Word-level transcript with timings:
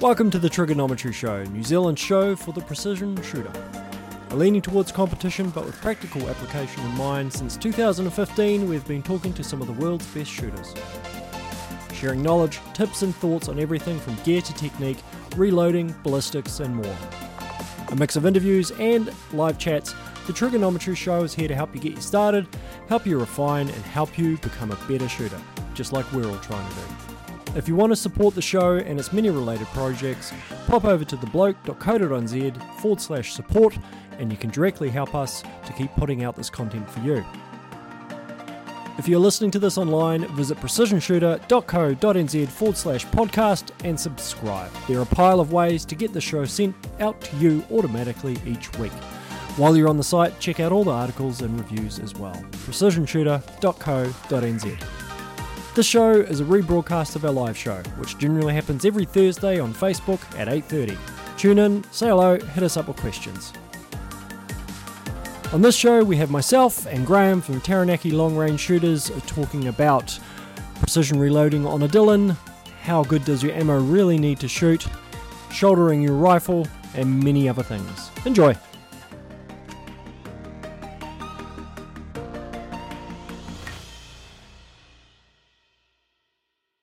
Welcome 0.00 0.30
to 0.30 0.38
the 0.38 0.48
Triggernometry 0.48 1.12
Show, 1.12 1.44
New 1.44 1.62
Zealand's 1.62 2.00
show 2.00 2.34
for 2.34 2.52
the 2.52 2.62
precision 2.62 3.20
shooter. 3.20 3.52
Leaning 4.30 4.62
towards 4.62 4.90
competition 4.90 5.50
but 5.50 5.66
with 5.66 5.78
practical 5.82 6.26
application 6.30 6.82
in 6.86 6.96
mind, 6.96 7.30
since 7.30 7.58
2015 7.58 8.66
we've 8.66 8.88
been 8.88 9.02
talking 9.02 9.34
to 9.34 9.44
some 9.44 9.60
of 9.60 9.66
the 9.66 9.74
world's 9.74 10.06
best 10.06 10.30
shooters. 10.30 10.72
Sharing 11.92 12.22
knowledge, 12.22 12.60
tips, 12.72 13.02
and 13.02 13.14
thoughts 13.14 13.50
on 13.50 13.60
everything 13.60 14.00
from 14.00 14.16
gear 14.24 14.40
to 14.40 14.54
technique, 14.54 15.02
reloading, 15.36 15.94
ballistics, 16.02 16.60
and 16.60 16.74
more. 16.74 16.96
A 17.90 17.94
mix 17.94 18.16
of 18.16 18.24
interviews 18.24 18.70
and 18.70 19.12
live 19.34 19.58
chats, 19.58 19.94
the 20.26 20.32
Triggernometry 20.32 20.96
Show 20.96 21.24
is 21.24 21.34
here 21.34 21.46
to 21.46 21.54
help 21.54 21.74
you 21.74 21.80
get 21.80 21.92
you 21.92 22.00
started, 22.00 22.48
help 22.88 23.04
you 23.04 23.18
refine, 23.18 23.68
and 23.68 23.84
help 23.84 24.16
you 24.16 24.38
become 24.38 24.70
a 24.70 24.76
better 24.88 25.10
shooter, 25.10 25.40
just 25.74 25.92
like 25.92 26.10
we're 26.10 26.26
all 26.26 26.38
trying 26.38 26.66
to 26.70 26.76
do. 26.76 27.09
If 27.56 27.66
you 27.66 27.74
want 27.74 27.90
to 27.90 27.96
support 27.96 28.36
the 28.36 28.42
show 28.42 28.76
and 28.76 28.96
its 28.98 29.12
many 29.12 29.28
related 29.28 29.66
projects, 29.68 30.32
pop 30.68 30.84
over 30.84 31.04
to 31.04 31.16
thebloke.co.nz 31.16 32.80
forward 32.80 33.00
slash 33.00 33.34
support 33.34 33.76
and 34.18 34.30
you 34.30 34.38
can 34.38 34.50
directly 34.50 34.88
help 34.88 35.16
us 35.16 35.42
to 35.66 35.72
keep 35.72 35.90
putting 35.96 36.22
out 36.22 36.36
this 36.36 36.48
content 36.48 36.88
for 36.88 37.00
you. 37.00 37.24
If 38.98 39.08
you're 39.08 39.18
listening 39.18 39.50
to 39.52 39.58
this 39.58 39.78
online, 39.78 40.26
visit 40.36 40.58
precisionshooter.co.nz 40.58 42.48
forward 42.48 42.76
slash 42.76 43.06
podcast 43.06 43.70
and 43.82 43.98
subscribe. 43.98 44.70
There 44.86 44.98
are 44.98 45.02
a 45.02 45.06
pile 45.06 45.40
of 45.40 45.52
ways 45.52 45.84
to 45.86 45.96
get 45.96 46.12
the 46.12 46.20
show 46.20 46.44
sent 46.44 46.76
out 47.00 47.20
to 47.22 47.36
you 47.36 47.64
automatically 47.72 48.36
each 48.46 48.70
week. 48.78 48.92
While 49.56 49.76
you're 49.76 49.88
on 49.88 49.96
the 49.96 50.04
site, 50.04 50.38
check 50.38 50.60
out 50.60 50.70
all 50.70 50.84
the 50.84 50.92
articles 50.92 51.42
and 51.42 51.58
reviews 51.58 51.98
as 51.98 52.14
well. 52.14 52.36
precisionshooter.co.nz. 52.52 55.09
This 55.72 55.86
show 55.86 56.10
is 56.10 56.40
a 56.40 56.44
rebroadcast 56.44 57.14
of 57.14 57.24
our 57.24 57.30
live 57.30 57.56
show, 57.56 57.80
which 57.96 58.18
generally 58.18 58.52
happens 58.52 58.84
every 58.84 59.04
Thursday 59.04 59.60
on 59.60 59.72
Facebook 59.72 60.20
at 60.36 60.48
8:30. 60.48 60.98
Tune 61.38 61.60
in, 61.60 61.84
say 61.92 62.08
hello, 62.08 62.38
hit 62.38 62.64
us 62.64 62.76
up 62.76 62.88
with 62.88 62.96
questions. 62.96 63.52
On 65.52 65.62
this 65.62 65.76
show, 65.76 66.02
we 66.02 66.16
have 66.16 66.30
myself 66.30 66.86
and 66.86 67.06
Graeme 67.06 67.40
from 67.40 67.60
Taranaki 67.60 68.10
Long 68.10 68.36
Range 68.36 68.58
Shooters 68.58 69.12
talking 69.26 69.68
about 69.68 70.18
precision 70.80 71.20
reloading 71.20 71.64
on 71.64 71.82
a 71.82 71.88
Dillon, 71.88 72.36
how 72.82 73.04
good 73.04 73.24
does 73.24 73.42
your 73.42 73.52
ammo 73.52 73.80
really 73.80 74.18
need 74.18 74.40
to 74.40 74.48
shoot, 74.48 74.86
shouldering 75.52 76.02
your 76.02 76.14
rifle, 76.14 76.66
and 76.94 77.22
many 77.22 77.48
other 77.48 77.62
things. 77.62 78.10
Enjoy! 78.26 78.56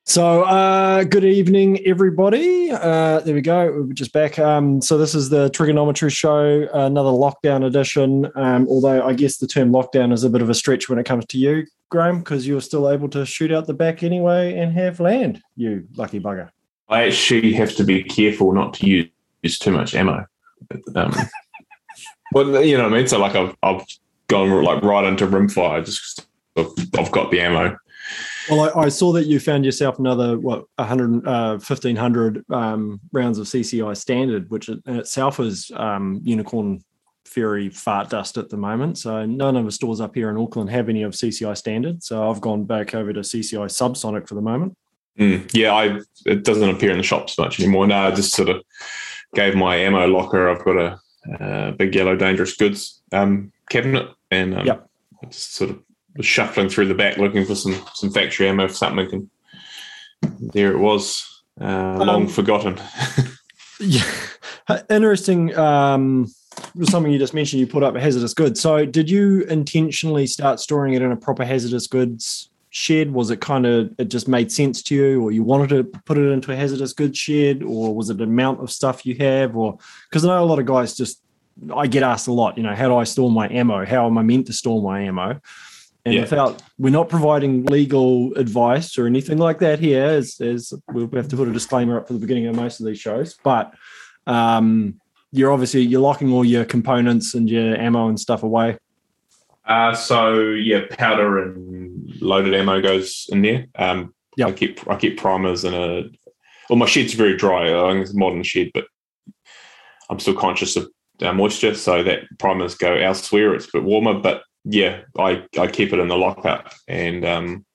So, 0.09 0.43
uh, 0.43 1.03
good 1.03 1.25
evening, 1.25 1.85
everybody. 1.85 2.71
Uh, 2.71 3.19
there 3.19 3.35
we 3.35 3.41
go. 3.41 3.83
We're 3.85 3.91
just 3.91 4.13
back. 4.13 4.39
Um, 4.39 4.81
so, 4.81 4.97
this 4.97 5.13
is 5.13 5.27
the 5.27 5.49
Triggernometry 5.49 6.09
Show, 6.13 6.65
another 6.73 7.09
lockdown 7.09 7.65
edition. 7.65 8.25
Um, 8.35 8.69
although, 8.69 9.05
I 9.05 9.11
guess 9.11 9.35
the 9.35 9.47
term 9.47 9.71
lockdown 9.71 10.13
is 10.13 10.23
a 10.23 10.29
bit 10.29 10.41
of 10.41 10.49
a 10.49 10.53
stretch 10.53 10.87
when 10.87 10.97
it 10.97 11.03
comes 11.03 11.25
to 11.25 11.37
you, 11.37 11.67
Graeme, 11.89 12.19
because 12.19 12.47
you're 12.47 12.61
still 12.61 12.89
able 12.89 13.09
to 13.09 13.25
shoot 13.25 13.51
out 13.51 13.67
the 13.67 13.73
back 13.73 14.01
anyway 14.01 14.57
and 14.57 14.71
have 14.71 15.01
land, 15.01 15.41
you 15.57 15.85
lucky 15.97 16.21
bugger. 16.21 16.51
I 16.87 17.03
actually 17.03 17.51
have 17.55 17.75
to 17.75 17.83
be 17.83 18.01
careful 18.01 18.53
not 18.53 18.75
to 18.75 18.87
use 19.43 19.59
too 19.59 19.71
much 19.71 19.93
ammo. 19.93 20.25
Um, 20.95 21.13
well, 22.31 22.63
you 22.63 22.77
know 22.77 22.83
what 22.83 22.93
I 22.93 22.95
mean? 22.95 23.07
So, 23.09 23.19
like, 23.19 23.35
I've, 23.35 23.57
I've 23.61 23.83
gone 24.27 24.63
like 24.63 24.81
right 24.83 25.03
into 25.03 25.27
rimfire 25.27 25.83
just 25.83 26.25
I've, 26.55 26.71
I've 26.97 27.11
got 27.11 27.29
the 27.29 27.41
ammo. 27.41 27.77
Well, 28.49 28.71
I, 28.75 28.85
I, 28.85 28.89
saw 28.89 29.11
that 29.13 29.25
you 29.25 29.39
found 29.39 29.65
yourself 29.65 29.99
another 29.99 30.37
what 30.37 30.65
100, 30.75 31.27
uh, 31.27 31.51
1500 31.53 32.45
um, 32.49 32.99
rounds 33.11 33.39
of 33.39 33.47
CCI 33.47 33.95
standard, 33.97 34.49
which 34.49 34.69
in 34.69 34.81
itself 34.85 35.39
is 35.39 35.71
um, 35.75 36.21
unicorn 36.23 36.83
fairy 37.25 37.69
fart 37.69 38.09
dust 38.09 38.37
at 38.37 38.49
the 38.49 38.57
moment. 38.57 38.97
So 38.97 39.25
none 39.25 39.55
of 39.55 39.65
the 39.65 39.71
stores 39.71 40.01
up 40.01 40.15
here 40.15 40.29
in 40.29 40.37
Auckland 40.37 40.69
have 40.69 40.89
any 40.89 41.03
of 41.03 41.13
CCI 41.13 41.57
standard. 41.57 42.03
So 42.03 42.29
I've 42.29 42.41
gone 42.41 42.65
back 42.65 42.95
over 42.95 43.13
to 43.13 43.19
CCI 43.19 43.67
subsonic 43.67 44.27
for 44.27 44.35
the 44.35 44.41
moment. 44.41 44.77
Mm, 45.19 45.49
yeah, 45.53 45.73
I 45.73 45.99
it 46.25 46.43
doesn't 46.43 46.69
appear 46.69 46.91
in 46.91 46.97
the 46.97 47.03
shops 47.03 47.37
much 47.37 47.59
anymore. 47.59 47.87
No, 47.87 47.95
I 47.95 48.11
just 48.11 48.35
sort 48.35 48.49
of 48.49 48.61
gave 49.33 49.55
my 49.55 49.75
ammo 49.75 50.05
locker. 50.07 50.47
I've 50.47 50.63
got 50.63 50.77
a, 50.77 50.99
a 51.39 51.71
big 51.71 51.95
yellow 51.95 52.15
dangerous 52.15 52.55
goods 52.55 53.01
um, 53.11 53.51
cabinet, 53.69 54.09
and 54.29 54.59
um, 54.59 54.65
yep. 54.65 54.89
just 55.29 55.55
sort 55.55 55.71
of 55.71 55.81
shuffling 56.21 56.69
through 56.69 56.87
the 56.87 56.93
back 56.93 57.17
looking 57.17 57.45
for 57.45 57.55
some 57.55 57.81
some 57.93 58.11
factory 58.11 58.47
ammo 58.47 58.67
for 58.67 58.73
something, 58.73 59.11
and 59.11 59.29
there 60.53 60.71
it 60.71 60.79
was, 60.79 61.43
uh, 61.59 61.97
long 61.97 62.23
um, 62.23 62.27
forgotten. 62.27 62.79
yeah, 63.79 64.03
interesting. 64.89 65.55
Um, 65.57 66.27
something 66.83 67.11
you 67.11 67.19
just 67.19 67.33
mentioned. 67.33 67.59
You 67.59 67.67
put 67.67 67.83
up 67.83 67.95
a 67.95 67.99
hazardous 67.99 68.33
goods. 68.33 68.61
So, 68.61 68.85
did 68.85 69.09
you 69.09 69.41
intentionally 69.43 70.27
start 70.27 70.59
storing 70.59 70.93
it 70.93 71.01
in 71.01 71.11
a 71.11 71.17
proper 71.17 71.45
hazardous 71.45 71.87
goods 71.87 72.49
shed? 72.69 73.11
Was 73.11 73.29
it 73.29 73.41
kind 73.41 73.65
of 73.65 73.93
it 73.97 74.09
just 74.09 74.27
made 74.27 74.51
sense 74.51 74.81
to 74.83 74.95
you, 74.95 75.21
or 75.21 75.31
you 75.31 75.43
wanted 75.43 75.69
to 75.69 75.83
put 76.01 76.17
it 76.17 76.29
into 76.31 76.51
a 76.51 76.55
hazardous 76.55 76.93
goods 76.93 77.17
shed, 77.17 77.63
or 77.63 77.93
was 77.93 78.09
it 78.09 78.17
the 78.17 78.23
amount 78.23 78.61
of 78.61 78.71
stuff 78.71 79.05
you 79.05 79.15
have, 79.15 79.55
or 79.55 79.77
because 80.09 80.25
I 80.25 80.29
know 80.29 80.43
a 80.43 80.45
lot 80.45 80.59
of 80.59 80.65
guys 80.65 80.95
just 80.95 81.21
I 81.75 81.87
get 81.87 82.03
asked 82.03 82.27
a 82.27 82.33
lot, 82.33 82.57
you 82.57 82.63
know, 82.63 82.75
how 82.75 82.87
do 82.87 82.95
I 82.95 83.03
store 83.03 83.31
my 83.31 83.49
ammo? 83.49 83.85
How 83.85 84.05
am 84.05 84.17
I 84.17 84.23
meant 84.23 84.47
to 84.47 84.53
store 84.53 84.81
my 84.81 85.01
ammo? 85.01 85.39
And 86.07 86.15
yeah. 86.15 86.21
without, 86.21 86.63
we're 86.77 86.89
not 86.89 87.09
providing 87.09 87.65
legal 87.65 88.33
advice 88.35 88.97
or 88.97 89.07
anything 89.07 89.39
like 89.39 89.59
that 89.59 89.77
here, 89.77 90.05
as, 90.05 90.39
as 90.39 90.71
we'll 90.93 91.09
have 91.11 91.27
to 91.27 91.35
put 91.35 91.49
a 91.49 91.51
disclaimer 91.51 91.97
up 91.99 92.07
for 92.07 92.13
the 92.13 92.19
beginning 92.19 92.47
of 92.47 92.55
most 92.55 92.79
of 92.79 92.85
these 92.85 92.97
shows. 92.97 93.37
But 93.43 93.73
um, 94.25 95.01
you're 95.33 95.51
obviously 95.51 95.81
you're 95.81 95.99
locking 95.99 96.31
all 96.31 96.45
your 96.45 96.63
components 96.63 97.33
and 97.33 97.49
your 97.49 97.75
ammo 97.75 98.07
and 98.07 98.17
stuff 98.17 98.41
away. 98.41 98.77
Uh, 99.65 99.93
so 99.93 100.39
yeah, 100.39 100.83
powder 100.91 101.43
and 101.43 102.09
loaded 102.21 102.53
ammo 102.53 102.79
goes 102.81 103.27
in 103.29 103.41
there. 103.41 103.65
Um, 103.75 104.13
yeah, 104.37 104.47
I 104.47 104.53
keep 104.53 104.89
I 104.89 104.95
keep 104.95 105.17
primers 105.17 105.65
in 105.65 105.73
a. 105.73 106.03
Well, 106.69 106.77
my 106.77 106.85
shed's 106.85 107.15
very 107.15 107.35
dry. 107.35 107.63
I 107.67 107.91
think 107.91 108.03
it's 108.03 108.13
a 108.13 108.17
modern 108.17 108.43
shed, 108.43 108.71
but 108.73 108.85
I'm 110.09 110.19
still 110.19 110.35
conscious 110.35 110.77
of 110.77 110.89
uh, 111.21 111.33
moisture, 111.33 111.75
so 111.75 112.01
that 112.03 112.21
primers 112.39 112.75
go 112.75 112.93
elsewhere. 112.93 113.55
It's 113.55 113.67
a 113.67 113.71
bit 113.73 113.83
warmer, 113.83 114.13
but 114.13 114.43
yeah, 114.69 115.01
I, 115.17 115.45
I 115.57 115.67
keep 115.67 115.93
it 115.93 115.99
in 115.99 116.09
the 116.09 116.17
lockup, 116.17 116.73
and 116.87 117.23
um, 117.23 117.65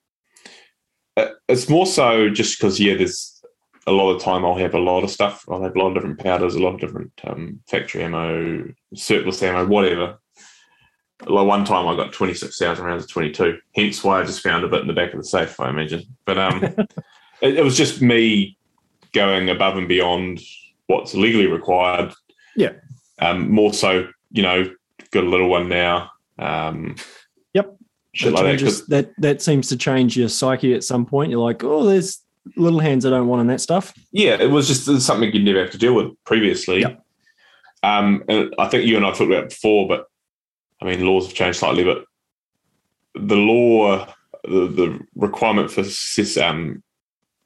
it's 1.49 1.69
more 1.69 1.87
so 1.87 2.29
just 2.29 2.59
because 2.59 2.79
yeah, 2.79 2.95
there's 2.97 3.43
a 3.87 3.93
lot 3.93 4.13
of 4.13 4.23
time 4.23 4.45
I'll 4.45 4.57
have 4.57 4.75
a 4.75 4.79
lot 4.79 5.03
of 5.03 5.11
stuff. 5.11 5.45
I'll 5.49 5.63
have 5.63 5.75
a 5.75 5.79
lot 5.79 5.89
of 5.89 5.95
different 5.95 6.21
powders, 6.21 6.55
a 6.55 6.63
lot 6.63 6.75
of 6.75 6.81
different 6.81 7.13
um, 7.25 7.61
factory 7.67 8.05
ammo, 8.05 8.69
surplus 8.95 9.43
ammo, 9.43 9.67
whatever. 9.67 10.19
Like 11.27 11.47
one 11.47 11.65
time 11.65 11.87
I 11.87 11.97
got 11.97 12.13
twenty 12.13 12.35
six 12.35 12.59
thousand 12.59 12.85
rounds 12.85 13.05
of 13.05 13.11
twenty 13.11 13.31
two. 13.31 13.59
Hence 13.75 14.05
why 14.05 14.21
I 14.21 14.25
just 14.25 14.43
found 14.43 14.65
a 14.65 14.69
bit 14.69 14.83
in 14.83 14.87
the 14.87 14.93
back 14.93 15.13
of 15.13 15.19
the 15.19 15.25
safe. 15.25 15.59
I 15.61 15.71
imagine, 15.71 16.03
but 16.27 16.37
um, 16.37 16.63
it, 17.41 17.59
it 17.59 17.65
was 17.65 17.77
just 17.77 18.03
me 18.03 18.59
going 19.15 19.49
above 19.49 19.79
and 19.79 19.89
beyond 19.89 20.41
what's 20.89 21.15
legally 21.15 21.47
required. 21.47 22.13
Yeah. 22.57 22.73
Um, 23.19 23.51
more 23.51 23.73
so, 23.73 24.09
you 24.31 24.43
know, 24.43 24.65
got 25.11 25.25
a 25.25 25.29
little 25.29 25.49
one 25.49 25.69
now. 25.69 26.11
Um, 26.39 26.97
yep. 27.55 27.77
That, 28.21 28.33
like 28.33 28.45
changes, 28.45 28.87
that, 28.87 29.07
that 29.07 29.15
that 29.21 29.43
seems 29.43 29.69
to 29.69 29.77
change 29.77 30.17
your 30.17 30.29
psyche 30.29 30.75
at 30.75 30.85
some 30.85 31.07
point. 31.07 31.31
You're 31.31 31.41
like, 31.41 31.65
oh, 31.65 31.85
there's 31.85 32.23
little 32.57 32.81
hands 32.81 33.07
I 33.07 33.11
don't 33.11 33.29
want 33.29 33.41
in 33.41 33.47
that 33.47 33.61
stuff. 33.61 33.95
Yeah, 34.11 34.37
it 34.41 34.51
was 34.51 34.69
just 34.69 34.85
something 35.01 35.33
you'd 35.33 35.45
never 35.45 35.61
have 35.61 35.71
to 35.71 35.79
deal 35.79 35.95
with 35.95 36.13
previously. 36.25 36.81
Yep. 36.81 37.03
Um, 37.83 38.25
and 38.29 38.55
I 38.59 38.69
think 38.69 38.87
you 38.87 38.97
and 38.97 39.07
I 39.07 39.11
talked 39.11 39.23
about 39.23 39.45
it 39.45 39.51
before, 39.51 39.89
but 39.89 40.07
I 40.81 40.85
mean, 40.85 41.07
laws 41.07 41.27
have 41.27 41.35
changed 41.35 41.59
slightly, 41.59 41.85
but 41.85 42.05
the 43.15 43.37
law, 43.37 44.07
the, 44.45 44.67
the 44.69 45.01
requirement 45.15 45.71
for 45.71 45.85
um, 46.43 46.83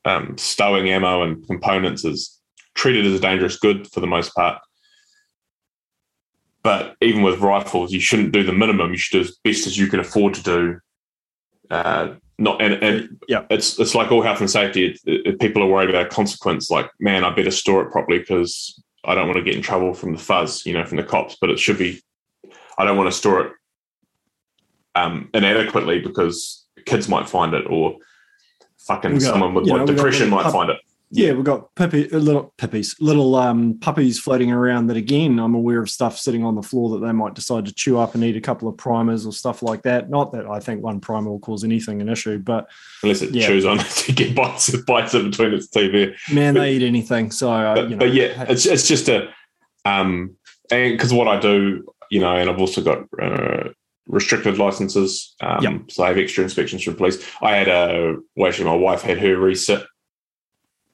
um, 0.05 0.38
stowing 0.38 0.88
ammo 0.88 1.22
and 1.22 1.46
components 1.46 2.05
is 2.05 2.40
treated 2.75 3.06
as 3.06 3.14
a 3.14 3.20
dangerous 3.20 3.58
good 3.58 3.90
for 3.93 4.00
the 4.00 4.06
most 4.06 4.34
part. 4.34 4.61
But 6.66 6.96
even 7.00 7.22
with 7.22 7.38
rifles, 7.38 7.92
you 7.92 8.00
shouldn't 8.00 8.32
do 8.32 8.42
the 8.42 8.52
minimum. 8.52 8.90
You 8.90 8.96
should 8.96 9.18
do 9.18 9.20
as 9.20 9.38
best 9.44 9.68
as 9.68 9.78
you 9.78 9.86
can 9.86 10.00
afford 10.00 10.34
to 10.34 10.42
do. 10.42 10.80
Uh, 11.70 12.14
not 12.38 12.60
and, 12.60 12.74
and 12.82 13.20
yeah, 13.28 13.44
it's 13.50 13.78
it's 13.78 13.94
like 13.94 14.10
all 14.10 14.20
health 14.20 14.40
and 14.40 14.50
safety. 14.50 14.86
It, 14.86 14.98
it, 15.04 15.38
people 15.38 15.62
are 15.62 15.68
worried 15.68 15.90
about 15.90 16.06
a 16.06 16.08
consequence. 16.08 16.68
Like, 16.68 16.90
man, 16.98 17.22
I 17.22 17.32
better 17.32 17.52
store 17.52 17.82
it 17.82 17.92
properly 17.92 18.18
because 18.18 18.82
I 19.04 19.14
don't 19.14 19.28
want 19.28 19.36
to 19.36 19.44
get 19.44 19.54
in 19.54 19.62
trouble 19.62 19.94
from 19.94 20.10
the 20.10 20.18
fuzz, 20.18 20.66
you 20.66 20.72
know, 20.72 20.84
from 20.84 20.96
the 20.96 21.04
cops. 21.04 21.36
But 21.40 21.50
it 21.50 21.60
should 21.60 21.78
be. 21.78 22.02
I 22.76 22.84
don't 22.84 22.96
want 22.96 23.12
to 23.12 23.16
store 23.16 23.46
it 23.46 23.52
um, 24.96 25.30
inadequately 25.34 26.00
because 26.00 26.66
kids 26.84 27.08
might 27.08 27.28
find 27.28 27.54
it 27.54 27.64
or 27.70 27.98
fucking 28.88 29.12
got, 29.12 29.22
someone 29.22 29.54
with 29.54 29.68
like, 29.68 29.86
know, 29.86 29.86
depression 29.86 30.30
might 30.30 30.42
pub, 30.42 30.52
find 30.52 30.70
it. 30.70 30.78
Yeah, 31.11 31.32
we've 31.32 31.44
got 31.44 31.75
pippy, 31.76 32.12
uh, 32.12 32.17
little 32.19 32.53
pippies, 32.58 32.97
little 33.00 33.37
um, 33.37 33.79
puppies 33.81 34.19
floating 34.19 34.50
around. 34.50 34.88
That 34.88 34.97
again, 34.97 35.38
I'm 35.38 35.55
aware 35.55 35.81
of 35.81 35.88
stuff 35.88 36.19
sitting 36.19 36.44
on 36.44 36.55
the 36.56 36.62
floor 36.62 36.91
that 36.99 37.06
they 37.06 37.12
might 37.12 37.35
decide 37.35 37.64
to 37.67 37.73
chew 37.75 37.97
up 37.99 38.14
and 38.14 38.25
eat 38.25 38.37
a 38.37 38.41
couple 38.41 38.69
of 38.69 38.76
primers 38.76 39.25
or 39.25 39.32
stuff 39.32 39.62
like 39.62 39.82
that. 39.82 40.11
Not 40.11 40.32
that 40.32 40.47
I 40.47 40.58
think 40.58 40.82
one 40.82 41.00
primer 41.00 41.31
will 41.31 41.38
cause 41.38 41.62
anything 41.64 42.00
an 42.00 42.08
issue, 42.08 42.38
but 42.38 42.69
unless 43.03 43.23
it 43.23 43.31
Yeah. 43.35 43.47
chews 43.47 43.64
on 43.64 43.79
it 43.81 43.87
to 44.06 44.12
get 44.12 44.35
bites, 44.35 44.75
bites 44.82 45.14
in 45.14 45.31
between 45.31 45.55
its 45.55 45.69
teeth. 45.69 46.14
Man, 46.32 46.55
But- 46.55 46.61
they 46.61 46.73
eat 46.75 46.82
anything. 46.82 47.31
So, 47.31 47.50
uh, 47.52 47.75
but, 47.76 47.85
you 47.85 47.97
know, 47.97 47.99
but 47.99 48.12
yeah, 48.12 48.44
it's 48.49 48.67
it's 48.67 48.88
just 48.88 49.09
a 49.09 49.29
um, 49.85 50.35
and 50.73 50.94
because 50.99 51.12
what 51.12 51.29
I 51.29 51.38
do, 51.38 51.85
you 52.11 52.19
know, 52.20 52.35
and 52.35 52.50
I've 52.50 52.59
also 52.59 52.82
got 52.82 53.05
uh, 53.23 53.69
restricted 54.09 54.59
licenses, 54.59 55.35
um, 55.41 55.62
Yep. 55.62 55.91
so 55.91 56.02
I 56.05 56.09
have 56.09 56.19
extra 56.19 56.43
inspections 56.43 56.82
from 56.82 56.97
police. 56.97 57.25
I 57.41 57.55
had 57.56 57.69
a 57.69 58.17
well, 58.35 58.49
actually, 58.49 58.64
my 58.69 58.75
wife 58.75 59.02
had 59.02 59.19
her 59.19 59.37
resit 59.37 59.85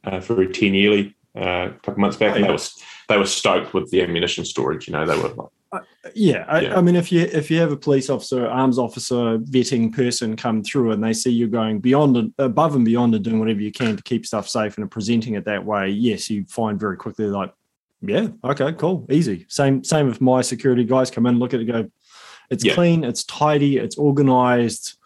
uh, 0.05 0.21
for 0.21 0.41
a 0.43 0.53
ten 0.53 0.75
yearly 0.75 1.15
uh, 1.37 1.69
a 1.71 1.79
couple 1.83 2.01
months 2.01 2.17
back, 2.17 2.33
Oh, 2.33 2.37
and 2.37 2.45
they 2.45 2.51
was 2.51 2.75
they 3.09 3.19
were 3.19 3.27
stoked 3.27 3.75
with 3.75 3.91
the 3.91 4.03
ammunition 4.03 4.45
storage. 4.45 4.87
You 4.89 4.93
know, 4.93 5.07
they 5.07 5.17
were 5.17 5.29
like, 5.29 5.83
Yeah, 6.15 6.45
I, 6.49 6.61
Yeah. 6.61 6.79
I 6.79 6.83
mean, 6.83 6.97
if 6.97 7.11
you 7.13 7.21
if 7.21 7.51
you 7.51 7.59
have 7.61 7.73
a 7.73 7.77
police 7.77 8.11
officer, 8.11 8.47
arms 8.47 8.79
officer, 8.79 9.39
vetting 9.39 9.95
person 9.95 10.37
come 10.37 10.63
through, 10.63 10.93
and 10.93 11.03
they 11.03 11.13
see 11.13 11.31
you 11.31 11.49
going 11.49 11.81
beyond 11.81 12.17
and 12.17 12.35
above 12.39 12.75
and 12.77 12.85
beyond 12.85 13.15
and 13.15 13.25
doing 13.25 13.39
whatever 13.39 13.61
you 13.61 13.73
can 13.73 13.97
to 13.97 14.03
keep 14.03 14.27
stuff 14.27 14.49
safe 14.49 14.77
and 14.79 14.91
presenting 14.91 15.35
it 15.35 15.45
that 15.45 15.65
way, 15.65 15.89
yes, 15.91 16.31
you 16.31 16.45
find 16.47 16.79
very 16.79 16.97
quickly 16.97 17.27
like, 17.27 17.53
yeah, 18.01 18.29
okay, 18.45 18.73
cool, 18.73 19.07
easy. 19.11 19.47
Same 19.49 19.85
same 19.85 20.09
if 20.09 20.21
my 20.21 20.43
security 20.43 20.85
guys 20.85 21.11
come 21.11 21.27
in, 21.27 21.39
look 21.39 21.55
at 21.55 21.61
it, 21.61 21.65
go, 21.67 21.89
it's 22.51 22.65
Yeah. 22.65 22.75
clean, 22.75 23.05
it's 23.05 23.25
tidy, 23.25 23.79
it's 23.79 23.97
organized. 23.97 24.99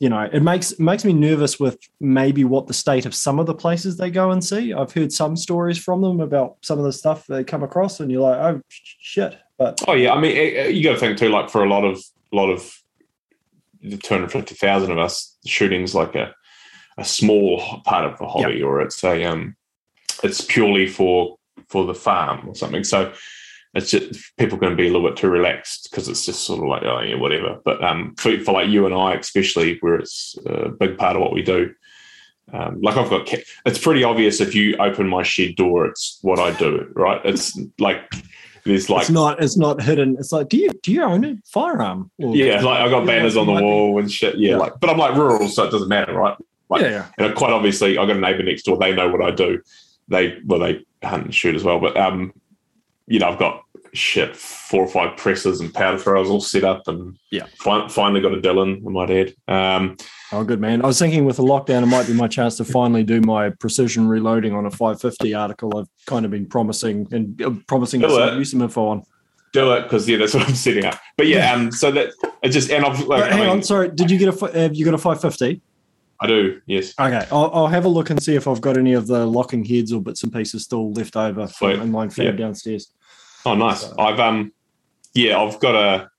You 0.00 0.08
know, 0.08 0.28
it 0.32 0.42
makes 0.42 0.72
it 0.72 0.80
makes 0.80 1.04
me 1.04 1.12
nervous 1.12 1.58
with 1.58 1.78
maybe 2.00 2.44
what 2.44 2.68
the 2.68 2.74
state 2.74 3.04
of 3.04 3.14
some 3.14 3.40
of 3.40 3.46
the 3.46 3.54
places 3.54 3.96
they 3.96 4.10
go 4.10 4.30
and 4.30 4.44
see. 4.44 4.72
I've 4.72 4.92
heard 4.92 5.12
some 5.12 5.36
stories 5.36 5.76
from 5.78 6.02
them 6.02 6.20
about 6.20 6.56
some 6.60 6.78
of 6.78 6.84
the 6.84 6.92
stuff 6.92 7.26
they 7.26 7.42
come 7.42 7.64
across, 7.64 7.98
and 7.98 8.10
you're 8.10 8.22
like, 8.22 8.38
oh 8.38 8.62
shit. 8.68 9.36
But 9.56 9.82
oh 9.88 9.94
yeah. 9.94 10.12
I 10.12 10.20
mean, 10.20 10.36
eh, 10.36 10.50
eh, 10.54 10.68
you 10.68 10.84
got 10.84 10.92
to 10.92 10.98
think 10.98 11.18
too. 11.18 11.30
Like 11.30 11.50
for 11.50 11.64
a 11.64 11.68
lot 11.68 11.84
of 11.84 11.98
a 12.32 12.36
lot 12.36 12.48
of 12.48 12.80
the 13.82 13.96
two 13.96 14.14
hundred 14.14 14.30
fifty 14.30 14.54
thousand 14.54 14.92
of 14.92 14.98
us, 14.98 15.36
shooting's 15.44 15.94
like 15.94 16.14
a 16.14 16.32
a 16.96 17.04
small 17.04 17.80
part 17.84 18.04
of 18.04 18.18
the 18.18 18.26
hobby, 18.26 18.62
or 18.62 18.80
it's 18.80 19.02
a 19.02 19.24
um, 19.24 19.56
it's 20.22 20.40
purely 20.40 20.86
for 20.86 21.38
for 21.68 21.84
the 21.84 21.94
farm 21.94 22.48
or 22.48 22.54
something. 22.54 22.84
So 22.84 23.12
it's 23.74 23.90
just 23.90 24.36
people 24.38 24.58
going 24.58 24.72
to 24.72 24.76
be 24.76 24.88
a 24.88 24.92
little 24.92 25.08
bit 25.08 25.16
too 25.16 25.28
relaxed 25.28 25.88
because 25.90 26.08
it's 26.08 26.24
just 26.24 26.44
sort 26.44 26.60
of 26.60 26.68
like 26.68 26.82
oh 26.84 27.00
yeah 27.00 27.16
whatever. 27.16 27.58
But 27.64 27.82
um, 27.84 28.14
for, 28.16 28.38
for 28.40 28.52
like 28.52 28.68
you 28.68 28.86
and 28.86 28.94
I 28.94 29.14
especially, 29.14 29.78
where 29.80 29.96
it's 29.96 30.36
a 30.46 30.68
big 30.70 30.96
part 30.98 31.16
of 31.16 31.22
what 31.22 31.32
we 31.32 31.42
do. 31.42 31.74
Um, 32.50 32.80
like 32.80 32.96
I've 32.96 33.10
got, 33.10 33.28
it's 33.66 33.78
pretty 33.78 34.04
obvious 34.04 34.40
if 34.40 34.54
you 34.54 34.74
open 34.78 35.06
my 35.06 35.22
shed 35.22 35.54
door, 35.56 35.84
it's 35.86 36.18
what 36.22 36.38
I 36.38 36.56
do, 36.58 36.90
right? 36.94 37.20
It's 37.24 37.58
like 37.78 38.10
there's 38.64 38.88
like 38.88 39.02
it's 39.02 39.10
not 39.10 39.42
it's 39.42 39.56
not 39.58 39.82
hidden. 39.82 40.16
It's 40.18 40.32
like, 40.32 40.48
do 40.48 40.56
you 40.56 40.70
do 40.82 40.92
you 40.92 41.02
own 41.02 41.24
a 41.26 41.36
firearm? 41.44 42.10
Or- 42.18 42.34
yeah, 42.34 42.60
like 42.62 42.80
I 42.80 42.88
got 42.88 43.06
banners 43.06 43.36
on 43.36 43.46
the 43.46 43.52
might 43.52 43.60
be. 43.60 43.64
wall 43.66 43.98
and 43.98 44.10
shit. 44.10 44.36
Yeah, 44.38 44.52
Yeah. 44.52 44.56
like, 44.56 44.80
but 44.80 44.88
I'm 44.88 44.96
like 44.96 45.14
rural, 45.14 45.48
so 45.48 45.64
it 45.64 45.70
doesn't 45.70 45.88
matter, 45.88 46.14
right? 46.14 46.36
Like, 46.70 46.82
yeah, 46.82 47.06
yeah. 47.18 47.26
and 47.26 47.34
quite 47.34 47.52
obviously, 47.52 47.98
I 47.98 48.06
got 48.06 48.16
a 48.16 48.20
neighbour 48.20 48.42
next 48.42 48.62
door. 48.64 48.78
They 48.78 48.94
know 48.94 49.08
what 49.10 49.22
I 49.22 49.30
do. 49.30 49.60
They 50.08 50.38
well, 50.46 50.58
they 50.60 50.84
hunt 51.02 51.24
and 51.26 51.34
shoot 51.34 51.54
as 51.54 51.64
well. 51.64 51.80
But 51.80 51.96
um, 51.98 52.32
you 53.08 53.18
know, 53.18 53.28
I've 53.28 53.38
got 53.38 53.62
shit 53.94 54.36
four 54.36 54.84
or 54.84 54.86
five 54.88 55.16
presses 55.16 55.60
and 55.60 55.72
powder 55.72 55.98
throwers 55.98 56.28
all 56.28 56.40
set 56.40 56.62
up, 56.62 56.86
and 56.88 57.16
Yeah. 57.30 57.46
fin- 57.60 57.88
finally 57.88 58.20
got 58.20 58.34
a 58.34 58.40
Dillon. 58.40 58.82
I 58.86 58.90
might 58.90 59.10
add. 59.10 59.34
Um, 59.48 59.96
Oh, 60.30 60.44
good 60.44 60.60
man. 60.60 60.82
I 60.84 60.86
was 60.86 60.98
thinking 60.98 61.24
with 61.24 61.38
the 61.38 61.42
lockdown, 61.42 61.82
it 61.82 61.86
might 61.86 62.06
be 62.06 62.12
my 62.12 62.28
chance 62.28 62.58
to 62.58 62.64
finally 62.66 63.02
do 63.02 63.22
my 63.22 63.48
precision 63.48 64.06
reloading 64.06 64.52
on 64.54 64.66
a 64.66 64.70
550 64.70 65.32
article. 65.32 65.78
I've 65.78 65.88
kind 66.04 66.26
of 66.26 66.30
been 66.30 66.44
promising 66.44 67.08
and 67.10 67.40
uh, 67.40 67.52
promising 67.66 68.02
to 68.02 68.08
Do 68.08 68.14
send 68.14 68.30
it. 68.36 68.38
you 68.38 68.44
some 68.44 68.60
info 68.60 68.88
on. 68.88 69.02
do 69.54 69.72
it 69.72 69.84
because 69.84 70.06
yeah, 70.06 70.18
that's 70.18 70.34
what 70.34 70.46
I'm 70.46 70.54
setting 70.54 70.84
up. 70.84 71.00
But 71.16 71.28
yeah, 71.28 71.50
um, 71.54 71.72
so 71.72 71.90
that 71.92 72.10
it 72.42 72.50
just 72.50 72.70
and 72.70 72.84
I've 72.84 72.98
like 73.06 73.22
But 73.22 73.32
I, 73.32 73.36
hang 73.36 73.40
mean, 73.40 73.48
on, 73.48 73.62
sorry. 73.62 73.88
Did 73.88 74.10
you 74.10 74.18
get 74.18 74.28
a 74.42 74.60
have 74.60 74.76
you 74.76 74.84
got 74.84 74.92
a 74.92 74.98
550? 74.98 75.62
I 76.20 76.26
do 76.26 76.60
yes. 76.66 76.92
Okay, 77.00 77.26
I'll, 77.32 77.50
I'll 77.54 77.66
have 77.68 77.86
a 77.86 77.88
look 77.88 78.10
and 78.10 78.22
see 78.22 78.34
if 78.34 78.46
I've 78.46 78.60
got 78.60 78.76
any 78.76 78.92
of 78.92 79.06
the 79.06 79.24
locking 79.24 79.64
heads 79.64 79.92
or 79.94 80.02
bits 80.02 80.24
and 80.24 80.30
pieces 80.32 80.64
still 80.64 80.92
left 80.92 81.16
over 81.16 81.46
from 81.46 81.70
Sweet. 81.72 81.80
in 81.82 81.90
my 81.90 82.08
fab 82.10 82.24
Yeah. 82.26 82.30
downstairs. 82.32 82.92
Oh, 83.46 83.54
nice. 83.54 83.82
So- 83.82 83.94
I've 83.98 84.20
um, 84.20 84.52
yeah, 85.14 85.40
I've 85.40 85.58
got 85.60 85.74
a, 85.74 86.10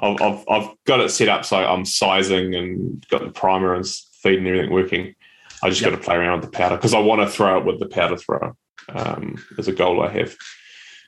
I've, 0.00 0.20
I've 0.20 0.44
I've 0.48 0.68
got 0.84 1.00
it 1.00 1.10
set 1.10 1.28
up 1.28 1.44
so 1.44 1.56
I'm 1.56 1.84
sizing 1.84 2.54
and 2.54 3.06
got 3.08 3.22
the 3.24 3.30
primer 3.30 3.74
and 3.74 3.86
feed 3.86 4.38
and 4.38 4.46
everything 4.46 4.70
working. 4.72 5.14
I 5.62 5.70
just 5.70 5.80
Yep. 5.80 5.90
got 5.90 5.96
to 5.98 6.02
play 6.04 6.16
around 6.16 6.40
with 6.40 6.50
the 6.50 6.56
powder 6.56 6.76
because 6.76 6.92
I 6.94 6.98
want 6.98 7.22
to 7.22 7.28
throw 7.28 7.58
it 7.58 7.64
with 7.64 7.78
the 7.80 7.86
powder 7.88 8.16
thrower. 8.16 8.54
Um, 8.88 9.42
as 9.58 9.66
a 9.68 9.72
goal 9.72 10.00
I 10.02 10.10
have, 10.12 10.36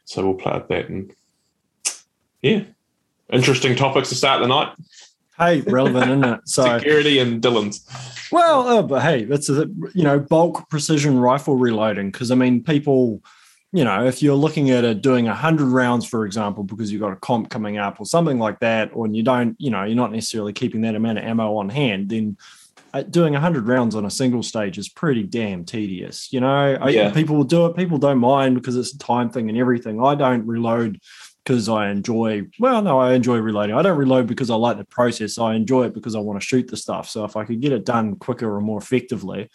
so 0.05 0.25
we'll 0.25 0.35
play 0.35 0.53
with 0.55 0.69
that 0.69 0.89
and 0.89 1.13
yeah, 2.43 2.63
interesting 3.33 3.77
topics 3.77 4.09
to 4.09 4.15
start 4.17 4.41
the 4.41 4.49
night: 4.49 4.73
Hey, 5.39 5.61
relevant, 5.63 6.11
isn't 6.11 6.25
it? 6.25 6.41
So 6.47 6.79
security 6.79 7.19
and 7.21 7.41
Dillon's. 7.43 7.87
Well, 8.33 8.67
uh, 8.69 8.83
but 8.83 9.03
hey, 9.03 9.25
that's 9.25 9.49
a 9.49 9.67
you 9.95 10.03
know 10.03 10.19
bulk 10.19 10.69
precision 10.71 11.19
rifle 11.21 11.57
reloading 11.57 12.11
because 12.11 12.31
I 12.31 12.35
mean 12.35 12.63
people, 12.65 13.23
you 13.73 13.85
know, 13.85 14.07
if 14.07 14.23
you're 14.23 14.35
looking 14.35 14.71
at 14.71 14.85
it 14.85 15.03
doing 15.03 15.27
hundred 15.27 15.67
rounds, 15.69 16.07
for 16.07 16.25
example, 16.25 16.65
because 16.65 16.91
you've 16.91 17.03
got 17.03 17.13
a 17.13 17.17
comp 17.17 17.51
coming 17.51 17.77
up 17.77 18.01
or 18.01 18.07
something 18.07 18.39
like 18.39 18.61
that, 18.61 18.91
or 18.95 19.07
you 19.07 19.23
don't, 19.23 19.57
you 19.59 19.71
know, 19.71 19.85
you're 19.85 19.95
not 19.97 20.13
necessarily 20.13 20.53
keeping 20.53 20.81
that 20.83 20.95
amount 20.95 21.19
of 21.19 21.25
ammo 21.25 21.57
on 21.57 21.69
hand, 21.69 22.09
then 22.09 22.37
uh, 22.95 23.03
doing 23.03 23.35
hundred 23.35 23.69
rounds 23.69 23.95
on 23.95 24.07
a 24.07 24.11
single 24.11 24.43
stage 24.43 24.79
is 24.79 24.89
pretty 24.89 25.23
damn 25.23 25.65
tedious. 25.65 26.33
You 26.33 26.41
know, 26.41 26.79
Yeah. 26.89 27.13
people 27.13 27.37
will 27.37 27.45
do 27.45 27.67
it, 27.67 27.77
people 27.77 27.99
don't 27.99 28.19
mind 28.19 28.55
because 28.55 28.77
it's 28.77 28.95
a 28.95 28.99
time 28.99 29.29
thing 29.29 29.51
and 29.51 29.59
everything. 29.59 30.03
I 30.03 30.15
don't 30.15 30.47
reload 30.47 30.99
because 31.45 31.69
I 31.69 31.91
enjoy. 31.91 32.45
Well, 32.59 32.81
no, 32.83 32.99
I 32.99 33.13
enjoy 33.13 33.39
reloading. 33.39 33.77
I 33.77 33.83
don't 33.83 33.99
reload 33.99 34.27
because 34.27 34.49
I 34.51 34.55
like 34.55 34.79
the 34.79 34.85
process. 34.85 35.39
I 35.39 35.55
enjoy 35.55 35.85
it 35.85 35.95
because 35.95 36.15
I 36.15 36.19
want 36.21 36.41
to 36.41 36.47
shoot 36.47 36.69
the 36.69 36.77
stuff. 36.77 37.09
So 37.09 37.25
if 37.25 37.37
I 37.37 37.45
could 37.45 37.61
get 37.61 37.73
it 37.73 37.85
done 37.85 38.17
quicker 38.17 38.55
or 38.55 38.61
more 38.61 38.79
effectively, 38.79 39.49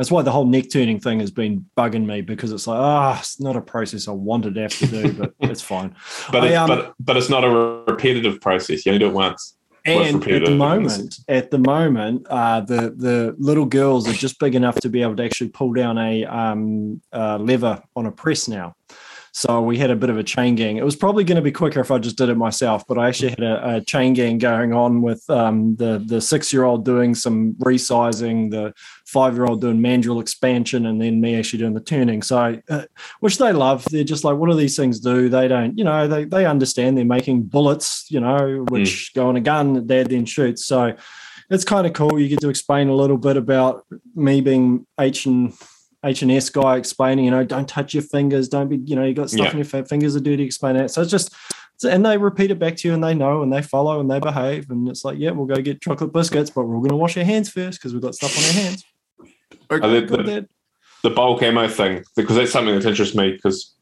that's 0.00 0.10
why 0.10 0.22
the 0.22 0.32
whole 0.32 0.46
neck 0.46 0.70
turning 0.72 0.98
thing 0.98 1.20
has 1.20 1.30
been 1.30 1.66
bugging 1.76 2.06
me 2.06 2.22
because 2.22 2.52
it's 2.52 2.66
like, 2.66 2.78
ah, 2.80 3.18
it's 3.18 3.38
not 3.38 3.54
a 3.54 3.60
process 3.60 4.08
I 4.08 4.12
wanted 4.12 4.54
to 4.54 4.62
have 4.62 4.78
to 4.78 4.86
do, 4.86 5.12
but 5.12 5.34
it's 5.40 5.60
fine. 5.60 5.94
But 6.32 6.44
I, 6.44 6.46
it's, 6.46 6.56
um, 6.56 6.68
but 6.68 6.94
but 7.00 7.18
it's 7.18 7.28
not 7.28 7.44
a 7.44 7.84
repetitive 7.86 8.40
process. 8.40 8.86
You 8.86 8.92
only 8.92 9.00
do 9.00 9.08
it 9.08 9.12
once. 9.12 9.58
And 9.84 10.26
at 10.26 10.44
the 10.46 10.56
moment, 10.56 11.16
at 11.28 11.50
the 11.50 11.58
moment, 11.58 12.26
uh, 12.30 12.62
the 12.62 12.94
the 12.96 13.36
little 13.38 13.66
girls 13.66 14.08
are 14.08 14.14
just 14.14 14.38
big 14.38 14.54
enough 14.54 14.76
to 14.76 14.88
be 14.88 15.02
able 15.02 15.16
to 15.16 15.22
actually 15.22 15.50
pull 15.50 15.74
down 15.74 15.98
a 15.98 16.24
um, 16.24 17.02
uh, 17.12 17.36
lever 17.36 17.82
on 17.94 18.06
a 18.06 18.10
press 18.10 18.48
now. 18.48 18.74
So 19.32 19.60
we 19.60 19.78
had 19.78 19.90
a 19.90 19.96
bit 19.96 20.10
of 20.10 20.18
a 20.18 20.24
chain 20.24 20.56
gang. 20.56 20.76
It 20.76 20.84
was 20.84 20.96
probably 20.96 21.22
going 21.22 21.36
to 21.36 21.42
be 21.42 21.52
quicker 21.52 21.80
if 21.80 21.90
I 21.90 21.98
just 21.98 22.16
did 22.16 22.28
it 22.28 22.36
myself, 22.36 22.84
but 22.86 22.98
I 22.98 23.08
actually 23.08 23.30
had 23.30 23.42
a, 23.42 23.76
a 23.76 23.80
chain 23.80 24.12
gang 24.12 24.38
going 24.38 24.72
on 24.72 25.02
with 25.02 25.28
um, 25.30 25.76
the 25.76 26.02
the 26.04 26.20
six 26.20 26.52
year 26.52 26.64
old 26.64 26.84
doing 26.84 27.14
some 27.14 27.54
resizing, 27.54 28.50
the 28.50 28.74
five 29.06 29.34
year 29.34 29.46
old 29.46 29.60
doing 29.60 29.78
mandrel 29.78 30.20
expansion, 30.20 30.86
and 30.86 31.00
then 31.00 31.20
me 31.20 31.38
actually 31.38 31.60
doing 31.60 31.74
the 31.74 31.80
turning. 31.80 32.22
So, 32.22 32.60
uh, 32.68 32.84
which 33.20 33.38
they 33.38 33.52
love. 33.52 33.84
They're 33.84 34.04
just 34.04 34.24
like, 34.24 34.36
what 34.36 34.50
do 34.50 34.56
these 34.56 34.76
things 34.76 34.98
do? 34.98 35.28
They 35.28 35.46
don't, 35.46 35.78
you 35.78 35.84
know, 35.84 36.08
they 36.08 36.24
they 36.24 36.46
understand 36.46 36.98
they're 36.98 37.04
making 37.04 37.44
bullets, 37.44 38.06
you 38.10 38.20
know, 38.20 38.64
which 38.68 39.14
go 39.14 39.30
in 39.30 39.36
a 39.36 39.40
gun 39.40 39.74
that 39.74 39.86
dad 39.86 40.10
then 40.10 40.26
shoots. 40.26 40.66
So. 40.66 40.94
It's 41.52 41.64
kind 41.64 41.84
of 41.84 41.94
cool. 41.94 42.16
You 42.20 42.28
get 42.28 42.38
to 42.42 42.48
explain 42.48 42.90
a 42.90 42.94
little 42.94 43.18
bit 43.18 43.36
about 43.36 43.84
me 44.14 44.40
being 44.40 44.86
H 45.00 45.26
and 45.26 45.52
H 46.04 46.22
and 46.22 46.32
S 46.32 46.48
guy 46.48 46.76
explaining, 46.76 47.26
you 47.26 47.30
know, 47.30 47.44
don't 47.44 47.68
touch 47.68 47.92
your 47.92 48.02
fingers, 48.02 48.48
don't 48.48 48.68
be, 48.68 48.78
you 48.84 48.96
know, 48.96 49.04
you 49.04 49.12
got 49.14 49.28
stuff 49.30 49.46
Yeah. 49.46 49.50
in 49.50 49.56
your 49.58 49.64
fi- 49.66 49.82
fingers 49.82 50.16
are 50.16 50.20
dirty. 50.20 50.44
Explain 50.44 50.76
that. 50.76 50.90
So 50.90 51.02
it's 51.02 51.10
just, 51.10 51.34
so- 51.76 51.90
and 51.90 52.04
they 52.04 52.16
repeat 52.16 52.50
it 52.50 52.58
back 52.58 52.76
to 52.76 52.88
you, 52.88 52.94
and 52.94 53.04
they 53.04 53.14
know, 53.14 53.42
and 53.42 53.52
they 53.52 53.60
follow, 53.60 54.00
and 54.00 54.10
they 54.10 54.18
behave, 54.18 54.70
and 54.70 54.88
it's 54.88 55.04
like, 55.04 55.18
yeah, 55.18 55.30
we'll 55.30 55.46
go 55.46 55.56
get 55.60 55.82
chocolate 55.82 56.12
biscuits, 56.12 56.48
but 56.50 56.62
we're 56.66 56.74
all 56.76 56.80
going 56.80 56.90
to 56.90 56.96
wash 56.96 57.16
our 57.18 57.24
hands 57.24 57.50
first 57.50 57.78
because 57.78 57.92
we've 57.92 58.02
got 58.02 58.14
stuff 58.14 58.36
on 58.38 58.44
our 58.44 58.62
hands. 58.64 58.84
Okay, 59.70 60.00
they- 60.00 60.06
cool, 60.06 60.24
the- 60.24 60.48
the 61.02 61.10
bulk 61.10 61.42
ammo 61.42 61.66
thing 61.68 62.04
because 62.14 62.36
that's 62.36 62.50
something 62.52 62.74
that 62.74 62.84
interests 62.84 63.14
me 63.16 63.32
because 63.32 63.74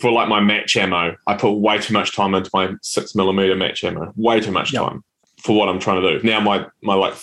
for 0.00 0.10
like 0.10 0.28
my 0.28 0.40
match 0.40 0.76
ammo, 0.76 1.14
I 1.28 1.34
put 1.36 1.52
way 1.52 1.78
too 1.78 1.92
much 1.92 2.14
time 2.16 2.34
into 2.34 2.50
my 2.52 2.72
six 2.82 3.14
millimeter 3.14 3.54
match 3.54 3.84
ammo, 3.84 4.12
way 4.16 4.40
too 4.40 4.50
much 4.50 4.72
Yep. 4.72 4.82
time 4.82 5.04
for 5.42 5.56
what 5.56 5.68
I'm 5.68 5.78
trying 5.78 6.02
to 6.02 6.18
do. 6.18 6.26
Now 6.26 6.40
my 6.40 6.66
my 6.82 6.94
like 6.94 7.14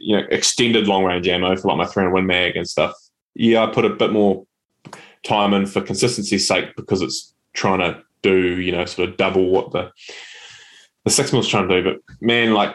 you 0.00 0.16
know 0.16 0.26
extended 0.30 0.88
long 0.88 1.04
range 1.04 1.28
ammo 1.28 1.54
for 1.56 1.68
like 1.68 1.76
my 1.76 1.86
300 1.86 2.12
win 2.12 2.26
mag 2.26 2.56
and 2.56 2.68
stuff. 2.68 2.94
Yeah, 3.34 3.64
I 3.64 3.66
put 3.72 3.84
a 3.84 3.90
bit 3.90 4.12
more 4.12 4.46
time 5.22 5.52
in 5.52 5.66
for 5.66 5.80
consistency's 5.80 6.48
sake 6.48 6.74
because 6.76 7.02
it's 7.02 7.34
trying 7.52 7.80
to 7.80 8.02
do 8.22 8.60
you 8.60 8.72
know 8.72 8.84
sort 8.84 9.08
of 9.08 9.16
double 9.16 9.50
what 9.50 9.72
the 9.72 9.90
the 11.04 11.10
six 11.10 11.32
mil's 11.32 11.48
trying 11.48 11.68
to 11.68 11.82
do. 11.82 11.90
But 11.90 12.16
man, 12.20 12.52
like 12.52 12.74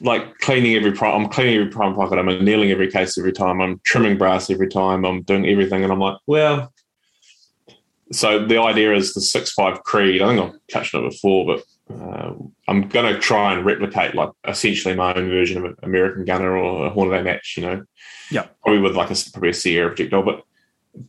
like 0.00 0.38
cleaning 0.38 0.74
every 0.74 0.92
prime. 0.92 1.22
I'm 1.22 1.30
cleaning 1.30 1.54
every 1.56 1.70
prime 1.70 1.94
pocket. 1.94 2.18
I'm 2.18 2.28
annealing 2.28 2.70
every 2.70 2.90
case 2.90 3.18
every 3.18 3.32
time. 3.32 3.60
I'm 3.60 3.80
trimming 3.84 4.18
brass 4.18 4.50
every 4.50 4.68
time. 4.68 5.04
I'm 5.04 5.22
doing 5.22 5.46
everything, 5.46 5.82
and 5.82 5.92
I'm 5.92 6.00
like, 6.00 6.18
well. 6.26 6.72
So 8.12 8.46
the 8.46 8.60
idea 8.60 8.94
is 8.94 9.14
the 9.14 9.20
six 9.20 9.52
five 9.52 9.82
Creed. 9.82 10.22
I 10.22 10.28
think 10.28 10.40
I've 10.40 10.60
touched 10.70 10.94
on 10.94 11.04
it 11.04 11.10
before, 11.10 11.46
but 11.46 11.64
uh, 11.92 12.32
I'm 12.66 12.88
going 12.88 13.12
to 13.12 13.20
try 13.20 13.52
and 13.52 13.64
replicate 13.64 14.14
like 14.14 14.30
essentially 14.48 14.94
my 14.94 15.14
own 15.14 15.28
version 15.28 15.58
of 15.58 15.64
an 15.64 15.76
American 15.82 16.24
gunner 16.24 16.56
or 16.56 16.86
a 16.86 16.90
Hornady 16.90 17.24
match. 17.24 17.54
You 17.56 17.62
know, 17.62 17.84
yeah, 18.30 18.46
probably 18.62 18.80
with 18.80 18.96
like 18.96 19.10
a 19.10 19.16
probably 19.32 19.50
a 19.50 19.54
Sierra 19.54 19.88
projectile, 19.88 20.22
but 20.22 20.42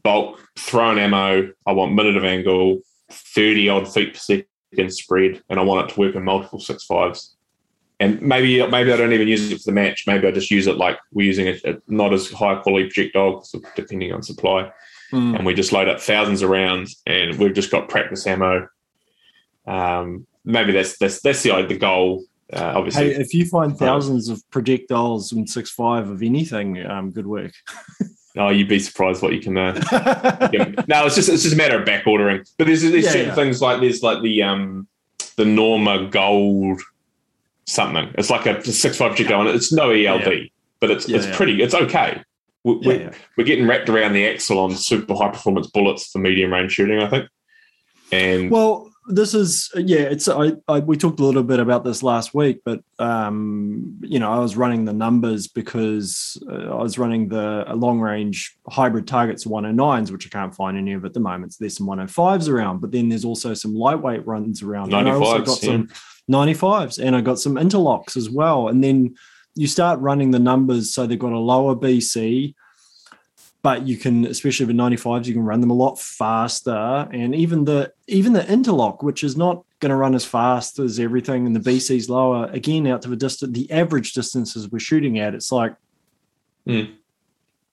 bulk 0.03 0.39
thrown 0.57 0.99
ammo. 0.99 1.51
I 1.65 1.71
want 1.71 1.93
minute 1.93 2.17
of 2.17 2.25
angle, 2.25 2.79
thirty 3.09 3.69
odd 3.69 3.91
feet 3.91 4.13
per 4.13 4.19
second 4.19 4.93
spread, 4.93 5.41
and 5.49 5.59
I 5.59 5.63
want 5.63 5.89
it 5.89 5.93
to 5.93 5.99
work 5.99 6.15
in 6.15 6.23
multiple 6.23 6.59
six 6.59 6.83
fives. 6.83 7.35
And 8.01 8.21
maybe 8.21 8.65
maybe 8.67 8.91
I 8.91 8.97
don't 8.97 9.13
even 9.13 9.29
use 9.29 9.49
it 9.49 9.57
for 9.59 9.71
the 9.71 9.71
match. 9.71 10.03
Maybe 10.05 10.27
I 10.27 10.31
just 10.31 10.51
use 10.51 10.67
it 10.67 10.75
like 10.75 10.97
we're 11.13 11.27
using 11.27 11.47
a, 11.47 11.57
a 11.63 11.77
not 11.87 12.13
as 12.13 12.29
high 12.29 12.55
quality 12.55 12.89
projectile, 12.89 13.47
depending 13.77 14.11
on 14.11 14.21
supply. 14.21 14.69
Mm. 15.13 15.37
And 15.37 15.45
we 15.45 15.53
just 15.53 15.71
load 15.71 15.87
up 15.87 16.01
thousands 16.01 16.41
of 16.41 16.49
rounds, 16.49 17.01
and 17.05 17.37
we've 17.37 17.53
just 17.53 17.71
got 17.71 17.87
practice 17.87 18.27
ammo. 18.27 18.67
Um, 19.65 20.27
maybe 20.45 20.71
that's 20.71 20.97
that's 20.97 21.21
that's 21.21 21.43
the 21.43 21.65
the 21.67 21.77
goal. 21.77 22.23
Uh, 22.53 22.73
obviously, 22.75 23.13
hey, 23.13 23.19
if 23.19 23.33
you 23.33 23.45
find 23.45 23.77
thousands 23.77 24.29
of 24.29 24.41
projectiles 24.51 25.31
in 25.31 25.47
six 25.47 25.71
five 25.71 26.09
of 26.09 26.21
anything, 26.21 26.85
um, 26.85 27.11
good 27.11 27.25
work. 27.25 27.51
oh, 28.37 28.49
you'd 28.49 28.69
be 28.69 28.79
surprised 28.79 29.21
what 29.21 29.33
you 29.33 29.41
can. 29.41 29.57
Uh, 29.57 29.73
no, 30.87 31.05
it's 31.05 31.15
just 31.15 31.29
it's 31.29 31.43
just 31.43 31.53
a 31.53 31.57
matter 31.57 31.79
of 31.79 31.85
back 31.85 32.05
ordering. 32.05 32.43
But 32.57 32.67
there's 32.67 32.83
there's 32.83 33.05
yeah, 33.05 33.11
certain 33.11 33.27
yeah. 33.27 33.35
things 33.35 33.61
like 33.61 33.81
there's 33.81 34.03
like 34.03 34.21
the 34.21 34.43
um 34.43 34.87
the 35.37 35.45
Norma 35.45 36.07
Gold 36.07 36.81
something. 37.65 38.13
It's 38.17 38.29
like 38.29 38.45
a 38.45 38.63
six 38.63 38.97
five 38.97 39.15
projectile, 39.15 39.41
and 39.41 39.49
it's 39.49 39.73
no 39.73 39.91
ELD, 39.91 40.49
but 40.79 40.91
it's 40.91 41.09
it's 41.09 41.35
pretty. 41.35 41.61
It's 41.61 41.73
okay. 41.73 42.21
We're, 42.63 42.79
we're, 42.79 43.11
we're 43.37 43.43
getting 43.43 43.67
wrapped 43.67 43.89
around 43.89 44.13
the 44.13 44.27
axle 44.27 44.57
on 44.57 44.71
super 44.75 45.13
high 45.13 45.29
performance 45.29 45.67
bullets 45.67 46.07
for 46.07 46.17
medium 46.17 46.51
range 46.51 46.71
shooting. 46.71 46.99
I 46.99 47.09
think. 47.09 47.29
And 48.11 48.49
well, 48.49 48.91
this 49.07 49.33
is 49.33 49.71
yeah 49.75 49.99
it's 49.99 50.27
I, 50.27 50.53
I, 50.67 50.79
we 50.79 50.97
talked 50.97 51.19
a 51.19 51.23
little 51.23 51.43
bit 51.43 51.59
about 51.59 51.83
this 51.83 52.01
last 52.01 52.33
week 52.33 52.61
but 52.65 52.81
um 52.97 53.97
you 54.01 54.17
know 54.17 54.31
i 54.31 54.39
was 54.39 54.57
running 54.57 54.85
the 54.85 54.93
numbers 54.93 55.47
because 55.47 56.41
uh, 56.49 56.75
i 56.75 56.81
was 56.81 56.97
running 56.97 57.27
the 57.27 57.65
long 57.75 57.99
range 57.99 58.57
hybrid 58.67 59.07
targets 59.07 59.45
109s 59.45 60.11
which 60.11 60.25
i 60.25 60.29
can't 60.29 60.55
find 60.55 60.77
any 60.77 60.93
of 60.93 61.05
at 61.05 61.13
the 61.13 61.19
moment. 61.19 61.53
So 61.53 61.57
there's 61.59 61.77
some 61.77 61.87
105s 61.87 62.49
around 62.49 62.79
but 62.79 62.91
then 62.91 63.09
there's 63.09 63.25
also 63.25 63.53
some 63.53 63.75
lightweight 63.75 64.25
runs 64.25 64.63
around. 64.63 64.91
95s, 64.91 64.99
and 64.99 65.09
i 65.09 65.13
also 65.13 65.37
got 65.39 65.63
yeah. 65.63 65.71
some 65.71 65.87
95s 66.31 67.05
and 67.05 67.15
i 67.15 67.21
got 67.21 67.39
some 67.39 67.55
interlocks 67.55 68.17
as 68.17 68.29
well. 68.29 68.69
And 68.69 68.83
then 68.83 69.15
you 69.53 69.67
start 69.67 69.99
running 69.99 70.31
the 70.31 70.39
numbers 70.39 70.93
so 70.93 71.05
they've 71.05 71.19
got 71.19 71.31
a 71.31 71.39
lower 71.39 71.75
bc 71.75 72.53
but 73.65 73.87
you 73.87 73.97
can 73.97 74.25
especially 74.27 74.63
with 74.67 74.75
95s 74.75 75.25
you 75.25 75.33
can 75.33 75.43
run 75.43 75.59
them 75.59 75.71
a 75.71 75.73
lot 75.73 75.99
faster 75.99 77.09
and 77.11 77.33
even 77.33 77.65
the 77.65 77.91
even 78.05 78.31
the 78.33 78.47
interlock 78.47 79.01
which 79.01 79.23
is 79.23 79.35
not 79.35 79.65
going 79.79 79.89
to 79.89 79.95
run 79.95 80.13
as 80.13 80.23
fast 80.23 80.77
as 80.77 80.99
everything 80.99 81.47
and 81.47 81.55
the 81.55 81.59
bc's 81.59 82.07
lower 82.07 82.45
again 82.53 82.85
out 82.85 83.01
to 83.01 83.09
the 83.09 83.15
distance 83.15 83.53
the 83.53 83.69
average 83.71 84.13
distances 84.13 84.71
we're 84.71 84.77
shooting 84.77 85.17
at 85.17 85.33
it's 85.33 85.51
like 85.51 85.75
mm. 86.67 86.93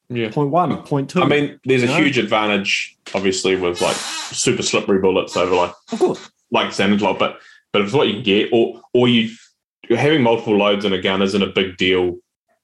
yeah 0.09 0.31
point 0.31 0.49
one 0.49 0.83
point 0.83 1.11
two 1.11 1.21
i 1.21 1.27
mean 1.27 1.61
there's 1.67 1.83
a 1.83 1.87
know? 1.87 1.97
huge 1.97 2.17
advantage 2.17 2.97
obviously 3.15 3.55
with 3.55 3.83
like 3.83 3.97
super 3.97 4.63
slippery 4.63 4.99
bullets 4.99 5.37
over 5.37 5.55
like 5.55 5.75
of 5.93 5.99
course 5.99 6.31
like 6.51 6.73
standard 6.73 7.03
lock 7.03 7.19
but 7.19 7.39
but 7.71 7.83
if 7.83 7.89
it's 7.89 7.95
what 7.95 8.09
you 8.09 8.23
get 8.23 8.49
or 8.51 8.81
or 8.95 9.09
you're 9.09 9.29
having 9.91 10.23
multiple 10.23 10.57
loads 10.57 10.87
in 10.87 10.95
a 10.95 11.03
gun 11.03 11.21
isn't 11.21 11.43
a 11.43 11.49
big 11.49 11.77
deal 11.77 12.17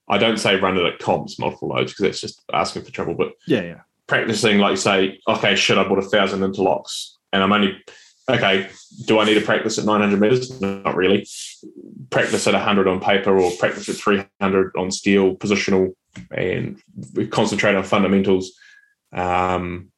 I 0.09 0.17
don't 0.17 0.37
say 0.37 0.59
run 0.59 0.77
it 0.77 0.85
at 0.85 0.99
comps 0.99 1.39
multiple 1.39 1.69
loads 1.69 1.91
because 1.91 2.03
that's 2.03 2.21
just 2.21 2.43
asking 2.51 2.83
for 2.83 2.91
trouble. 2.91 3.13
But 3.13 3.33
yeah, 3.47 3.61
yeah. 3.61 3.81
Practicing 4.07 4.57
like 4.57 4.77
say, 4.77 5.19
okay, 5.27 5.55
shit, 5.55 5.77
I 5.77 5.87
bought 5.87 5.99
a 5.99 6.03
thousand 6.03 6.39
interlocks 6.41 7.11
and 7.31 7.43
I'm 7.43 7.51
only 7.51 7.77
okay. 8.29 8.69
Do 9.05 9.19
I 9.19 9.25
need 9.25 9.35
to 9.35 9.41
practice 9.41 9.77
at 9.77 9.85
900 9.85 10.19
meters? 10.19 10.59
Not 10.59 10.95
really. 10.95 11.27
Practice 12.09 12.47
at 12.47 12.53
100 12.53 12.87
on 12.87 12.99
paper 12.99 13.39
or 13.39 13.51
practice 13.59 13.87
at 13.87 13.95
300 13.95 14.75
on 14.75 14.89
steel, 14.91 15.35
positional, 15.35 15.93
and 16.31 16.81
concentrate 17.29 17.75
on 17.75 17.83
fundamentals. 17.83 18.53
Um, 19.11 19.91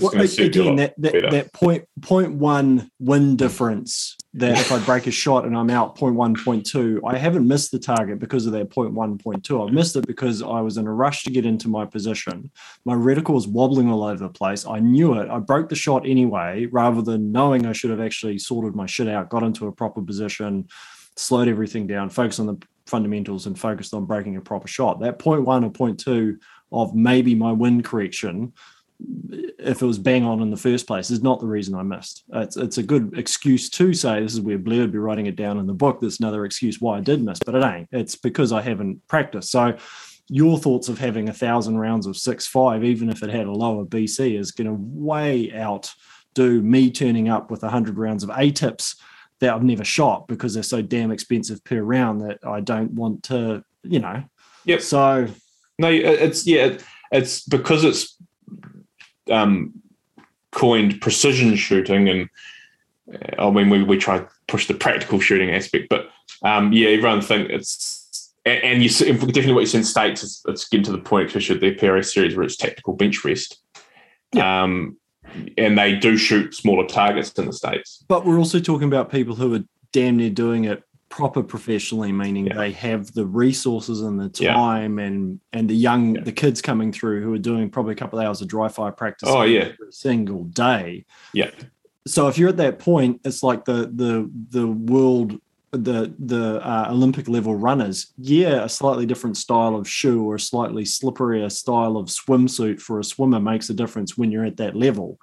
well, 0.00 0.12
again, 0.20 0.76
that, 0.76 0.94
that, 0.98 1.30
that 1.30 1.52
point 1.52 1.84
point 2.00 2.32
one 2.32 2.90
win 2.98 3.36
difference 3.36 4.16
that 4.34 4.58
if 4.58 4.72
I 4.72 4.78
break 4.84 5.06
a 5.06 5.10
shot 5.10 5.44
and 5.44 5.56
I'm 5.56 5.70
out 5.70 5.96
point 5.96 6.14
one, 6.14 6.34
point 6.34 6.64
two, 6.64 7.00
I 7.06 7.18
haven't 7.18 7.46
missed 7.46 7.70
the 7.70 7.78
target 7.78 8.18
because 8.18 8.46
of 8.46 8.52
that 8.52 8.70
point 8.70 8.94
one, 8.94 9.18
point 9.18 9.44
two. 9.44 9.62
I've 9.62 9.72
missed 9.72 9.96
it 9.96 10.06
because 10.06 10.42
I 10.42 10.60
was 10.60 10.76
in 10.76 10.86
a 10.86 10.92
rush 10.92 11.24
to 11.24 11.30
get 11.30 11.44
into 11.44 11.68
my 11.68 11.84
position. 11.84 12.50
My 12.84 12.94
reticle 12.94 13.34
was 13.34 13.46
wobbling 13.46 13.90
all 13.90 14.04
over 14.04 14.22
the 14.22 14.28
place. 14.28 14.66
I 14.66 14.78
knew 14.78 15.14
it. 15.14 15.28
I 15.28 15.38
broke 15.38 15.68
the 15.68 15.74
shot 15.76 16.06
anyway, 16.06 16.66
rather 16.66 17.02
than 17.02 17.32
knowing 17.32 17.66
I 17.66 17.72
should 17.72 17.90
have 17.90 18.00
actually 18.00 18.38
sorted 18.38 18.74
my 18.74 18.86
shit 18.86 19.08
out, 19.08 19.28
got 19.30 19.42
into 19.42 19.66
a 19.66 19.72
proper 19.72 20.00
position, 20.00 20.68
slowed 21.16 21.48
everything 21.48 21.86
down, 21.86 22.08
focused 22.08 22.40
on 22.40 22.46
the 22.46 22.56
fundamentals, 22.86 23.46
and 23.46 23.58
focused 23.58 23.92
on 23.92 24.06
breaking 24.06 24.36
a 24.36 24.40
proper 24.40 24.68
shot. 24.68 25.00
That 25.00 25.18
point 25.18 25.42
one 25.42 25.64
or 25.64 25.70
point 25.70 26.00
two 26.00 26.38
of 26.70 26.94
maybe 26.94 27.34
my 27.34 27.52
wind 27.52 27.84
correction 27.84 28.52
if 29.00 29.82
it 29.82 29.86
was 29.86 29.98
bang 29.98 30.24
on 30.24 30.42
in 30.42 30.50
the 30.50 30.56
first 30.56 30.86
place 30.86 31.10
is 31.10 31.22
not 31.22 31.40
the 31.40 31.46
reason 31.46 31.74
I 31.74 31.82
missed. 31.82 32.24
It's 32.32 32.56
it's 32.56 32.78
a 32.78 32.82
good 32.82 33.16
excuse 33.16 33.70
to 33.70 33.92
say 33.92 34.20
this 34.20 34.34
is 34.34 34.40
where 34.40 34.58
Blair 34.58 34.80
would 34.80 34.92
be 34.92 34.98
writing 34.98 35.26
it 35.26 35.36
down 35.36 35.58
in 35.58 35.66
the 35.66 35.74
book. 35.74 36.00
That's 36.00 36.18
another 36.18 36.44
excuse 36.44 36.80
why 36.80 36.98
I 36.98 37.00
did 37.00 37.22
miss, 37.22 37.38
but 37.44 37.54
it 37.54 37.64
ain't. 37.64 37.88
It's 37.92 38.16
because 38.16 38.52
I 38.52 38.60
haven't 38.60 39.06
practiced. 39.06 39.50
So 39.50 39.76
your 40.28 40.58
thoughts 40.58 40.88
of 40.88 40.98
having 40.98 41.28
a 41.28 41.32
thousand 41.32 41.78
rounds 41.78 42.06
of 42.06 42.16
six 42.16 42.46
five, 42.46 42.84
even 42.84 43.08
if 43.08 43.22
it 43.22 43.30
had 43.30 43.46
a 43.46 43.52
lower 43.52 43.84
BC, 43.84 44.38
is 44.38 44.50
going 44.50 44.66
to 44.66 44.76
way 44.76 45.52
outdo 45.54 46.60
me 46.60 46.90
turning 46.90 47.28
up 47.28 47.50
with 47.50 47.62
a 47.62 47.68
hundred 47.68 47.98
rounds 47.98 48.24
of 48.24 48.30
A 48.36 48.50
tips 48.50 48.96
that 49.40 49.54
I've 49.54 49.62
never 49.62 49.84
shot 49.84 50.26
because 50.26 50.54
they're 50.54 50.62
so 50.62 50.82
damn 50.82 51.12
expensive 51.12 51.62
per 51.62 51.80
round 51.80 52.22
that 52.22 52.38
I 52.44 52.60
don't 52.60 52.92
want 52.92 53.22
to, 53.24 53.62
you 53.84 54.00
know. 54.00 54.24
Yep. 54.64 54.80
So 54.82 55.28
no, 55.78 55.88
it's 55.88 56.46
yeah, 56.46 56.78
it's 57.12 57.44
because 57.44 57.84
it's 57.84 58.16
um, 59.30 59.72
coined 60.52 61.00
precision 61.00 61.56
shooting, 61.56 62.08
and 62.08 62.28
uh, 63.12 63.48
I 63.48 63.50
mean 63.50 63.70
we 63.70 63.82
we 63.82 63.98
try 63.98 64.18
to 64.18 64.28
push 64.46 64.66
the 64.66 64.74
practical 64.74 65.20
shooting 65.20 65.50
aspect, 65.50 65.88
but 65.88 66.10
um, 66.42 66.72
yeah, 66.72 66.88
everyone 66.88 67.20
think 67.20 67.50
it's 67.50 67.98
and, 68.44 68.64
and 68.64 68.82
you 68.82 68.88
definitely 68.88 69.52
what 69.52 69.60
you 69.60 69.66
see 69.66 69.78
in 69.78 69.84
states 69.84 70.22
is 70.22 70.42
it's 70.46 70.68
getting 70.68 70.84
to 70.84 70.92
the 70.92 70.98
point, 70.98 71.28
especially 71.28 71.58
the 71.58 71.74
PRS 71.74 72.12
series 72.12 72.36
where 72.36 72.44
it's 72.44 72.56
tactical 72.56 72.94
bench 72.94 73.24
rest. 73.24 73.60
Yeah. 74.32 74.62
Um, 74.62 74.96
and 75.58 75.76
they 75.76 75.94
do 75.94 76.16
shoot 76.16 76.54
smaller 76.54 76.86
targets 76.86 77.32
in 77.32 77.46
the 77.46 77.52
states. 77.52 78.02
But 78.08 78.24
we're 78.24 78.38
also 78.38 78.60
talking 78.60 78.88
about 78.88 79.10
people 79.10 79.34
who 79.34 79.54
are 79.54 79.64
damn 79.92 80.16
near 80.16 80.30
doing 80.30 80.64
it 80.64 80.82
proper 81.08 81.42
professionally 81.42 82.12
meaning 82.12 82.46
yeah. 82.46 82.54
they 82.54 82.70
have 82.70 83.12
the 83.14 83.24
resources 83.24 84.02
and 84.02 84.20
the 84.20 84.28
time 84.28 84.98
yeah. 84.98 85.06
and 85.06 85.40
and 85.52 85.70
the 85.70 85.74
young 85.74 86.14
yeah. 86.14 86.22
the 86.22 86.32
kids 86.32 86.60
coming 86.60 86.92
through 86.92 87.22
who 87.22 87.32
are 87.32 87.38
doing 87.38 87.70
probably 87.70 87.92
a 87.92 87.96
couple 87.96 88.18
of 88.18 88.24
hours 88.24 88.42
of 88.42 88.48
dry 88.48 88.68
fire 88.68 88.92
practice 88.92 89.28
oh 89.30 89.42
yeah 89.42 89.60
every 89.60 89.90
single 89.90 90.44
day 90.44 91.04
yeah 91.32 91.50
so 92.06 92.28
if 92.28 92.36
you're 92.36 92.48
at 92.48 92.58
that 92.58 92.78
point 92.78 93.20
it's 93.24 93.42
like 93.42 93.64
the 93.64 93.90
the 93.94 94.30
the 94.50 94.66
world 94.66 95.40
the 95.70 96.14
the 96.18 96.60
uh, 96.66 96.88
olympic 96.90 97.28
level 97.28 97.54
runners 97.54 98.12
yeah 98.18 98.64
a 98.64 98.68
slightly 98.68 99.06
different 99.06 99.36
style 99.36 99.76
of 99.76 99.88
shoe 99.88 100.22
or 100.22 100.34
a 100.34 100.40
slightly 100.40 100.84
slipperier 100.84 101.50
style 101.50 101.96
of 101.96 102.06
swimsuit 102.06 102.80
for 102.80 102.98
a 102.98 103.04
swimmer 103.04 103.40
makes 103.40 103.70
a 103.70 103.74
difference 103.74 104.16
when 104.16 104.30
you're 104.30 104.44
at 104.44 104.56
that 104.58 104.76
level 104.76 105.18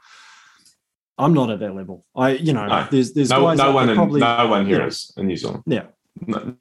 I'm 1.18 1.34
not 1.34 1.50
at 1.50 1.60
that 1.60 1.76
level. 1.76 2.06
I, 2.16 2.32
you 2.32 2.54
know, 2.54 2.66
no. 2.68 2.88
there's 2.92 3.14
there's 3.14 3.30
no, 3.30 3.42
guys 3.42 3.58
no 3.58 3.72
one 3.72 3.90
in, 3.90 3.96
probably, 3.96 4.20
no 4.20 4.48
one 4.48 4.66
here 4.66 4.86
is 4.86 5.14
in 5.18 5.28
New 5.28 5.38
Zealand. 5.38 5.64
Yeah, 5.66 5.86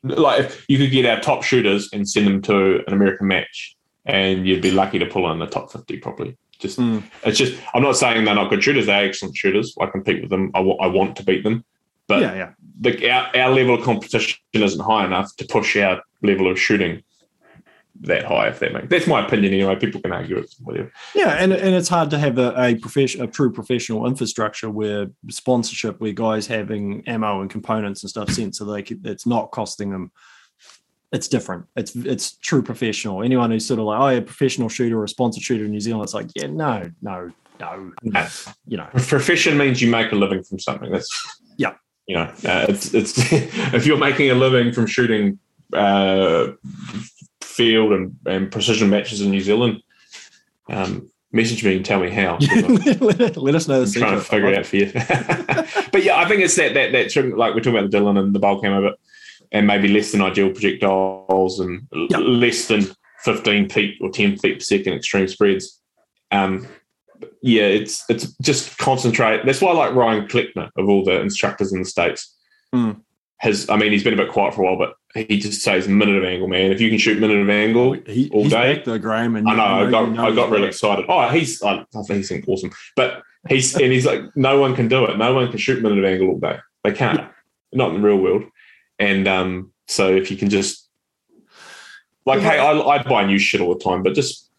like 0.03 0.41
if 0.41 0.65
you 0.69 0.79
could 0.79 0.91
get 0.91 1.07
our 1.07 1.21
top 1.21 1.43
shooters 1.43 1.89
and 1.93 2.09
send 2.09 2.27
them 2.27 2.43
to 2.43 2.85
an 2.87 2.93
American 2.93 3.27
match, 3.27 3.77
and 4.05 4.47
you'd 4.47 4.63
be 4.63 4.71
lucky 4.71 4.99
to 4.99 5.07
pull 5.07 5.31
in 5.33 5.39
the 5.39 5.47
top 5.47 5.73
fifty 5.73 5.99
probably. 5.99 6.37
Just 6.59 6.79
mm. 6.79 7.03
it's 7.25 7.39
just 7.39 7.61
I'm 7.75 7.83
not 7.83 7.97
saying 7.97 8.25
they're 8.25 8.35
not 8.35 8.49
good 8.49 8.63
shooters. 8.63 8.87
They're 8.87 9.05
excellent 9.05 9.37
shooters. 9.37 9.75
I 9.81 9.87
compete 9.87 10.21
with 10.21 10.31
them. 10.31 10.51
I, 10.55 10.59
w- 10.59 10.79
I 10.79 10.87
want 10.87 11.17
to 11.17 11.25
beat 11.25 11.43
them, 11.43 11.65
but 12.07 12.21
yeah, 12.21 12.35
yeah. 12.35 12.51
The, 12.81 13.11
our, 13.11 13.37
our 13.37 13.51
level 13.51 13.75
of 13.75 13.85
competition 13.85 14.39
isn't 14.53 14.81
high 14.81 15.05
enough 15.05 15.35
to 15.37 15.47
push 15.47 15.77
our 15.77 16.01
level 16.23 16.51
of 16.51 16.61
shooting 16.61 17.03
that 18.01 18.25
high, 18.25 18.49
if 18.49 18.59
that 18.59 18.73
makes 18.73 18.89
that's 18.89 19.07
my 19.07 19.25
opinion 19.25 19.55
anyway. 19.55 19.77
People 19.77 20.01
can 20.01 20.13
argue 20.13 20.39
it, 20.39 20.53
whatever. 20.61 20.93
Yeah, 21.15 21.31
and 21.31 21.53
and 21.53 21.75
it's 21.75 21.89
hard 21.89 22.11
to 22.11 22.19
have 22.19 22.39
a, 22.39 22.55
a 22.61 22.75
profession, 22.77 23.23
a 23.23 23.27
true 23.27 23.53
professional 23.53 24.07
infrastructure 24.07 24.69
where 24.69 25.07
sponsorship, 25.31 26.01
where 26.01 26.13
guys 26.13 26.47
having 26.47 27.07
ammo 27.07 27.41
and 27.41 27.51
components 27.51 28.03
and 28.03 28.11
stuff 28.11 28.31
sent 28.31 28.57
so 28.57 28.65
they 28.65 28.83
can, 28.83 29.01
it's 29.05 29.27
not 29.27 29.53
costing 29.53 29.91
them. 29.91 30.11
It's 31.13 31.29
different. 31.29 31.67
It's 31.77 31.95
it's 31.95 32.37
true 32.39 32.63
professional. 32.63 33.23
Anyone 33.23 33.53
who's 33.53 33.67
sort 33.67 33.79
of 33.79 33.87
like, 33.87 34.01
oh, 34.01 34.09
yeah, 34.09 34.21
professional 34.21 34.69
shooter 34.69 34.99
or 34.99 35.05
a 35.05 35.09
sponsored 35.09 35.45
shooter 35.45 35.65
in 35.65 35.71
New 35.71 35.81
Zealand, 35.81 36.05
it's 36.05 36.15
like, 36.15 36.27
yeah, 36.35 36.49
no, 36.49 36.91
no, 37.01 37.31
no. 37.61 37.93
no. 38.03 38.27
You 38.67 38.79
know, 38.79 38.89
profession 38.95 39.57
means 39.57 39.81
you 39.81 39.89
make 39.89 40.11
a 40.11 40.17
living 40.17 40.43
from 40.43 40.59
something. 40.59 40.91
That's 40.91 41.09
yeah. 41.57 41.75
You 42.09 42.17
know, 42.17 42.33
uh, 42.45 42.67
it's 42.69 42.93
it's 42.93 43.15
if 43.33 43.87
you're 43.87 43.99
making 43.99 44.31
a 44.31 44.35
living 44.35 44.73
from 44.73 44.87
shooting 44.87 45.39
uh, 45.73 46.53
field 47.55 47.93
and, 47.93 48.17
and 48.27 48.51
precision 48.51 48.91
matches 48.91 49.21
in 49.21 49.31
New 49.31 49.41
Zealand, 49.41 49.83
um, 50.69 51.09
message 51.33 51.65
me 51.65 51.77
and 51.77 51.85
tell 51.85 52.01
me 52.01 52.11
how. 52.11 52.39
let, 52.41 53.37
let 53.37 53.55
us 53.55 53.69
know 53.69 53.85
the 53.85 54.01
I'm 54.01 54.07
trying 54.07 54.19
to 54.19 54.25
figure 54.25 54.49
it 54.49 54.59
out 54.59 54.67
for 54.67 54.77
you. 54.77 54.93
but 55.93 56.05
yeah, 56.05 56.17
I 56.17 56.27
think 56.27 56.43
it's 56.43 56.57
that 56.57 56.75
that 56.75 56.93
that 56.93 57.11
trim, 57.11 57.37
like 57.37 57.55
we're 57.55 57.61
talking 57.61 57.79
about 57.79 57.91
the 57.91 57.97
Dillon 57.99 58.17
and 58.17 58.35
the 58.35 58.39
bowl 58.39 58.61
camo, 58.61 58.83
but 58.83 58.99
and 59.53 59.67
maybe 59.67 59.89
less 59.89 60.13
than 60.13 60.23
ideal 60.23 60.51
projectiles 60.51 61.61
and 61.61 61.87
l- 61.95 62.21
less 62.21 62.67
than 62.67 62.87
15 63.21 63.69
feet 63.69 63.99
or 64.01 64.11
10 64.11 64.37
feet 64.39 64.55
per 64.59 64.61
second 64.61 64.95
extreme 64.95 65.29
spreads. 65.29 65.81
Um, 66.31 66.67
yeah, 67.43 67.65
it's 67.65 68.05
it's 68.09 68.33
just 68.39 68.77
concentrate. 68.79 69.47
That's 69.47 69.61
why 69.61 69.71
I 69.71 69.75
like 69.75 69.95
Ryan 69.95 70.27
Kleckner 70.27 70.71
of 70.77 70.89
all 70.89 71.05
the 71.05 71.21
instructors 71.21 71.73
in 71.73 71.81
the 71.81 71.89
states. 71.89 72.35
Mm. 72.75 73.01
Has 73.39 73.69
I 73.69 73.77
mean 73.77 73.93
he's 73.93 74.05
been 74.05 74.15
a 74.15 74.23
bit 74.23 74.33
quiet 74.33 74.55
for 74.55 74.63
a 74.63 74.65
while, 74.65 74.79
but 74.79 74.95
he 75.15 75.39
just 75.39 75.63
says 75.63 75.87
minute 75.87 76.17
of 76.17 76.25
angle, 76.25 76.49
man. 76.49 76.73
If 76.73 76.81
you 76.81 76.89
can 76.89 76.99
shoot 76.99 77.21
minute 77.21 77.39
of 77.39 77.49
angle, 77.49 77.93
He, 78.07 78.29
all 78.31 78.49
day. 78.49 78.75
back 78.77 78.85
though, 78.85 78.99
Graeme. 78.99 79.37
And 79.37 79.49
I 79.49 79.55
know, 79.55 79.63
I 79.63 79.85
you 79.85 79.91
got, 79.91 80.05
you 80.09 80.15
know 80.15 80.27
I 80.27 80.35
got 80.35 80.51
really 80.51 80.63
back. 80.63 80.71
excited. 80.73 81.05
Oh, 81.09 81.29
he's, 81.29 81.63
I, 81.63 81.85
I 81.97 82.03
think 82.03 82.27
he's 82.29 82.33
awesome. 82.49 82.73
But 82.97 83.23
he's, 83.49 83.75
and 83.75 83.93
he's 83.93 84.07
like, 84.07 84.23
no 84.37 84.59
one 84.61 84.75
can 84.75 84.89
do 84.89 85.05
it. 85.05 85.17
No 85.17 85.33
one 85.35 85.49
can 85.51 85.59
shoot 85.59 85.81
minute 85.83 85.99
of 85.99 86.05
angle 86.05 86.29
all 86.31 86.39
day. 86.41 86.59
They 86.83 86.93
can't, 86.93 87.31
not 87.73 87.91
in 87.95 88.03
the 88.03 88.07
real 88.09 88.19
world. 88.19 88.45
And 88.99 89.29
um, 89.29 89.73
so 89.87 90.09
if 90.15 90.31
you 90.33 90.37
can 90.37 90.51
just, 90.51 90.89
like, 92.27 92.41
Well, 92.41 92.51
hey, 92.51 92.59
I, 92.59 92.73
I 92.73 93.03
buy 93.03 93.25
new 93.25 93.39
shit 93.39 93.61
all 93.61 93.73
the 93.75 93.85
time, 93.85 94.03
but 94.03 94.15
just 94.15 94.51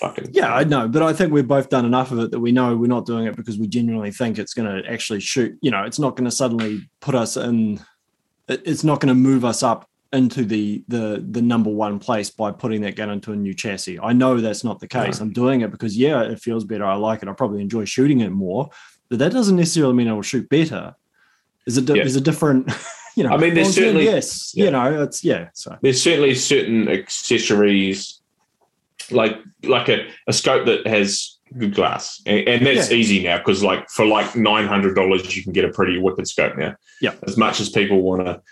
fucking, 0.00 0.30
Yeah, 0.32 0.54
I 0.54 0.64
know, 0.64 0.86
but 0.86 1.02
I 1.02 1.14
think 1.14 1.32
we've 1.32 1.48
both 1.48 1.70
done 1.70 1.86
enough 1.86 2.10
of 2.12 2.18
it 2.18 2.30
that 2.30 2.40
we 2.40 2.52
know 2.52 2.76
we're 2.76 2.88
not 2.88 3.06
doing 3.06 3.26
it 3.26 3.36
because 3.36 3.58
we 3.58 3.68
genuinely 3.68 4.10
think 4.10 4.38
it's 4.38 4.52
going 4.52 4.68
to 4.82 4.86
actually 4.90 5.20
shoot. 5.20 5.56
You 5.62 5.70
know, 5.70 5.82
it's 5.84 5.98
not 5.98 6.14
going 6.16 6.26
to 6.26 6.30
suddenly 6.30 6.88
put 7.00 7.14
us 7.14 7.36
in. 7.38 7.80
It's 8.48 8.84
not 8.84 9.00
going 9.00 9.08
to 9.08 9.14
move 9.14 9.44
us 9.46 9.62
up 9.62 9.88
into 10.14 10.44
the 10.44 10.84
the 10.88 11.24
the 11.30 11.42
number 11.42 11.70
one 11.70 11.98
place 11.98 12.30
by 12.30 12.50
putting 12.52 12.80
that 12.82 12.96
gun 12.96 13.10
into 13.10 13.32
a 13.32 13.36
new 13.36 13.52
chassis. 13.54 13.98
I 14.00 14.12
know 14.12 14.40
that's 14.40 14.64
not 14.64 14.80
the 14.80 14.88
case. 14.88 15.20
I'm 15.20 15.32
doing 15.32 15.60
it 15.62 15.70
because 15.70 15.96
yeah, 15.96 16.22
it 16.22 16.40
feels 16.40 16.64
better. 16.64 16.84
I 16.84 16.94
like 16.94 17.22
it. 17.22 17.28
I 17.28 17.32
probably 17.32 17.60
enjoy 17.60 17.84
shooting 17.84 18.20
it 18.20 18.30
more, 18.30 18.70
but 19.10 19.18
that 19.18 19.32
doesn't 19.32 19.56
necessarily 19.56 19.94
mean 19.94 20.08
I 20.08 20.12
will 20.12 20.22
shoot 20.22 20.48
better. 20.48 20.94
Is 21.66 21.76
it? 21.78 21.88
Yeah. 21.88 21.94
There's 21.96 22.16
a 22.16 22.20
different. 22.20 22.70
You 23.16 23.22
know, 23.22 23.30
I 23.30 23.36
mean, 23.36 23.54
there's 23.54 23.66
well, 23.68 23.74
certainly- 23.74 24.04
yes. 24.06 24.52
yeah. 24.56 24.64
You 24.64 24.70
know, 24.72 25.02
it's 25.04 25.22
yeah. 25.22 25.50
So 25.54 25.78
there's 25.82 26.02
certainly 26.02 26.34
certain 26.34 26.88
accessories, 26.88 28.20
like 29.12 29.38
like 29.62 29.88
a, 29.88 30.08
a 30.26 30.32
scope 30.32 30.66
that 30.66 30.84
has 30.88 31.38
good 31.56 31.76
glass, 31.76 32.20
and, 32.26 32.48
and 32.48 32.66
that's 32.66 32.90
Yeah. 32.90 32.96
easy 32.96 33.22
now 33.22 33.38
because 33.38 33.62
like 33.62 33.88
for 33.88 34.04
like 34.04 34.34
nine 34.34 34.66
hundred 34.66 34.96
dollars, 34.96 35.36
you 35.36 35.44
can 35.44 35.52
get 35.52 35.64
a 35.64 35.68
pretty 35.68 35.96
wicked 35.98 36.26
scope 36.26 36.56
now. 36.56 36.74
Yeah. 37.00 37.14
as 37.24 37.36
much 37.36 37.60
as 37.60 37.68
people 37.68 38.02
want 38.02 38.26
to, 38.26 38.42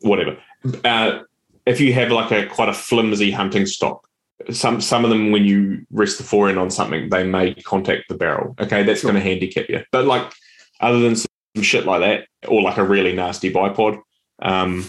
whatever. 0.00 0.36
Uh, 0.84 1.20
if 1.66 1.80
you 1.80 1.92
have 1.94 2.10
like 2.10 2.30
a 2.30 2.46
quite 2.46 2.68
a 2.68 2.72
flimsy 2.74 3.30
hunting 3.30 3.66
stock, 3.66 4.06
some 4.50 4.80
some 4.80 5.04
of 5.04 5.10
them 5.10 5.30
when 5.30 5.44
you 5.44 5.86
rest 5.90 6.18
the 6.18 6.24
fore 6.24 6.48
end 6.48 6.58
on 6.58 6.70
something, 6.70 7.08
they 7.10 7.24
may 7.24 7.54
contact 7.54 8.04
the 8.08 8.14
barrel. 8.16 8.54
Okay, 8.60 8.82
that's 8.82 9.00
Sure. 9.00 9.10
going 9.12 9.22
to 9.22 9.28
handicap 9.28 9.68
you. 9.68 9.82
But 9.92 10.06
like 10.06 10.30
other 10.80 11.00
than 11.00 11.16
some 11.16 11.28
shit 11.62 11.86
like 11.86 12.00
that, 12.00 12.48
or 12.48 12.60
like 12.62 12.76
a 12.76 12.84
really 12.84 13.14
nasty 13.14 13.52
bipod, 13.52 14.00
um, 14.42 14.84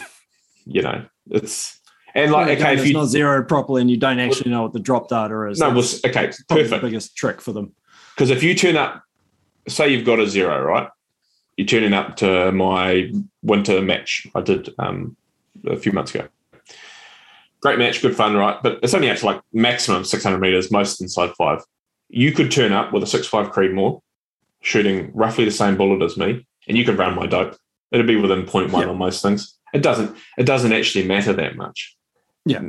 you 0.66 0.82
know, 0.82 1.06
it's 1.30 1.80
and 2.14 2.32
like 2.32 2.60
okay, 2.60 2.74
if 2.74 2.80
it's 2.80 2.88
you 2.90 2.94
not 2.94 3.06
zeroed 3.06 3.48
properly 3.48 3.82
and 3.82 3.90
you 3.92 3.98
don't 3.98 4.20
actually 4.20 4.50
know 4.52 4.64
what 4.64 4.74
the 4.74 4.80
drop 4.80 5.10
data 5.10 5.48
is. 5.50 5.60
no, 5.60 5.70
well, 5.70 5.84
okay, 6.06 6.32
perfect. 6.50 6.82
biggest 6.82 7.16
trick 7.16 7.40
for 7.42 7.52
them. 7.54 7.74
Because 8.16 8.30
if 8.30 8.42
you 8.44 8.56
turn 8.56 8.78
up, 8.78 9.04
say 9.68 9.90
you've 9.90 10.06
got 10.06 10.20
a 10.20 10.28
zero, 10.28 10.62
right? 10.64 10.90
You're 11.58 11.68
turning 11.68 11.94
up 11.94 12.18
to 12.18 12.52
my 12.52 13.12
winter 13.42 13.82
match 13.82 14.28
I 14.36 14.42
did 14.42 14.70
um, 14.78 15.16
a 15.66 15.78
few 15.78 15.92
months 15.92 16.14
ago. 16.14 16.28
Great 17.62 17.80
match, 17.80 18.02
good 18.02 18.16
fun, 18.16 18.36
right? 18.36 18.62
But 18.62 18.80
it's 18.84 18.94
only 18.94 19.10
actually 19.10 19.34
like 19.36 19.42
maximum 19.54 20.04
600 20.04 20.38
meters, 20.38 20.72
most 20.72 21.02
inside 21.02 21.32
five. 21.38 21.62
You 22.10 22.32
could 22.32 22.52
turn 22.52 22.74
up 22.74 22.94
with 22.94 23.02
a 23.04 23.06
6.5 23.06 23.52
Creedmoor, 23.52 24.02
shooting 24.62 25.12
roughly 25.14 25.46
the 25.46 25.52
same 25.52 25.76
bullet 25.76 26.04
as 26.04 26.18
me, 26.18 26.46
and 26.68 26.78
you 26.78 26.86
could 26.86 26.98
round 26.98 27.16
my 27.16 27.26
dope. 27.26 27.58
It'd 27.92 28.06
be 28.06 28.18
within 28.18 28.46
0.1 28.46 28.72
Yeah. 28.82 28.90
on 28.90 28.98
most 28.98 29.24
things. 29.24 29.56
It 29.74 29.82
doesn't. 29.82 30.16
It 30.38 30.46
doesn't 30.46 30.74
actually 30.74 31.08
matter 31.08 31.34
that 31.34 31.56
much. 31.56 31.96
Yeah. 32.46 32.62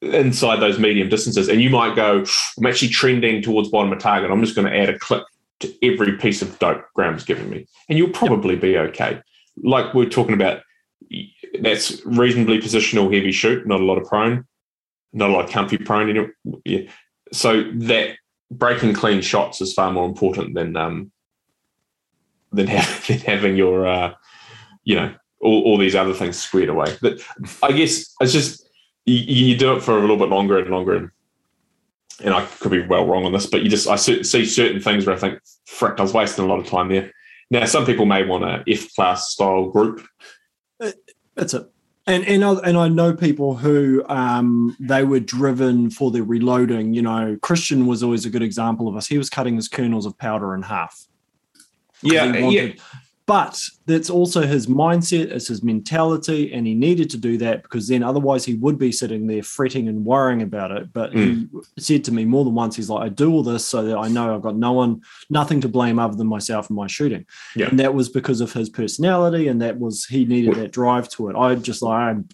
Inside 0.00 0.60
those 0.60 0.78
medium 0.78 1.08
distances, 1.08 1.48
and 1.48 1.60
you 1.60 1.70
might 1.70 1.96
go, 1.96 2.24
I'm 2.58 2.66
actually 2.66 2.88
trending 2.90 3.42
towards 3.42 3.70
bottom 3.70 3.92
of 3.92 3.98
target. 3.98 4.30
I'm 4.30 4.42
just 4.42 4.54
going 4.54 4.70
to 4.70 4.76
add 4.78 4.88
a 4.88 4.98
clip 4.98 5.24
to 5.60 5.74
every 5.82 6.16
piece 6.16 6.42
of 6.42 6.58
dope 6.58 6.84
Graeme's 6.94 7.24
giving 7.24 7.50
me, 7.50 7.66
and 7.88 7.98
you'll 7.98 8.10
probably 8.10 8.56
be 8.56 8.76
okay. 8.76 9.20
Like 9.62 9.94
we're 9.94 10.08
talking 10.08 10.34
about, 10.34 10.62
that's 11.60 12.04
reasonably 12.04 12.58
positional 12.58 13.12
heavy 13.14 13.32
shoot, 13.32 13.66
not 13.66 13.80
a 13.80 13.84
lot 13.84 13.98
of 13.98 14.08
prone, 14.08 14.44
not 15.12 15.30
a 15.30 15.32
lot 15.32 15.44
of 15.44 15.50
comfy 15.50 15.78
prone. 15.78 16.10
In 16.10 16.16
it. 16.16 16.30
Yeah. 16.64 16.90
So 17.32 17.64
that 17.74 18.16
breaking 18.50 18.94
clean 18.94 19.20
shots 19.20 19.60
is 19.60 19.72
far 19.72 19.90
more 19.90 20.06
important 20.06 20.54
than 20.54 20.76
um 20.76 21.12
than, 22.52 22.66
ha- 22.68 23.02
than 23.08 23.18
having 23.18 23.56
your 23.56 23.86
uh, 23.86 24.14
you 24.84 24.96
know 24.96 25.14
all, 25.40 25.62
all 25.62 25.78
these 25.78 25.94
other 25.94 26.14
things 26.14 26.36
squared 26.36 26.68
away. 26.68 26.96
But 27.00 27.20
I 27.62 27.72
guess 27.72 28.14
it's 28.20 28.32
just 28.32 28.68
you, 29.04 29.16
you 29.16 29.56
do 29.56 29.76
it 29.76 29.82
for 29.82 29.96
a 29.96 30.00
little 30.00 30.16
bit 30.16 30.28
longer 30.28 30.58
and 30.58 30.70
longer 30.70 30.96
and 30.96 31.10
and 32.22 32.34
I 32.34 32.44
could 32.44 32.70
be 32.70 32.82
well 32.82 33.06
wrong 33.06 33.24
on 33.24 33.32
this, 33.32 33.46
but 33.46 33.62
you 33.62 33.68
just 33.68 33.88
I 33.88 33.96
see 33.96 34.22
certain 34.22 34.80
things 34.80 35.06
where 35.06 35.16
I 35.16 35.18
think, 35.18 35.40
frick, 35.66 35.98
I 35.98 36.02
was 36.02 36.12
wasting 36.12 36.44
a 36.44 36.48
lot 36.48 36.60
of 36.60 36.66
time 36.66 36.88
there. 36.88 37.12
Now, 37.50 37.64
some 37.66 37.86
people 37.86 38.06
may 38.06 38.24
want 38.24 38.44
a 38.44 38.64
F 38.68 38.94
class 38.94 39.30
style 39.30 39.68
group. 39.68 40.06
That's 41.34 41.54
it. 41.54 41.70
And 42.06 42.24
and 42.26 42.44
I, 42.44 42.52
and 42.64 42.76
I 42.76 42.88
know 42.88 43.14
people 43.14 43.56
who 43.56 44.04
um, 44.08 44.76
they 44.78 45.04
were 45.04 45.20
driven 45.20 45.90
for 45.90 46.10
their 46.10 46.22
reloading. 46.22 46.92
You 46.94 47.02
know, 47.02 47.38
Christian 47.40 47.86
was 47.86 48.02
always 48.02 48.26
a 48.26 48.30
good 48.30 48.42
example 48.42 48.88
of 48.88 48.96
us. 48.96 49.06
He 49.06 49.18
was 49.18 49.30
cutting 49.30 49.56
his 49.56 49.68
kernels 49.68 50.04
of 50.04 50.16
powder 50.18 50.54
in 50.54 50.62
half. 50.62 51.06
Yeah, 52.02 52.32
he 52.32 52.38
yeah, 52.38 52.44
wanted- 52.44 52.80
But 53.26 53.58
that's 53.86 54.10
also 54.10 54.42
his 54.42 54.66
mindset, 54.66 55.30
it's 55.30 55.48
his 55.48 55.62
mentality, 55.62 56.52
and 56.52 56.66
he 56.66 56.74
needed 56.74 57.08
to 57.10 57.16
do 57.16 57.38
that 57.38 57.62
because 57.62 57.88
then 57.88 58.02
otherwise 58.02 58.44
he 58.44 58.54
would 58.54 58.78
be 58.78 58.92
sitting 58.92 59.26
there 59.26 59.42
fretting 59.42 59.88
and 59.88 60.04
worrying 60.04 60.42
about 60.42 60.72
it. 60.72 60.92
But 60.92 61.14
he 61.14 61.46
mm. 61.46 61.48
said 61.78 62.04
to 62.04 62.12
me 62.12 62.26
more 62.26 62.44
than 62.44 62.54
once, 62.54 62.76
he's 62.76 62.90
like, 62.90 63.02
I 63.02 63.08
do 63.08 63.32
all 63.32 63.42
this 63.42 63.64
so 63.64 63.82
that 63.82 63.96
I 63.96 64.08
know 64.08 64.34
I've 64.34 64.42
got 64.42 64.56
no 64.56 64.72
one, 64.72 65.00
nothing 65.30 65.62
to 65.62 65.68
blame 65.68 65.98
other 65.98 66.16
than 66.16 66.26
myself 66.26 66.68
and 66.68 66.76
my 66.76 66.86
shooting. 66.86 67.24
Yeah. 67.56 67.68
And 67.68 67.80
that 67.80 67.94
was 67.94 68.10
because 68.10 68.42
of 68.42 68.52
his 68.52 68.68
personality, 68.68 69.48
and 69.48 69.62
that 69.62 69.78
was 69.78 70.04
he 70.04 70.26
needed 70.26 70.56
that 70.56 70.72
drive 70.72 71.08
to 71.10 71.30
it. 71.30 71.36
I 71.36 71.54
just 71.54 71.80
like 71.80 71.94
I'm 71.94 72.28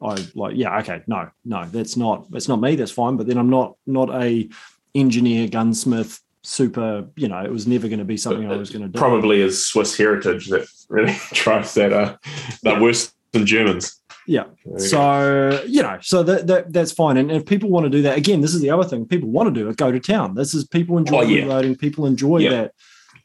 I 0.00 0.26
like, 0.34 0.56
yeah, 0.56 0.76
okay, 0.80 1.02
no, 1.06 1.30
no, 1.44 1.66
that's 1.66 1.96
not 1.96 2.28
that's 2.32 2.48
not 2.48 2.60
me, 2.60 2.74
that's 2.74 2.90
fine. 2.90 3.16
But 3.16 3.28
then 3.28 3.38
I'm 3.38 3.50
not 3.50 3.76
not 3.86 4.10
a 4.10 4.48
engineer, 4.92 5.46
gunsmith, 5.46 6.20
super, 6.42 7.06
you 7.16 7.28
know, 7.28 7.38
it 7.44 7.50
was 7.50 7.66
never 7.66 7.88
going 7.88 7.98
to 7.98 8.04
be 8.04 8.16
something 8.16 8.50
I 8.50 8.56
was 8.56 8.70
going 8.70 8.82
to 8.82 8.88
do. 8.88 8.98
probably 8.98 9.40
is 9.40 9.66
Swiss 9.66 9.96
heritage 9.96 10.48
that 10.48 10.66
really 10.88 11.16
drives 11.32 11.74
that. 11.74 11.92
Uh, 11.92 12.16
they're 12.62 12.80
worse 12.80 13.12
than 13.32 13.46
Germans. 13.46 14.00
Yeah. 14.26 14.44
You 14.64 14.72
go. 14.72 14.78
So 14.78 15.62
you 15.66 15.82
know, 15.82 15.98
so 16.00 16.22
that, 16.22 16.46
that 16.46 16.72
that's 16.72 16.92
fine. 16.92 17.16
And 17.16 17.30
if 17.32 17.44
people 17.44 17.70
want 17.70 17.84
to 17.84 17.90
do 17.90 18.02
that, 18.02 18.16
again, 18.16 18.40
this 18.40 18.54
is 18.54 18.60
the 18.60 18.70
other 18.70 18.84
thing. 18.88 19.06
People 19.06 19.30
want 19.30 19.52
to 19.52 19.60
do 19.60 19.68
it. 19.68 19.76
Go 19.76 19.90
to 19.90 19.98
town. 19.98 20.34
This 20.34 20.54
is 20.54 20.64
people 20.66 20.96
enjoy 20.98 21.18
Oh, 21.18 21.22
yeah. 21.22 21.42
reloading. 21.42 21.74
People 21.76 22.06
enjoy 22.06 22.38
Yeah. 22.38 22.50
that 22.50 22.72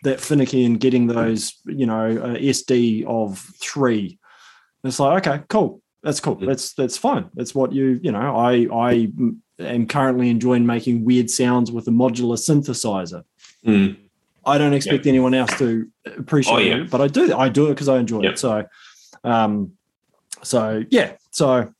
that 0.04 0.20
finicky 0.20 0.64
and 0.64 0.80
getting 0.80 1.08
those, 1.08 1.54
you 1.66 1.86
know, 1.86 2.06
uh, 2.18 2.36
SD 2.38 3.04
of 3.06 3.40
three. 3.62 4.18
It's 4.84 5.00
like 5.00 5.28
okay, 5.28 5.44
cool. 5.50 5.82
That's 6.04 6.20
cool. 6.20 6.38
Mm. 6.38 6.48
That's 6.48 6.74
that's 6.74 6.98
fine. 6.98 7.30
That's 7.36 7.54
what 7.54 7.74
you 7.74 8.00
you 8.02 8.12
know. 8.12 8.36
I 8.38 8.68
I 8.74 9.08
am 9.60 9.88
currently 9.88 10.30
enjoying 10.30 10.66
making 10.66 11.04
weird 11.06 11.30
sounds 11.30 11.72
with 11.72 11.88
a 11.88 11.92
modular 11.92 12.38
synthesizer. 12.38 13.24
Mm. 13.66 13.98
I 14.46 14.58
don't 14.58 14.74
expect 14.74 15.06
anyone 15.08 15.34
else 15.34 15.56
to 15.58 15.88
appreciate 16.18 16.54
Oh, 16.54 16.58
yeah. 16.60 16.76
it, 16.84 16.90
but 16.90 17.02
I 17.02 17.08
do. 17.08 17.36
I 17.36 17.50
do 17.50 17.66
it 17.68 17.70
because 17.76 17.90
I 17.90 17.98
enjoy 18.00 18.22
Yep. 18.24 18.34
it. 18.34 18.40
So, 18.40 18.66
um, 19.24 19.74
so 20.44 20.84
yeah, 20.90 21.14
so 21.32 21.74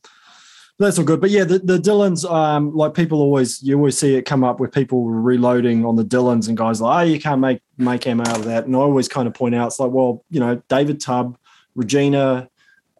that's 0.78 0.98
all 0.98 1.04
good. 1.04 1.20
But 1.20 1.30
yeah, 1.30 1.44
the, 1.44 1.60
the 1.60 1.78
Dillons, 1.78 2.24
um, 2.24 2.74
like 2.74 2.94
people 2.94 3.20
always, 3.20 3.62
you 3.62 3.76
always 3.76 3.96
see 3.96 4.16
it 4.16 4.22
come 4.26 4.44
up 4.44 4.60
with 4.60 4.70
people 4.72 5.06
reloading 5.08 5.84
on 5.86 5.96
the 5.96 6.04
Dillons 6.04 6.46
and 6.48 6.56
guys 6.58 6.80
like, 6.80 7.06
oh, 7.06 7.10
you 7.10 7.18
can't 7.20 7.40
make 7.40 7.60
make 7.78 8.06
ammo 8.06 8.22
out 8.22 8.38
of 8.38 8.44
that. 8.44 8.66
And 8.66 8.76
I 8.76 8.80
always 8.80 9.08
kind 9.08 9.26
of 9.26 9.34
point 9.34 9.54
out, 9.54 9.68
it's 9.68 9.80
like, 9.80 9.90
well, 9.90 10.24
you 10.30 10.40
know, 10.40 10.60
David 10.68 11.00
Tubb, 11.00 11.38
Regina. 11.74 12.48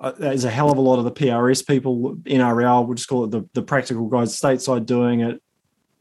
Uh, 0.00 0.12
there's 0.12 0.44
a 0.44 0.50
hell 0.50 0.70
of 0.70 0.78
a 0.78 0.80
lot 0.80 0.98
of 0.98 1.04
the 1.04 1.10
PRS 1.10 1.66
people, 1.66 2.16
NRL, 2.24 2.86
we'll 2.86 2.94
just 2.94 3.08
call 3.08 3.24
it 3.24 3.30
the, 3.30 3.48
the 3.54 3.62
practical 3.62 4.06
guys 4.06 4.38
stateside 4.38 4.86
doing 4.86 5.20
it. 5.20 5.42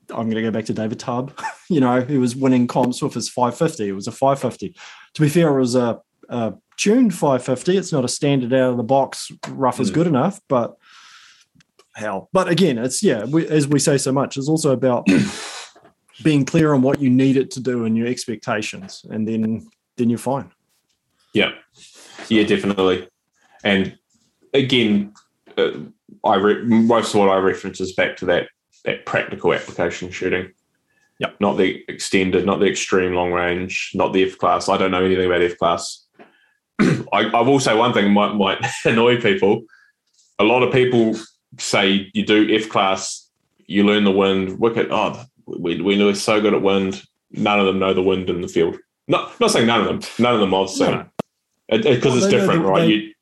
I'm 0.09 0.29
going 0.29 0.35
to 0.35 0.41
go 0.41 0.51
back 0.51 0.65
to 0.65 0.73
David 0.73 0.99
Tubb, 0.99 1.37
you 1.69 1.79
know, 1.79 2.01
who 2.01 2.19
was 2.19 2.35
winning 2.35 2.67
comps 2.67 3.01
with 3.01 3.13
his 3.15 3.27
550. 3.29 3.89
It 3.89 3.91
was 3.93 4.07
a 4.07 4.11
550. 4.11 4.75
To 5.15 5.21
be 5.21 5.29
fair, 5.29 5.49
it 5.55 5.59
was 5.59 5.75
a, 5.75 5.99
a 6.29 6.53
tuned 6.77 7.13
550. 7.13 7.75
It's 7.77 7.91
not 7.91 8.05
a 8.05 8.07
standard 8.07 8.53
out 8.53 8.71
of 8.71 8.77
the 8.77 8.83
box, 8.83 9.31
rough 9.49 9.79
is 9.79 9.89
Mm. 9.91 9.93
good 9.95 10.07
enough, 10.07 10.39
but 10.47 10.77
hell. 11.95 12.29
But 12.31 12.47
again, 12.49 12.77
it's, 12.77 13.01
yeah, 13.01 13.25
we, 13.25 13.47
as 13.47 13.67
we 13.67 13.79
say 13.79 13.97
so 13.97 14.11
much, 14.11 14.37
it's 14.37 14.47
also 14.47 14.71
about 14.71 15.07
being 16.23 16.45
clear 16.45 16.73
on 16.73 16.83
what 16.83 17.01
you 17.01 17.09
need 17.09 17.35
it 17.35 17.49
to 17.51 17.59
do 17.59 17.85
and 17.85 17.97
your 17.97 18.07
expectations. 18.07 19.03
And 19.09 19.27
then, 19.27 19.67
then 19.97 20.09
you're 20.09 20.19
fine. 20.19 20.51
Yeah, 21.33 21.51
yeah, 22.29 22.43
definitely. 22.43 23.09
And 23.67 23.97
again, 24.53 25.13
uh, 25.57 25.71
I 26.23 26.35
re- 26.35 26.63
most 26.63 27.13
of 27.13 27.19
what 27.19 27.29
I 27.29 27.37
reference 27.37 27.81
is 27.81 27.93
back 27.93 28.15
to 28.17 28.25
that 28.27 28.47
that 28.85 29.05
practical 29.05 29.53
application 29.53 30.09
shooting. 30.11 30.53
Yep. 31.19 31.35
Not 31.41 31.57
the 31.57 31.83
extended, 31.89 32.45
not 32.45 32.59
the 32.59 32.67
extreme 32.67 33.13
long 33.13 33.31
range, 33.33 33.91
not 33.93 34.13
the 34.13 34.23
F 34.23 34.37
class. 34.37 34.69
I 34.69 34.77
don't 34.77 34.91
know 34.91 35.03
anything 35.03 35.25
about 35.25 35.41
F 35.41 35.57
class. 35.57 36.05
I, 36.79 36.97
I 37.11 37.41
will 37.41 37.59
say 37.59 37.75
one 37.75 37.93
thing 37.93 38.11
might 38.13 38.33
might 38.35 38.63
annoy 38.85 39.19
people. 39.19 39.63
A 40.39 40.43
lot 40.43 40.63
of 40.63 40.71
people 40.71 41.15
say 41.57 42.09
you 42.13 42.25
do 42.25 42.55
F 42.55 42.69
class, 42.69 43.29
you 43.65 43.83
learn 43.83 44.03
the 44.03 44.11
wind. 44.11 44.59
Wicket, 44.59 44.87
oh, 44.91 45.21
we 45.45 45.81
we 45.81 45.97
know 45.97 46.13
so 46.13 46.39
good 46.39 46.53
at 46.53 46.61
wind. 46.61 47.03
None 47.31 47.59
of 47.59 47.65
them 47.65 47.79
know 47.79 47.93
the 47.93 48.03
wind 48.03 48.29
in 48.29 48.39
the 48.41 48.47
field. 48.47 48.77
Not 49.07 49.37
not 49.41 49.51
saying 49.51 49.67
none 49.67 49.81
of 49.81 49.87
them. 49.87 49.99
None 50.19 50.35
of 50.35 50.39
them 50.39 50.53
I've 50.53 50.69
seen. 50.69 50.91
No. 50.91 51.05
Because 51.69 51.85
it, 51.85 52.05
Well, 52.05 52.17
it's 52.17 52.25
know 52.25 52.31
different, 52.31 52.63
right? 52.65 52.81
they- 52.81 52.87
you, 52.87 53.13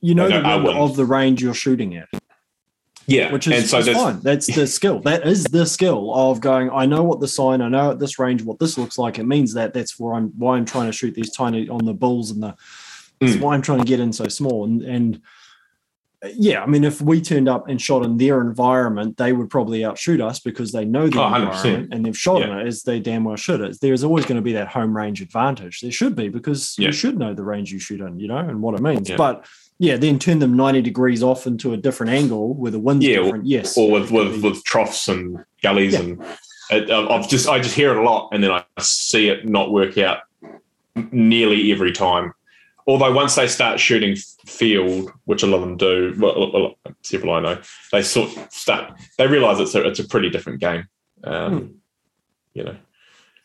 You 0.00 0.14
know 0.14 0.28
the 0.28 0.40
know 0.40 0.56
wind 0.56 0.64
wind. 0.64 0.78
of 0.78 0.96
the 0.96 1.04
range 1.04 1.42
you're 1.42 1.54
shooting 1.54 1.96
at, 1.96 2.08
yeah, 3.06 3.32
which 3.32 3.46
is, 3.48 3.52
and 3.54 3.66
so 3.66 3.78
is 3.78 3.86
there's- 3.86 4.00
fine. 4.00 4.20
That's 4.20 4.46
the 4.46 4.66
skill. 4.78 5.00
That 5.00 5.26
is 5.26 5.44
the 5.44 5.66
skill 5.66 6.14
of 6.14 6.40
going. 6.40 6.70
I 6.70 6.86
know 6.86 7.02
what 7.02 7.20
the 7.20 7.28
sign. 7.28 7.60
I 7.62 7.68
know 7.68 7.90
at 7.92 7.98
this 7.98 8.18
range 8.18 8.42
what 8.42 8.58
this 8.58 8.78
looks 8.78 8.98
like. 8.98 9.18
It 9.18 9.24
means 9.24 9.54
that 9.54 9.74
that's 9.74 9.98
where 9.98 10.14
I'm. 10.14 10.28
Why 10.38 10.56
I'm 10.56 10.64
trying 10.64 10.86
to 10.86 10.92
shoot 10.92 11.14
these 11.14 11.32
tiny 11.32 11.68
on 11.68 11.84
the 11.84 11.94
bulls 11.94 12.30
and 12.30 12.42
the. 12.42 12.54
That's 13.20 13.34
Mm. 13.34 13.40
why 13.40 13.54
I'm 13.54 13.62
trying 13.62 13.80
to 13.80 13.84
get 13.84 13.98
in 14.00 14.12
so 14.12 14.28
small 14.28 14.64
and 14.64 14.82
and. 14.82 15.20
Yeah, 16.34 16.64
I 16.64 16.66
mean, 16.66 16.82
if 16.82 17.00
we 17.00 17.20
turned 17.20 17.48
up 17.48 17.68
and 17.68 17.80
shot 17.80 18.04
in 18.04 18.16
their 18.16 18.40
environment, 18.40 19.18
they 19.18 19.32
would 19.32 19.50
probably 19.50 19.84
outshoot 19.84 20.20
us 20.20 20.40
because 20.40 20.72
they 20.72 20.84
know 20.84 21.06
the 21.08 21.20
Oh, 21.20 21.22
100%. 21.30 21.42
environment 21.46 21.94
and 21.94 22.04
they've 22.04 22.18
shot 22.18 22.42
in 22.42 22.50
it 22.50 22.66
as 22.66 22.82
they 22.82 22.98
damn 22.98 23.22
well 23.22 23.36
should. 23.36 23.60
It. 23.60 23.78
There's 23.80 24.02
always 24.02 24.24
going 24.26 24.34
to 24.34 24.42
be 24.42 24.54
that 24.54 24.66
home 24.66 24.96
range 24.96 25.22
advantage. 25.22 25.80
There 25.80 25.92
should 25.92 26.16
be 26.16 26.28
because 26.28 26.74
Yeah. 26.76 26.86
you 26.86 26.92
should 26.92 27.20
know 27.20 27.34
the 27.34 27.44
range 27.44 27.70
you 27.70 27.78
shoot 27.78 28.00
in, 28.00 28.18
you 28.18 28.26
know, 28.26 28.38
and 28.38 28.60
what 28.60 28.74
it 28.74 28.80
means. 28.82 29.08
Yeah. 29.08 29.14
But 29.14 29.46
yeah, 29.78 29.96
then 29.96 30.18
turn 30.18 30.38
them 30.40 30.56
90 30.56 30.82
degrees 30.82 31.22
off 31.22 31.46
into 31.46 31.72
a 31.72 31.76
different 31.76 32.12
angle 32.12 32.54
where 32.54 32.70
the 32.70 32.78
wind's 32.78 33.04
Yeah, 33.06 33.22
different. 33.22 33.46
Yes. 33.46 33.76
or 33.78 33.90
with 33.90 34.10
with, 34.10 34.42
with 34.42 34.64
troughs 34.64 35.08
and 35.08 35.44
gullies 35.62 35.92
Yeah. 35.94 36.00
and 36.00 36.22
it, 36.70 36.90
I've 36.90 37.08
I've 37.10 37.28
just 37.28 37.48
I 37.48 37.60
just 37.60 37.74
hear 37.74 37.90
it 37.92 37.96
a 37.98 38.02
lot 38.02 38.28
and 38.32 38.42
then 38.42 38.50
I 38.50 38.64
see 38.80 39.28
it 39.28 39.46
not 39.48 39.70
work 39.72 39.96
out 39.98 40.18
nearly 41.12 41.72
every 41.72 41.92
time. 41.92 42.32
Although 42.86 43.12
once 43.12 43.34
they 43.34 43.46
start 43.48 43.78
shooting 43.78 44.16
field, 44.46 45.10
which 45.26 45.42
a 45.42 45.46
lot 45.46 45.56
of 45.56 45.60
them 45.62 45.76
do, 45.76 46.14
well, 46.18 46.74
several 47.02 47.34
I 47.34 47.40
know, 47.40 47.60
they 47.92 48.02
sort 48.02 48.30
start 48.52 48.94
they 49.18 49.26
realise 49.26 49.58
it's 49.60 49.74
a 49.74 49.86
it's 49.86 49.98
a 50.00 50.08
pretty 50.08 50.30
different 50.30 50.60
game. 50.60 50.84
Um, 51.24 51.74
You 52.54 52.64
know, 52.64 52.76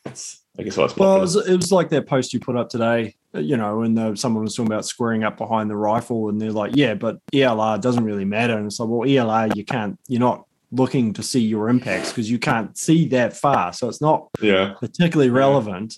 it's 0.06 0.39
I 0.58 0.63
guess 0.63 0.78
why 0.78 0.86
it's 0.86 0.93
Hmm. 0.93 1.02
Well, 1.02 1.17
it 1.17 1.22
was, 1.22 1.36
it 1.36 1.56
was 1.56 1.72
like 1.72 1.89
that 1.89 2.08
post 2.08 2.34
you 2.34 2.39
put 2.39 2.56
up 2.56 2.69
today, 2.69 3.15
you 3.34 3.58
know, 3.58 3.82
and 3.82 3.98
the, 3.98 4.15
someone 4.15 4.43
was 4.43 4.56
talking 4.56 4.72
about 4.72 4.86
squaring 4.86 5.24
up 5.24 5.38
behind 5.38 5.69
the 5.69 5.76
rifle, 5.76 6.30
and 6.30 6.39
they're 6.39 6.52
like, 6.52 6.76
yeah, 6.76 6.93
but 6.93 7.17
ELR 7.34 7.82
doesn't 7.82 8.04
really 8.04 8.26
matter. 8.26 8.58
And 8.58 8.65
it's 8.65 8.80
like, 8.80 8.89
well, 8.89 9.08
ELR, 9.08 9.56
you 9.56 9.65
can't, 9.65 10.00
you're 10.08 10.19
not 10.19 10.46
looking 10.72 11.13
to 11.13 11.24
see 11.24 11.39
your 11.39 11.69
impacts 11.69 12.10
because 12.10 12.30
you 12.30 12.39
can't 12.39 12.78
see 12.78 13.08
that 13.10 13.36
far. 13.36 13.74
So 13.74 13.88
it's 13.88 14.02
not 14.02 14.28
yeah. 14.41 14.74
particularly 14.80 15.30
relevant. 15.30 15.96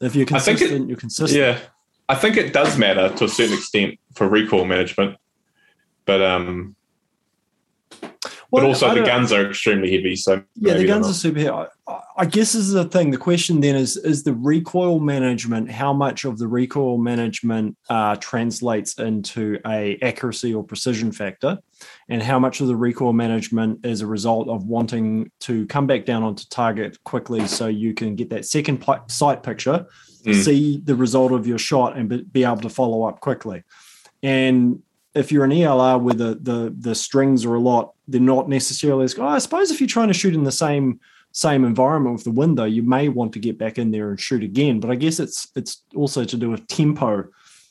If 0.00 0.14
you're 0.14 0.26
think 0.26 0.60
it- 0.60 0.88
you're 0.88 0.96
consistent. 0.96 1.38
Yeah, 1.38 1.58
I 2.08 2.14
think 2.14 2.36
it 2.36 2.52
does 2.52 2.78
matter 2.78 3.12
to 3.16 3.24
a 3.24 3.28
certain 3.28 3.56
extent 3.56 3.98
for 4.14 4.28
recoil 4.28 4.64
management, 4.64 5.16
but 6.04 6.22
um, 6.22 6.76
Well, 8.50 8.62
but 8.62 8.68
also 8.68 8.94
the 8.94 9.02
guns 9.02 9.30
are 9.30 9.50
extremely 9.50 9.90
heavy. 9.94 10.16
So 10.16 10.42
Yeah, 10.56 10.74
the 10.74 10.86
guns 10.86 11.06
are 11.06 11.12
super. 11.12 11.38
heavy. 11.38 11.50
I, 11.86 12.00
I 12.16 12.24
guess 12.24 12.52
this 12.52 12.62
is 12.66 12.72
the 12.72 12.84
thing. 12.84 13.10
The 13.10 13.18
question 13.18 13.60
then 13.60 13.76
is: 13.76 13.96
is 13.98 14.24
the 14.24 14.32
recoil 14.32 15.00
management? 15.00 15.70
How 15.70 15.92
much 15.92 16.24
of 16.24 16.38
the 16.38 16.48
recoil 16.48 16.96
management 16.96 17.76
uh, 17.90 18.16
translates 18.16 18.94
into 18.98 19.58
a 19.66 19.98
accuracy 20.00 20.54
or 20.54 20.64
precision 20.64 21.12
factor, 21.12 21.58
and 22.08 22.22
how 22.22 22.38
much 22.38 22.62
of 22.62 22.68
the 22.68 22.76
recoil 22.76 23.12
management 23.12 23.84
is 23.84 24.00
a 24.00 24.06
result 24.06 24.48
of 24.48 24.64
wanting 24.64 25.30
to 25.40 25.66
come 25.66 25.86
back 25.86 26.06
down 26.06 26.22
onto 26.22 26.44
target 26.48 26.96
quickly, 27.04 27.46
so 27.46 27.66
you 27.66 27.92
can 27.92 28.16
get 28.16 28.30
that 28.30 28.46
second 28.46 28.82
sight 29.08 29.42
picture, 29.42 29.86
Mm. 30.26 30.34
see 30.44 30.80
the 30.82 30.96
result 30.96 31.32
of 31.32 31.46
your 31.46 31.58
shot, 31.58 31.96
and 31.96 32.32
be 32.32 32.44
able 32.44 32.56
to 32.62 32.68
follow 32.68 33.04
up 33.04 33.20
quickly. 33.20 33.62
And 34.22 34.82
if 35.18 35.30
you're 35.32 35.44
an 35.44 35.50
ELR 35.50 36.00
where 36.00 36.14
the 36.14 36.38
the 36.40 36.74
the 36.78 36.94
strings 36.94 37.44
are 37.44 37.54
a 37.54 37.60
lot, 37.60 37.94
they're 38.06 38.20
not 38.20 38.48
necessarily 38.48 39.04
as. 39.04 39.18
Oh, 39.18 39.26
I 39.26 39.38
suppose 39.38 39.70
if 39.70 39.80
you're 39.80 39.88
trying 39.96 40.08
to 40.08 40.14
shoot 40.14 40.34
in 40.34 40.44
the 40.44 40.52
same 40.52 41.00
same 41.32 41.64
environment 41.64 42.14
with 42.14 42.24
the 42.24 42.30
window, 42.30 42.64
you 42.64 42.82
may 42.82 43.08
want 43.08 43.32
to 43.34 43.38
get 43.38 43.58
back 43.58 43.78
in 43.78 43.90
there 43.90 44.08
and 44.10 44.18
shoot 44.20 44.42
again. 44.42 44.80
But 44.80 44.90
I 44.90 44.94
guess 44.94 45.20
it's 45.20 45.48
it's 45.54 45.82
also 45.94 46.24
to 46.24 46.36
do 46.36 46.50
with 46.50 46.66
tempo 46.66 47.24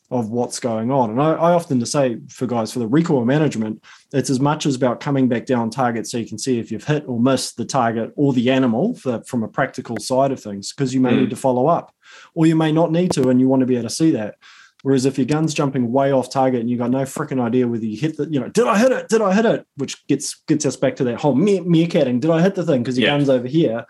of 0.10 0.30
what's 0.30 0.60
going 0.60 0.90
on. 0.90 1.10
And 1.10 1.22
I, 1.22 1.32
I 1.34 1.52
often 1.52 1.82
to 1.82 1.86
say 1.86 2.18
for 2.30 2.46
guys 2.48 2.72
for 2.72 2.80
the 2.80 2.88
recoil 2.88 3.26
management, 3.26 3.84
it's 4.14 4.30
as 4.30 4.40
much 4.40 4.66
as 4.66 4.74
about 4.76 5.02
coming 5.02 5.28
back 5.28 5.46
down 5.46 5.70
target 5.70 6.08
so 6.08 6.18
you 6.18 6.26
can 6.26 6.38
see 6.38 6.60
if 6.60 6.72
you've 6.72 6.86
hit 6.86 7.04
or 7.08 7.20
missed 7.20 7.58
the 7.58 7.66
target 7.66 8.14
or 8.16 8.32
the 8.32 8.50
animal 8.50 8.96
for, 8.96 9.22
from 9.24 9.44
a 9.44 9.50
practical 9.50 9.98
side 9.98 10.32
of 10.32 10.40
things, 10.42 10.72
because 10.72 10.94
you 10.94 11.02
may 11.02 11.12
Mm. 11.12 11.20
need 11.22 11.30
to 11.32 11.36
follow 11.36 11.68
up, 11.68 11.94
or 12.36 12.46
you 12.46 12.56
may 12.56 12.72
not 12.72 12.90
need 12.90 13.12
to, 13.12 13.28
and 13.30 13.42
you 13.42 13.50
want 13.50 13.60
to 13.60 13.66
be 13.66 13.76
able 13.76 13.90
to 13.90 13.94
see 14.02 14.12
that. 14.12 14.36
Whereas 14.84 15.06
if 15.06 15.18
your 15.18 15.26
gun's 15.26 15.54
jumping 15.54 15.92
way 15.92 16.12
off 16.12 16.30
target 16.30 16.62
and 16.62 16.70
you 16.70 16.78
got 16.78 16.92
no 16.92 17.00
freaking 17.02 17.42
idea 17.42 17.68
whether 17.68 17.86
you 17.86 17.98
hit 17.98 18.18
the, 18.18 18.28
you 18.30 18.40
know, 18.40 18.48
did 18.50 18.68
I 18.68 18.78
hit 18.78 18.92
it? 18.92 19.10
Did 19.10 19.22
I 19.22 19.34
hit 19.34 19.46
it? 19.46 19.66
Which 19.76 20.06
gets 20.08 20.36
gets 20.48 20.66
us 20.66 20.76
back 20.76 20.96
to 20.98 21.04
that 21.06 21.20
whole 21.20 21.36
mere, 21.36 21.64
meerkatting. 21.64 22.20
Did 22.20 22.30
I 22.32 22.42
hit 22.42 22.56
the 22.56 22.64
thing? 22.64 22.84
Because 22.84 22.98
your 22.98 23.08
Yeah. 23.10 23.18
gun's 23.18 23.30
over 23.30 23.48
here. 23.48 23.86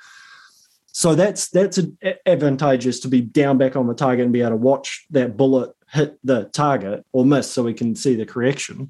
So 0.93 1.13
that's 1.13 1.49
that's 1.49 1.79
advantageous 2.25 2.99
to 3.01 3.07
be 3.07 3.21
down 3.21 3.57
back 3.57 3.75
on 3.75 3.85
the 3.85 3.93
target 3.93 4.23
and 4.23 4.33
be 4.33 4.41
able 4.41 4.51
to 4.51 4.55
watch 4.55 5.05
that 5.11 5.37
bullet 5.37 5.71
hit 5.91 6.17
the 6.23 6.45
target 6.45 7.05
or 7.11 7.25
miss, 7.25 7.51
so 7.51 7.63
we 7.63 7.73
can 7.73 7.93
see 7.95 8.15
the 8.15 8.25
correction. 8.25 8.89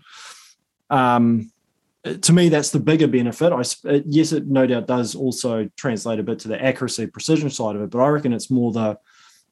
Um, 0.89 1.51
to 2.21 2.31
me, 2.31 2.47
that's 2.47 2.69
the 2.69 2.79
bigger 2.79 3.07
benefit. 3.07 3.51
I 3.51 3.63
yes, 4.05 4.31
it 4.31 4.47
no 4.47 4.65
doubt 4.67 4.87
does 4.87 5.15
also 5.15 5.69
translate 5.75 6.19
a 6.19 6.23
bit 6.23 6.39
to 6.39 6.47
the 6.47 6.63
accuracy, 6.63 7.07
precision 7.07 7.49
side 7.49 7.75
of 7.75 7.81
it, 7.81 7.89
but 7.89 7.99
I 7.99 8.07
reckon 8.07 8.31
it's 8.33 8.49
more 8.49 8.71
the 8.71 8.99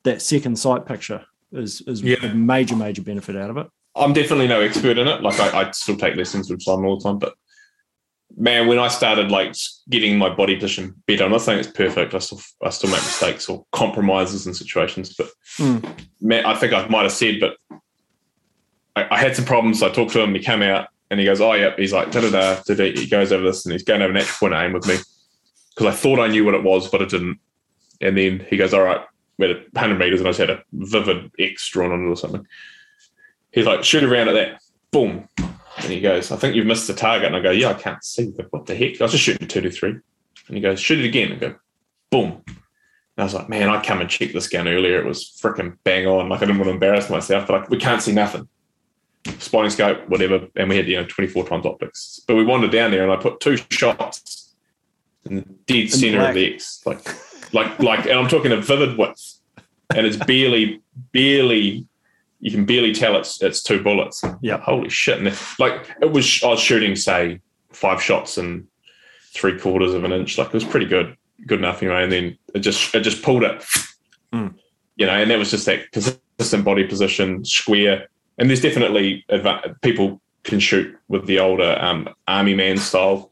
that 0.04 0.22
second 0.22 0.58
sight 0.58 0.86
picture 0.86 1.26
is 1.52 1.82
is 1.82 2.02
Yeah. 2.02 2.18
a 2.24 2.34
major 2.34 2.76
major 2.76 3.02
benefit 3.02 3.36
out 3.36 3.50
of 3.50 3.58
it. 3.58 3.68
I'm 3.96 4.14
definitely 4.14 4.48
no 4.48 4.62
expert 4.62 4.98
in 4.98 5.08
it. 5.08 5.22
Like 5.22 5.40
I, 5.40 5.62
I 5.68 5.72
still 5.72 5.96
take 5.96 6.16
lessons 6.16 6.50
with 6.50 6.62
Simon 6.62 6.86
all 6.86 6.98
the 7.00 7.04
time, 7.04 7.18
but 7.20 7.34
man, 8.38 8.68
when 8.68 8.78
I 8.80 8.90
started 8.90 9.32
like 9.32 9.56
getting 9.90 10.18
my 10.18 10.34
body 10.34 10.56
position 10.58 10.96
better, 11.08 11.24
I'm 11.24 11.32
not 11.32 11.42
saying 11.42 11.60
it's 11.60 11.70
perfect. 11.72 12.14
I 12.14 12.20
still 12.20 12.42
I 12.64 12.70
still 12.72 12.90
make 12.90 13.00
mistakes 13.02 13.48
or 13.48 13.66
compromises 13.72 14.48
in 14.48 14.54
situations, 14.54 15.14
but 15.18 15.30
Mm. 15.58 15.88
man, 16.22 16.46
I 16.46 16.56
think 16.56 16.74
I 16.74 16.86
might 16.88 17.04
have 17.04 17.12
said, 17.14 17.40
but 17.40 17.56
I, 18.98 19.08
I 19.16 19.18
had 19.20 19.36
some 19.36 19.46
problems. 19.46 19.82
I 19.84 19.90
talked 19.90 20.12
to 20.14 20.22
him. 20.22 20.34
He 20.34 20.42
came 20.42 20.62
out 20.62 20.88
and 21.10 21.20
he 21.20 21.26
goes, 21.26 21.40
"Oh, 21.40 21.54
yeah." 21.54 21.74
He's 21.78 21.94
like, 21.94 22.12
"Da 22.12 22.22
da 22.22 22.30
da." 22.32 22.62
da, 22.68 22.74
da." 22.76 22.92
He 22.94 23.08
goes 23.08 23.32
over 23.32 23.44
this 23.44 23.66
and 23.66 23.72
he's 23.74 23.84
going 23.84 24.02
over 24.02 24.12
natural 24.12 24.50
point 24.50 24.62
aim 24.62 24.74
with 24.74 24.88
me 24.88 24.98
because 25.74 25.94
I 25.94 25.98
thought 25.98 26.20
I 26.20 26.28
knew 26.28 26.44
what 26.44 26.54
it 26.56 26.64
was, 26.64 26.90
but 26.90 27.02
I 27.02 27.06
didn't. 27.06 27.40
And 28.02 28.18
then 28.18 28.46
he 28.50 28.58
goes, 28.58 28.74
"All 28.74 28.82
right." 28.84 29.02
We 29.38 29.48
had 29.48 29.58
100 29.72 30.00
meters 30.00 30.20
and 30.20 30.28
I 30.28 30.32
just 30.32 30.40
had 30.40 30.50
a 30.50 30.64
vivid 30.74 31.32
X 31.38 31.68
drawn 31.70 31.92
on 31.92 32.06
it 32.06 32.10
or 32.10 32.16
something. 32.16 32.48
He's 33.52 33.66
like, 33.66 33.84
shoot 33.84 34.04
around 34.04 34.30
at 34.30 34.34
that. 34.34 34.62
Boom. 34.92 35.28
And 35.38 35.92
he 35.92 36.00
goes, 36.00 36.32
I 36.32 36.38
think 36.38 36.56
you've 36.56 36.66
missed 36.66 36.88
the 36.88 36.94
target. 36.94 37.28
And 37.28 37.36
I 37.36 37.42
go, 37.42 37.52
yeah, 37.52 37.70
I 37.70 37.74
can't 37.74 38.04
see. 38.04 38.32
But 38.36 38.52
what 38.52 38.66
the 38.66 38.76
heck? 38.76 39.00
I 39.00 39.06
was 39.06 39.12
just 39.12 39.24
shooting 39.24 39.48
two 39.48 39.62
to 39.62 39.70
three. 39.70 39.92
And 40.48 40.56
he 40.56 40.60
goes, 40.60 40.80
shoot 40.80 41.00
it 41.00 41.06
again. 41.06 41.32
And 41.32 41.42
go, 41.42 41.56
boom. 42.10 42.44
And 42.48 43.24
I 43.24 43.24
was 43.24 43.34
like, 43.34 43.50
man, 43.50 43.70
I 43.70 43.82
come 43.82 44.02
and 44.02 44.10
checked 44.10 44.34
this 44.34 44.48
gun 44.48 44.68
earlier. 44.68 45.00
It 45.00 45.06
was 45.06 45.38
freaking 45.42 45.78
bang 45.84 46.08
on. 46.08 46.30
Like 46.30 46.42
I 46.42 46.46
didn't 46.46 46.58
want 46.58 46.68
to 46.68 46.74
embarrass 46.74 47.10
myself, 47.10 47.48
but 47.48 47.62
like 47.62 47.70
we 47.70 47.78
can't 47.78 48.02
see 48.02 48.12
nothing. 48.14 48.48
Spotting 49.40 49.72
scope, 49.72 50.08
whatever. 50.08 50.48
And 50.56 50.70
we 50.70 50.78
had, 50.78 50.88
you 50.88 50.98
know, 50.98 51.06
24 51.06 51.48
times 51.48 51.66
optics. 51.66 52.22
But 52.28 52.36
we 52.36 52.44
wandered 52.44 52.72
down 52.72 52.92
there 52.92 53.04
and 53.04 53.12
I 53.12 53.16
put 53.16 53.40
two 53.40 53.58
shots 53.70 54.54
in 55.26 55.38
the 55.38 55.42
dead 55.66 55.90
center 55.92 56.20
black. 56.20 56.30
of 56.30 56.36
the 56.36 56.54
X. 56.54 56.82
Like, 56.86 57.08
like, 57.54 57.80
like, 57.80 58.06
and 58.06 58.20
I'm 58.20 58.28
talking 58.28 58.52
a 58.52 58.62
vivid 58.62 58.98
width. 58.98 59.40
And 59.96 60.06
it's 60.08 60.18
barely, 60.18 60.82
barely 61.12 61.86
you 62.46 62.52
can 62.52 62.66
barely 62.66 62.94
tell 62.94 63.18
it's 63.18 63.42
it's 63.42 63.64
two 63.64 63.82
bullets. 63.82 64.24
Yeah. 64.42 64.60
Holy 64.60 64.90
shit. 64.90 65.18
And 65.18 65.36
like 65.58 65.96
it 66.00 66.12
was 66.12 66.44
I 66.44 66.50
was 66.50 66.60
shooting, 66.60 66.96
say, 66.96 67.42
five 67.72 68.02
shots 68.02 68.38
in 68.38 68.68
three 69.34 69.60
quarters 69.60 69.96
of 69.96 70.04
an 70.04 70.12
inch. 70.12 70.38
Like 70.38 70.50
it 70.50 70.54
was 70.54 70.64
pretty 70.64 70.86
good. 70.86 71.18
Good 71.48 71.60
enough 71.60 71.82
anyway. 71.82 72.04
And 72.04 72.12
then 72.12 72.38
it 72.54 72.60
just 72.60 72.94
it 72.94 73.02
just 73.02 73.24
pulled 73.24 73.44
it. 73.44 73.64
Mm. 74.32 74.54
You 74.96 75.08
know, 75.08 75.14
and 75.14 75.32
that 75.32 75.40
was 75.40 75.50
just 75.50 75.66
that 75.66 75.92
consistent 75.92 76.64
body 76.64 76.86
position, 76.86 77.44
square. 77.44 78.10
And 78.38 78.50
there's 78.50 78.62
definitely 78.62 79.26
adva- 79.30 79.82
people 79.82 80.22
can 80.44 80.60
shoot 80.60 80.96
with 81.08 81.26
the 81.26 81.40
older 81.40 81.78
um, 81.80 82.10
army 82.28 82.54
man 82.54 82.78
style. 82.78 83.32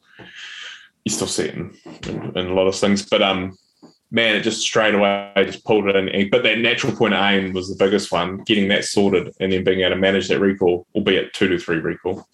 You 1.06 1.12
still 1.12 1.28
see 1.28 1.46
it 1.46 1.56
in, 1.56 1.78
in, 2.08 2.38
in 2.38 2.48
a 2.48 2.54
lot 2.54 2.68
of 2.68 2.76
things, 2.76 3.06
but 3.06 3.22
um, 3.22 3.58
man, 4.14 4.36
it 4.36 4.42
just 4.42 4.62
straight 4.62 4.94
away 4.94 5.32
just 5.38 5.66
pulled 5.66 5.88
it 5.88 5.96
in. 5.96 6.30
But 6.30 6.44
that 6.44 6.60
natural 6.60 6.96
point 6.96 7.16
of 7.16 7.20
aim 7.22 7.52
was 7.52 7.68
the 7.68 7.76
biggest 7.84 8.12
one, 8.12 8.38
getting 8.46 8.68
that 8.70 8.86
sorted 8.86 9.34
and 9.40 9.52
then 9.52 9.64
being 9.64 9.82
able 9.82 9.96
to 9.96 9.96
manage 9.98 10.28
that 10.30 10.40
recoil, 10.40 10.86
albeit 10.96 11.34
two 11.34 11.48
to 11.50 11.58
three 11.58 11.78
recoil. 11.80 12.26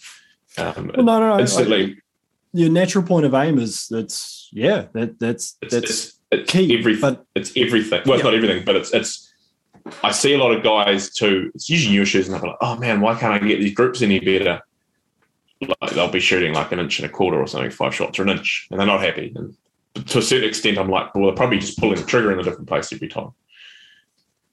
Um, 0.58 0.92
Well, 0.96 1.06
no, 1.06 1.20
no, 1.20 1.30
no. 1.36 1.40
instantly, 1.40 1.88
Like, 1.88 2.04
your 2.52 2.70
natural 2.70 3.04
point 3.04 3.26
of 3.26 3.34
aim 3.34 3.58
is 3.60 3.88
that's 3.88 4.50
yeah, 4.52 4.88
that 4.94 5.20
that's 5.20 5.56
it's, 5.62 5.74
that's 5.74 5.90
it's, 5.90 6.20
it's 6.32 6.52
key. 6.52 6.78
everything. 6.78 7.02
But 7.02 7.26
it's 7.36 7.54
everything. 7.56 8.02
Well, 8.06 8.16
it's 8.16 8.24
Yeah. 8.24 8.30
not 8.32 8.36
everything, 8.36 8.66
but 8.66 8.76
it's 8.76 8.94
it's. 8.94 9.26
I 10.04 10.12
see 10.12 10.34
a 10.34 10.38
lot 10.38 10.52
of 10.52 10.62
guys 10.64 11.14
too. 11.14 11.50
It's 11.56 11.70
usually 11.70 11.96
new 11.96 12.06
shoes, 12.06 12.28
and 12.28 12.36
they're 12.36 12.50
like, 12.50 12.58
"Oh 12.62 12.76
man, 12.78 13.00
why 13.02 13.18
can't 13.18 13.34
I 13.34 13.48
get 13.48 13.60
these 13.62 13.74
groups 13.74 14.02
any 14.02 14.20
better?" 14.20 14.62
Like 15.62 15.92
they'll 15.92 16.10
be 16.12 16.20
shooting 16.20 16.54
like 16.54 16.72
an 16.72 16.80
inch 16.80 17.00
and 17.00 17.06
a 17.06 17.10
quarter 17.12 17.40
or 17.40 17.48
something, 17.48 17.72
five 17.72 17.94
shots 17.96 18.20
or 18.20 18.24
an 18.24 18.30
inch, 18.30 18.68
and 18.72 18.80
they're 18.80 18.88
not 18.88 19.02
happy. 19.02 19.32
And 19.36 19.56
to 20.08 20.18
a 20.20 20.22
certain 20.22 20.48
extent, 20.48 20.78
I'm 20.78 20.90
like, 20.90 21.14
well, 21.16 21.26
they're 21.26 21.36
probably 21.36 21.60
just 21.60 21.78
pulling 21.78 21.98
the 21.98 22.04
trigger 22.06 22.32
in 22.32 22.40
a 22.40 22.44
different 22.44 22.68
place 22.68 22.92
every 22.94 23.08
time, 23.08 23.32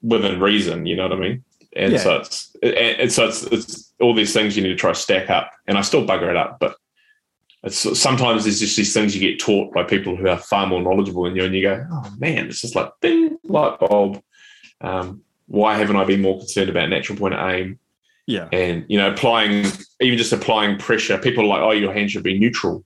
within 0.01 0.39
reason. 0.39 0.85
You 0.85 0.95
know 0.95 1.03
what 1.07 1.17
I 1.17 1.19
mean? 1.19 1.43
And 1.75 1.93
Yeah. 1.93 1.99
so 1.99 2.15
it's 2.17 2.55
and, 2.63 3.11
so 3.11 3.27
it's, 3.27 3.43
it's 3.43 3.93
all 3.99 4.13
these 4.15 4.33
things 4.33 4.55
you 4.55 4.63
need 4.63 4.69
to 4.69 4.75
try 4.75 4.91
to 4.93 4.99
stack 4.99 5.29
up, 5.29 5.51
and 5.67 5.77
I 5.77 5.81
still 5.81 6.05
bugger 6.05 6.29
it 6.29 6.37
up, 6.37 6.57
but 6.59 6.75
it's 7.63 7.99
sometimes 7.99 8.43
there's 8.43 8.59
just 8.59 8.77
these 8.77 8.93
things 8.93 9.15
you 9.15 9.21
get 9.21 9.39
taught 9.39 9.73
by 9.73 9.83
people 9.83 10.15
who 10.15 10.27
are 10.27 10.37
far 10.37 10.67
more 10.67 10.81
knowledgeable 10.81 11.23
than 11.23 11.35
you, 11.35 11.43
and 11.43 11.53
you 11.55 11.63
go, 11.63 11.85
oh 11.91 12.13
man, 12.17 12.47
it's 12.47 12.61
just 12.61 12.75
like 12.75 12.91
bing, 13.01 13.37
light 13.43 13.79
bulb. 13.79 14.21
Um, 14.81 15.21
why 15.47 15.77
haven't 15.77 15.95
I 15.95 16.03
been 16.05 16.21
more 16.21 16.37
concerned 16.37 16.69
about 16.69 16.89
natural 16.89 17.17
point 17.17 17.33
of 17.33 17.49
aim? 17.49 17.79
Yeah. 18.29 18.49
and 18.51 18.83
you 18.89 18.97
know 18.97 19.09
applying 19.11 19.65
even 20.01 20.17
just 20.17 20.33
applying 20.33 20.77
pressure 20.77 21.17
people 21.17 21.45
are 21.45 21.47
like 21.47 21.61
oh 21.61 21.71
your 21.71 21.93
hand 21.93 22.11
should 22.11 22.23
be 22.23 22.37
neutral 22.37 22.83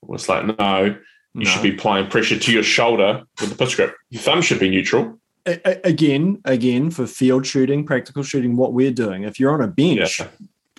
well, 0.00 0.14
it's 0.14 0.26
like 0.26 0.46
no 0.58 0.96
you 1.34 1.44
No. 1.44 1.50
should 1.50 1.62
be 1.62 1.70
applying 1.74 2.06
pressure 2.08 2.38
to 2.38 2.52
your 2.52 2.62
shoulder 2.62 3.22
with 3.40 3.50
the 3.50 3.56
push 3.56 3.76
grip 3.76 3.94
your 4.10 4.20
thumb 4.22 4.42
should 4.42 4.58
be 4.58 4.68
neutral 4.68 5.16
A- 5.46 5.80
again, 5.88 6.38
again 6.44 6.90
for 6.90 7.06
field 7.06 7.46
shooting, 7.46 7.84
practical 7.86 8.22
shooting, 8.22 8.56
what 8.56 8.74
we're 8.74 8.90
doing. 8.90 9.22
If 9.22 9.40
you're 9.40 9.52
on 9.52 9.62
a 9.62 9.66
bench, 9.68 10.20
Yeah. 10.20 10.26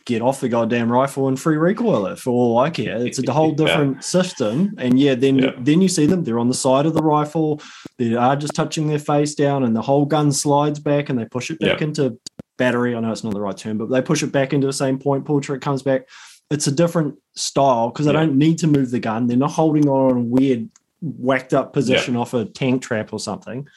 get 0.05 0.21
off 0.21 0.39
the 0.39 0.49
goddamn 0.49 0.91
rifle 0.91 1.27
and 1.27 1.39
free 1.39 1.57
recoil 1.57 2.05
it 2.05 2.19
for 2.19 2.29
all 2.29 2.59
I 2.59 2.69
care. 2.69 3.03
It's 3.05 3.17
a 3.27 3.31
whole 3.33 3.49
Yeah. 3.57 3.65
different 3.65 4.03
system. 4.03 4.73
And 4.77 4.99
yeah, 4.99 5.15
then 5.15 5.39
Yeah. 5.39 5.51
then 5.59 5.81
you 5.81 5.87
see 5.87 6.05
them, 6.05 6.23
they're 6.25 6.37
on 6.39 6.47
the 6.47 6.53
side 6.53 6.85
of 6.85 6.93
the 6.93 7.01
rifle, 7.01 7.59
they 7.97 8.13
are 8.13 8.35
just 8.35 8.53
touching 8.53 8.87
their 8.87 8.99
face 8.99 9.33
down, 9.33 9.63
and 9.63 9.75
the 9.75 9.81
whole 9.81 10.05
gun 10.05 10.31
slides 10.31 10.79
back 10.79 11.09
and 11.09 11.17
they 11.17 11.25
push 11.25 11.49
it 11.49 11.59
back 11.59 11.81
Yeah. 11.81 11.87
into 11.87 12.17
battery. 12.59 12.95
I 12.95 12.99
know 12.99 13.11
it's 13.11 13.23
not 13.23 13.33
the 13.33 13.41
right 13.41 13.57
term, 13.57 13.79
but 13.79 13.89
they 13.89 14.01
push 14.03 14.21
it 14.21 14.31
back 14.31 14.53
into 14.53 14.67
the 14.67 14.73
same 14.73 14.99
point, 14.99 15.25
pull 15.25 15.41
trigger 15.41 15.59
comes 15.59 15.81
back. 15.81 16.07
It's 16.51 16.67
a 16.67 16.71
different 16.71 17.15
style 17.35 17.89
because 17.89 18.05
they 18.05 18.11
Yeah. 18.13 18.19
don't 18.25 18.37
need 18.37 18.57
to 18.59 18.67
move 18.67 18.91
the 18.91 18.99
gun. 18.99 19.25
They're 19.27 19.37
not 19.37 19.51
holding 19.51 19.87
on 19.89 20.11
in 20.11 20.17
a 20.17 20.19
weird 20.19 20.69
whacked 21.01 21.53
up 21.53 21.73
position 21.73 22.15
off 22.15 22.33
a 22.35 22.45
tank 22.45 22.83
trap 22.83 23.11
or 23.13 23.19
something. 23.19 23.67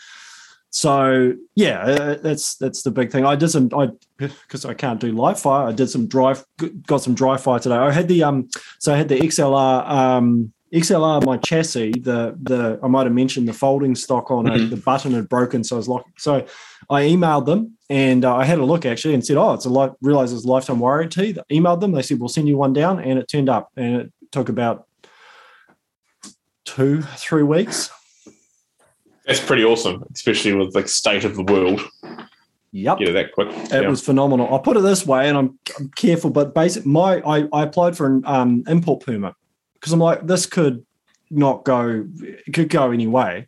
So 0.71 1.35
yeah, 1.55 1.83
uh, 1.85 2.15
that's 2.21 2.57
that's 2.57 2.83
the 2.83 2.91
big 2.91 3.13
thing. 3.13 3.25
I 3.25 3.37
did 3.37 3.49
some 3.49 3.69
I 3.77 3.91
because 4.19 4.65
I 4.65 4.75
can't 4.75 5.01
do 5.01 5.13
live 5.13 5.39
fire. 5.41 5.69
I 5.69 5.73
did 5.73 5.89
some 5.89 6.07
dry 6.09 6.35
got 6.87 6.99
some 7.03 7.15
dry 7.15 7.37
fire 7.37 7.61
today. 7.61 7.77
I 7.77 7.93
had 7.93 8.09
the 8.09 8.25
um 8.25 8.49
so 8.81 8.93
I 8.93 8.97
had 8.97 9.09
the 9.09 9.17
XLR 9.21 9.89
um 9.89 10.53
XLR 10.75 11.25
my 11.25 11.37
chassis 11.37 11.93
the 12.01 12.37
the 12.43 12.81
I 12.83 12.89
might 12.89 13.05
have 13.07 13.15
mentioned 13.15 13.47
the 13.47 13.53
folding 13.53 13.95
stock 13.95 14.33
on 14.33 14.49
it 14.49 14.61
Mhm. 14.61 14.71
the 14.71 14.77
button 14.77 15.13
had 15.13 15.29
broken 15.29 15.63
so 15.63 15.77
I 15.77 15.79
was 15.79 15.87
locking 15.89 16.13
so 16.19 16.45
I 16.91 17.03
emailed 17.03 17.47
them 17.47 17.77
and 17.91 18.25
uh, 18.25 18.35
I 18.37 18.45
had 18.45 18.59
a 18.59 18.65
look 18.65 18.85
actually 18.87 19.15
and 19.15 19.25
said 19.25 19.37
oh 19.37 19.53
it's 19.55 19.65
a 19.65 19.71
life 19.71 19.93
realized 20.01 20.35
it's 20.35 20.45
a 20.45 20.49
lifetime 20.49 20.79
warranty 20.81 21.35
emailed 21.51 21.81
them 21.81 21.93
they 21.93 22.03
said 22.03 22.19
we'll 22.21 22.29
send 22.29 22.49
you 22.49 22.57
one 22.57 22.73
down 22.73 22.99
and 23.01 23.19
it 23.19 23.29
turned 23.29 23.49
up 23.49 23.71
and 23.77 23.97
it 23.97 24.13
took 24.33 24.49
about 24.49 24.87
two 26.65 27.03
three 27.03 27.43
weeks 27.43 27.91
that's 29.27 29.41
pretty 29.41 29.65
awesome 29.65 30.05
especially 30.15 30.55
with 30.55 30.75
like 30.75 30.89
state 30.89 31.25
of 31.25 31.37
the 31.37 31.43
world 31.43 31.81
yep 32.73 32.99
get 32.99 33.09
it 33.09 33.13
that 33.13 33.33
quick 33.33 33.49
It 33.51 33.83
Yeah. 33.83 33.89
was 33.89 34.01
phenomenal. 34.01 34.49
I'll 34.51 34.59
put 34.59 34.77
it 34.77 34.81
this 34.81 35.07
way, 35.07 35.29
and 35.29 35.39
I'm, 35.39 35.59
I'm 35.79 35.91
careful, 35.97 36.31
but 36.31 36.55
basic 36.55 36.85
my 36.85 37.21
I, 37.21 37.47
I 37.53 37.63
applied 37.63 37.97
for 37.97 38.07
an 38.07 38.23
um, 38.27 38.65
import 38.67 39.05
permit 39.05 39.35
because 39.75 39.93
I'm 39.93 40.01
like 40.01 40.27
this 40.27 40.47
could 40.47 40.85
not 41.31 41.65
go 41.65 42.05
it 42.21 42.53
could 42.53 42.69
go 42.69 42.91
any 42.91 43.07
way. 43.07 43.47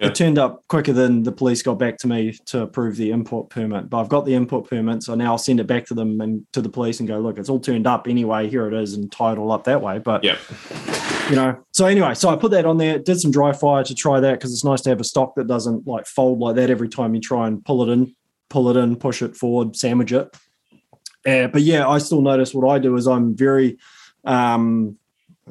Yeah. 0.00 0.08
It 0.08 0.14
turned 0.14 0.38
up 0.38 0.62
quicker 0.68 0.92
than 0.92 1.22
the 1.22 1.32
police 1.32 1.62
got 1.62 1.78
back 1.78 1.96
to 1.98 2.06
me 2.06 2.32
to 2.46 2.62
approve 2.62 2.96
the 2.96 3.10
import 3.10 3.50
permit. 3.50 3.88
But 3.88 4.00
I've 4.00 4.08
got 4.08 4.26
the 4.26 4.34
import 4.34 4.68
permit, 4.68 5.02
so 5.02 5.14
now 5.14 5.32
I'll 5.32 5.38
send 5.38 5.60
it 5.60 5.66
back 5.66 5.86
to 5.86 5.94
them 5.94 6.20
and 6.20 6.46
to 6.52 6.60
the 6.60 6.68
police 6.68 7.00
and 7.00 7.08
go, 7.08 7.18
look, 7.18 7.38
it's 7.38 7.48
all 7.48 7.60
turned 7.60 7.86
up 7.86 8.06
anyway. 8.06 8.48
Here 8.48 8.66
it 8.66 8.74
is, 8.74 8.94
and 8.94 9.10
tie 9.10 9.32
it 9.32 9.38
all 9.38 9.52
up 9.52 9.64
that 9.64 9.80
way. 9.80 9.98
But 9.98 10.24
yeah 10.24 10.36
you 11.30 11.36
know, 11.36 11.58
so 11.72 11.86
anyway, 11.86 12.14
so 12.14 12.28
I 12.28 12.36
put 12.36 12.50
that 12.52 12.66
on 12.66 12.78
there, 12.78 12.98
did 12.98 13.20
some 13.20 13.30
dry 13.30 13.52
fire 13.52 13.84
to 13.84 13.94
try 13.94 14.20
that 14.20 14.32
because 14.32 14.52
it's 14.52 14.64
nice 14.64 14.80
to 14.82 14.90
have 14.90 15.00
a 15.00 15.04
stock 15.04 15.34
that 15.36 15.46
doesn't 15.46 15.86
like 15.86 16.06
fold 16.06 16.38
like 16.38 16.56
that 16.56 16.70
every 16.70 16.88
time 16.88 17.14
you 17.14 17.20
try 17.20 17.46
and 17.46 17.64
pull 17.64 17.88
it 17.88 17.92
in, 17.92 18.14
pull 18.48 18.68
it 18.70 18.76
in, 18.76 18.96
push 18.96 19.22
it 19.22 19.36
forward, 19.36 19.76
sandwich 19.76 20.12
it. 20.12 20.28
Uh, 21.26 21.48
but 21.48 21.62
yeah, 21.62 21.88
I 21.88 21.98
still 21.98 22.22
notice 22.22 22.54
what 22.54 22.68
I 22.68 22.78
do 22.78 22.96
is 22.96 23.06
I'm 23.06 23.36
very, 23.36 23.78
um, 24.24 24.98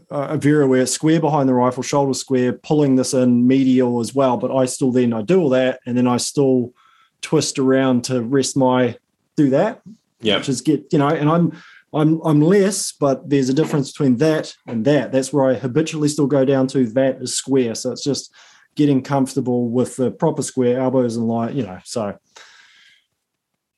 uh, 0.10 0.38
very 0.38 0.63
aware, 0.63 0.86
square 0.86 1.19
behind 1.19 1.47
the 1.47 1.53
rifle, 1.53 1.84
shoulder 1.84 2.13
square, 2.13 2.53
pulling 2.53 2.95
this 2.95 3.13
in 3.13 3.47
medial 3.47 3.99
as 3.99 4.13
well. 4.13 4.38
But 4.38 4.55
I 4.55 4.65
still 4.65 4.91
then 4.91 5.13
I 5.13 5.21
do 5.21 5.41
all 5.41 5.49
that, 5.49 5.79
and 5.86 5.97
then 5.97 6.08
I 6.08 6.17
still 6.17 6.73
twist 7.21 7.58
around 7.58 8.03
to 8.05 8.21
rest 8.21 8.55
my 8.55 8.97
do 9.36 9.49
that 9.49 9.81
yeah. 10.25 10.38
which 10.38 10.49
is 10.49 10.62
get 10.62 10.86
you 10.91 10.99
know 10.99 11.08
and 11.08 11.29
i'm 11.29 11.51
i'm 11.93 12.19
i'm 12.25 12.41
less 12.41 12.91
but 12.91 13.29
there's 13.29 13.49
a 13.49 13.53
difference 13.53 13.91
between 13.91 14.17
that 14.17 14.55
and 14.67 14.86
that. 14.86 15.12
That's 15.12 15.31
where 15.31 15.49
i 15.49 15.53
habitually 15.53 16.10
still 16.10 16.27
go 16.27 16.43
down 16.45 16.67
to 16.67 16.86
that 16.88 17.21
is 17.21 17.36
square. 17.36 17.75
So 17.75 17.91
it's 17.91 18.03
just 18.03 18.34
getting 18.75 19.01
comfortable 19.01 19.69
with 19.69 19.95
the 19.95 20.12
proper 20.12 20.41
square 20.41 20.79
elbows 20.79 21.15
and 21.15 21.27
line 21.27 21.55
you 21.55 21.63
know 21.63 21.79
so. 21.84 22.17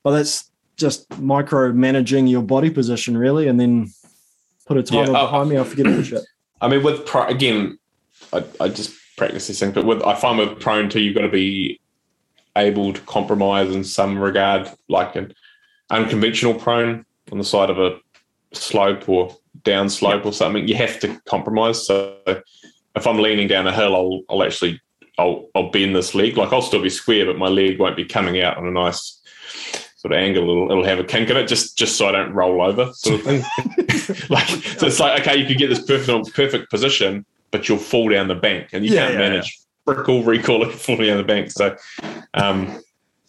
But 0.04 0.12
that's 0.12 0.50
just 0.78 1.20
micro 1.20 1.74
managing 1.74 2.28
your 2.28 2.44
body 2.44 2.70
position 2.70 3.18
really 3.18 3.48
and 3.48 3.60
then 3.60 3.88
put 4.68 4.78
a 4.78 4.84
title 4.84 5.14
Yeah, 5.14 5.20
uh, 5.20 5.26
behind 5.26 5.50
me 5.50 5.58
i'll 5.58 5.64
forget 5.64 5.86
the 5.86 6.04
shit 6.04 6.24
I 6.62 6.68
mean, 6.68 6.84
with 6.84 7.06
pro, 7.06 7.26
again, 7.28 7.78
I, 8.34 8.44
I 8.60 8.70
just 8.70 8.96
practice 9.16 9.48
these 9.48 9.60
things, 9.60 9.74
but 9.74 9.86
with 9.86 10.02
I 10.04 10.16
find 10.16 10.38
with 10.38 10.60
prone 10.60 10.90
too, 10.90 11.02
you've 11.02 11.16
got 11.16 11.22
to 11.22 11.30
be 11.30 11.80
able 12.56 12.94
to 12.94 13.02
compromise 13.02 13.74
in 13.74 13.84
some 13.84 14.18
regard, 14.18 14.70
like 14.90 15.16
an 15.16 15.34
unconventional 15.90 16.56
prone 16.56 17.06
on 17.32 17.38
the 17.38 17.44
side 17.44 17.70
of 17.70 17.80
a 17.80 18.00
slope 18.54 19.08
or 19.08 19.36
down 19.64 19.90
slope 19.90 20.26
or 20.26 20.34
something. 20.34 20.68
You 20.68 20.76
have 20.76 21.00
to 21.02 21.20
compromise. 21.26 21.86
So 21.86 22.18
if 22.96 23.06
I'm 23.06 23.20
leaning 23.20 23.48
down 23.48 23.68
a 23.68 23.72
hill, 23.72 23.96
I'll 23.96 24.22
I'll 24.30 24.44
actually 24.44 24.82
I'll 25.20 25.50
I'll 25.54 25.70
bend 25.70 25.96
this 25.96 26.16
leg. 26.16 26.38
Like 26.38 26.52
I'll 26.52 26.62
still 26.62 26.82
be 26.82 26.90
square, 26.90 27.26
but 27.26 27.38
my 27.38 27.48
leg 27.48 27.80
won't 27.80 27.96
be 27.96 28.06
coming 28.06 28.42
out 28.42 28.58
on 28.58 28.66
a 28.66 28.72
nice 28.72 29.22
sort 29.98 30.14
of 30.14 30.20
angle. 30.20 30.44
It'll, 30.44 30.72
it'll 30.72 30.86
have 30.86 31.00
a 31.00 31.04
kink 31.04 31.30
in 31.30 31.38
it, 31.38 31.48
just 31.48 31.78
just 31.78 31.98
so 31.98 32.08
I 32.08 32.14
don't 32.14 32.34
roll 32.34 32.62
over, 32.62 32.92
sort 32.94 33.20
of 33.20 33.26
thing. 33.26 33.44
like 34.30 34.48
so, 34.48 34.88
it's 34.88 35.00
like 35.00 35.22
okay, 35.22 35.36
you 35.38 35.46
could 35.46 35.58
get 35.58 35.68
this 35.68 35.84
perfect 35.84 36.34
perfect 36.34 36.70
position, 36.70 37.26
but 37.52 37.68
you'll 37.68 37.78
fall 37.78 38.10
down 38.10 38.28
the 38.28 38.36
bank, 38.36 38.70
and 38.74 38.86
you 38.86 38.94
Yeah, 38.94 39.02
can't 39.08 39.14
yeah, 39.14 39.20
manage 39.20 39.60
brickle 39.86 40.26
recall 40.26 40.64
if 40.64 40.72
you 40.72 40.78
fall 40.78 40.98
down 40.98 41.18
the 41.18 41.24
bank. 41.24 41.52
So, 41.52 41.76
um, 42.34 42.82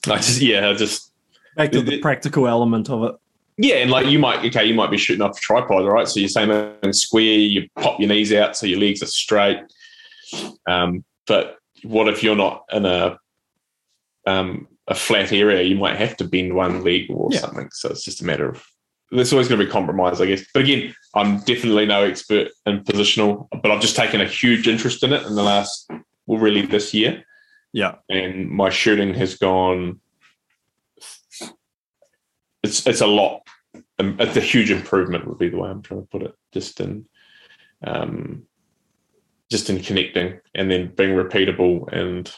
I 0.06 0.16
just 0.16 0.40
yeah, 0.40 0.68
I 0.68 0.74
just 0.74 1.12
back 1.56 1.72
to 1.72 1.82
the 1.82 2.00
practical 2.00 2.46
element 2.46 2.88
of 2.88 3.02
it 3.04 3.14
yeah, 3.60 3.76
and 3.76 3.90
like 3.90 4.06
you 4.06 4.20
might 4.20 4.44
okay, 4.46 4.64
you 4.64 4.74
might 4.74 4.90
be 4.90 4.96
shooting 4.96 5.20
off 5.20 5.36
a 5.36 5.40
tripod, 5.40 5.84
right? 5.84 6.06
So 6.06 6.20
you're 6.20 6.28
saying 6.28 6.74
in 6.82 6.92
square, 6.92 7.22
you 7.22 7.68
pop 7.74 7.98
your 7.98 8.08
knees 8.08 8.32
out 8.32 8.56
so 8.56 8.66
your 8.66 8.78
legs 8.78 9.02
are 9.02 9.06
straight. 9.06 9.58
Um, 10.68 11.04
but 11.26 11.58
what 11.82 12.08
if 12.08 12.22
you're 12.22 12.36
not 12.36 12.64
in 12.72 12.86
a 12.86 13.18
um, 14.28 14.68
a 14.88 14.94
flat 14.94 15.32
area? 15.32 15.62
You 15.62 15.76
might 15.76 15.96
have 15.96 16.16
to 16.18 16.24
bend 16.24 16.54
one 16.54 16.82
leg 16.82 17.06
or 17.10 17.28
Yeah. 17.32 17.40
something. 17.40 17.68
So 17.72 17.90
it's 17.90 18.04
just 18.04 18.22
a 18.22 18.26
matter 18.26 18.48
of 18.48 18.64
there's 19.10 19.32
always 19.32 19.48
going 19.48 19.58
to 19.58 19.64
be 19.66 19.70
compromise, 19.72 20.20
I 20.20 20.26
guess. 20.26 20.44
But 20.52 20.64
again, 20.64 20.94
I'm 21.14 21.38
definitely 21.40 21.86
no 21.86 22.02
expert 22.04 22.48
in 22.66 22.84
positional, 22.84 23.48
but 23.62 23.70
I've 23.70 23.80
just 23.80 23.96
taken 23.96 24.20
a 24.20 24.26
huge 24.26 24.68
interest 24.68 25.02
in 25.02 25.14
it 25.14 25.24
in 25.26 25.34
the 25.34 25.42
last, 25.42 25.90
well, 26.26 26.38
really 26.38 26.66
this 26.66 26.92
year, 26.92 27.24
yeah 27.72 27.94
and 28.10 28.50
my 28.50 28.68
shooting 28.70 29.14
has 29.14 29.36
gone. 29.36 30.00
It's 32.62 32.86
it's 32.86 33.00
a 33.00 33.06
lot. 33.06 33.46
um, 33.98 34.16
It's 34.20 34.36
a 34.36 34.40
huge 34.40 34.70
improvement, 34.70 35.26
would 35.26 35.38
be 35.38 35.48
the 35.48 35.56
way 35.58 35.70
I'm 35.70 35.82
trying 35.82 36.02
to 36.02 36.08
put 36.08 36.22
it. 36.22 36.34
Just 36.52 36.80
in, 36.80 37.06
um, 37.86 38.42
just 39.50 39.70
in 39.70 39.80
connecting 39.82 40.40
and 40.54 40.70
then 40.70 40.92
being 40.94 41.14
repeatable 41.16 41.90
and 41.92 42.30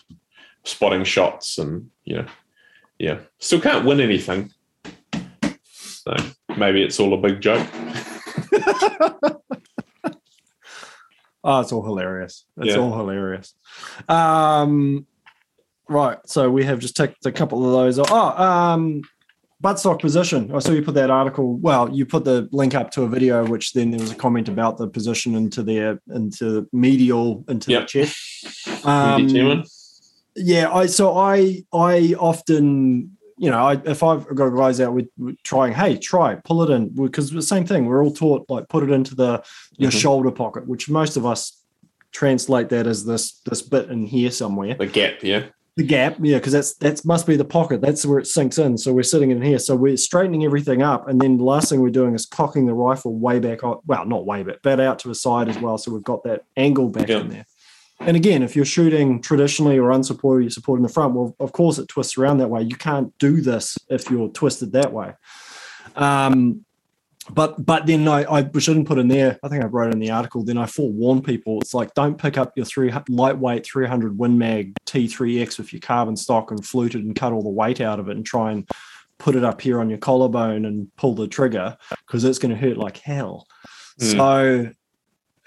spotting 0.64 1.04
shots 1.04 1.58
and 1.58 1.90
you 2.04 2.16
know, 2.16 2.26
yeah. 2.98 3.20
Still 3.38 3.60
can't 3.60 3.84
win 3.84 4.00
anything. 4.00 4.52
So 5.72 6.14
maybe 6.56 6.82
it's 6.82 6.98
all 7.00 7.14
a 7.14 7.18
big 7.18 7.40
joke. 7.40 7.66
Oh, 11.42 11.60
it's 11.60 11.72
all 11.72 11.82
hilarious. 11.82 12.44
It's 12.58 12.74
Yeah. 12.74 12.76
all 12.80 12.94
hilarious. 12.94 13.54
Um, 14.10 15.06
right. 15.88 16.18
So 16.26 16.50
we 16.50 16.64
have 16.64 16.78
just 16.80 16.94
ticked 16.96 17.24
a 17.24 17.32
couple 17.32 17.64
of 17.64 17.72
those. 17.72 17.98
Oh, 17.98 18.42
um, 18.44 19.00
buttstock 19.64 20.00
position. 20.00 20.54
I 20.54 20.58
saw 20.58 20.72
you 20.72 20.82
put 20.82 20.94
that 20.96 21.10
article. 21.10 21.56
Well, 21.56 21.88
you 21.90 22.04
put 22.04 22.24
the 22.24 22.46
link 22.52 22.74
up 22.74 22.90
to 22.90 23.04
a 23.04 23.08
video, 23.08 23.46
which 23.46 23.72
then 23.72 23.90
there 23.90 24.00
was 24.00 24.12
a 24.12 24.16
comment 24.16 24.48
about 24.50 24.76
the 24.76 24.86
position 24.86 25.34
into 25.34 25.62
their 25.62 25.98
into 26.14 26.68
medial 26.74 27.42
into 27.48 27.70
Yep. 27.70 27.82
the 27.82 27.86
chest. 27.88 28.86
Um? 28.86 29.26
Yeah, 30.40 30.72
I 30.72 30.86
so 30.86 31.16
I 31.16 31.62
I 31.72 32.14
often 32.18 33.16
you 33.38 33.50
know 33.50 33.58
I, 33.58 33.80
if 33.84 34.02
I've 34.02 34.26
got 34.34 34.50
guys 34.50 34.80
out 34.80 34.92
with, 34.94 35.08
with 35.18 35.36
trying, 35.44 35.72
hey, 35.72 35.96
try 35.96 36.34
pull 36.44 36.62
it 36.62 36.70
in 36.70 36.88
because 36.88 37.30
the 37.30 37.42
same 37.42 37.64
thing. 37.66 37.86
We're 37.86 38.02
all 38.04 38.12
taught 38.12 38.48
like 38.48 38.68
put 38.68 38.82
it 38.82 38.90
into 38.90 39.14
the 39.14 39.42
your 39.78 39.90
Mhm. 39.90 40.00
shoulder 40.00 40.30
pocket, 40.30 40.66
which 40.66 40.88
most 40.90 41.16
of 41.16 41.24
us 41.24 41.62
translate 42.12 42.68
that 42.70 42.86
as 42.86 43.04
this 43.04 43.40
this 43.46 43.62
bit 43.62 43.88
in 43.90 44.04
here 44.06 44.30
somewhere. 44.30 44.74
The 44.74 44.86
gap, 44.86 45.22
yeah. 45.22 45.44
The 45.76 45.84
gap, 45.84 46.16
yeah, 46.20 46.36
because 46.38 46.52
that's 46.52 46.74
that 46.78 47.04
must 47.04 47.26
be 47.26 47.36
the 47.36 47.44
pocket. 47.44 47.80
That's 47.80 48.04
where 48.04 48.18
it 48.18 48.26
sinks 48.26 48.58
in. 48.58 48.76
So 48.76 48.92
we're 48.92 49.04
sitting 49.04 49.30
in 49.30 49.40
here. 49.40 49.58
So 49.58 49.76
we're 49.76 49.96
straightening 49.96 50.44
everything 50.44 50.82
up, 50.82 51.08
and 51.08 51.20
then 51.20 51.38
the 51.38 51.44
last 51.44 51.70
thing 51.70 51.80
we're 51.80 51.90
doing 51.90 52.14
is 52.14 52.26
cocking 52.26 52.66
the 52.66 52.74
rifle 52.74 53.14
way 53.14 53.38
back. 53.38 53.62
on- 53.62 53.78
Well, 53.86 54.04
not 54.04 54.26
way 54.26 54.42
back, 54.42 54.56
but 54.62 54.80
out 54.80 54.98
to 55.00 55.08
the 55.08 55.14
side 55.14 55.48
as 55.48 55.58
well. 55.60 55.78
So 55.78 55.92
we've 55.92 56.02
got 56.02 56.24
that 56.24 56.42
angle 56.56 56.88
back 56.88 57.08
Yeah. 57.08 57.20
in 57.20 57.28
there. 57.28 57.46
And 58.00 58.16
again, 58.16 58.42
if 58.42 58.56
you're 58.56 58.64
shooting 58.64 59.20
traditionally 59.20 59.78
or 59.78 59.90
unsupported, 59.90 60.44
you're 60.44 60.50
supporting 60.50 60.82
the 60.82 60.92
front. 60.92 61.14
Well, 61.14 61.36
of 61.38 61.52
course, 61.52 61.78
it 61.78 61.88
twists 61.88 62.16
around 62.16 62.38
that 62.38 62.48
way. 62.48 62.62
You 62.62 62.76
can't 62.76 63.16
do 63.18 63.40
this 63.40 63.78
if 63.88 64.10
you're 64.10 64.28
twisted 64.30 64.72
that 64.72 64.92
way. 64.92 65.12
Um, 65.96 66.64
but 67.28 67.64
but 67.64 67.86
then 67.86 68.08
I, 68.08 68.24
I 68.30 68.50
shouldn't 68.58 68.88
put 68.88 68.98
in 68.98 69.08
there. 69.08 69.38
I 69.42 69.48
think 69.48 69.62
I 69.62 69.66
wrote 69.66 69.92
in 69.92 70.00
the 70.00 70.10
article. 70.10 70.42
Then 70.42 70.56
I 70.56 70.66
forewarn 70.66 71.22
people. 71.22 71.60
It's 71.60 71.74
like 71.74 71.92
don't 71.94 72.16
pick 72.16 72.38
up 72.38 72.52
your 72.56 72.64
three 72.64 72.92
lightweight 73.08 73.66
300 73.66 74.18
Win 74.18 74.38
Mag 74.38 74.74
T3X 74.86 75.58
with 75.58 75.72
your 75.72 75.80
carbon 75.80 76.16
stock 76.16 76.50
and 76.50 76.64
flute 76.64 76.94
it 76.94 77.04
and 77.04 77.14
cut 77.14 77.32
all 77.32 77.42
the 77.42 77.50
weight 77.50 77.80
out 77.80 78.00
of 78.00 78.08
it 78.08 78.16
and 78.16 78.24
try 78.24 78.52
and 78.52 78.68
put 79.18 79.36
it 79.36 79.44
up 79.44 79.60
here 79.60 79.78
on 79.80 79.90
your 79.90 79.98
collarbone 79.98 80.64
and 80.64 80.88
pull 80.96 81.14
the 81.14 81.28
trigger 81.28 81.76
because 82.06 82.24
it's 82.24 82.38
going 82.38 82.54
to 82.54 82.60
hurt 82.60 82.78
like 82.78 82.96
hell. 82.96 83.46
Mm. 84.00 84.16
So 84.16 84.70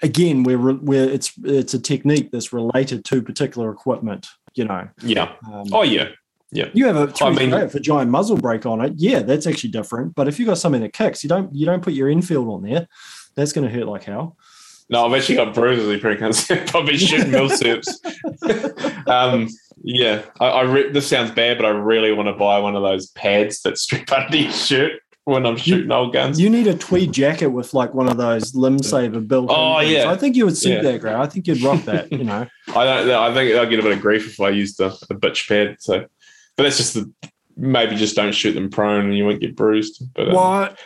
again, 0.04 0.44
we're 0.44 0.74
we're 0.74 1.08
it's 1.08 1.32
it's 1.42 1.74
a 1.74 1.80
technique 1.80 2.30
that's 2.30 2.52
related 2.52 3.04
to 3.06 3.22
particular 3.22 3.72
equipment. 3.72 4.28
You 4.54 4.66
know. 4.66 4.88
Yeah. 5.02 5.34
Um, 5.52 5.64
oh 5.72 5.82
yeah. 5.82 6.10
Yeah. 6.52 6.68
You 6.72 6.86
have 6.86 6.96
a 6.96 7.08
three 7.08 7.26
I 7.26 7.30
mean, 7.30 7.52
a 7.52 7.80
giant 7.80 8.12
muzzle 8.12 8.36
brake 8.36 8.64
on 8.64 8.80
it. 8.80 8.92
Yeah, 8.96 9.20
that's 9.20 9.46
actually 9.48 9.70
different. 9.70 10.14
But 10.14 10.28
if 10.28 10.38
you've 10.38 10.46
got 10.46 10.58
something 10.58 10.82
that 10.82 10.92
kicks, 10.92 11.24
you 11.24 11.28
don't 11.28 11.52
you 11.52 11.66
don't 11.66 11.82
put 11.82 11.94
your 11.94 12.08
infield 12.08 12.48
on 12.48 12.62
there. 12.62 12.86
That's 13.34 13.52
going 13.52 13.66
to 13.66 13.74
hurt 13.74 13.88
like 13.88 14.04
hell. 14.04 14.36
No, 14.90 15.06
I've 15.06 15.14
actually 15.18 15.36
got 15.36 15.54
bruises. 15.54 15.88
You 15.88 15.98
probably 15.98 16.66
probably 16.66 16.98
shooting 16.98 17.32
milsurps. 17.32 17.88
um, 19.08 19.48
yeah, 19.82 20.22
I, 20.40 20.46
I 20.46 20.62
re- 20.62 20.92
this 20.92 21.08
sounds 21.08 21.30
bad, 21.30 21.58
but 21.58 21.66
I 21.66 21.70
really 21.70 22.12
want 22.12 22.28
to 22.28 22.34
buy 22.34 22.58
one 22.58 22.76
of 22.76 22.82
those 22.82 23.08
pads 23.08 23.62
that 23.62 23.78
strip 23.78 24.12
under 24.16 24.36
your 24.36 24.52
shirt 24.52 25.00
when 25.24 25.46
I'm 25.46 25.56
shooting 25.56 25.90
you, 25.90 25.96
old 25.96 26.12
guns. 26.12 26.40
You 26.40 26.50
need 26.50 26.66
a 26.66 26.76
tweed 26.76 27.12
jacket 27.12 27.48
with 27.48 27.74
like 27.74 27.94
one 27.94 28.08
of 28.08 28.16
those 28.16 28.54
limb 28.54 28.82
saver 28.82 29.20
built. 29.20 29.48
Oh 29.50 29.80
yeah, 29.80 30.10
I 30.10 30.16
think 30.16 30.36
you 30.36 30.44
would 30.44 30.56
suit 30.56 30.82
yeah. 30.82 30.82
that, 30.82 31.00
Gray. 31.00 31.14
I 31.14 31.26
think 31.26 31.46
you'd 31.46 31.62
rock 31.62 31.82
that. 31.84 32.12
You 32.12 32.24
know, 32.24 32.46
I 32.74 32.84
don't. 32.84 33.10
I 33.10 33.32
think 33.32 33.54
I'll 33.56 33.68
get 33.68 33.80
a 33.80 33.82
bit 33.82 33.92
of 33.92 34.00
grief 34.00 34.26
if 34.26 34.40
I 34.40 34.50
use 34.50 34.76
the, 34.76 34.90
the 35.08 35.14
bitch 35.14 35.48
pad. 35.48 35.76
So 35.80 36.06
but 36.56 36.62
that's 36.64 36.76
just 36.76 36.94
the 36.94 37.12
maybe 37.56 37.96
just 37.96 38.16
don't 38.16 38.34
shoot 38.34 38.52
them 38.52 38.70
prone 38.70 39.06
and 39.06 39.16
you 39.16 39.24
won't 39.24 39.40
get 39.40 39.56
bruised. 39.56 40.02
But 40.14 40.28
um, 40.28 40.34
well, 40.34 40.76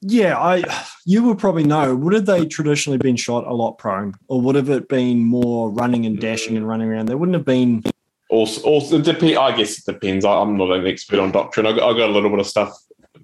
yeah, 0.00 0.38
I 0.38 0.64
you 1.04 1.22
would 1.24 1.38
probably 1.38 1.64
know. 1.64 1.94
Would 1.94 2.14
have 2.14 2.26
they 2.26 2.46
traditionally 2.46 2.98
been 2.98 3.16
shot 3.16 3.46
a 3.46 3.54
lot 3.54 3.78
prone, 3.78 4.14
or 4.28 4.40
would 4.40 4.54
have 4.54 4.70
it 4.70 4.88
been 4.88 5.24
more 5.24 5.70
running 5.70 6.06
and 6.06 6.20
dashing 6.20 6.56
and 6.56 6.66
running 6.66 6.88
around? 6.88 7.06
There 7.06 7.16
wouldn't 7.16 7.36
have 7.36 7.44
been. 7.44 7.82
Also, 8.30 8.62
also 8.62 8.98
dep- 8.98 9.22
I 9.22 9.54
guess 9.54 9.78
it 9.78 9.84
depends. 9.84 10.24
I, 10.24 10.40
am 10.40 10.56
not 10.56 10.70
an 10.70 10.86
expert 10.86 11.18
on 11.18 11.32
doctrine. 11.32 11.66
I 11.66 11.72
got, 11.72 11.90
I 11.90 11.98
got 11.98 12.08
a 12.08 12.12
little 12.12 12.30
bit 12.30 12.38
of 12.38 12.46
stuff, 12.46 12.74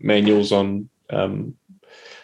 manuals 0.00 0.52
on 0.52 0.88
um, 1.10 1.54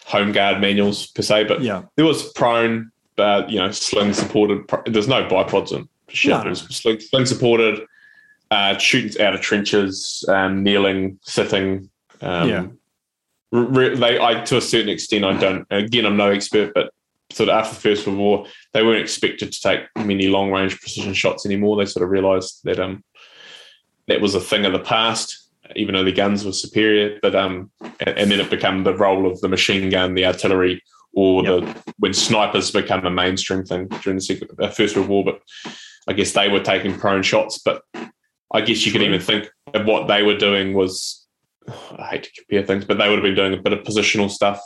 home 0.05 0.31
guard 0.31 0.61
manuals 0.61 1.07
per 1.07 1.21
se, 1.21 1.45
but 1.45 1.61
yeah, 1.61 1.83
there 1.95 2.05
was 2.05 2.31
prone, 2.33 2.91
but 3.15 3.49
you 3.49 3.59
know, 3.59 3.71
sling 3.71 4.13
supported. 4.13 4.69
There's 4.85 5.07
no 5.07 5.27
bipods 5.27 5.71
and 5.75 5.87
shit. 6.07 6.31
No. 6.31 6.43
There's 6.43 6.61
sling, 6.75 6.99
sling 6.99 7.25
supported 7.25 7.85
uh, 8.51 8.77
shooting 8.77 9.21
out 9.21 9.33
of 9.33 9.41
trenches, 9.41 10.23
um, 10.27 10.63
kneeling, 10.63 11.19
sitting. 11.23 11.89
Um, 12.21 12.49
yeah. 12.49 12.67
Re- 13.51 13.95
they, 13.95 14.19
I 14.19 14.41
to 14.45 14.57
a 14.57 14.61
certain 14.61 14.89
extent, 14.89 15.25
I 15.25 15.37
don't. 15.37 15.65
Again, 15.69 16.05
I'm 16.05 16.17
no 16.17 16.29
expert, 16.29 16.73
but 16.73 16.93
sort 17.31 17.49
of 17.49 17.55
after 17.55 17.75
the 17.75 17.81
First 17.81 18.07
World 18.07 18.19
War, 18.19 18.45
they 18.73 18.83
weren't 18.83 19.01
expected 19.01 19.51
to 19.51 19.61
take 19.61 19.81
many 19.95 20.27
long 20.27 20.51
range 20.51 20.79
precision 20.79 21.13
shots 21.13 21.45
anymore. 21.45 21.77
They 21.77 21.85
sort 21.85 22.03
of 22.03 22.09
realised 22.09 22.61
that 22.63 22.79
um, 22.79 23.03
that 24.07 24.21
was 24.21 24.35
a 24.35 24.39
thing 24.39 24.65
of 24.65 24.73
the 24.73 24.79
past, 24.79 25.44
even 25.75 25.93
though 25.95 26.03
the 26.03 26.11
guns 26.11 26.45
were 26.45 26.53
superior. 26.53 27.19
But 27.21 27.35
um, 27.35 27.71
and, 27.99 28.17
and 28.17 28.31
then 28.31 28.39
it 28.39 28.49
became 28.49 28.83
the 28.83 28.95
role 28.95 29.29
of 29.29 29.39
the 29.41 29.49
machine 29.49 29.89
gun, 29.89 30.15
the 30.15 30.25
artillery, 30.25 30.81
or 31.13 31.43
yep. 31.43 31.61
the 31.61 31.93
when 31.99 32.13
snipers 32.13 32.71
become 32.71 33.05
a 33.05 33.11
mainstream 33.11 33.63
thing 33.63 33.87
during 34.01 34.17
the 34.17 34.21
Second, 34.21 34.49
uh, 34.61 34.69
First 34.69 34.95
World 34.95 35.09
War. 35.09 35.23
But 35.25 35.41
I 36.07 36.13
guess 36.13 36.31
they 36.33 36.49
were 36.49 36.59
taking 36.59 36.97
prone 36.97 37.23
shots, 37.23 37.59
but 37.59 37.81
I 38.53 38.61
guess 38.61 38.85
you 38.85 38.91
could 38.91 39.01
even 39.01 39.19
think 39.19 39.49
of 39.73 39.85
what 39.85 40.07
they 40.07 40.23
were 40.23 40.37
doing 40.37 40.73
was 40.73 41.25
I 41.67 42.07
hate 42.07 42.23
to 42.23 42.31
compare 42.41 42.65
things, 42.65 42.85
but 42.85 42.97
they 42.97 43.09
would 43.09 43.17
have 43.17 43.23
been 43.23 43.35
doing 43.35 43.53
a 43.53 43.61
bit 43.61 43.73
of 43.73 43.83
positional 43.83 44.29
stuff 44.29 44.61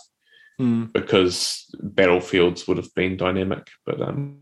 mm. 0.60 0.92
because 0.94 1.66
battlefields 1.82 2.68
would 2.68 2.78
have 2.78 2.94
been 2.96 3.18
dynamic. 3.18 3.68
But 3.86 4.02
um, 4.02 4.40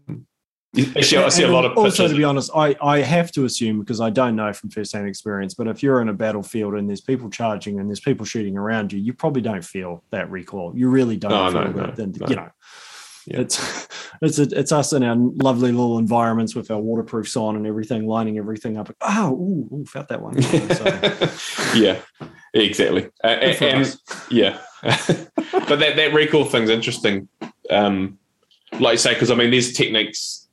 actually, 0.75 1.23
I 1.23 1.29
see 1.29 1.43
a 1.43 1.47
lot 1.47 1.65
of 1.65 1.77
also 1.77 2.07
to 2.07 2.15
be 2.15 2.23
honest, 2.23 2.51
I 2.55 2.75
I 2.81 2.99
have 2.99 3.31
to 3.33 3.45
assume 3.45 3.79
because 3.79 4.01
I 4.01 4.09
don't 4.09 4.35
know 4.35 4.51
from 4.53 4.69
first-hand 4.69 5.07
experience, 5.07 5.53
but 5.53 5.67
if 5.67 5.81
you're 5.81 6.01
in 6.01 6.09
a 6.09 6.13
battlefield 6.13 6.75
and 6.75 6.87
there's 6.89 7.01
people 7.01 7.29
charging 7.29 7.79
and 7.79 7.89
there's 7.89 7.99
people 7.99 8.25
shooting 8.25 8.57
around 8.57 8.91
you, 8.91 8.99
you 8.99 9.13
probably 9.13 9.41
don't 9.41 9.63
feel 9.63 10.03
that 10.11 10.29
recoil. 10.29 10.73
You 10.75 10.89
really 10.89 11.17
don't 11.17 11.31
no, 11.31 11.51
feel 11.51 11.73
no, 11.73 11.87
that. 11.87 11.97
No, 11.97 12.27
you 12.27 12.35
know. 12.35 12.49
Yeah. 13.27 13.41
It's 13.41 13.87
it's 14.21 14.39
it's 14.39 14.71
us 14.71 14.93
in 14.93 15.03
our 15.03 15.15
lovely 15.15 15.71
little 15.71 15.97
environments 15.97 16.55
with 16.55 16.71
our 16.71 16.79
waterproofs 16.79 17.35
on 17.35 17.55
and 17.55 17.67
everything, 17.67 18.07
lining 18.07 18.37
everything 18.37 18.77
up. 18.77 18.93
Oh, 19.01 19.33
ooh, 19.33 19.75
ooh 19.75 19.85
felt 19.85 20.07
that 20.09 20.21
one. 20.21 20.35
yeah, 21.75 21.99
exactly. 22.53 23.09
Uh, 23.23 23.27
and, 23.27 23.61
and, 23.61 23.95
yeah, 24.31 24.59
but 24.83 25.79
that 25.79 25.95
that 25.95 26.13
recoil 26.13 26.45
thing's 26.45 26.69
interesting. 26.69 27.27
Um, 27.69 28.17
like 28.79 28.93
you 28.93 28.97
say, 28.97 29.13
because 29.13 29.31
I 29.31 29.35
mean, 29.35 29.51
there's 29.51 29.73
techniques 29.73 30.46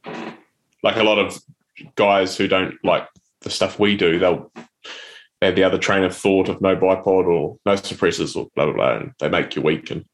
like 0.82 0.96
a 0.96 1.02
lot 1.02 1.18
of 1.18 1.38
guys 1.96 2.36
who 2.36 2.48
don't 2.48 2.74
like 2.84 3.06
the 3.40 3.50
stuff 3.50 3.78
we 3.78 3.96
do. 3.96 4.18
They'll 4.18 4.50
they 5.40 5.48
have 5.48 5.56
the 5.56 5.64
other 5.64 5.78
train 5.78 6.04
of 6.04 6.16
thought 6.16 6.48
of 6.48 6.60
no 6.60 6.76
bipod 6.76 7.26
or 7.26 7.58
no 7.66 7.74
suppressors 7.74 8.36
or 8.36 8.48
blah 8.54 8.66
blah 8.66 8.74
blah, 8.74 8.96
and 8.98 9.12
they 9.18 9.28
make 9.28 9.56
you 9.56 9.62
weak 9.62 9.90
and 9.90 10.04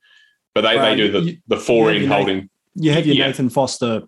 but 0.54 0.62
they, 0.62 0.76
well, 0.76 0.90
they 0.90 0.96
do 0.96 1.12
the, 1.12 1.20
you, 1.20 1.36
the 1.46 1.56
forehand 1.56 2.08
holding. 2.08 2.50
You 2.74 2.92
have 2.92 3.06
your 3.06 3.16
yeah. 3.16 3.26
Nathan 3.26 3.50
Foster 3.50 4.02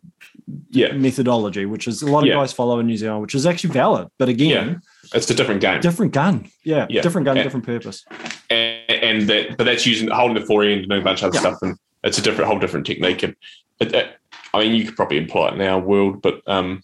yeah. 0.71 0.93
methodology, 0.93 1.67
which 1.67 1.87
is 1.89 2.03
a 2.03 2.11
lot 2.11 2.21
of 2.21 2.27
yeah. 2.27 2.35
guys 2.35 2.53
follow 2.53 2.79
in 2.79 2.87
New 2.87 2.97
Zealand, 2.97 3.23
which 3.23 3.35
is 3.35 3.47
actually 3.47 3.71
valid. 3.71 4.09
But 4.19 4.29
again, 4.29 4.49
yeah. 4.49 5.17
it's 5.17 5.31
a 5.31 5.35
different 5.35 5.61
game. 5.61 5.81
Different 5.81 6.13
gun. 6.13 6.49
Yeah. 6.65 6.87
yeah. 6.89 7.03
Different 7.03 7.25
gun, 7.25 7.37
and, 7.37 7.45
different 7.45 7.67
purpose. 7.67 8.05
And, 8.51 8.91
and, 8.91 9.29
that, 9.29 9.57
but 9.57 9.65
that's 9.65 9.87
using 9.87 10.09
holding 10.09 10.41
the 10.41 10.47
forehand 10.47 10.81
and 10.81 10.89
doing 10.89 11.03
a 11.03 11.05
bunch 11.05 11.23
of 11.23 11.29
other 11.29 11.39
stuff. 11.39 11.59
And 11.63 11.77
it's 12.05 12.19
a 12.19 12.23
different, 12.23 12.49
whole 12.49 12.59
different 12.59 12.87
technique. 12.87 13.23
And 13.23 13.37
it, 13.81 13.95
it, 13.95 14.17
I 14.55 14.61
mean, 14.61 14.75
you 14.75 14.85
could 14.85 14.97
probably 14.97 15.19
employ 15.19 15.49
it 15.49 15.55
in 15.55 15.63
our 15.63 15.81
world, 15.81 16.23
but 16.23 16.43
um, 16.47 16.83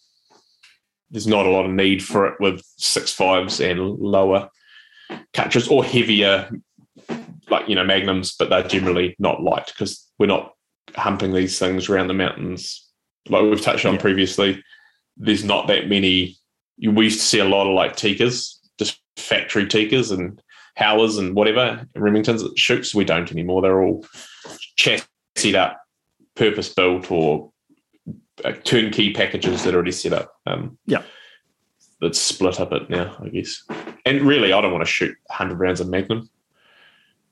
there's 1.10 1.26
not 1.26 1.46
a 1.46 1.50
lot 1.50 1.66
of 1.66 1.72
need 1.72 2.02
for 2.02 2.26
it 2.26 2.34
with 2.40 2.62
six 2.76 3.12
fives 3.12 3.60
and 3.60 3.98
lower 3.98 4.48
catches 5.32 5.68
or 5.68 5.84
heavier 5.84 6.50
like 7.50 7.68
you 7.68 7.74
know 7.74 7.84
magnums, 7.84 8.34
but 8.38 8.50
they're 8.50 8.62
generally 8.62 9.16
not 9.18 9.42
light 9.42 9.66
because 9.66 10.06
we're 10.18 10.26
not 10.26 10.52
humping 10.94 11.32
these 11.32 11.58
things 11.58 11.88
around 11.88 12.08
the 12.08 12.14
mountains. 12.14 12.86
Like 13.28 13.42
we've 13.42 13.60
touched 13.60 13.86
on 13.86 13.94
yeah. 13.94 14.00
previously, 14.00 14.62
there's 15.16 15.44
not 15.44 15.66
that 15.68 15.88
many. 15.88 16.36
We 16.80 17.04
used 17.04 17.20
to 17.20 17.26
see 17.26 17.38
a 17.38 17.44
lot 17.44 17.66
of 17.66 17.74
like 17.74 17.96
Tikkas, 17.96 18.56
just 18.78 19.00
factory 19.16 19.66
Tikkas 19.66 20.12
and 20.12 20.40
Howas 20.78 21.18
and 21.18 21.34
whatever 21.34 21.86
Remingtons 21.96 22.56
shoots. 22.56 22.94
We 22.94 23.04
don't 23.04 23.30
anymore. 23.32 23.62
They're 23.62 23.82
all 23.82 24.06
chassied 24.76 25.56
up, 25.56 25.80
purpose 26.36 26.72
built, 26.72 27.10
or 27.10 27.50
turnkey 28.64 29.12
packages 29.12 29.64
that 29.64 29.74
are 29.74 29.76
already 29.76 29.92
set 29.92 30.12
up. 30.12 30.32
Um, 30.46 30.78
yeah, 30.86 31.02
that's 32.00 32.20
split 32.20 32.60
up 32.60 32.72
it 32.72 32.88
now, 32.90 33.16
I 33.22 33.28
guess. 33.28 33.62
And 34.04 34.22
really, 34.22 34.52
I 34.52 34.60
don't 34.60 34.72
want 34.72 34.84
to 34.84 34.90
shoot 34.90 35.16
100 35.26 35.58
rounds 35.58 35.80
of 35.80 35.88
Magnum. 35.88 36.28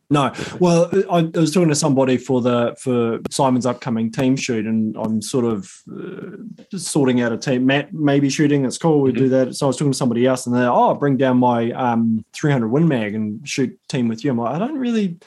No, 0.09 0.33
well, 0.61 0.89
I, 1.11 1.23
was 1.23 1.53
talking 1.53 1.69
to 1.69 1.75
somebody 1.75 2.17
for 2.17 2.41
the 2.41 2.77
for 2.79 3.19
Simon's 3.29 3.67
upcoming 3.67 4.13
team 4.13 4.37
shoot, 4.37 4.65
and 4.65 4.97
I'm 4.97 5.21
sort 5.21 5.45
of 5.45 5.69
uh, 5.93 6.79
sorting 6.79 7.23
out 7.23 7.33
a 7.33 7.37
team. 7.37 7.67
Matt 7.67 7.93
maybe 7.93 8.31
shooting. 8.31 8.65
It's 8.65 8.79
cool. 8.79 9.01
We 9.01 9.11
mm-hmm. 9.11 9.19
do 9.19 9.29
that. 9.31 9.57
So 9.57 9.67
I 9.67 9.69
was 9.69 9.77
talking 9.77 9.91
to 9.91 9.99
somebody 9.99 10.25
else, 10.25 10.47
and 10.47 10.55
they're 10.55 10.71
oh, 10.71 10.95
bring 10.95 11.17
down 11.17 11.39
my 11.39 11.73
um, 11.73 12.25
300 12.35 12.69
Win 12.69 12.87
Mag 12.87 13.17
and 13.17 13.47
shoot 13.49 13.77
team 13.89 14.07
with 14.07 14.25
you. 14.25 14.31
I'm 14.31 14.39
like, 14.39 14.55
I 14.55 14.61
don't 14.61 14.79
really 14.79 15.19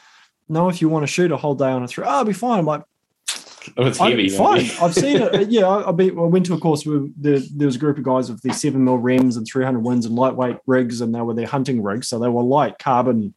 know 0.48 0.70
if 0.70 0.82
you 0.82 0.88
want 0.88 1.04
to 1.04 1.08
shoot 1.08 1.34
a 1.34 1.38
whole 1.38 1.56
day 1.56 1.70
on 1.70 1.84
a 1.84 1.88
three. 1.88 2.06
Oh, 2.06 2.10
I'll 2.10 2.26
be 2.26 2.32
fine. 2.32 2.60
I'm 2.60 2.66
like, 2.66 2.84
Oh, 3.78 3.86
it's 3.86 3.98
heavy. 3.98 4.30
fine. 4.30 4.70
I've 4.82 4.94
seen 4.94 5.22
it. 5.22 5.50
Yeah, 5.50 5.68
I, 5.68 5.90
I, 5.90 5.92
been, 5.92 6.18
I 6.18 6.24
went 6.24 6.46
to 6.48 6.54
a 6.54 6.60
course 6.60 6.86
where 6.86 7.08
the, 7.20 7.48
there 7.56 7.66
was 7.66 7.76
a 7.76 7.80
group 7.80 7.98
of 7.98 8.04
guys 8.04 8.30
with 8.30 8.42
the 8.42 8.54
seven 8.54 8.84
mil 8.84 8.98
rims 8.98 9.38
and 9.38 9.48
300 9.48 9.80
wins 9.80 10.06
and 10.06 10.16
lightweight 10.16 10.58
rigs, 10.68 11.02
and 11.02 11.14
they 11.14 11.22
were 11.22 11.34
their 11.34 11.48
hunting 11.48 11.82
rigs. 11.82 12.08
So 12.08 12.20
they 12.20 12.30
were 12.30 12.44
light 12.44 12.78
carbon 12.80 13.34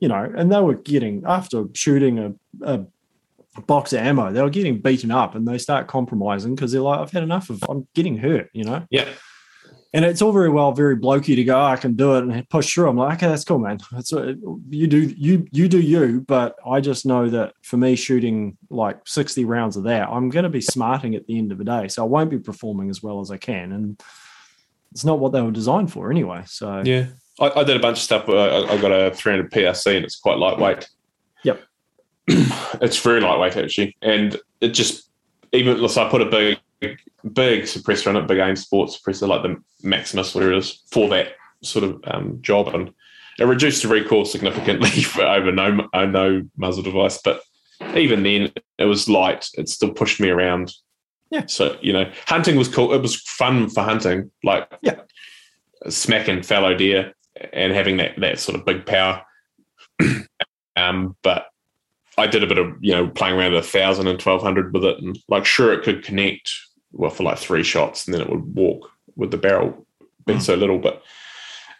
you 0.00 0.08
know, 0.08 0.30
and 0.36 0.52
they 0.52 0.60
were 0.60 0.74
getting 0.74 1.24
after 1.26 1.64
shooting 1.74 2.18
a, 2.18 2.34
a 2.62 2.86
box 3.62 3.92
of 3.92 4.00
ammo, 4.00 4.32
they 4.32 4.42
were 4.42 4.50
getting 4.50 4.80
beaten 4.80 5.10
up, 5.10 5.34
and 5.34 5.46
they 5.46 5.58
start 5.58 5.86
compromising 5.86 6.54
because 6.54 6.72
they're 6.72 6.80
like, 6.82 7.00
I've 7.00 7.10
had 7.10 7.22
enough 7.22 7.50
of, 7.50 7.64
I'm 7.68 7.86
getting 7.94 8.18
hurt, 8.18 8.50
you 8.52 8.64
know. 8.64 8.86
Yeah. 8.90 9.08
And 9.96 10.04
it's 10.04 10.20
all 10.20 10.30
very 10.30 10.50
well, 10.50 10.72
very 10.72 10.94
blokey 10.94 11.34
to 11.36 11.42
go. 11.42 11.58
Oh, 11.58 11.64
I 11.64 11.76
can 11.76 11.94
do 11.94 12.16
it 12.16 12.24
and 12.24 12.48
push 12.50 12.74
through. 12.74 12.90
I'm 12.90 12.98
like, 12.98 13.16
okay, 13.16 13.28
that's 13.28 13.44
cool, 13.44 13.58
man. 13.58 13.78
It's 13.94 14.12
uh, 14.12 14.34
you 14.68 14.86
do 14.86 14.98
you 15.16 15.48
you 15.52 15.68
do 15.68 15.80
you. 15.80 16.20
But 16.20 16.54
I 16.66 16.82
just 16.82 17.06
know 17.06 17.30
that 17.30 17.54
for 17.62 17.78
me, 17.78 17.96
shooting 17.96 18.58
like 18.68 18.98
60 19.06 19.46
rounds 19.46 19.74
of 19.78 19.84
that, 19.84 20.10
I'm 20.10 20.28
going 20.28 20.42
to 20.42 20.50
be 20.50 20.60
smarting 20.60 21.14
at 21.14 21.26
the 21.26 21.38
end 21.38 21.50
of 21.50 21.56
the 21.56 21.64
day. 21.64 21.88
So 21.88 22.02
I 22.02 22.06
won't 22.06 22.28
be 22.28 22.38
performing 22.38 22.90
as 22.90 23.02
well 23.02 23.20
as 23.20 23.30
I 23.30 23.38
can, 23.38 23.72
and 23.72 23.98
it's 24.92 25.06
not 25.06 25.18
what 25.18 25.32
they 25.32 25.40
were 25.40 25.50
designed 25.50 25.90
for 25.90 26.10
anyway. 26.10 26.42
So 26.44 26.82
yeah, 26.84 27.06
I, 27.40 27.60
I, 27.60 27.64
did 27.64 27.78
a 27.78 27.80
bunch 27.80 27.96
of 27.96 28.02
stuff. 28.02 28.28
I, 28.28 28.64
I 28.66 28.76
got 28.76 28.92
a 28.92 29.14
300 29.14 29.50
PRC 29.50 29.96
and 29.96 30.04
it's 30.04 30.16
quite 30.16 30.36
lightweight. 30.36 30.90
Yep. 31.42 31.62
it's 32.26 33.00
very 33.00 33.22
lightweight 33.22 33.56
actually, 33.56 33.96
and 34.02 34.38
it 34.60 34.74
just 34.74 35.08
even 35.52 35.88
so 35.88 36.06
I 36.06 36.10
put 36.10 36.20
a 36.20 36.26
big 36.26 36.58
big 36.80 37.62
suppressor 37.62 38.08
on 38.08 38.16
it, 38.16 38.26
big 38.26 38.38
aim 38.38 38.56
sports 38.56 38.98
suppressor 38.98 39.28
like 39.28 39.42
the 39.42 39.56
Maximus, 39.82 40.34
whatever 40.34 40.52
it 40.52 40.58
is, 40.58 40.82
for 40.90 41.08
that 41.10 41.28
sort 41.62 41.84
of 41.84 42.00
um, 42.06 42.38
job, 42.42 42.68
and 42.68 42.92
it 43.38 43.44
reduced 43.44 43.82
the 43.82 43.88
recoil 43.88 44.24
significantly 44.24 44.88
for 45.02 45.22
over 45.22 45.52
no 45.52 45.88
uh, 45.92 46.06
no 46.06 46.42
muzzle 46.56 46.82
device. 46.82 47.20
But 47.22 47.40
even 47.94 48.22
then, 48.22 48.52
it 48.78 48.84
was 48.84 49.08
light. 49.08 49.48
It 49.54 49.68
still 49.68 49.90
pushed 49.92 50.20
me 50.20 50.30
around. 50.30 50.72
Yeah. 51.30 51.46
So 51.46 51.76
you 51.80 51.92
know, 51.92 52.10
hunting 52.26 52.56
was 52.56 52.68
cool. 52.68 52.92
It 52.92 53.02
was 53.02 53.16
fun 53.16 53.68
for 53.68 53.82
hunting, 53.82 54.30
like 54.44 54.70
Yeah. 54.82 55.00
smacking 55.88 56.42
fallow 56.42 56.74
deer 56.74 57.12
and 57.52 57.72
having 57.72 57.96
that 57.98 58.18
that 58.20 58.38
sort 58.40 58.58
of 58.58 58.64
big 58.64 58.86
power. 58.86 59.22
um, 60.76 61.16
but 61.22 61.46
I 62.18 62.26
did 62.26 62.42
a 62.42 62.46
bit 62.46 62.58
of 62.58 62.72
you 62.80 62.92
know 62.92 63.08
playing 63.08 63.36
around 63.36 63.54
at 63.54 63.64
a 63.64 63.66
thousand 63.66 64.06
and 64.06 64.18
twelve 64.18 64.42
hundred 64.42 64.72
with 64.72 64.84
it, 64.84 64.98
and 65.02 65.18
like 65.28 65.44
sure 65.44 65.72
it 65.72 65.82
could 65.82 66.02
connect 66.04 66.50
well 66.92 67.10
for 67.10 67.24
like 67.24 67.38
three 67.38 67.62
shots, 67.62 68.06
and 68.06 68.14
then 68.14 68.22
it 68.22 68.30
would 68.30 68.54
walk 68.54 68.90
with 69.16 69.30
the 69.30 69.36
barrel 69.36 69.86
being 70.26 70.38
Mm. 70.38 70.42
so 70.42 70.54
little, 70.54 70.78
but 70.78 71.02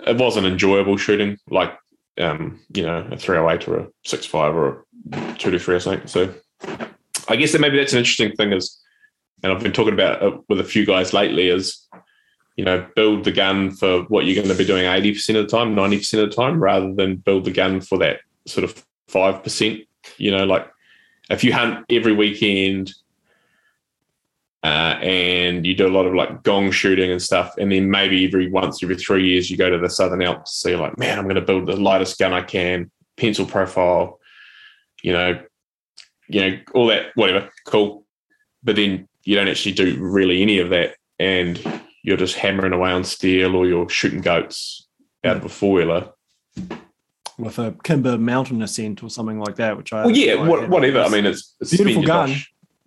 it 0.06 0.16
wasn't 0.18 0.46
enjoyable 0.46 0.96
shooting 0.96 1.38
like 1.50 1.76
um, 2.18 2.60
you 2.74 2.82
know 2.82 3.06
a 3.10 3.16
three 3.16 3.36
hundred 3.36 3.50
eight 3.50 3.68
or 3.68 3.78
a 3.78 3.88
six 4.04 4.26
five 4.26 4.54
or 4.54 4.86
a 5.12 5.34
two 5.38 5.50
to 5.50 5.58
three 5.58 5.76
or 5.76 5.80
something. 5.80 6.06
So 6.06 6.32
I 7.28 7.36
guess 7.36 7.52
that 7.52 7.60
maybe 7.60 7.76
that's 7.78 7.92
an 7.92 7.98
interesting 7.98 8.32
thing 8.32 8.52
is, 8.52 8.80
and 9.42 9.52
I've 9.52 9.62
been 9.62 9.72
talking 9.72 9.94
about 9.94 10.22
it 10.22 10.40
with 10.48 10.60
a 10.60 10.64
few 10.64 10.84
guys 10.86 11.12
lately 11.12 11.48
is. 11.48 11.82
You 12.58 12.64
know, 12.64 12.86
build 12.96 13.24
the 13.24 13.32
gun 13.32 13.70
for 13.70 14.04
what 14.04 14.24
you're 14.24 14.34
going 14.34 14.48
to 14.48 14.54
be 14.54 14.64
doing 14.64 14.84
80% 14.84 15.38
of 15.38 15.46
the 15.46 15.54
time, 15.54 15.76
90% 15.76 16.22
of 16.22 16.30
the 16.30 16.34
time, 16.34 16.58
rather 16.58 16.90
than 16.94 17.16
build 17.16 17.44
the 17.44 17.50
gun 17.50 17.82
for 17.82 17.98
that 17.98 18.20
sort 18.46 18.64
of 18.64 18.82
5%. 19.10 19.86
You 20.18 20.30
know, 20.30 20.44
like 20.44 20.70
if 21.30 21.44
you 21.44 21.52
hunt 21.52 21.84
every 21.90 22.12
weekend 22.12 22.92
uh, 24.62 24.98
and 25.00 25.66
you 25.66 25.74
do 25.74 25.86
a 25.86 25.88
lot 25.88 26.06
of 26.06 26.14
like 26.14 26.42
gong 26.42 26.70
shooting 26.70 27.10
and 27.10 27.22
stuff, 27.22 27.54
and 27.58 27.70
then 27.70 27.90
maybe 27.90 28.24
every 28.24 28.50
once 28.50 28.82
every 28.82 28.96
three 28.96 29.28
years 29.28 29.50
you 29.50 29.56
go 29.56 29.70
to 29.70 29.78
the 29.78 29.90
Southern 29.90 30.22
Alps, 30.22 30.56
so 30.56 30.68
you're 30.68 30.78
like, 30.78 30.98
man, 30.98 31.18
I'm 31.18 31.24
going 31.24 31.36
to 31.36 31.40
build 31.40 31.66
the 31.66 31.76
lightest 31.76 32.18
gun 32.18 32.32
I 32.32 32.42
can, 32.42 32.90
pencil 33.16 33.46
profile, 33.46 34.18
you 35.02 35.12
know, 35.12 35.40
you 36.28 36.40
know, 36.40 36.58
all 36.74 36.86
that, 36.88 37.06
whatever, 37.14 37.48
cool. 37.66 38.04
But 38.62 38.76
then 38.76 39.08
you 39.22 39.36
don't 39.36 39.48
actually 39.48 39.72
do 39.72 39.96
really 40.00 40.42
any 40.42 40.58
of 40.58 40.70
that, 40.70 40.96
and 41.18 41.60
you're 42.02 42.16
just 42.16 42.36
hammering 42.36 42.72
away 42.72 42.90
on 42.90 43.04
steel 43.04 43.54
or 43.54 43.66
you're 43.66 43.88
shooting 43.88 44.20
goats 44.20 44.86
out 45.24 45.36
of 45.36 45.44
a 45.44 45.48
four 45.48 45.72
wheeler. 45.74 46.10
With 47.38 47.58
a 47.58 47.76
Kimber 47.84 48.18
mountain 48.18 48.62
ascent 48.62 49.02
or 49.02 49.10
something 49.10 49.38
like 49.38 49.56
that, 49.56 49.76
which 49.76 49.92
I 49.92 50.06
Well, 50.06 50.16
yeah, 50.16 50.34
what, 50.34 50.68
whatever. 50.68 51.00
I 51.00 51.08
mean, 51.08 51.26
it's, 51.26 51.54
it's 51.60 51.76
Beautiful 51.76 52.02
gun. 52.02 52.34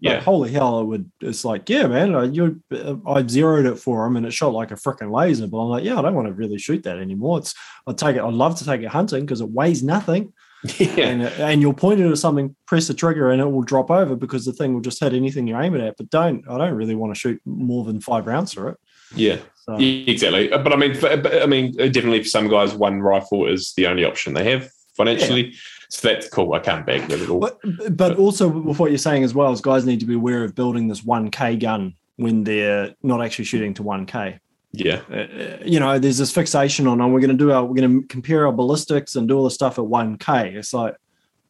Yeah, 0.02 0.22
holy 0.22 0.50
hell, 0.52 0.80
it 0.80 0.86
would. 0.86 1.12
It's 1.20 1.44
like, 1.44 1.70
yeah, 1.70 1.86
man, 1.88 2.16
I, 2.16 2.24
you, 2.24 2.62
uh, 2.72 2.96
I 3.06 3.26
zeroed 3.28 3.66
it 3.66 3.76
for 3.76 4.06
him, 4.06 4.16
and 4.16 4.26
it 4.26 4.32
shot 4.32 4.54
like 4.54 4.72
a 4.72 4.76
freaking 4.76 5.12
laser. 5.12 5.46
But 5.46 5.58
I'm 5.58 5.68
like, 5.68 5.84
yeah, 5.84 6.00
I 6.00 6.02
don't 6.02 6.16
want 6.16 6.28
to 6.28 6.34
really 6.34 6.58
shoot 6.58 6.84
that 6.84 7.00
anymore. 7.00 7.40
It's, 7.40 7.54
I'd 7.86 7.98
take 7.98 8.16
it. 8.16 8.22
I'd 8.22 8.34
love 8.34 8.58
to 8.60 8.66
take 8.66 8.82
it 8.82 8.88
hunting 8.88 9.26
because 9.26 9.42
it 9.42 9.50
weighs 9.50 9.84
nothing, 9.84 10.32
yeah, 10.78 11.08
and 11.08 11.24
uh, 11.24 11.32
and 11.40 11.60
you'll 11.60 11.74
point 11.74 12.00
it 12.00 12.10
at 12.10 12.18
something, 12.18 12.56
press 12.66 12.88
the 12.88 12.94
trigger, 12.94 13.30
and 13.30 13.42
it 13.42 13.52
will 13.52 13.62
drop 13.62 13.92
over 13.92 14.16
because 14.16 14.46
the 14.46 14.54
thing 14.54 14.74
will 14.74 14.82
just 14.82 15.02
hit 15.02 15.14
anything 15.14 15.48
you 15.48 15.58
aim 15.58 15.76
it 15.76 15.82
at. 15.82 15.98
But 15.98 16.10
don't, 16.10 16.48
I 16.50 16.58
don't 16.58 16.76
really 16.76 16.96
want 16.96 17.14
to 17.14 17.20
shoot 17.20 17.42
more 17.46 17.84
than 17.84 18.00
five 18.00 18.26
rounds 18.26 18.54
through 18.54 18.70
it. 18.70 18.78
yeah. 19.16 19.38
So, 19.70 19.78
Yeah, 19.78 20.04
exactly. 20.08 20.52
Uh, 20.52 20.58
But 20.58 20.74
I 20.74 20.76
mean, 20.78 20.96
for, 20.96 21.16
but, 21.16 21.44
I 21.44 21.46
mean, 21.46 21.80
uh, 21.80 21.88
definitely 21.88 22.24
for 22.24 22.30
some 22.30 22.48
guys, 22.48 22.74
one 22.74 23.02
rifle 23.02 23.48
is 23.48 23.74
the 23.74 23.86
only 23.86 24.04
option 24.04 24.34
they 24.34 24.50
have 24.52 24.70
financially. 24.96 25.54
So 25.90 26.08
that's 26.08 26.28
cool. 26.30 26.54
I 26.54 26.60
can't 26.60 26.86
bag 26.86 27.08
that 27.10 27.20
at 27.20 27.30
all. 27.30 27.40
But, 27.40 27.60
but 27.96 28.18
also 28.18 28.48
with 28.48 28.80
what 28.80 28.92
you're 28.92 28.98
saying 28.98 29.24
as 29.24 29.34
well 29.34 29.52
is 29.52 29.62
guys 29.62 29.86
need 29.86 30.00
to 30.00 30.06
be 30.06 30.16
aware 30.16 30.44
of 30.44 30.56
building 30.56 30.88
this 30.88 31.02
1K 31.02 31.60
gun 31.60 31.94
when 32.18 32.44
they're 32.44 32.96
not 33.04 33.24
actually 33.24 33.46
shooting 33.46 33.74
to 33.76 33.84
1K. 33.84 34.40
Yeah, 34.72 35.02
uh, 35.12 35.64
you 35.66 35.80
know, 35.80 35.98
there's 35.98 36.20
this 36.20 36.32
fixation 36.32 36.86
on, 36.86 37.02
oh, 37.02 37.08
we're 37.08 37.22
going 37.22 37.36
to 37.36 37.38
do 37.38 37.52
our, 37.52 37.64
we're 37.66 37.74
going 37.76 38.02
to 38.02 38.08
compare 38.08 38.46
our 38.46 38.54
ballistics 38.54 39.16
and 39.16 39.28
do 39.28 39.38
all 39.38 39.44
the 39.44 39.52
stuff 39.52 39.80
at 39.80 39.86
1K. 39.86 40.56
It's 40.56 40.74
like, 40.74 40.96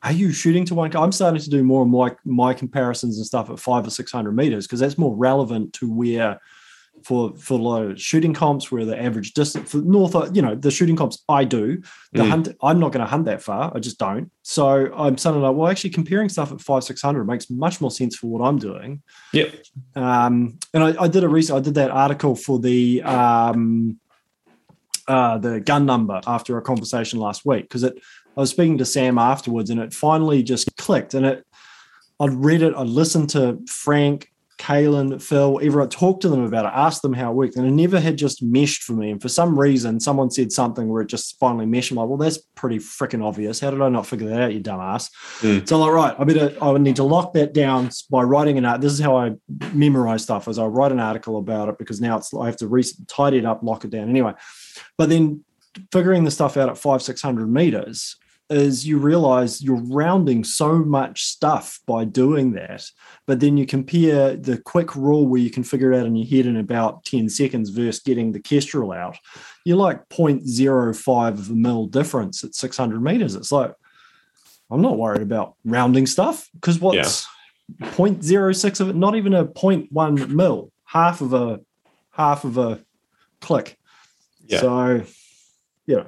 are 0.03 0.13
you 0.13 0.31
shooting 0.31 0.63
to 0.65 0.73
1K? 0.73 0.95
I'm 1.01 1.11
starting 1.11 1.41
to 1.41 1.49
do 1.49 1.63
more 1.63 1.81
of 1.81 1.89
my, 1.89 2.15
my 2.23 2.53
comparisons 2.53 3.17
and 3.17 3.25
stuff 3.25 3.49
at 3.49 3.59
five 3.59 3.85
or 3.85 3.89
600 3.89 4.31
meters 4.31 4.67
because 4.67 4.79
that's 4.79 4.97
more 4.97 5.15
relevant 5.15 5.73
to 5.73 5.91
where, 5.91 6.39
for 7.03 7.35
for 7.37 7.53
a 7.59 7.61
lot 7.61 7.83
of 7.83 7.99
shooting 8.01 8.33
comps, 8.33 8.71
where 8.71 8.85
the 8.85 8.99
average 9.01 9.33
distance 9.33 9.71
for 9.71 9.77
north, 9.77 10.15
you 10.35 10.41
know, 10.41 10.55
the 10.55 10.71
shooting 10.71 10.95
comps 10.95 11.23
I 11.27 11.43
do, 11.43 11.81
the 12.13 12.23
Mm. 12.23 12.29
hunt, 12.29 12.47
I'm 12.61 12.79
not 12.79 12.91
going 12.91 13.03
to 13.05 13.09
hunt 13.09 13.25
that 13.25 13.41
far. 13.41 13.71
I 13.75 13.79
just 13.79 13.97
don't. 13.99 14.31
So 14.43 14.91
I'm 14.93 15.17
suddenly 15.17 15.47
like, 15.47 15.55
well, 15.55 15.69
actually, 15.69 15.91
comparing 15.91 16.29
stuff 16.29 16.51
at 16.51 16.61
five, 16.61 16.83
600 16.83 17.25
makes 17.25 17.49
much 17.49 17.81
more 17.81 17.91
sense 17.91 18.15
for 18.15 18.27
what 18.27 18.45
I'm 18.45 18.57
doing. 18.57 19.01
Yep. 19.33 19.53
Um, 19.95 20.59
and 20.73 20.83
I, 20.83 21.03
I 21.03 21.07
did 21.07 21.23
a 21.23 21.29
recent, 21.29 21.57
I 21.57 21.61
did 21.61 21.75
that 21.75 21.91
article 21.91 22.35
for 22.35 22.59
the 22.59 23.01
um, 23.03 23.99
uh, 25.07 25.37
the 25.39 25.59
gun 25.59 25.85
number 25.85 26.21
after 26.27 26.57
a 26.57 26.61
conversation 26.61 27.19
last 27.19 27.45
week 27.45 27.63
because 27.63 27.83
it. 27.83 27.97
I 28.37 28.41
was 28.41 28.51
speaking 28.51 28.77
to 28.77 28.85
Sam 28.85 29.17
afterwards, 29.17 29.69
and 29.69 29.81
it 29.81 29.93
finally 29.93 30.43
just 30.43 30.73
clicked. 30.77 31.13
And 31.13 31.25
it, 31.25 31.45
I'd 32.21 32.31
read 32.33 32.61
it, 32.61 32.73
I'd 32.73 32.87
listened 32.87 33.31
to 33.31 33.59
Frank, 33.67 34.29
Kalen, 34.59 35.21
Phil, 35.21 35.59
everyone 35.63 35.89
talked 35.89 36.21
to 36.21 36.29
them 36.29 36.43
about 36.43 36.65
it, 36.65 36.71
asked 36.75 37.01
them 37.01 37.13
how 37.13 37.31
it 37.31 37.35
worked, 37.35 37.55
and 37.55 37.65
it 37.65 37.71
never 37.71 37.99
had 37.99 38.17
just 38.17 38.43
meshed 38.43 38.83
for 38.83 38.91
me. 38.91 39.09
And 39.09 39.21
for 39.21 39.29
some 39.29 39.57
reason, 39.57 40.01
someone 40.01 40.29
said 40.29 40.51
something 40.51 40.89
where 40.89 41.01
it 41.01 41.07
just 41.07 41.39
finally 41.39 41.65
meshed. 41.65 41.91
I'm 41.91 41.97
like, 41.97 42.09
well, 42.09 42.17
that's 42.17 42.39
pretty 42.55 42.77
freaking 42.77 43.23
obvious. 43.23 43.61
How 43.61 43.71
did 43.71 43.81
I 43.81 43.87
not 43.87 44.05
figure 44.05 44.27
that 44.27 44.41
out, 44.41 44.53
you 44.53 44.59
dumbass? 44.59 45.09
Mm. 45.39 45.67
So 45.67 45.75
I'm 45.75 45.81
like, 45.81 45.91
right, 45.91 46.15
I 46.19 46.23
better, 46.25 46.57
I 46.61 46.69
would 46.69 46.81
need 46.81 46.97
to 46.97 47.03
lock 47.03 47.33
that 47.33 47.53
down 47.53 47.89
by 48.11 48.21
writing 48.23 48.57
an 48.57 48.65
art. 48.65 48.81
This 48.81 48.91
is 48.91 48.99
how 48.99 49.17
I 49.17 49.31
memorize 49.73 50.23
stuff: 50.23 50.47
is 50.49 50.59
I 50.59 50.65
write 50.65 50.91
an 50.91 50.99
article 50.99 51.37
about 51.37 51.69
it 51.69 51.77
because 51.77 52.01
now 52.01 52.17
it's 52.17 52.33
I 52.33 52.45
have 52.45 52.57
to 52.57 52.67
re- 52.67 52.83
tidy 53.07 53.37
it 53.37 53.45
up, 53.45 53.63
lock 53.63 53.85
it 53.85 53.91
down 53.91 54.09
anyway. 54.09 54.33
But 54.97 55.09
then 55.09 55.45
figuring 55.93 56.25
the 56.25 56.31
stuff 56.31 56.57
out 56.57 56.69
at 56.69 56.77
five, 56.77 57.01
six 57.01 57.21
hundred 57.21 57.49
meters 57.49 58.17
is 58.49 58.87
you 58.87 58.97
realize 58.97 59.61
you're 59.61 59.81
rounding 59.83 60.43
so 60.43 60.79
much 60.79 61.25
stuff 61.25 61.79
by 61.85 62.03
doing 62.03 62.53
that. 62.53 62.85
But 63.27 63.39
then 63.39 63.57
you 63.57 63.65
compare 63.65 64.35
the 64.35 64.57
quick 64.57 64.95
rule 64.95 65.27
where 65.27 65.39
you 65.39 65.51
can 65.51 65.63
figure 65.63 65.93
it 65.93 65.99
out 65.99 66.07
in 66.07 66.15
your 66.15 66.27
head 66.27 66.47
in 66.47 66.57
about 66.57 67.05
10 67.05 67.29
seconds 67.29 67.69
versus 67.69 68.01
getting 68.01 68.31
the 68.31 68.39
kestrel 68.39 68.91
out. 68.91 69.17
You're 69.65 69.77
like 69.77 70.09
0.05 70.09 71.27
of 71.29 71.49
a 71.49 71.53
mil 71.53 71.85
difference 71.85 72.43
at 72.43 72.55
600 72.55 73.01
meters. 73.01 73.35
It's 73.35 73.51
like, 73.51 73.73
I'm 74.71 74.81
not 74.81 74.97
worried 74.97 75.21
about 75.21 75.55
rounding 75.63 76.07
stuff 76.07 76.49
because 76.53 76.79
what's 76.79 77.27
0.06 77.81 78.79
of 78.79 78.89
it, 78.89 78.95
not 78.95 79.15
even 79.15 79.33
a 79.33 79.45
0.1 79.45 80.29
mil, 80.29 80.71
half 80.85 81.21
of 81.21 81.33
a 81.33 81.59
half 82.11 82.43
of 82.43 82.57
a 82.57 82.83
click. 83.41 83.77
Yeah. 84.45 84.59
So, 84.61 85.03
you 85.85 85.95
know, 85.95 86.07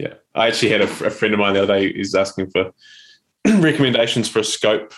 yeah. 0.00 0.14
I 0.34 0.48
actually 0.48 0.70
had 0.70 0.80
a, 0.80 0.84
a 0.84 1.10
friend 1.10 1.34
of 1.34 1.40
mine 1.40 1.54
the 1.54 1.62
other 1.62 1.74
day 1.74 1.92
who's 1.92 2.14
asking 2.14 2.50
for 2.50 2.72
recommendations 3.46 4.28
for 4.28 4.38
a 4.38 4.44
scope, 4.44 4.94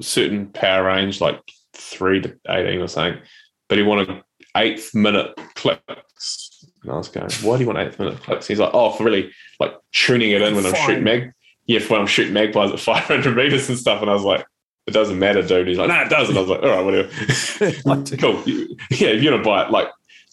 certain 0.00 0.46
power 0.46 0.84
range, 0.84 1.20
like 1.20 1.40
three 1.74 2.20
to 2.22 2.36
eighteen 2.48 2.80
or 2.80 2.88
something, 2.88 3.20
but 3.68 3.76
he 3.76 3.84
wanted 3.84 4.22
eighth 4.56 4.94
minute 4.94 5.38
clicks. 5.54 6.64
And 6.82 6.92
I 6.92 6.96
was 6.96 7.08
going, 7.08 7.30
why 7.42 7.56
do 7.56 7.62
you 7.62 7.66
want 7.66 7.78
eighth 7.78 7.98
minute 7.98 8.22
clicks? 8.22 8.46
He's 8.46 8.58
like, 8.58 8.70
oh, 8.72 8.92
for 8.92 9.04
really 9.04 9.30
like 9.58 9.74
tuning 9.92 10.30
it 10.30 10.40
in 10.40 10.54
when 10.54 10.64
I'm 10.64 10.74
shooting 10.74 11.04
mag. 11.04 11.32
Yeah, 11.66 11.80
for 11.80 11.92
when 11.92 12.00
I'm 12.00 12.06
shooting 12.06 12.32
magpies 12.32 12.72
at 12.72 12.80
500 12.80 13.36
meters 13.36 13.68
and 13.68 13.78
stuff. 13.78 14.00
And 14.00 14.10
I 14.10 14.14
was 14.14 14.24
like, 14.24 14.46
it 14.86 14.92
doesn't 14.92 15.18
matter, 15.18 15.42
dude. 15.42 15.68
He's 15.68 15.78
like, 15.78 15.88
no, 15.88 16.00
it 16.00 16.08
does. 16.08 16.30
And 16.30 16.38
I 16.38 16.40
was 16.40 16.50
like, 16.50 16.62
all 16.62 16.70
right, 16.70 16.84
whatever. 16.84 18.16
Cool. 18.16 18.42
Yeah, 18.46 19.08
if 19.08 19.22
you're 19.22 19.32
gonna 19.32 19.44
buy 19.44 19.66
it, 19.66 19.70
like 19.70 19.88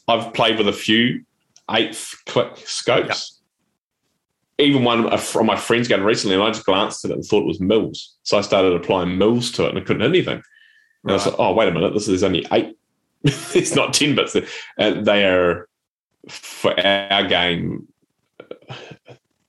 I've 0.07 0.33
played 0.33 0.57
with 0.57 0.69
a 0.69 0.73
few 0.73 1.25
eighth 1.69 2.15
click 2.25 2.57
scopes. 2.57 3.36
Even 4.59 4.83
one 4.83 5.15
from 5.17 5.45
my 5.45 5.55
friend's 5.55 5.87
gun 5.87 6.03
recently, 6.03 6.35
and 6.35 6.43
I 6.43 6.49
just 6.49 6.65
glanced 6.65 7.05
at 7.05 7.11
it 7.11 7.15
and 7.15 7.23
thought 7.23 7.43
it 7.43 7.47
was 7.47 7.59
mils. 7.59 8.15
So 8.23 8.37
I 8.37 8.41
started 8.41 8.73
applying 8.73 9.17
mils 9.17 9.51
to 9.53 9.65
it, 9.65 9.69
and 9.69 9.77
I 9.77 9.81
couldn't 9.81 10.01
hit 10.01 10.09
anything. 10.09 10.41
And 11.03 11.11
I 11.11 11.13
was 11.13 11.25
like, 11.27 11.35
"Oh, 11.37 11.53
wait 11.53 11.69
a 11.69 11.71
minute! 11.71 11.93
This 11.93 12.07
is 12.07 12.23
only 12.23 12.45
eight. 12.51 12.75
it's 13.23 13.75
not 13.75 13.93
ten 13.93 14.15
bits. 14.15 14.35
Uh, 14.35 15.01
they 15.01 15.25
are 15.27 15.69
for 16.27 16.73
our 16.79 17.27
game. 17.27 17.87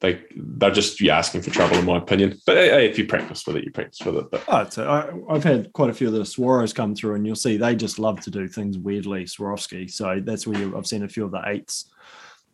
They 0.01 0.23
they're 0.37 0.71
just 0.71 1.01
yeah, 1.01 1.19
asking 1.19 1.43
for 1.43 1.51
trouble, 1.51 1.77
in 1.79 1.85
my 1.85 1.97
opinion. 1.99 2.39
But 2.47 2.57
hey, 2.57 2.89
if 2.89 2.99
you 2.99 3.07
practice 3.07 3.45
with 3.47 3.57
it, 3.57 3.65
you 3.65 3.73
practice 3.73 4.05
with 4.07 4.17
it. 4.17 4.31
But 4.31 4.45
Oh, 4.47 4.59
it's 4.59 4.79
I, 4.79 5.11
I've 5.29 5.43
had 5.43 5.73
quite 5.73 5.91
a 5.91 5.95
few 5.95 6.07
of 6.07 6.13
the 6.13 6.21
Swaros 6.21 6.73
come 6.75 6.95
through, 6.95 7.15
and 7.15 7.27
you'll 7.27 7.35
see 7.35 7.57
they 7.57 7.75
just 7.75 7.99
love 7.99 8.21
to 8.21 8.31
do 8.31 8.47
things 8.47 8.79
weirdly, 8.79 9.25
Swarovski. 9.25 9.91
So 9.91 10.21
that's 10.23 10.47
where 10.47 10.59
you, 10.59 10.77
I've 10.77 10.87
seen 10.87 11.03
a 11.03 11.09
few 11.09 11.25
of 11.25 11.33
the 11.33 11.43
eights. 11.47 11.87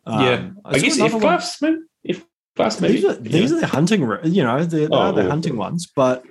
yeah, 0.07 0.49
I, 0.63 0.77
saw 0.77 0.83
guess 0.85 0.95
another 0.95 1.05
F 1.05 1.13
one- 1.13 1.21
class, 1.21 1.61
man. 1.61 1.87
Class, 2.55 2.79
maybe. 2.79 2.93
These 2.93 3.05
are, 3.05 3.13
these 3.15 3.51
are 3.51 3.59
the 3.59 3.67
hunting, 3.67 4.01
you 4.23 4.43
know, 4.43 4.63
they're, 4.63 4.87
Oh, 4.91 5.11
they're 5.11 5.23
the 5.23 5.29
hunting 5.29 5.57
ones. 5.57 5.91
But 5.93 6.23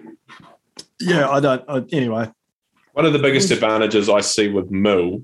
yeah, 1.00 1.28
I 1.28 1.40
don't. 1.40 1.62
I, 1.68 1.84
anyway, 1.92 2.30
One 2.92 3.04
of 3.04 3.12
the 3.12 3.18
biggest 3.18 3.50
advantages 3.50 4.08
I 4.08 4.20
see 4.20 4.48
with 4.48 4.70
mil, 4.70 5.22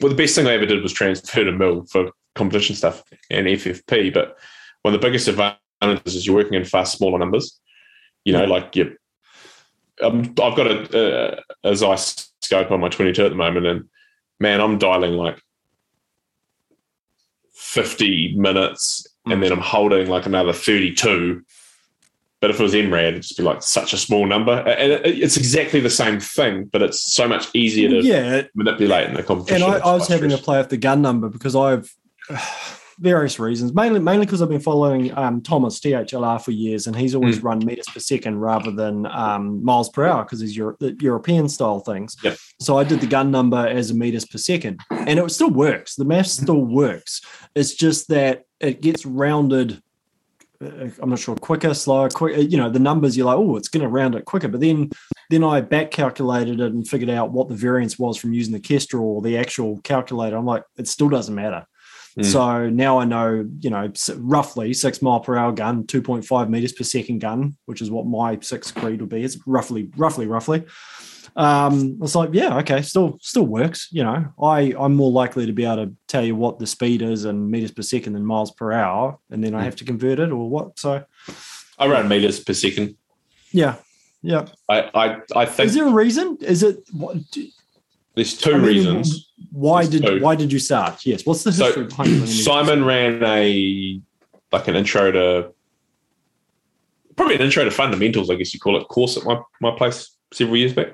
well, 0.00 0.10
the 0.10 0.14
best 0.14 0.34
thing 0.34 0.46
I 0.46 0.52
ever 0.52 0.66
did 0.66 0.82
was 0.82 0.92
transfer 0.92 1.44
to 1.44 1.52
mil 1.52 1.86
for 1.86 2.10
competition 2.34 2.74
stuff 2.74 3.02
and 3.30 3.46
FFP. 3.46 4.12
But 4.12 4.36
one 4.82 4.94
of 4.94 5.00
the 5.00 5.06
biggest 5.06 5.28
advantages 5.28 6.14
is 6.14 6.26
you're 6.26 6.36
working 6.36 6.54
in 6.54 6.64
far 6.64 6.84
smaller 6.84 7.18
numbers. 7.18 7.58
You 8.24 8.34
know, 8.34 8.44
like 8.44 8.76
you, 8.76 8.96
um, 10.02 10.34
I've 10.42 10.56
got 10.56 10.66
a, 10.66 11.36
uh, 11.36 11.40
a 11.64 11.74
Zeiss 11.74 12.32
scope 12.40 12.70
on 12.70 12.80
my 12.80 12.88
22 12.88 13.24
at 13.24 13.28
the 13.30 13.34
moment, 13.34 13.66
and 13.66 13.88
man, 14.38 14.60
I'm 14.60 14.78
dialing 14.78 15.14
like 15.14 15.40
50 17.54 18.36
minutes. 18.36 19.06
And 19.26 19.42
then 19.42 19.50
mm. 19.50 19.54
I'm 19.54 19.60
holding 19.60 20.08
like 20.08 20.26
another 20.26 20.52
32. 20.52 21.42
But 22.40 22.50
if 22.50 22.58
it 22.58 22.62
was 22.62 22.74
MRAD, 22.74 23.08
it'd 23.08 23.22
just 23.22 23.36
be 23.36 23.44
like 23.44 23.62
such 23.62 23.92
a 23.92 23.96
small 23.96 24.26
number. 24.26 24.52
And 24.52 24.92
it's 25.06 25.36
exactly 25.36 25.78
the 25.78 25.90
same 25.90 26.18
thing, 26.18 26.64
but 26.64 26.82
it's 26.82 27.14
so 27.14 27.28
much 27.28 27.46
easier 27.54 27.88
to 27.88 28.02
yeah, 28.02 28.42
manipulate 28.56 29.06
in 29.06 29.12
the 29.12 29.18
and 29.18 29.26
competition. 29.28 29.62
I, 29.62 29.78
I 29.78 29.94
was 29.94 30.08
having 30.08 30.30
to 30.30 30.38
play 30.38 30.58
with 30.58 30.68
the 30.68 30.76
gun 30.76 31.02
number 31.02 31.28
because 31.28 31.54
I've 31.54 31.94
various 33.02 33.38
reasons, 33.38 33.74
mainly 33.74 34.00
mainly 34.00 34.24
because 34.24 34.40
I've 34.40 34.48
been 34.48 34.60
following 34.60 35.16
um, 35.18 35.42
Thomas 35.42 35.80
THLR 35.80 36.40
for 36.42 36.52
years, 36.52 36.86
and 36.86 36.96
he's 36.96 37.14
always 37.14 37.42
run 37.42 37.58
meters 37.64 37.84
per 37.92 38.00
second 38.00 38.38
rather 38.40 38.70
than 38.70 39.04
um, 39.06 39.62
miles 39.62 39.90
per 39.90 40.06
hour 40.06 40.22
because 40.24 40.40
he's 40.40 40.56
Euro- 40.56 40.76
European 41.00 41.48
style 41.48 41.80
things. 41.80 42.16
Yep. 42.22 42.38
So 42.60 42.78
I 42.78 42.84
did 42.84 43.00
the 43.00 43.06
gun 43.06 43.30
number 43.30 43.66
as 43.66 43.90
a 43.90 43.94
meters 43.94 44.24
per 44.24 44.38
second, 44.38 44.80
and 44.90 45.18
it 45.18 45.30
still 45.30 45.50
works. 45.50 45.96
The 45.96 46.04
math 46.04 46.22
Mm-hmm. 46.22 46.42
still 46.44 46.64
works. 46.64 47.20
It's 47.56 47.74
just 47.74 48.08
that 48.08 48.44
it 48.60 48.80
gets 48.80 49.04
rounded. 49.04 49.82
uh, 50.64 50.86
I'm 51.00 51.10
not 51.10 51.18
sure 51.18 51.34
quicker, 51.34 51.74
slower, 51.74 52.08
quick. 52.08 52.50
You 52.52 52.56
know, 52.56 52.70
the 52.70 52.78
numbers 52.78 53.16
you're 53.16 53.26
like, 53.26 53.36
oh, 53.38 53.56
it's 53.56 53.68
going 53.68 53.82
to 53.82 53.88
round 53.88 54.14
it 54.14 54.24
quicker. 54.24 54.46
But 54.46 54.60
then, 54.60 54.90
then 55.28 55.42
I 55.42 55.60
back 55.60 55.90
calculated 55.90 56.60
it 56.60 56.72
and 56.72 56.86
figured 56.86 57.10
out 57.10 57.32
what 57.32 57.48
the 57.48 57.56
variance 57.56 57.98
was 57.98 58.16
from 58.16 58.32
using 58.32 58.52
the 58.52 58.60
Kestrel 58.60 59.04
or 59.04 59.22
the 59.22 59.36
actual 59.36 59.80
calculator. 59.80 60.36
I'm 60.36 60.46
like, 60.46 60.62
it 60.76 60.86
still 60.86 61.08
doesn't 61.08 61.34
matter. 61.34 61.66
Mm. 62.18 62.24
So 62.24 62.68
now 62.70 62.98
I 62.98 63.04
know, 63.04 63.48
you 63.60 63.70
know, 63.70 63.90
roughly 64.16 64.74
six 64.74 65.00
mile 65.00 65.20
per 65.20 65.36
hour 65.36 65.52
gun, 65.52 65.84
2.5 65.84 66.48
meters 66.50 66.72
per 66.72 66.84
second 66.84 67.20
gun, 67.20 67.56
which 67.66 67.80
is 67.80 67.90
what 67.90 68.06
my 68.06 68.38
six 68.40 68.70
creed 68.70 69.00
would 69.00 69.08
be. 69.08 69.22
It's 69.24 69.38
roughly, 69.46 69.90
roughly, 69.96 70.26
roughly. 70.26 70.64
Um, 71.34 71.98
it's 72.02 72.14
like, 72.14 72.30
yeah, 72.34 72.58
okay, 72.58 72.82
still, 72.82 73.18
still 73.22 73.46
works. 73.46 73.88
You 73.90 74.04
know, 74.04 74.26
I, 74.42 74.74
I'm 74.78 74.94
more 74.94 75.10
likely 75.10 75.46
to 75.46 75.52
be 75.52 75.64
able 75.64 75.86
to 75.86 75.92
tell 76.06 76.22
you 76.24 76.36
what 76.36 76.58
the 76.58 76.66
speed 76.66 77.00
is 77.00 77.24
in 77.24 77.50
meters 77.50 77.70
per 77.70 77.80
second 77.82 78.12
than 78.12 78.26
miles 78.26 78.50
per 78.50 78.72
hour, 78.72 79.18
and 79.30 79.42
then 79.42 79.54
I 79.54 79.60
Mm. 79.62 79.64
have 79.64 79.76
to 79.76 79.84
convert 79.84 80.18
it 80.18 80.30
or 80.30 80.50
what. 80.50 80.78
So, 80.78 81.02
I 81.78 81.86
run 81.86 82.08
meters 82.08 82.40
per 82.40 82.52
second. 82.52 82.96
yeah, 83.52 83.76
yeah. 84.20 84.46
I, 84.68 84.90
I, 84.94 85.16
I 85.34 85.46
think 85.46 85.68
Is 85.68 85.74
there 85.74 85.86
a 85.88 85.92
reason? 85.92 86.36
Is 86.42 86.62
it 86.62 86.80
what, 86.92 87.16
do- 87.30 87.48
there's 88.14 88.36
two 88.36 88.52
I 88.54 88.56
mean, 88.58 88.66
reasons. 88.66 89.32
why 89.50 89.84
There's 89.86 90.00
did 90.00 90.06
two. 90.06 90.20
why 90.22 90.34
did 90.36 90.52
you 90.52 90.58
start? 90.58 91.04
Yes. 91.06 91.24
What's 91.26 91.44
the 91.44 91.52
So, 91.52 91.64
history 91.66 91.84
behind 91.84 92.10
it? 92.22 92.26
Simon 92.28 92.84
ran 92.84 93.22
a 93.24 94.00
like 94.52 94.68
an 94.68 94.76
intro 94.76 95.10
to 95.12 95.52
probably 97.16 97.34
an 97.36 97.40
intro 97.42 97.64
to 97.64 97.70
fundamentals, 97.70 98.30
I 98.30 98.34
guess 98.34 98.52
you 98.54 98.60
call 98.60 98.80
it, 98.80 98.86
course 98.88 99.16
at 99.16 99.24
my, 99.24 99.40
my 99.60 99.70
place 99.76 100.10
several 100.32 100.56
years 100.56 100.72
back. 100.72 100.88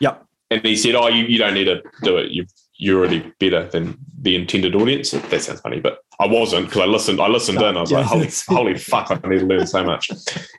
Yep. 0.00 0.24
And 0.50 0.64
he 0.64 0.76
said, 0.76 0.94
"Oh, 0.94 1.08
you, 1.08 1.24
you 1.26 1.38
don't 1.38 1.54
need 1.54 1.64
to 1.64 1.82
do 2.02 2.16
it. 2.16 2.30
You 2.30 2.46
you're 2.80 2.98
already 3.00 3.32
better 3.40 3.66
than 3.68 3.98
the 4.22 4.34
intended 4.34 4.74
audience." 4.74 5.10
That 5.10 5.42
sounds 5.42 5.60
funny, 5.60 5.78
but 5.80 5.98
I 6.20 6.26
wasn't 6.26 6.66
because 6.66 6.80
I 6.82 6.86
listened. 6.86 7.20
I 7.20 7.28
listened 7.28 7.60
in. 7.60 7.76
I 7.76 7.80
was 7.82 7.90
Yeah. 7.90 7.98
like, 7.98 8.06
"Holy, 8.06 8.28
holy 8.48 8.78
fuck! 8.78 9.10
I 9.10 9.28
need 9.28 9.40
to 9.40 9.46
learn 9.46 9.66
so 9.66 9.84
much." 9.84 10.10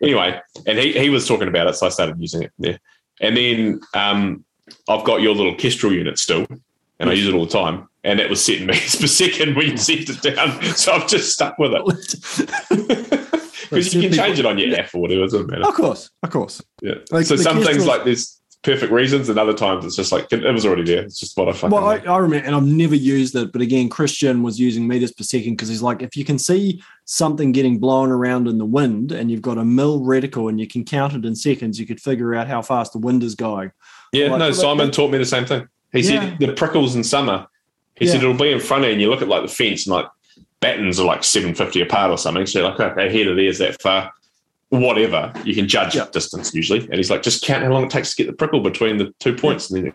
Anyway, 0.04 0.40
and 0.68 0.78
he 0.78 0.92
he 0.94 1.10
was 1.10 1.28
talking 1.28 1.48
about 1.48 1.68
it, 1.68 1.76
so 1.76 1.88
I 1.88 1.90
started 1.90 2.18
using 2.20 2.44
it 2.44 2.52
there. 2.60 2.80
And 3.20 3.36
then 3.36 3.80
um, 3.96 4.46
I've 4.88 5.06
got 5.06 5.22
your 5.22 5.36
little 5.36 5.56
Kestrel 5.56 5.94
unit 5.94 6.18
still, 6.20 6.46
and 7.00 7.10
I 7.10 7.14
use 7.14 7.28
it 7.28 7.34
all 7.34 7.46
the 7.46 7.52
time. 7.52 7.88
And 8.04 8.20
it 8.20 8.30
was 8.30 8.44
set 8.44 8.58
in 8.58 8.68
meters 8.68 8.96
per 8.96 9.08
second 9.08 9.56
when 9.56 9.72
you 9.72 9.78
set 9.78 10.10
it 10.10 10.22
down, 10.22 10.62
so 10.76 10.94
I've 10.94 11.08
just 11.08 11.34
stuck 11.34 11.58
with 11.58 11.74
it 11.74 11.86
because 13.70 13.94
you 13.94 14.02
can 14.02 14.14
change 14.14 14.40
it 14.40 14.46
on 14.46 14.58
your 14.58 14.78
app 14.80 14.94
or 14.94 15.02
whatever. 15.02 15.22
It 15.24 15.32
doesn't 15.32 15.48
matter. 15.48 15.68
Of 15.68 15.74
course, 15.74 16.10
of 16.24 16.30
course. 16.30 16.62
Yeah. 16.82 16.96
Like 17.12 17.26
so 17.26 17.36
some 17.36 17.62
things 17.62 17.86
like 17.86 18.06
there's 18.06 18.40
perfect 18.64 18.92
reasons, 18.92 19.30
and 19.30 19.40
other 19.40 19.54
times 19.54 19.86
it's 19.86 19.96
just 19.96 20.12
like 20.12 20.32
it 20.32 20.54
was 20.54 20.66
already 20.66 20.84
there. 20.84 21.04
It's 21.04 21.20
just 21.20 21.38
what 21.38 21.48
I 21.48 21.54
fucking. 21.54 21.70
Well, 21.70 21.88
I. 21.88 21.98
I 21.98 22.18
remember, 22.18 22.46
and 22.46 22.56
I've 22.56 22.66
never 22.66 22.96
used 22.96 23.36
it, 23.36 23.52
but 23.52 23.62
again, 23.62 23.90
Christian 23.90 24.44
was 24.44 24.60
using 24.60 24.88
meters 24.88 25.12
per 25.12 25.24
second 25.24 25.54
because 25.54 25.70
he's 25.70 25.82
like, 25.82 26.02
if 26.02 26.16
you 26.16 26.26
can 26.26 26.40
see 26.40 26.82
something 27.06 27.52
getting 27.52 27.80
blown 27.80 28.12
around 28.12 28.48
in 28.48 28.58
the 28.58 28.66
wind 28.66 29.12
and 29.12 29.32
you've 29.32 29.42
got 29.42 29.58
a 29.58 29.66
mil 29.66 30.02
reticle 30.02 30.50
and 30.50 30.60
you 30.60 30.68
can 30.68 30.84
count 30.84 31.14
it 31.14 31.26
in 31.26 31.36
seconds, 31.36 31.80
you 31.80 31.86
could 31.86 32.02
figure 32.02 32.36
out 32.36 32.48
how 32.48 32.62
fast 32.62 32.94
the 32.94 33.00
wind 33.00 33.24
is 33.24 33.36
going. 33.36 33.72
Yeah, 34.12 34.28
like- 34.30 34.40
no. 34.40 34.52
Simon 34.52 34.92
taught 34.92 35.12
me 35.12 35.18
the 35.18 35.26
same 35.26 35.46
thing. 35.46 35.68
He 35.92 36.00
Yeah. 36.02 36.30
said 36.30 36.40
the 36.40 36.54
prickles 36.54 36.96
in 36.96 37.04
summer. 37.04 37.48
He 37.96 38.08
said 38.08 38.18
it'll 38.24 38.34
be 38.34 38.52
in 38.52 38.60
front 38.60 38.84
of 38.84 38.88
you, 38.90 38.94
and 38.94 39.02
you 39.02 39.10
look 39.10 39.22
at 39.22 39.28
like 39.28 39.42
the 39.42 39.48
fence, 39.50 39.86
and 39.86 39.94
like 39.96 40.06
battens 40.62 41.00
are 41.00 41.06
like 41.06 41.24
seven 41.24 41.54
fifty 41.56 41.82
apart 41.82 42.12
or 42.12 42.18
something. 42.18 42.46
So 42.46 42.60
you're 42.60 42.70
like, 42.70 42.80
okay, 42.80 43.12
here 43.12 43.26
to 43.26 43.36
there's 43.36 43.58
that 43.60 43.82
far. 43.82 44.12
Whatever 44.70 45.34
you 45.44 45.56
can 45.56 45.68
judge 45.68 45.96
Yeah. 45.96 46.06
distance 46.12 46.54
usually, 46.54 46.82
and 46.82 46.94
he's 46.96 47.10
like, 47.10 47.24
just 47.24 47.44
count 47.44 47.64
how 47.64 47.72
long 47.72 47.86
it 47.86 47.90
takes 47.90 48.12
to 48.12 48.24
get 48.24 48.28
the 48.28 48.38
prickle 48.38 48.60
between 48.62 48.98
the 48.98 49.12
two 49.20 49.34
points, 49.34 49.70
and 49.72 49.84
then 49.84 49.92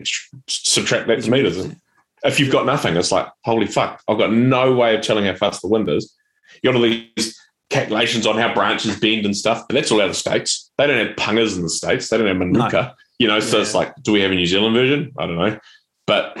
subtract 0.47 1.07
that 1.07 1.23
to 1.23 1.31
meters. 1.31 1.55
And 1.57 1.77
if 2.25 2.39
you've 2.41 2.51
got 2.51 2.65
nothing, 2.65 2.95
it's 2.97 3.11
like, 3.11 3.27
holy 3.45 3.67
fuck, 3.67 4.03
I've 4.09 4.17
got 4.17 4.33
no 4.33 4.73
way 4.73 4.93
of 4.95 5.01
telling 5.01 5.25
how 5.25 5.35
fast 5.35 5.61
the 5.61 5.69
wind 5.69 5.87
is. 5.89 6.13
You 6.61 6.71
got 6.71 6.75
all 6.77 6.81
these 6.83 7.39
calculations 7.69 8.27
on 8.27 8.37
how 8.37 8.53
branches 8.53 8.99
bend 8.99 9.25
and 9.25 9.35
stuff, 9.35 9.63
but 9.67 9.75
that's 9.75 9.91
all 9.91 10.01
out 10.01 10.05
of 10.07 10.11
the 10.11 10.15
States. 10.15 10.69
They 10.77 10.87
don't 10.87 11.07
have 11.07 11.15
pungas 11.15 11.55
in 11.55 11.63
the 11.63 11.69
States. 11.69 12.09
They 12.09 12.17
don't 12.17 12.27
have 12.27 12.37
manuka, 12.37 12.95
you 13.19 13.27
know, 13.27 13.39
so 13.39 13.57
Yeah. 13.57 13.63
it's 13.63 13.73
like, 13.73 13.95
do 14.03 14.11
we 14.11 14.21
have 14.21 14.31
a 14.31 14.35
New 14.35 14.45
Zealand 14.45 14.75
version? 14.75 15.11
I 15.17 15.25
don't 15.27 15.37
know. 15.37 15.59
But 16.07 16.37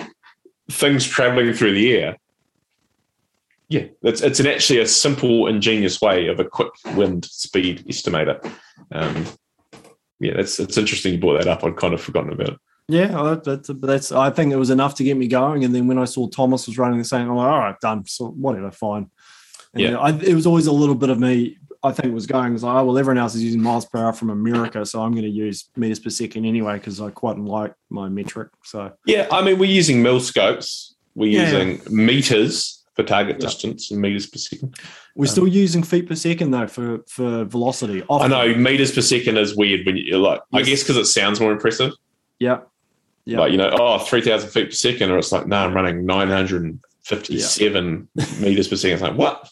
things 0.69 1.05
traveling 1.05 1.53
through 1.53 1.73
the 1.73 1.95
air, 1.97 2.17
yeah, 3.69 3.85
it's, 4.03 4.21
it's 4.21 4.39
an 4.39 4.47
actually 4.47 4.79
a 4.79 4.87
simple, 4.87 5.47
ingenious 5.47 5.99
way 6.01 6.27
of 6.27 6.39
a 6.39 6.45
quick 6.45 6.71
wind 6.95 7.25
speed 7.25 7.83
estimator. 7.87 8.43
Um, 8.91 9.25
yeah, 10.19 10.33
that's 10.35 10.59
it's 10.59 10.77
interesting 10.77 11.13
you 11.13 11.19
brought 11.19 11.39
that 11.39 11.47
up. 11.47 11.63
I'd 11.63 11.75
kind 11.77 11.93
of 11.93 12.01
forgotten 12.01 12.31
about 12.31 12.49
it. 12.49 12.59
Yeah, 12.87 13.39
that's, 13.43 13.69
that's. 13.73 14.11
I 14.11 14.29
think 14.29 14.53
it 14.53 14.57
was 14.57 14.69
enough 14.69 14.93
to 14.95 15.03
get 15.03 15.17
me 15.17 15.27
going. 15.27 15.63
And 15.63 15.73
then 15.73 15.87
when 15.87 15.97
I 15.97 16.05
saw 16.05 16.27
Thomas 16.27 16.67
was 16.67 16.77
running 16.77 16.99
the 16.99 17.03
same, 17.05 17.27
I'm 17.29 17.35
like, 17.35 17.47
all 17.47 17.57
right, 17.59 17.79
done. 17.81 18.05
So 18.05 18.27
whatever, 18.27 18.69
fine. 18.69 19.09
And 19.73 19.81
Yeah. 19.83 19.97
I, 19.97 20.11
it 20.11 20.35
was 20.35 20.45
always 20.45 20.67
a 20.67 20.71
little 20.71 20.93
bit 20.93 21.09
of 21.09 21.19
me. 21.19 21.57
I 21.85 21.91
think 21.91 22.13
was 22.13 22.25
going 22.25 22.53
was 22.53 22.63
like, 22.63 22.75
oh 22.75 22.85
well, 22.85 22.97
everyone 22.97 23.19
else 23.19 23.35
is 23.35 23.43
using 23.43 23.61
miles 23.61 23.85
per 23.85 23.99
hour 23.99 24.13
from 24.13 24.29
America, 24.29 24.85
so 24.85 25.01
I'm 25.01 25.11
going 25.11 25.23
to 25.23 25.29
use 25.29 25.69
meters 25.75 25.99
per 25.99 26.09
second 26.09 26.45
anyway 26.45 26.75
because 26.77 26.99
I 26.99 27.11
quite 27.11 27.37
like 27.37 27.73
my 27.89 28.09
metric. 28.09 28.49
So 28.63 28.91
Yeah, 29.05 29.27
I 29.31 29.43
mean, 29.43 29.59
we're 29.59 29.69
using 29.69 30.01
mil 30.01 30.19
scopes, 30.19 30.95
we're 31.13 31.31
Yeah. 31.31 31.51
using 31.51 31.81
meters 31.95 32.83
for 32.95 33.03
target 33.03 33.37
Yeah. 33.39 33.47
distance 33.47 33.91
and 33.91 34.01
meters 34.01 34.25
per 34.27 34.37
second. 34.39 34.75
we're 35.15 35.25
Um, 35.25 35.31
still 35.31 35.47
using 35.47 35.83
feet 35.83 36.07
per 36.07 36.15
second 36.15 36.51
though 36.51 36.67
for 36.67 36.99
for 37.07 37.43
velocity. 37.45 38.03
I 38.09 38.27
know 38.27 38.55
meters 38.55 38.91
per 38.93 39.01
second 39.01 39.37
is 39.37 39.55
weird 39.55 39.85
when 39.85 39.97
you're 39.97 40.17
like, 40.17 40.41
I 40.53 40.63
guess 40.63 40.81
because 40.81 40.97
it 40.97 41.05
sounds 41.05 41.39
more 41.39 41.51
impressive. 41.51 41.91
Yeah. 42.39 42.59
Yeah. 43.25 43.39
Like, 43.39 43.51
you 43.53 43.57
know, 43.57 43.75
oh, 43.79 43.97
3,000 43.99 44.49
feet 44.49 44.65
per 44.65 44.71
second, 44.71 45.09
or 45.09 45.17
it's 45.17 45.31
like, 45.31 45.47
no, 45.47 45.57
I'm 45.57 45.73
running 45.73 46.05
957 46.05 48.07
meters 48.39 48.67
per 48.67 48.75
second. 48.75 48.93
It's 48.93 49.01
like, 49.01 49.17
what? 49.17 49.49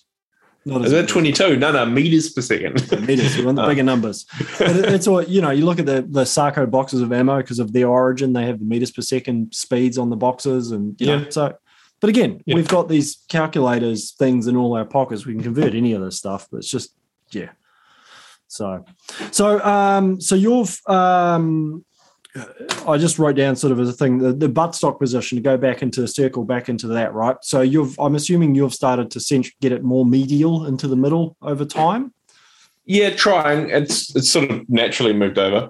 Not 0.65 0.85
Is 0.85 0.91
that 0.91 1.09
22? 1.09 1.57
No, 1.57 1.71
no, 1.71 1.85
meters 1.85 2.29
per 2.31 2.41
second. 2.41 2.75
meters. 3.07 3.37
We 3.37 3.43
want 3.45 3.57
the 3.57 3.63
Uh, 3.63 3.67
bigger 3.67 3.83
numbers. 3.83 4.25
But 4.57 4.77
it's 4.93 5.07
all 5.07 5.21
you 5.21 5.41
know. 5.41 5.51
You 5.51 5.65
look 5.65 5.79
at 5.79 5.85
the 5.85 6.05
the 6.07 6.25
Sako 6.25 6.65
boxes 6.65 7.01
of 7.01 7.11
ammo 7.11 7.37
because 7.37 7.59
of 7.59 7.73
their 7.73 7.87
origin. 7.89 8.31
They 8.33 8.45
have 8.45 8.59
the 8.59 8.65
meters 8.65 8.91
per 8.91 9.01
second 9.01 9.53
speeds 9.53 9.97
on 9.97 10.09
the 10.09 10.15
boxes, 10.15 10.71
and 10.71 10.95
you 11.01 11.07
know. 11.07 11.17
Yeah. 11.17 11.29
So, 11.29 11.53
but 11.99 12.09
again, 12.09 12.41
Yeah. 12.45 12.55
we've 12.55 12.67
got 12.67 12.87
these 12.87 13.23
calculators 13.27 14.11
things 14.11 14.47
in 14.47 14.55
all 14.55 14.75
our 14.77 14.85
pockets. 14.85 15.25
We 15.25 15.33
can 15.33 15.43
convert 15.43 15.75
any 15.75 15.91
of 15.93 16.01
this 16.01 16.17
stuff, 16.17 16.47
but 16.49 16.57
it's 16.59 16.69
just 16.69 16.95
yeah. 17.31 17.49
So, 18.47 18.85
so 19.31 19.59
um, 19.65 20.21
so 20.21 20.35
you've 20.35 20.79
um. 20.87 21.83
I 22.87 22.97
just 22.97 23.19
wrote 23.19 23.35
down 23.35 23.55
sort 23.55 23.71
of 23.71 23.79
as 23.79 23.89
a 23.89 23.93
thing 23.93 24.17
the, 24.17 24.33
the 24.33 24.49
buttstock 24.49 24.99
position 24.99 25.37
to 25.37 25.41
go 25.41 25.55
back 25.57 25.81
into 25.81 26.01
the 26.01 26.07
circle 26.07 26.43
back 26.43 26.67
into 26.67 26.87
that 26.87 27.13
right. 27.13 27.35
So 27.41 27.61
you've 27.61 27.99
I'm 27.99 28.15
assuming 28.15 28.55
you've 28.55 28.73
started 28.73 29.11
to 29.11 29.19
cent- 29.19 29.51
get 29.61 29.71
it 29.71 29.83
more 29.83 30.05
medial 30.05 30.65
into 30.65 30.87
the 30.87 30.95
middle 30.95 31.37
over 31.41 31.65
time. 31.65 32.13
yeah, 32.85 33.11
trying. 33.11 33.69
It's 33.69 34.15
it's 34.15 34.31
sort 34.31 34.49
of 34.49 34.67
naturally 34.69 35.13
moved 35.13 35.37
over. 35.37 35.69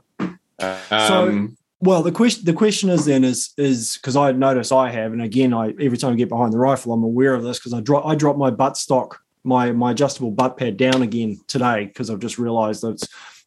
Um, 0.90 1.58
Well, 1.82 2.02
the 2.02 2.14
question 2.14 2.46
the 2.46 2.54
question 2.54 2.90
is 2.90 3.04
then 3.04 3.26
is 3.26 3.54
is 3.58 3.98
because 3.98 4.16
I 4.16 4.32
notice 4.32 4.72
I 4.72 4.90
have, 4.90 5.12
and 5.12 5.22
again, 5.22 5.54
I 5.54 5.74
every 5.82 5.98
time 5.98 6.14
I 6.14 6.16
get 6.16 6.30
behind 6.30 6.54
the 6.54 6.60
rifle, 6.60 6.94
I'm 6.94 7.04
aware 7.04 7.34
of 7.34 7.44
this 7.44 7.60
because 7.60 7.74
I 7.74 7.82
drop 7.82 8.06
I 8.06 8.16
drop 8.16 8.38
my 8.38 8.52
butt 8.52 8.78
stock 8.78 9.20
my 9.44 9.72
my 9.72 9.92
adjustable 9.92 10.32
butt 10.32 10.58
pad 10.58 10.78
down 10.78 11.02
again 11.02 11.40
today 11.48 11.86
because 11.86 12.10
I've 12.10 12.20
just 12.20 12.40
realised 12.40 12.82
that 12.84 13.06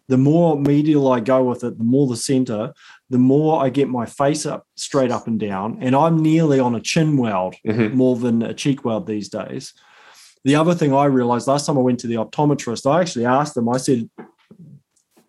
the 0.09 0.19
more 0.19 0.59
medial 0.59 1.11
I 1.11 1.21
go 1.21 1.43
with 1.45 1.65
it, 1.65 1.79
the 1.79 1.85
more 1.85 2.07
the 2.07 2.17
centre, 2.17 2.73
the 3.11 3.19
more 3.19 3.65
I 3.65 3.69
get 3.69 3.89
my 3.89 4.07
face 4.07 4.47
up 4.47 4.67
straight 4.75 5.11
up 5.11 5.27
and 5.27 5.39
down, 5.39 5.79
and 5.81 5.95
I'm 5.95 6.23
nearly 6.23 6.59
on 6.59 6.75
a 6.75 6.81
chin 6.81 7.17
weld 7.17 7.55
mhm. 7.67 7.93
more 7.93 8.17
than 8.17 8.43
a 8.43 8.55
cheek 8.55 8.85
weld 8.85 9.07
these 9.07 9.29
days. 9.29 9.73
The 10.45 10.57
other 10.57 10.75
thing 10.75 10.93
I 10.93 11.05
realized 11.07 11.49
last 11.49 11.67
time 11.67 11.79
I 11.79 11.83
went 11.83 12.01
to 12.01 12.07
the 12.07 12.15
optometrist, 12.15 12.91
I 12.91 13.01
actually 13.01 13.27
asked 13.27 13.55
them, 13.55 13.69
I 13.69 13.79
said, 13.79 14.09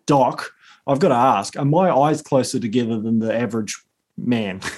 Doc, 0.06 0.52
I've 0.86 1.00
got 1.00 1.08
to 1.08 1.14
ask, 1.14 1.56
are 1.56 1.64
my 1.64 1.90
eyes 1.90 2.22
closer 2.22 2.58
together 2.58 3.00
than 3.00 3.18
the 3.18 3.34
average 3.34 3.80
man? 4.16 4.60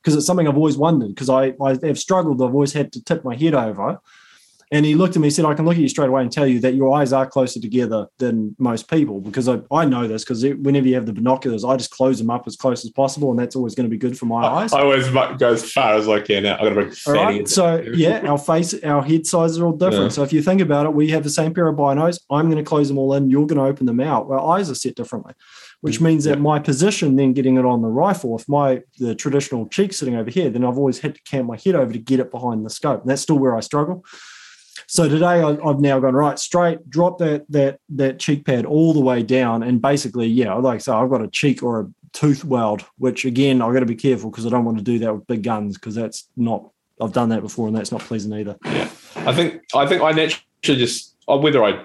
Because 0.00 0.16
it's 0.16 0.26
something 0.26 0.46
I've 0.46 0.56
always 0.56 0.78
wondered 0.78 1.08
because 1.08 1.28
I, 1.28 1.54
I 1.60 1.76
have 1.82 1.98
struggled. 1.98 2.40
I've 2.40 2.54
always 2.54 2.72
had 2.72 2.92
to 2.92 3.04
tip 3.04 3.24
my 3.24 3.34
head 3.34 3.52
over. 3.52 4.00
And 4.70 4.84
he 4.84 4.94
looked 4.94 5.16
at 5.16 5.20
me 5.20 5.28
and 5.28 5.34
said, 5.34 5.44
I 5.44 5.54
can 5.54 5.64
look 5.64 5.76
at 5.76 5.80
you 5.80 5.88
straight 5.88 6.08
away 6.08 6.22
and 6.22 6.30
tell 6.30 6.46
you 6.46 6.60
that 6.60 6.74
your 6.74 6.94
eyes 6.94 7.12
are 7.12 7.26
closer 7.26 7.60
together 7.60 8.06
than 8.18 8.54
most 8.58 8.88
people 8.90 9.20
because 9.20 9.48
I, 9.48 9.60
I 9.70 9.86
know 9.86 10.06
this 10.06 10.24
because 10.24 10.44
whenever 10.44 10.86
you 10.86 10.94
have 10.94 11.06
the 11.06 11.12
binoculars, 11.12 11.64
I 11.64 11.76
just 11.76 11.90
close 11.90 12.18
them 12.18 12.30
up 12.30 12.46
as 12.46 12.56
close 12.56 12.84
as 12.84 12.90
possible. 12.90 13.30
And 13.30 13.38
that's 13.38 13.56
always 13.56 13.74
going 13.74 13.86
to 13.86 13.90
be 13.90 13.96
good 13.96 14.18
for 14.18 14.26
my 14.26 14.42
I, 14.42 14.62
eyes. 14.62 14.72
I 14.72 14.80
always 14.80 15.08
go 15.08 15.52
as 15.52 15.72
far 15.72 15.94
as 15.94 16.08
I 16.08 16.20
can. 16.20 16.42
Now. 16.42 16.54
I've 16.54 16.60
got 16.60 16.68
to 16.68 16.74
bring 16.74 16.92
All 17.06 17.14
right. 17.14 17.48
So, 17.48 17.82
yeah, 17.94 18.20
our 18.26 18.38
face, 18.38 18.74
our 18.84 19.02
head 19.02 19.26
sizes 19.26 19.58
are 19.58 19.66
all 19.66 19.72
different. 19.72 20.04
Yeah. 20.04 20.08
So, 20.08 20.22
if 20.22 20.32
you 20.32 20.42
think 20.42 20.60
about 20.60 20.86
it, 20.86 20.92
we 20.92 21.08
have 21.08 21.24
the 21.24 21.30
same 21.30 21.54
pair 21.54 21.68
of 21.68 21.76
binos. 21.76 22.20
I'm 22.30 22.50
going 22.50 22.62
to 22.62 22.68
close 22.68 22.88
them 22.88 22.98
all 22.98 23.14
in. 23.14 23.30
You're 23.30 23.46
going 23.46 23.58
to 23.58 23.64
open 23.64 23.86
them 23.86 24.00
out. 24.00 24.30
Our 24.30 24.56
eyes 24.56 24.70
are 24.70 24.74
set 24.74 24.94
differently, 24.96 25.32
which 25.80 25.98
mm, 25.98 26.02
means 26.02 26.24
that 26.24 26.36
Yeah. 26.36 26.42
my 26.42 26.58
position 26.58 27.16
then 27.16 27.32
getting 27.32 27.56
it 27.56 27.64
on 27.64 27.82
the 27.82 27.88
rifle, 27.88 28.36
if 28.36 28.48
my 28.48 28.82
the 28.98 29.14
traditional 29.14 29.66
cheek 29.68 29.92
sitting 29.92 30.14
over 30.16 30.30
here, 30.30 30.50
then 30.50 30.64
I've 30.64 30.78
always 30.78 30.98
had 30.98 31.14
to 31.14 31.22
camp 31.22 31.46
my 31.46 31.56
head 31.56 31.74
over 31.74 31.92
to 31.92 31.98
get 31.98 32.20
it 32.20 32.30
behind 32.30 32.66
the 32.66 32.70
scope. 32.70 33.00
And 33.00 33.10
that's 33.10 33.22
still 33.22 33.38
where 33.38 33.56
I 33.56 33.60
struggle. 33.60 34.04
So 34.86 35.08
today 35.08 35.42
I, 35.42 35.56
I've 35.64 35.80
now 35.80 35.98
gone 36.00 36.14
right 36.14 36.38
straight, 36.38 36.88
drop 36.90 37.18
that 37.18 37.44
that 37.50 37.80
that 37.90 38.18
cheek 38.18 38.44
pad 38.46 38.64
all 38.64 38.92
the 38.92 39.00
way 39.00 39.22
down, 39.22 39.62
and 39.62 39.80
basically, 39.82 40.26
yeah, 40.26 40.54
like 40.54 40.76
I 40.76 40.78
say, 40.78 40.92
I've 40.92 41.10
got 41.10 41.22
a 41.22 41.28
cheek 41.28 41.62
or 41.62 41.80
a 41.80 41.90
tooth 42.12 42.44
weld, 42.44 42.84
which 42.98 43.24
again 43.24 43.60
I've 43.62 43.72
got 43.72 43.80
to 43.80 43.86
be 43.86 43.94
careful 43.96 44.30
because 44.30 44.46
I 44.46 44.50
don't 44.50 44.64
want 44.64 44.78
to 44.78 44.84
do 44.84 44.98
that 45.00 45.14
with 45.14 45.26
big 45.26 45.42
guns 45.42 45.76
because 45.76 45.94
that's 45.94 46.28
not. 46.36 46.70
I've 47.00 47.12
done 47.12 47.28
that 47.28 47.42
before, 47.42 47.68
and 47.68 47.76
that's 47.76 47.92
not 47.92 48.00
pleasant 48.00 48.34
either. 48.34 48.56
Yeah, 48.64 48.90
I 49.16 49.32
think 49.32 49.62
I 49.74 49.86
think 49.86 50.02
I 50.02 50.12
naturally 50.12 50.80
just 50.80 51.14
uh, 51.28 51.36
whether 51.36 51.62
I 51.64 51.84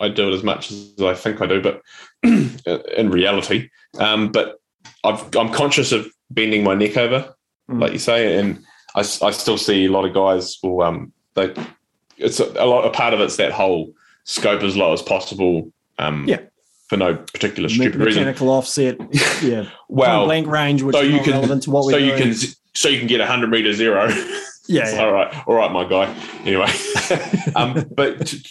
I 0.00 0.08
do 0.08 0.28
it 0.28 0.34
as 0.34 0.42
much 0.42 0.70
as 0.70 0.94
I 1.00 1.14
think 1.14 1.40
I 1.40 1.46
do, 1.46 1.62
but 1.62 1.82
in 2.98 3.10
reality, 3.10 3.70
um, 3.98 4.30
but 4.32 4.56
I've, 5.04 5.34
I'm 5.36 5.52
conscious 5.52 5.92
of 5.92 6.06
bending 6.30 6.64
my 6.64 6.74
neck 6.74 6.96
over, 6.96 7.34
Mm. 7.70 7.80
like 7.80 7.92
you 7.92 7.98
say, 7.98 8.38
and 8.38 8.58
I, 8.94 9.00
I 9.00 9.30
still 9.30 9.56
see 9.56 9.86
a 9.86 9.90
lot 9.90 10.04
of 10.04 10.12
guys 10.12 10.58
will 10.62 10.82
um 10.82 11.14
they 11.34 11.52
it's 12.16 12.40
a, 12.40 12.44
a 12.62 12.66
lot 12.66 12.84
a 12.84 12.90
part 12.90 13.12
of 13.14 13.20
it's 13.20 13.36
that 13.36 13.52
whole 13.52 13.92
scope 14.24 14.62
as 14.62 14.76
low 14.76 14.92
as 14.92 15.02
possible 15.02 15.70
um 15.98 16.24
Yeah. 16.28 16.40
for 16.88 16.96
no 16.96 17.14
particular 17.16 17.68
Me- 17.68 17.74
stupid 17.74 18.00
reason. 18.00 18.22
mechanical 18.22 18.50
offset, 18.50 18.96
yeah, 19.42 19.68
Well, 19.88 20.24
blank 20.26 20.46
range, 20.46 20.82
which 20.82 20.94
so 20.94 21.02
is 21.02 21.12
you 21.12 21.20
can 21.20 21.32
relevant 21.32 21.62
to 21.64 21.70
what 21.70 21.84
we're 21.86 21.92
so 21.92 21.96
you 21.98 22.16
doing. 22.16 22.34
can 22.34 22.34
so 22.74 22.88
you 22.88 22.98
can 22.98 23.06
get 23.08 23.20
100 23.20 23.48
meter 23.50 23.72
zero. 23.72 24.08
yeah, 24.66 24.90
yeah. 24.92 24.98
all 25.04 25.12
right, 25.12 25.46
all 25.48 25.54
right, 25.54 25.70
my 25.70 25.84
guy. 25.88 26.12
Anyway, 26.44 26.68
um, 27.56 27.84
but 27.94 28.26
t- 28.26 28.42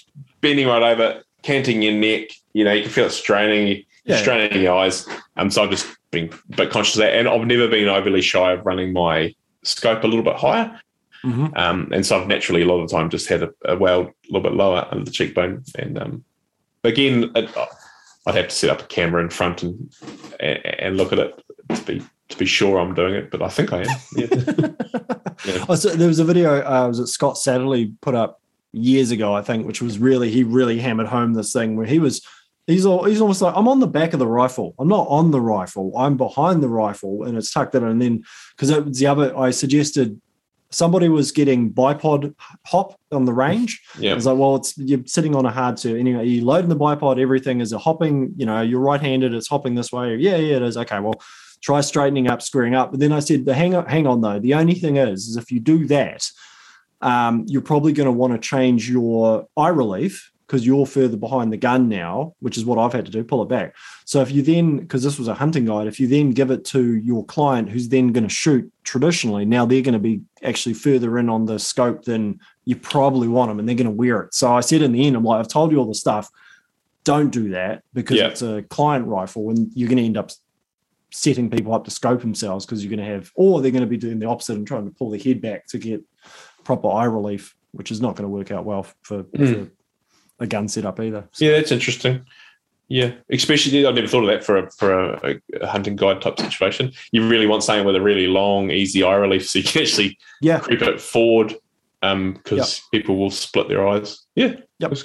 bending 0.41 0.67
right 0.67 0.81
over, 0.81 1.21
canting 1.41 1.81
your 1.81 1.93
neck, 1.93 2.29
you 2.53 2.63
know, 2.63 2.71
you 2.71 2.83
can 2.83 2.91
feel 2.91 3.05
it 3.07 3.11
straining, 3.11 3.83
Yeah. 4.05 4.17
straining 4.17 4.61
your 4.61 4.75
eyes. 4.77 5.05
Um, 5.35 5.49
so 5.51 5.63
I've 5.63 5.69
just 5.71 5.87
been 6.11 6.31
a 6.53 6.55
bit 6.55 6.69
conscious 6.71 6.95
of 6.95 6.99
that, 6.99 7.13
and 7.15 7.27
I've 7.27 7.45
never 7.45 7.67
been 7.67 7.87
overly 7.89 8.21
shy 8.21 8.53
of 8.53 8.65
running 8.65 8.93
my 8.93 9.33
scope 9.63 10.03
a 10.03 10.07
little 10.07 10.23
bit 10.23 10.35
higher. 10.37 10.79
Mhm. 11.23 11.57
Um, 11.57 11.89
and 11.93 12.05
so 12.05 12.19
I've 12.19 12.27
naturally 12.27 12.63
a 12.63 12.65
lot 12.65 12.81
of 12.81 12.89
the 12.89 12.95
time 12.95 13.09
just 13.09 13.29
had 13.29 13.43
a, 13.43 13.49
a 13.65 13.77
weld 13.77 14.07
a 14.07 14.11
little 14.27 14.41
bit 14.41 14.57
lower 14.57 14.87
under 14.91 15.05
the 15.05 15.11
cheekbone. 15.11 15.63
And 15.77 15.97
um, 15.97 16.23
again, 16.83 17.31
it, 17.35 17.49
I'd 18.25 18.35
have 18.35 18.49
to 18.49 18.55
set 18.55 18.69
up 18.69 18.81
a 18.81 18.85
camera 18.87 19.21
in 19.23 19.29
front 19.29 19.63
and 19.63 19.93
and, 20.39 20.65
and 20.65 20.97
look 20.97 21.13
at 21.13 21.19
it 21.19 21.41
to 21.73 21.81
be 21.83 22.01
to 22.29 22.37
be 22.37 22.45
sure 22.45 22.77
I'm 22.79 22.93
doing 22.93 23.15
it. 23.15 23.31
But 23.31 23.41
I 23.41 23.49
think 23.49 23.71
I 23.73 23.81
am. 23.83 23.87
Yeah. 24.15 24.69
Yeah. 25.45 25.65
Oh, 25.67 25.75
so 25.75 25.89
there 25.89 26.07
was 26.07 26.19
a 26.19 26.23
video. 26.23 26.61
Uh, 26.61 26.87
was 26.87 26.99
it 26.99 27.07
Scott 27.07 27.35
Satterlee 27.35 27.93
put 28.01 28.15
up 28.15 28.39
years 28.71 29.11
ago? 29.11 29.33
I 29.33 29.41
think, 29.41 29.65
which 29.65 29.81
was 29.81 29.97
really 29.97 30.29
he 30.29 30.43
really 30.43 30.79
hammered 30.79 31.07
home 31.07 31.33
this 31.33 31.51
thing 31.53 31.75
where 31.75 31.85
he 31.87 31.99
was. 31.99 32.25
He's 32.65 32.85
all, 32.85 33.03
he's 33.03 33.19
almost 33.19 33.41
like 33.41 33.53
I'm 33.57 33.67
on 33.67 33.81
the 33.81 33.87
back 33.87 34.13
of 34.13 34.19
the 34.19 34.27
rifle. 34.27 34.73
I'm 34.79 34.87
not 34.87 35.07
on 35.09 35.31
the 35.31 35.41
rifle. 35.41 35.91
I'm 35.97 36.15
behind 36.15 36.63
the 36.63 36.69
rifle, 36.69 37.23
and 37.23 37.37
it's 37.37 37.51
tucked 37.51 37.75
in. 37.75 37.83
And 37.83 38.01
then 38.01 38.23
because 38.55 38.69
it 38.69 38.85
was 38.85 38.99
the 38.99 39.07
other, 39.07 39.37
I 39.37 39.51
suggested 39.51 40.21
somebody 40.73 41.07
was 41.07 41.31
getting 41.31 41.71
bipod 41.71 42.33
hop 42.65 42.99
on 43.11 43.25
the 43.25 43.33
range. 43.33 43.81
Yeah. 43.99 44.15
was 44.15 44.25
like, 44.25 44.37
well, 44.37 44.55
it's 44.55 44.75
you're 44.77 45.05
sitting 45.05 45.35
on 45.35 45.45
a 45.45 45.51
hard 45.51 45.77
surf. 45.77 45.97
Anyway, 45.97 46.25
you 46.27 46.43
load 46.43 46.63
in 46.63 46.69
the 46.69 46.75
bipod, 46.75 47.21
everything 47.21 47.61
is 47.61 47.71
a 47.71 47.77
hopping, 47.77 48.33
you 48.35 48.45
know, 48.45 48.61
you're 48.61 48.79
right-handed, 48.79 49.33
it's 49.33 49.47
hopping 49.47 49.75
this 49.75 49.91
way. 49.91 50.15
Yeah, 50.15 50.37
yeah, 50.37 50.57
it 50.57 50.61
is. 50.63 50.75
Okay, 50.77 50.99
well, 50.99 51.21
try 51.61 51.79
straightening 51.81 52.27
up, 52.27 52.41
screwing 52.41 52.73
up. 52.73 52.91
But 52.91 52.99
then 52.99 53.11
I 53.11 53.19
said, 53.19 53.45
the 53.45 53.53
hang 53.53 53.75
on, 53.75 53.85
hang 53.85 54.07
on 54.07 54.21
though. 54.21 54.39
The 54.39 54.55
only 54.55 54.73
thing 54.73 54.97
is, 54.97 55.27
is 55.27 55.37
if 55.37 55.51
you 55.51 55.59
do 55.59 55.85
that, 55.87 56.27
um, 57.01 57.45
you're 57.47 57.61
probably 57.61 57.93
going 57.93 58.07
to 58.07 58.11
want 58.11 58.33
to 58.33 58.39
change 58.39 58.89
your 58.89 59.47
eye 59.55 59.69
relief 59.69 60.31
because 60.47 60.65
you're 60.65 60.85
further 60.85 61.17
behind 61.17 61.53
the 61.53 61.57
gun 61.57 61.87
now, 61.87 62.33
which 62.39 62.57
is 62.57 62.65
what 62.65 62.79
I've 62.79 62.93
had 62.93 63.05
to 63.05 63.11
do, 63.11 63.23
pull 63.23 63.43
it 63.43 63.49
back. 63.49 63.75
So 64.05 64.21
if 64.21 64.31
you 64.31 64.41
then, 64.41 64.77
because 64.77 65.03
this 65.03 65.17
was 65.17 65.27
a 65.27 65.33
hunting 65.33 65.65
guide, 65.65 65.87
if 65.87 65.99
you 65.99 66.07
then 66.07 66.31
give 66.31 66.51
it 66.51 66.65
to 66.65 66.95
your 66.95 67.25
client 67.25 67.69
who's 67.69 67.89
then 67.89 68.11
going 68.11 68.23
to 68.27 68.33
shoot 68.33 68.71
traditionally, 68.83 69.45
now 69.45 69.65
they're 69.65 69.81
going 69.81 69.93
to 69.93 69.99
be 69.99 70.21
actually 70.43 70.73
further 70.73 71.17
in 71.17 71.29
on 71.29 71.45
the 71.45 71.57
scope 71.59 72.03
than 72.05 72.39
you 72.65 72.75
probably 72.75 73.27
want 73.27 73.49
them 73.49 73.59
and 73.59 73.67
they're 73.67 73.75
going 73.75 73.85
to 73.85 73.91
wear 73.91 74.21
it. 74.21 74.33
So 74.33 74.53
I 74.53 74.61
said 74.61 74.81
in 74.81 74.91
the 74.91 75.05
end, 75.07 75.15
I'm 75.15 75.23
like, 75.23 75.39
I've 75.39 75.47
told 75.47 75.71
you 75.71 75.77
all 75.79 75.85
the 75.85 75.95
stuff. 75.95 76.29
Don't 77.03 77.29
do 77.31 77.49
that 77.49 77.83
because 77.93 78.17
Yeah. 78.17 78.27
it's 78.27 78.41
a 78.41 78.63
client 78.69 79.07
rifle 79.07 79.49
and 79.49 79.71
you're 79.75 79.89
going 79.89 79.97
to 79.97 80.05
end 80.05 80.17
up 80.17 80.31
setting 81.11 81.49
people 81.49 81.73
up 81.73 81.85
to 81.85 81.91
scope 81.91 82.21
themselves 82.21 82.65
because 82.65 82.83
you're 82.83 82.95
going 82.95 83.05
to 83.07 83.13
have, 83.13 83.31
or 83.35 83.61
they're 83.61 83.71
going 83.71 83.81
to 83.83 83.87
be 83.87 83.97
doing 83.97 84.19
the 84.19 84.25
opposite 84.27 84.57
and 84.57 84.65
trying 84.65 84.85
to 84.85 84.91
pull 84.95 85.09
their 85.09 85.19
head 85.19 85.41
back 85.41 85.67
to 85.67 85.77
get 85.77 86.01
proper 86.63 86.89
eye 86.89 87.03
relief, 87.05 87.55
which 87.71 87.91
is 87.91 88.01
not 88.01 88.15
going 88.15 88.23
to 88.23 88.29
work 88.29 88.51
out 88.51 88.65
well 88.65 88.83
for, 89.03 89.23
Mm. 89.23 89.65
for 89.65 89.69
a 90.39 90.47
gun 90.47 90.67
setup 90.67 90.99
either. 90.99 91.27
So, 91.31 91.45
Yeah, 91.45 91.51
that's 91.51 91.71
interesting. 91.71 92.21
Yeah, 92.89 93.13
especially 93.31 93.85
I've 93.85 93.95
never 93.95 94.07
thought 94.07 94.23
of 94.23 94.27
that 94.27 94.43
for 94.43 94.57
a 94.57 94.71
for 94.71 95.13
a, 95.13 95.39
a 95.61 95.67
hunting 95.67 95.95
guide 95.95 96.21
type 96.21 96.39
situation. 96.39 96.91
You 97.11 97.27
really 97.27 97.47
want 97.47 97.63
something 97.63 97.85
with 97.85 97.95
a 97.95 98.01
really 98.01 98.27
long, 98.27 98.71
easy 98.71 99.03
eye 99.03 99.15
relief, 99.15 99.49
so 99.49 99.59
you 99.59 99.65
can 99.65 99.81
actually 99.81 100.17
yeah, 100.41 100.59
creep 100.59 100.81
it 100.81 101.01
forward, 101.01 101.55
um, 102.01 102.33
because 102.33 102.81
people 102.91 103.17
will 103.17 103.31
split 103.31 103.69
their 103.69 103.87
eyes. 103.87 104.25
Yeah, 104.35 104.55
Yep. 104.79 104.97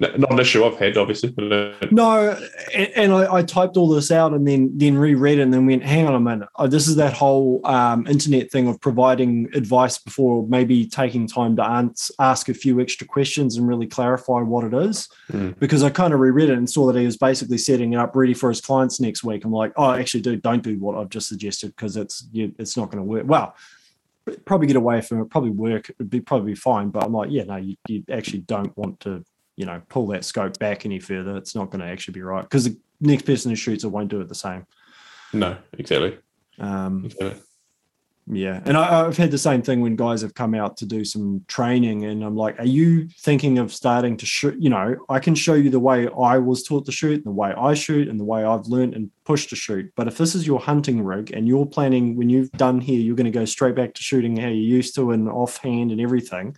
Not 0.00 0.32
an 0.32 0.38
issue 0.38 0.64
I've 0.64 0.78
had, 0.78 0.96
obviously. 0.96 1.34
Uh, 1.38 1.72
No, 1.90 2.38
and, 2.74 2.88
and 2.94 3.12
I, 3.12 3.36
I 3.36 3.42
typed 3.42 3.76
all 3.76 3.88
this 3.88 4.10
out 4.10 4.32
and 4.32 4.46
then 4.46 4.70
then 4.76 4.96
reread 4.96 5.38
it 5.38 5.42
and 5.42 5.52
then 5.52 5.66
went, 5.66 5.82
hang 5.82 6.06
on 6.06 6.14
a 6.14 6.20
minute. 6.20 6.48
Oh, 6.56 6.66
this 6.66 6.86
is 6.86 6.96
that 6.96 7.12
whole 7.12 7.60
um, 7.64 8.06
internet 8.06 8.50
thing 8.50 8.68
of 8.68 8.80
providing 8.80 9.48
advice 9.54 9.98
before 9.98 10.46
maybe 10.46 10.86
taking 10.86 11.26
time 11.26 11.56
to 11.56 11.64
ans- 11.64 12.10
ask 12.18 12.48
a 12.48 12.54
few 12.54 12.80
extra 12.80 13.06
questions 13.06 13.56
and 13.56 13.66
really 13.66 13.86
clarify 13.86 14.40
what 14.40 14.64
it 14.64 14.74
is. 14.74 15.08
Hmm. 15.30 15.50
Because 15.58 15.82
I 15.82 15.90
kind 15.90 16.14
of 16.14 16.20
reread 16.20 16.50
it 16.50 16.58
and 16.58 16.68
saw 16.68 16.86
that 16.90 16.98
he 16.98 17.06
was 17.06 17.16
basically 17.16 17.58
setting 17.58 17.92
it 17.92 17.96
up 17.96 18.14
ready 18.14 18.34
for 18.34 18.48
his 18.48 18.60
clients 18.60 19.00
next 19.00 19.24
week. 19.24 19.44
I'm 19.44 19.52
like, 19.52 19.72
oh, 19.76 19.92
actually, 19.92 20.20
dude, 20.20 20.42
don't 20.42 20.62
do 20.62 20.78
what 20.78 20.96
I've 20.96 21.10
just 21.10 21.28
suggested 21.28 21.68
because 21.68 21.96
it's 21.96 22.28
you, 22.32 22.54
it's 22.58 22.76
not 22.76 22.90
going 22.90 22.98
to 22.98 23.04
work. 23.04 23.24
Well, 23.26 23.54
probably 24.44 24.66
get 24.66 24.76
away 24.76 25.00
from 25.00 25.20
it, 25.20 25.30
probably 25.30 25.50
work, 25.50 25.90
it'd 25.90 26.10
be 26.10 26.20
probably 26.20 26.54
fine. 26.54 26.90
But 26.90 27.04
I'm 27.04 27.12
like, 27.12 27.30
yeah, 27.30 27.44
no, 27.44 27.56
you, 27.56 27.76
you 27.88 28.04
actually 28.10 28.40
don't 28.40 28.76
want 28.76 29.00
to 29.00 29.24
you 29.58 29.66
know 29.66 29.82
pull 29.88 30.06
that 30.06 30.24
scope 30.24 30.58
back 30.58 30.86
any 30.86 31.00
further 31.00 31.36
it's 31.36 31.54
not 31.54 31.70
going 31.70 31.80
to 31.80 31.86
actually 31.86 32.14
be 32.14 32.22
right 32.22 32.42
because 32.42 32.64
the 32.64 32.78
next 33.00 33.26
person 33.26 33.50
who 33.50 33.56
shoots 33.56 33.84
it 33.84 33.88
won't 33.88 34.08
do 34.08 34.20
it 34.20 34.28
the 34.28 34.34
same 34.34 34.64
no, 35.32 35.58
exactly. 35.74 36.16
um, 36.58 37.04
exactly. 37.04 37.42
yeah 38.28 38.62
and 38.64 38.76
I, 38.76 39.04
i've 39.04 39.16
had 39.16 39.32
the 39.32 39.36
same 39.36 39.60
thing 39.60 39.80
when 39.80 39.96
guys 39.96 40.22
have 40.22 40.32
come 40.32 40.54
out 40.54 40.76
to 40.78 40.86
do 40.86 41.04
some 41.04 41.44
training 41.48 42.04
and 42.04 42.22
i'm 42.22 42.36
like 42.36 42.58
are 42.60 42.66
you 42.66 43.08
thinking 43.08 43.58
of 43.58 43.72
starting 43.72 44.16
to 44.18 44.26
shoot 44.26 44.56
you 44.62 44.70
know 44.70 44.96
i 45.08 45.18
can 45.18 45.34
show 45.34 45.54
you 45.54 45.70
the 45.70 45.80
way 45.80 46.08
i 46.16 46.38
was 46.38 46.62
taught 46.62 46.86
to 46.86 46.92
shoot 46.92 47.16
and 47.16 47.26
the 47.26 47.30
way 47.32 47.52
i 47.58 47.74
shoot 47.74 48.08
and 48.08 48.20
the 48.20 48.24
way 48.24 48.44
i've 48.44 48.66
learned 48.68 48.94
and 48.94 49.10
pushed 49.24 49.48
to 49.48 49.56
shoot 49.56 49.92
but 49.96 50.06
if 50.06 50.16
this 50.18 50.36
is 50.36 50.46
your 50.46 50.60
hunting 50.60 51.02
rig 51.02 51.32
and 51.32 51.48
you're 51.48 51.66
planning 51.66 52.16
when 52.16 52.30
you've 52.30 52.52
done 52.52 52.80
here 52.80 53.00
you're 53.00 53.16
going 53.16 53.24
to 53.24 53.30
go 53.30 53.44
straight 53.44 53.74
back 53.74 53.92
to 53.92 54.02
shooting 54.02 54.36
how 54.36 54.48
you 54.48 54.62
used 54.62 54.94
to 54.94 55.10
and 55.10 55.28
offhand 55.28 55.90
and 55.90 56.00
everything 56.00 56.56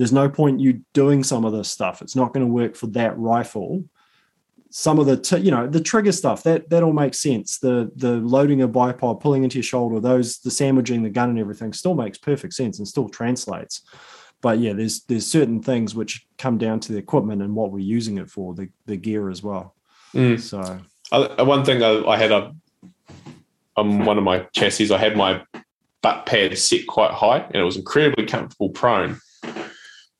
there's 0.00 0.14
no 0.14 0.30
point 0.30 0.60
you 0.60 0.80
doing 0.94 1.22
some 1.22 1.44
of 1.44 1.52
this 1.52 1.68
stuff. 1.68 2.00
It's 2.00 2.16
not 2.16 2.32
going 2.32 2.46
to 2.46 2.50
work 2.50 2.74
for 2.74 2.86
that 2.86 3.18
rifle. 3.18 3.84
Some 4.70 4.98
of 4.98 5.04
the 5.04 5.18
t- 5.18 5.40
you 5.40 5.50
know 5.50 5.66
the 5.66 5.82
trigger 5.82 6.12
stuff 6.12 6.42
that 6.44 6.70
that 6.70 6.82
all 6.82 6.94
makes 6.94 7.20
sense. 7.20 7.58
The 7.58 7.92
the 7.96 8.12
loading 8.12 8.62
a 8.62 8.68
bipod 8.68 9.20
pulling 9.20 9.44
into 9.44 9.58
your 9.58 9.62
shoulder 9.62 10.00
those 10.00 10.38
the 10.38 10.50
sandwiching 10.50 11.02
the 11.02 11.10
gun 11.10 11.28
and 11.28 11.38
everything 11.38 11.74
still 11.74 11.94
makes 11.94 12.16
perfect 12.16 12.54
sense 12.54 12.78
and 12.78 12.88
still 12.88 13.10
translates. 13.10 13.82
But 14.40 14.58
yeah 14.58 14.72
there's 14.72 15.02
there's 15.02 15.26
certain 15.26 15.60
things 15.60 15.94
which 15.94 16.26
come 16.38 16.56
down 16.56 16.80
to 16.80 16.92
the 16.92 16.98
equipment 16.98 17.42
and 17.42 17.54
what 17.54 17.70
we're 17.70 17.80
using 17.80 18.16
it 18.16 18.30
for 18.30 18.54
the 18.54 18.70
the 18.86 18.96
gear 18.96 19.28
as 19.28 19.42
well. 19.42 19.74
Mm. 20.14 20.40
so. 20.40 20.80
Uh, 21.12 21.44
one 21.44 21.62
thing 21.62 21.82
I, 21.82 22.02
I 22.06 22.16
had 22.16 22.32
a, 22.32 22.54
on 23.76 24.04
one 24.06 24.16
of 24.16 24.24
my 24.24 24.46
chassis, 24.54 24.94
I 24.94 24.96
had 24.96 25.14
my 25.14 25.42
butt 26.00 26.24
pad 26.24 26.56
set 26.56 26.86
quite 26.86 27.10
high, 27.10 27.40
and 27.40 27.56
it 27.56 27.64
was 27.64 27.76
incredibly 27.76 28.24
comfortable 28.24 28.70
prone. 28.70 29.20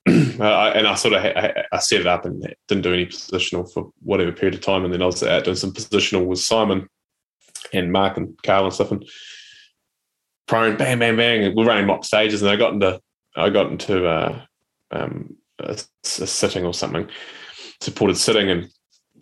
I- 0.07 0.71
and 0.75 0.87
I 0.87 0.95
sort 0.95 1.13
of 1.13 1.21
ha- 1.21 1.63
I 1.71 1.79
set 1.79 2.01
it 2.01 2.07
up 2.07 2.25
and 2.25 2.53
didn't 2.67 2.83
do 2.83 2.93
any 2.93 3.05
positional 3.05 3.71
for 3.71 3.91
whatever 4.01 4.31
period 4.31 4.55
of 4.55 4.61
time, 4.61 4.83
and 4.83 4.93
then 4.93 5.01
I 5.01 5.05
was 5.05 5.23
out 5.23 5.43
doing 5.43 5.55
some 5.55 5.73
positional 5.73 6.25
with 6.25 6.39
Simon 6.39 6.87
and 7.73 7.91
Mark 7.91 8.17
and 8.17 8.35
Carl 8.43 8.65
and 8.65 8.73
stuff, 8.73 8.91
and 8.91 9.07
prone, 10.47 10.77
bang, 10.77 10.99
bang, 10.99 11.15
bang. 11.15 11.55
We're 11.55 11.65
running 11.65 11.85
mock 11.85 12.03
stages, 12.03 12.41
and 12.41 12.49
I 12.51 12.55
got 12.55 12.73
into 12.73 12.99
I 13.35 13.49
got 13.49 13.71
into 13.71 14.07
uh, 14.07 14.41
um, 14.91 15.35
a, 15.59 15.73
a 15.73 15.77
sitting 16.03 16.65
or 16.65 16.73
something, 16.73 17.07
supported 17.79 18.17
sitting, 18.17 18.49
and 18.49 18.69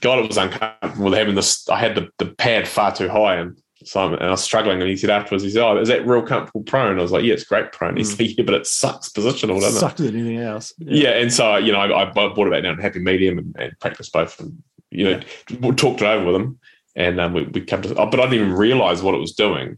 God, 0.01 0.19
it 0.19 0.27
was 0.27 0.37
uncomfortable 0.37 1.13
having 1.13 1.35
this. 1.35 1.67
I 1.69 1.77
had 1.77 1.95
the, 1.95 2.09
the 2.19 2.27
pad 2.27 2.67
far 2.67 2.95
too 2.95 3.09
high, 3.09 3.35
and 3.35 3.57
Simon, 3.85 4.19
and 4.19 4.27
I 4.27 4.31
was 4.31 4.43
struggling. 4.43 4.81
And 4.81 4.89
he 4.89 4.97
said 4.97 5.09
afterwards, 5.09 5.43
he 5.43 5.49
said, 5.51 5.63
"Oh, 5.63 5.77
is 5.77 5.87
that 5.87 6.05
real 6.05 6.21
comfortable 6.21 6.63
prone?" 6.63 6.99
I 6.99 7.01
was 7.01 7.11
like, 7.11 7.23
"Yeah, 7.23 7.33
it's 7.33 7.43
great 7.45 7.71
prone." 7.71 7.95
He 7.97 8.03
Mm. 8.03 8.17
said, 8.17 8.27
"Yeah, 8.37 8.43
but 8.43 8.55
it 8.55 8.67
sucks 8.67 9.09
positional, 9.09 9.59
doesn't 9.61 9.77
it?" 9.77 9.79
Sucked 9.79 9.99
at 10.01 10.13
anything 10.13 10.37
else. 10.37 10.73
Yeah. 10.79 11.11
and 11.11 11.31
so 11.31 11.55
you 11.57 11.71
know, 11.71 11.79
I, 11.79 12.01
I 12.03 12.11
bought 12.13 12.37
it 12.47 12.51
back 12.51 12.63
down 12.63 12.75
to 12.77 12.81
happy 12.81 12.99
medium 12.99 13.37
and, 13.37 13.55
and 13.57 13.79
practiced 13.79 14.11
both. 14.11 14.39
And 14.39 14.61
you 14.91 15.05
know, 15.05 15.19
we 15.61 15.71
talked 15.75 16.01
it 16.01 16.05
over 16.07 16.25
with 16.25 16.35
him, 16.35 16.59
and 16.95 17.19
um, 17.21 17.33
we, 17.33 17.43
we 17.43 17.61
come 17.61 17.81
to. 17.83 17.95
Oh, 17.95 18.05
but 18.07 18.19
I 18.19 18.23
didn't 18.23 18.47
even 18.47 18.53
realize 18.53 19.01
what 19.01 19.15
it 19.15 19.19
was 19.19 19.33
doing, 19.33 19.77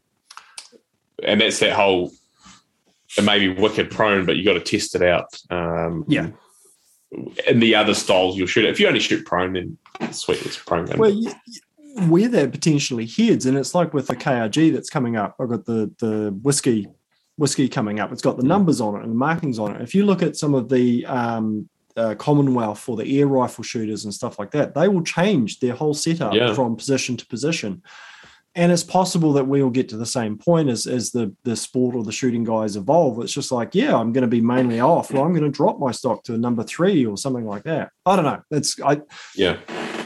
and 1.24 1.42
that's 1.42 1.60
that 1.60 1.74
whole. 1.74 2.12
It 3.18 3.24
may 3.26 3.40
be 3.40 3.50
wicked 3.50 3.92
prone, 3.92 4.26
but 4.26 4.38
you 4.38 4.46
got 4.46 4.54
to 4.54 4.62
test 4.62 4.96
it 4.96 5.02
out. 5.04 5.28
Um, 5.50 6.06
Yeah. 6.08 6.30
And 7.46 7.62
the 7.62 7.76
other 7.76 7.94
styles 7.94 8.38
you'll 8.38 8.48
shoot. 8.48 8.64
it. 8.64 8.70
If 8.72 8.80
you 8.80 8.88
only 8.88 9.02
shoot 9.02 9.26
prone, 9.26 9.52
then 9.52 9.78
sweet, 10.14 10.42
it's 10.46 10.56
prone. 10.58 10.86
Well, 10.98 11.12
y- 11.14 11.24
y- 11.26 11.34
where 12.08 12.28
that 12.30 12.52
potentially 12.52 13.06
heads, 13.06 13.46
and 13.46 13.58
it's 13.58 13.76
like 13.76 13.94
with 13.94 14.08
the 14.08 14.16
KRG 14.16 14.72
that's 14.74 14.90
coming 14.90 15.16
up. 15.18 15.36
I've 15.40 15.50
got 15.50 15.66
the 15.66 15.92
the 16.00 16.32
whiskey 16.42 16.88
whiskey 17.38 17.68
coming 17.68 18.00
up. 18.00 18.12
It's 18.12 18.22
got 18.22 18.38
the 18.38 18.44
numbers 18.44 18.82
on 18.82 18.96
it 18.96 19.04
and 19.04 19.12
the 19.12 19.16
markings 19.16 19.58
on 19.58 19.76
it. 19.76 19.82
If 19.82 19.96
you 19.96 20.06
look 20.06 20.22
at 20.22 20.36
some 20.36 20.54
of 20.54 20.70
the 20.70 21.06
um, 21.08 21.68
uh, 21.98 22.14
Commonwealth 22.16 22.80
for 22.80 22.96
the 22.96 23.20
air 23.20 23.26
rifle 23.26 23.64
shooters 23.64 24.04
and 24.06 24.14
stuff 24.14 24.38
like 24.38 24.52
that, 24.52 24.76
they 24.76 24.88
will 24.88 25.02
change 25.02 25.60
their 25.60 25.74
whole 25.74 25.94
setup 25.96 26.34
Yeah. 26.34 26.54
from 26.54 26.76
position 26.76 27.18
to 27.18 27.26
position. 27.26 27.82
And 28.54 28.72
it's 28.72 28.84
possible 28.84 29.32
that 29.34 29.48
we 29.48 29.64
will 29.64 29.70
get 29.70 29.88
to 29.90 29.98
the 29.98 30.06
same 30.06 30.38
point 30.38 30.70
as, 30.70 30.86
as 30.86 31.12
the, 31.12 31.34
the 31.44 31.56
sport 31.56 31.96
or 31.96 32.04
the 32.04 32.12
shooting 32.12 32.44
guys 32.44 32.76
evolve. 32.76 33.24
It's 33.24 33.32
just 33.34 33.52
like, 33.52 33.74
yeah, 33.74 33.96
I'm 33.96 34.12
going 34.12 34.24
to 34.24 34.28
be 34.28 34.42
mainly 34.42 34.82
off, 34.82 35.12
Well, 35.12 35.24
I'm 35.24 35.32
going 35.32 35.46
to 35.46 35.50
drop 35.50 35.80
my 35.80 35.92
stock 35.92 36.24
to 36.26 36.34
a 36.34 36.38
number 36.38 36.62
three 36.64 37.06
or 37.06 37.18
something 37.18 37.46
like 37.46 37.64
that. 37.64 37.92
I 38.06 38.16
don't 38.18 38.26
know. 38.26 38.42
It's 38.52 38.80
I. 38.82 39.00
yeah, 39.38 39.58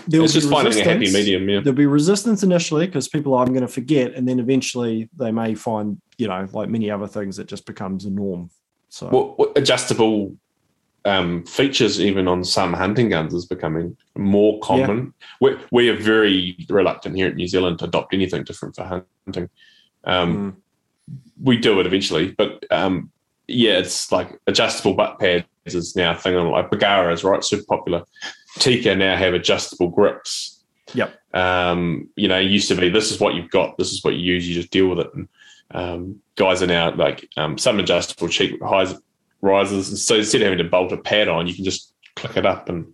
There 0.08 0.22
it's 0.22 0.34
just 0.34 0.49
finding 0.49 0.80
a 0.80 0.84
happy 0.84 1.12
medium. 1.12 1.49
Yeah, 1.49 1.62
There'll 1.62 1.76
be 1.76 1.86
resistance 1.86 2.43
initially 2.43 2.86
because 2.86 3.08
people 3.08 3.34
are 3.34 3.45
going 3.45 3.62
to 3.62 3.68
forget, 3.68 4.14
and 4.14 4.28
then 4.28 4.39
eventually 4.39 5.10
they 5.18 5.32
may 5.32 5.56
find, 5.56 6.01
you 6.18 6.28
know, 6.28 6.47
like 6.51 6.70
many 6.70 6.91
other 6.91 7.08
things, 7.08 7.39
it 7.39 7.47
just 7.47 7.66
becomes 7.66 8.06
a 8.06 8.10
norm. 8.10 8.49
So 8.89 9.08
what 9.08 9.58
adjustable 9.58 10.36
um, 11.06 11.43
features 11.45 12.01
even 12.01 12.28
on 12.28 12.43
some 12.43 12.74
hunting 12.74 13.10
guns 13.10 13.34
is 13.34 13.45
becoming 13.45 13.95
more 14.16 14.60
common. 14.62 15.14
We, 15.41 15.58
we 15.72 15.89
are 15.89 15.95
very 15.95 16.58
reluctant 16.70 17.16
here 17.16 17.28
in 17.28 17.36
New 17.36 17.47
Zealand 17.47 17.80
to 17.80 17.86
adopt 17.86 18.14
anything 18.14 18.43
different 18.43 18.76
for 18.76 19.03
hunting. 19.26 19.49
Um, 20.03 20.53
mm, 21.10 21.16
We 21.43 21.58
do 21.58 21.80
it 21.80 21.86
eventually, 21.86 22.32
but 22.32 22.66
um, 22.72 23.12
yeah, 23.47 23.74
it's 23.78 24.12
like 24.12 24.39
adjustable 24.47 24.95
butt 24.95 25.20
pads 25.20 25.45
is 25.66 25.95
now 25.95 26.12
a 26.12 26.16
thing. 26.16 26.36
on 26.36 26.49
Like 26.49 26.72
Bergara 26.72 27.14
is 27.14 27.24
right, 27.24 27.43
super 27.43 27.66
popular. 27.68 28.03
Tikka 28.60 28.95
now 28.95 29.16
have 29.18 29.34
adjustable 29.34 29.89
grips. 29.89 30.64
Yep. 30.93 31.14
Um, 31.34 32.10
you 32.16 32.28
know, 32.28 32.39
it 32.39 32.43
used 32.43 32.70
to 32.70 32.76
be 32.76 32.89
this 32.89 33.12
is 33.12 33.20
what 33.20 33.36
you've 33.36 33.49
got, 33.51 33.78
this 33.78 33.91
is 33.91 34.03
what 34.03 34.14
you 34.14 34.34
use, 34.34 34.47
you 34.47 34.56
just 34.56 34.72
deal 34.72 34.88
with 34.88 34.99
it. 34.99 35.14
And 35.14 35.28
um, 35.72 36.22
guys 36.36 36.62
are 36.62 36.68
now 36.68 36.93
like 36.95 37.28
um, 37.38 37.58
some 37.58 37.80
adjustable 37.80 38.30
cheek 38.30 38.62
highs, 38.64 38.93
risers. 39.41 39.89
And 39.89 39.97
so 39.97 40.16
instead 40.16 40.41
of 40.41 40.45
having 40.45 40.60
to 40.60 40.70
bolt 40.70 40.91
a 40.93 40.97
pad 40.97 41.28
on, 41.28 41.47
you 41.47 41.53
can 41.53 41.66
just 41.66 41.93
click 42.16 42.38
it 42.38 42.45
up. 42.45 42.70
And 42.70 42.93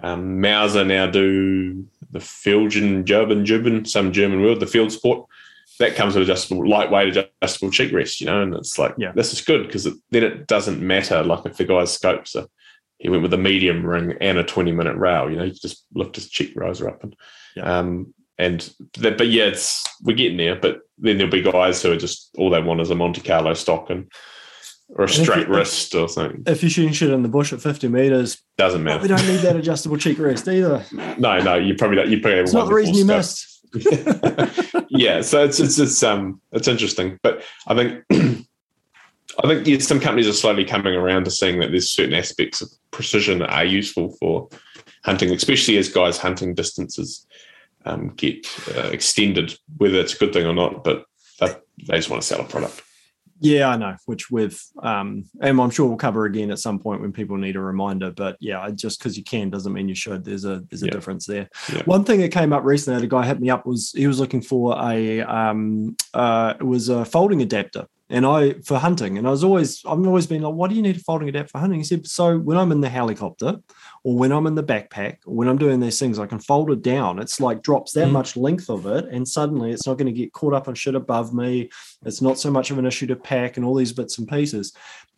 um, 0.00 0.40
Mauser 0.40 0.84
now 0.84 1.06
do 1.06 1.86
the 2.10 2.18
Filgen, 2.20 3.04
Jubin, 3.04 3.44
Jubin, 3.44 3.84
some 3.84 4.12
German 4.12 4.42
word, 4.42 4.60
the 4.60 4.66
field 4.66 4.92
sport. 4.92 5.28
That 5.80 5.96
comes 5.96 6.14
with 6.14 6.22
adjustable, 6.22 6.68
lightweight 6.68 7.16
adjustable 7.16 7.72
cheek 7.72 7.92
rest, 7.92 8.20
you 8.20 8.28
know, 8.28 8.42
and 8.42 8.54
it's 8.54 8.78
like, 8.78 8.94
Yeah. 8.96 9.10
this 9.12 9.32
is 9.32 9.40
good 9.40 9.66
because 9.66 9.86
it, 9.86 9.94
then 10.10 10.22
it 10.22 10.46
doesn't 10.46 10.80
matter. 10.80 11.24
Like 11.24 11.44
if 11.46 11.56
the 11.56 11.64
guy's 11.64 11.92
scopes 11.92 12.36
are, 12.36 12.46
he 12.98 13.08
went 13.08 13.22
with 13.22 13.34
a 13.34 13.38
medium 13.38 13.84
ring 13.84 14.14
and 14.20 14.38
a 14.38 14.44
20 14.44 14.72
minute 14.72 14.96
rail, 14.96 15.30
you 15.30 15.36
know, 15.36 15.44
he 15.44 15.50
just 15.50 15.84
lift 15.94 16.16
his 16.16 16.28
cheek 16.30 16.52
riser 16.56 16.88
up 16.88 17.02
and, 17.02 17.14
Yeah. 17.56 17.78
um, 17.78 18.14
and 18.38 18.72
that, 18.98 19.16
but 19.18 19.28
yeah, 19.28 19.44
it's 19.44 19.84
we're 20.02 20.16
getting 20.16 20.38
there. 20.38 20.56
But 20.56 20.80
then 20.98 21.18
there'll 21.18 21.30
be 21.32 21.42
guys 21.42 21.82
who 21.82 21.92
are 21.92 21.96
just 21.96 22.30
all 22.38 22.50
they 22.50 22.60
want 22.62 22.80
is 22.80 22.90
a 22.90 22.94
Monte 22.94 23.20
Carlo 23.20 23.54
stock 23.54 23.90
and 23.90 24.10
or 24.90 25.04
a 25.04 25.08
straight 25.08 25.46
you- 25.48 25.54
wrist 25.54 25.94
or 25.94 26.08
something. 26.08 26.42
if 26.46 26.62
you're 26.62 26.70
shooting 26.70 26.92
shit 26.92 27.10
in 27.10 27.22
the 27.22 27.28
bush 27.28 27.52
at 27.52 27.60
50 27.60 27.88
meters, 27.88 28.42
Doesn't 28.58 28.82
matter. 28.82 29.02
we 29.02 29.08
don't 29.08 29.26
need 29.26 29.38
that 29.40 29.56
adjustable 29.56 29.96
cheek 29.98 30.18
rest 30.18 30.48
either. 30.48 30.84
No, 31.18 31.38
no, 31.40 31.54
you 31.54 31.74
probably 31.74 31.96
don't. 31.96 32.10
You 32.10 32.20
probably 32.20 32.40
It's 32.40 32.52
not 32.52 32.68
the 32.68 32.74
reason 32.74 32.94
you 32.94 33.04
missed. 33.04 33.50
yeah, 34.88 35.20
so 35.20 35.44
it's 35.44 35.58
it's 35.60 35.78
it's 35.78 36.02
um 36.02 36.40
it's 36.52 36.68
interesting, 36.68 37.18
but 37.22 37.42
I 37.66 37.74
think 37.74 38.04
I 39.42 39.48
think 39.62 39.82
some 39.82 40.00
companies 40.00 40.28
are 40.28 40.32
slowly 40.32 40.64
coming 40.64 40.94
around 40.94 41.24
to 41.24 41.30
seeing 41.30 41.58
that 41.60 41.70
there's 41.70 41.90
certain 41.90 42.14
aspects 42.14 42.60
of 42.60 42.68
precision 42.90 43.38
that 43.38 43.50
are 43.52 43.64
useful 43.64 44.16
for 44.20 44.48
hunting, 45.04 45.30
especially 45.32 45.76
as 45.76 45.88
guys 45.88 46.18
hunting 46.18 46.54
distances 46.54 47.26
um, 47.84 48.08
get 48.10 48.46
uh, 48.76 48.88
extended, 48.88 49.58
whether 49.78 49.98
it's 49.98 50.14
a 50.14 50.18
good 50.18 50.32
thing 50.32 50.46
or 50.46 50.54
not. 50.54 50.84
But 50.84 51.04
they, 51.40 51.48
they 51.86 51.96
just 51.96 52.10
want 52.10 52.22
to 52.22 52.28
sell 52.28 52.40
a 52.40 52.44
product. 52.44 52.82
Yeah, 53.40 53.68
I 53.68 53.76
know, 53.76 53.96
which 54.06 54.30
with 54.30 54.62
um 54.80 55.24
and 55.40 55.60
I'm 55.60 55.70
sure 55.70 55.86
we'll 55.88 55.96
cover 55.96 56.24
again 56.24 56.52
at 56.52 56.60
some 56.60 56.78
point 56.78 57.00
when 57.00 57.12
people 57.12 57.36
need 57.36 57.56
a 57.56 57.60
reminder. 57.60 58.12
But 58.12 58.36
yeah, 58.40 58.70
just 58.70 58.98
because 59.00 59.18
you 59.18 59.24
can 59.24 59.50
doesn't 59.50 59.72
mean 59.72 59.88
you 59.88 59.94
should. 59.94 60.24
There's 60.24 60.44
a 60.44 60.62
there's 60.70 60.84
a 60.84 60.86
Yeah. 60.86 60.92
difference 60.92 61.26
there. 61.26 61.48
Yeah. 61.72 61.82
One 61.84 62.04
thing 62.04 62.20
that 62.20 62.30
came 62.30 62.52
up 62.52 62.62
recently, 62.64 63.00
that 63.00 63.04
a 63.04 63.08
guy 63.08 63.26
hit 63.26 63.40
me 63.40 63.50
up 63.50 63.66
was 63.66 63.90
he 63.90 64.06
was 64.06 64.20
looking 64.20 64.40
for 64.40 64.78
a 64.80 65.20
um 65.22 65.96
uh 66.14 66.54
it 66.58 66.62
was 66.62 66.88
a 66.88 67.04
folding 67.04 67.42
adapter. 67.42 67.86
And 68.14 68.24
I 68.24 68.52
for 68.68 68.78
hunting, 68.78 69.18
and 69.18 69.26
I 69.26 69.30
was 69.30 69.42
always 69.42 69.82
I've 69.84 70.06
always 70.06 70.26
been 70.26 70.42
like, 70.42 70.54
what 70.54 70.70
do 70.70 70.76
you 70.76 70.82
need 70.82 70.96
a 70.96 71.00
folding 71.00 71.28
adapter 71.28 71.48
for 71.48 71.58
hunting? 71.58 71.80
He 71.80 71.84
said, 71.84 72.06
so 72.06 72.38
when 72.38 72.56
I'm 72.56 72.70
in 72.70 72.80
the 72.80 72.88
helicopter 72.88 73.50
or 74.04 74.16
when 74.20 74.32
I'm 74.32 74.46
in 74.46 74.54
the 74.54 74.62
backpack 74.72 75.16
or 75.26 75.34
when 75.34 75.48
I'm 75.48 75.58
doing 75.58 75.80
these 75.80 75.98
things, 75.98 76.18
I 76.18 76.26
can 76.26 76.38
fold 76.38 76.70
it 76.70 76.82
down. 76.82 77.18
It's 77.18 77.40
like 77.40 77.62
drops 77.62 77.92
that 77.92 78.08
Mm. 78.08 78.12
much 78.12 78.36
length 78.36 78.68
of 78.70 78.86
it, 78.86 79.04
and 79.14 79.26
suddenly 79.26 79.72
it's 79.72 79.86
not 79.88 79.98
going 79.98 80.12
to 80.14 80.20
get 80.20 80.32
caught 80.32 80.54
up 80.54 80.68
on 80.68 80.74
shit 80.74 80.94
above 80.94 81.34
me. 81.34 81.70
It's 82.06 82.22
not 82.22 82.38
so 82.38 82.50
much 82.50 82.70
of 82.70 82.78
an 82.78 82.86
issue 82.86 83.08
to 83.08 83.16
pack 83.16 83.56
and 83.56 83.66
all 83.66 83.74
these 83.74 83.92
bits 83.92 84.18
and 84.18 84.28
pieces. 84.28 84.72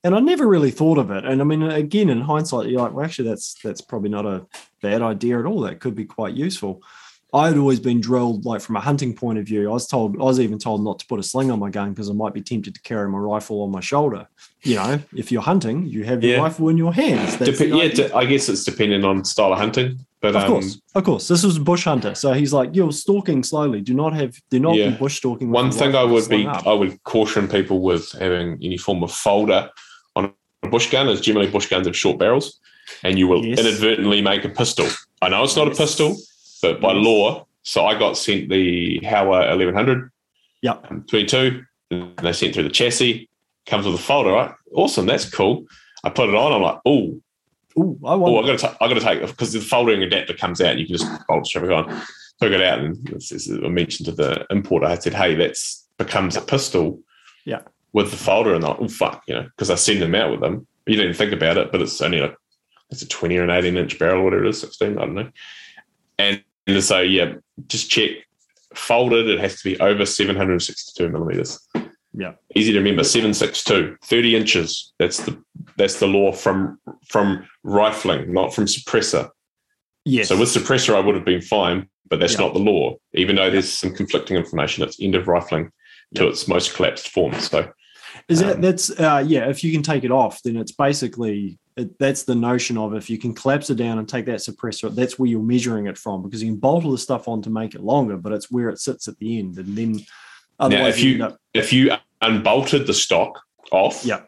And 0.05 0.15
I 0.15 0.21
never 0.21 0.47
really 0.47 0.71
thought 0.71 0.99
of 0.99 1.11
it. 1.11 1.25
And 1.25 1.41
I 1.43 1.45
mean, 1.45 1.63
again, 1.63 2.11
in 2.11 2.21
hindsight, 2.21 2.69
you're 2.69 2.81
like, 2.81 2.95
well, 2.95 3.05
actually, 3.05 3.29
that's 3.29 3.57
that's 3.65 3.81
probably 3.81 4.11
not 4.11 4.25
a 4.25 4.47
bad 4.81 5.03
idea 5.03 5.39
at 5.39 5.47
all. 5.47 5.61
That 5.63 5.81
could 5.81 5.95
be 5.95 6.05
quite 6.05 6.35
useful. 6.35 6.81
I'd 7.35 7.57
always 7.59 7.81
been 7.81 8.01
drilled, 8.01 8.45
like 8.45 8.61
from 8.61 8.77
a 8.77 8.81
hunting 8.81 9.13
point 9.15 9.39
of 9.39 9.45
view. 9.47 9.69
I 9.69 9.73
was 9.73 9.89
told, 9.89 10.15
I 10.21 10.23
was 10.25 10.39
even 10.39 10.59
told 10.59 10.85
not 10.85 11.01
to 11.01 11.07
put 11.07 11.19
a 11.19 11.23
sling 11.23 11.51
on 11.51 11.59
my 11.59 11.71
gun 11.71 11.91
because 11.91 12.09
I 12.09 12.13
might 12.13 12.33
be 12.33 12.41
tempted 12.41 12.75
to 12.75 12.81
carry 12.83 13.09
my 13.09 13.19
rifle 13.19 13.63
on 13.63 13.71
my 13.73 13.81
shoulder. 13.81 14.29
You 14.63 14.77
know, 14.77 15.01
if 15.15 15.33
you're 15.33 15.43
hunting, 15.43 15.87
you 15.87 16.05
have 16.05 16.23
your 16.23 16.37
Yeah. 16.37 16.43
rifle 16.43 16.69
in 16.69 16.77
your 16.77 16.95
hands. 16.95 17.37
Dep- 17.37 17.59
yeah, 17.61 18.09
I 18.17 18.25
guess 18.27 18.49
it's 18.49 18.65
depending 18.65 19.05
on 19.05 19.25
style 19.25 19.53
of 19.53 19.59
hunting, 19.59 19.99
but 20.21 20.37
Of 20.37 20.43
um, 20.45 20.49
course, 20.49 20.81
of 20.95 21.05
course. 21.05 21.29
This 21.29 21.43
was 21.43 21.57
a 21.57 21.61
bush 21.61 21.85
hunter, 21.85 22.15
so 22.15 22.33
he's 22.33 22.53
like, 22.53 22.71
"You're 22.75 22.93
stalking 22.93 23.43
slowly. 23.43 23.81
Do 23.81 23.93
not 23.93 24.15
have, 24.15 24.37
do 24.51 24.61
not 24.61 24.77
Yeah. 24.77 24.91
be 24.91 24.97
bush 24.97 25.17
stalking." 25.17 25.51
one 25.51 25.73
thing 25.73 25.95
I 25.97 26.05
would 26.05 26.29
be 26.29 26.47
up." 26.47 26.67
I 26.67 26.73
would 26.73 27.03
caution 27.03 27.49
people 27.49 27.81
with 27.81 28.11
having 28.13 28.59
any 28.63 28.77
form 28.79 29.03
of 29.03 29.11
folder 29.13 29.69
on 30.15 30.33
a 30.63 30.69
bush 30.69 30.91
gun 30.91 31.09
is 31.09 31.21
generally 31.21 31.49
bush 31.51 31.67
guns 31.69 31.87
have 31.89 31.97
short 31.97 32.19
barrels, 32.19 32.61
and 33.03 33.19
you 33.19 33.27
will 33.27 33.45
Yes. 33.45 33.59
inadvertently 33.59 34.23
make 34.23 34.45
a 34.45 34.49
pistol. 34.49 34.87
I 35.21 35.29
know 35.29 35.43
it's 35.43 35.57
not 35.57 35.67
Yes. 35.69 35.79
a 35.79 35.83
pistol, 35.83 36.17
but 36.73 36.81
by 36.81 36.93
law, 36.93 37.47
so 37.63 37.87
I 37.87 37.99
got 37.99 38.17
sent 38.17 38.49
the 38.49 39.01
Howa 39.05 39.49
1100 39.49 40.11
Yep. 40.63 40.87
um, 40.91 41.05
22, 41.09 41.63
and 41.91 42.17
they 42.19 42.33
sent 42.33 42.55
through 42.55 42.65
the 42.65 42.71
chassis. 42.71 43.29
Comes 43.67 43.85
with 43.87 43.95
a 43.97 43.99
folder, 43.99 44.31
right? 44.31 44.55
Awesome, 44.75 45.07
that's 45.07 45.29
cool. 45.29 45.67
I 46.05 46.11
put 46.11 46.29
it 46.29 46.35
on. 46.35 46.53
I'm 46.53 46.63
like, 46.63 46.79
oh, 46.87 47.21
Ooh, 47.79 47.99
I 48.05 48.13
oh, 48.13 48.19
want. 48.19 48.47
I 48.47 48.57
got 48.57 48.59
to, 48.61 48.77
I 48.85 48.89
got 48.89 48.95
to 48.95 49.01
take 49.01 49.27
because 49.27 49.53
the 49.53 49.59
foldering 49.59 50.03
adapter 50.03 50.33
comes 50.35 50.61
out. 50.61 50.79
You 50.79 50.87
can 50.87 50.97
just 50.97 51.27
bolt 51.29 51.47
straight 51.47 51.71
on. 51.71 51.89
Took 52.41 52.53
it 52.53 52.63
out, 52.63 52.79
and 52.79 52.97
this 53.07 53.33
is- 53.33 53.51
I 53.51 53.69
mentioned 53.69 54.07
to 54.07 54.13
the 54.13 54.47
importer. 54.51 54.87
I 54.87 54.99
said, 54.99 55.15
"Hey, 55.15 55.35
that's 55.35 55.87
becomes 55.99 56.37
a 56.37 56.41
pistol." 56.41 57.01
Yeah. 57.45 57.63
With 57.93 58.11
the 58.11 58.17
folder, 58.17 58.55
and 58.55 58.65
like, 58.65 58.77
oh 58.81 58.89
fuck, 58.89 59.23
you 59.27 59.35
know, 59.35 59.43
because 59.45 59.71
I 59.71 59.75
send 59.75 60.03
them 60.03 60.15
out 60.15 60.31
with 60.31 60.41
them. 60.41 60.67
You 60.87 60.97
don't 60.97 61.05
even 61.07 61.17
think 61.17 61.33
about 61.33 61.57
it, 61.57 61.73
but 61.73 61.81
it's 61.83 62.01
only 62.01 62.21
like 62.21 62.35
it's 62.91 63.03
a 63.03 63.09
twenty 63.09 63.37
or 63.37 63.45
an 63.45 63.51
eighteen 63.51 63.77
inch 63.77 63.99
barrel, 63.99 64.25
whatever 64.25 64.45
it 64.45 64.49
is, 64.51 64.61
sixteen, 64.61 64.99
I 64.99 65.03
don't 65.03 65.15
know. 65.15 65.31
And, 66.19 66.43
and 66.67 66.83
so 66.83 67.01
yeah, 67.01 67.35
just 67.69 67.91
check 67.91 68.11
folded. 68.75 69.29
It 69.29 69.41
has 69.41 69.61
to 69.61 69.71
be 69.71 69.81
over 69.81 70.05
seven 70.07 70.37
hundred 70.37 70.53
and 70.53 70.63
sixty-two 70.63 71.09
millimeters. 71.11 71.59
Yeah. 72.19 72.33
Easy 72.55 72.73
to 72.73 72.79
remember, 72.79 73.05
762, 73.05 73.99
30 74.05 74.37
inches. 74.37 74.95
That's 74.99 75.19
the 75.23 75.43
that's 75.77 75.99
the 76.01 76.07
law 76.07 76.33
from 76.33 76.79
from 77.09 77.47
rifling, 77.63 78.33
not 78.33 78.55
from 78.55 78.65
suppressor. 78.65 79.29
Yes. 80.07 80.29
So 80.29 80.39
with 80.39 80.49
suppressor, 80.49 80.95
I 80.95 81.01
would 81.01 81.15
have 81.15 81.25
been 81.27 81.43
fine, 81.43 81.89
but 82.09 82.19
that's 82.21 82.35
Yeah. 82.35 82.41
not 82.41 82.55
the 82.55 82.61
law. 82.61 82.97
Even 83.15 83.37
though 83.37 83.51
there's 83.51 83.71
some 83.71 83.95
conflicting 83.95 84.37
information, 84.37 84.83
it's 84.83 84.97
end 85.01 85.15
of 85.15 85.29
rifling 85.29 85.71
to 86.15 86.25
Yeah. 86.25 86.31
its 86.31 86.49
most 86.49 86.75
collapsed 86.75 87.09
form. 87.09 87.35
So 87.41 87.71
Is 88.31 88.41
that 88.41 88.57
Um, 88.57 88.61
that's 88.63 88.89
uh, 88.99 89.23
yeah? 89.27 89.51
If 89.51 89.63
you 89.63 89.71
can 89.73 89.83
take 89.83 90.03
it 90.03 90.11
off, 90.11 90.43
then 90.43 90.57
it's 90.57 90.73
basically 90.73 91.59
it, 91.77 91.99
that's 91.99 92.23
the 92.25 92.35
notion 92.35 92.79
of 92.79 92.95
if 92.95 93.11
you 93.11 93.19
can 93.19 93.35
collapse 93.35 93.69
it 93.71 93.75
down 93.75 93.99
and 93.99 94.09
take 94.09 94.25
that 94.27 94.37
suppressor, 94.39 94.95
that's 94.95 95.19
where 95.19 95.29
you're 95.29 95.43
measuring 95.43 95.87
it 95.87 95.99
from 95.99 96.23
because 96.23 96.43
you 96.43 96.51
can 96.51 96.59
bolt 96.59 96.85
all 96.85 96.91
the 96.93 96.99
stuff 96.99 97.29
on 97.29 97.43
to 97.43 97.51
make 97.51 97.75
it 97.75 97.83
longer, 97.83 98.17
but 98.17 98.33
it's 98.33 98.51
where 98.51 98.69
it 98.71 98.79
sits 98.79 99.09
at 99.09 99.19
the 99.19 99.39
end, 99.39 99.59
and 99.59 99.77
then 99.77 100.01
otherwise 100.59 100.97
if 100.97 101.05
you- 101.05 101.13
end 101.15 101.23
up, 101.23 101.39
if 101.53 101.73
you 101.73 101.93
unbolted 102.23 102.87
the 102.87 102.95
stock 102.95 103.43
off, 103.73 104.05
Yeah. 104.05 104.23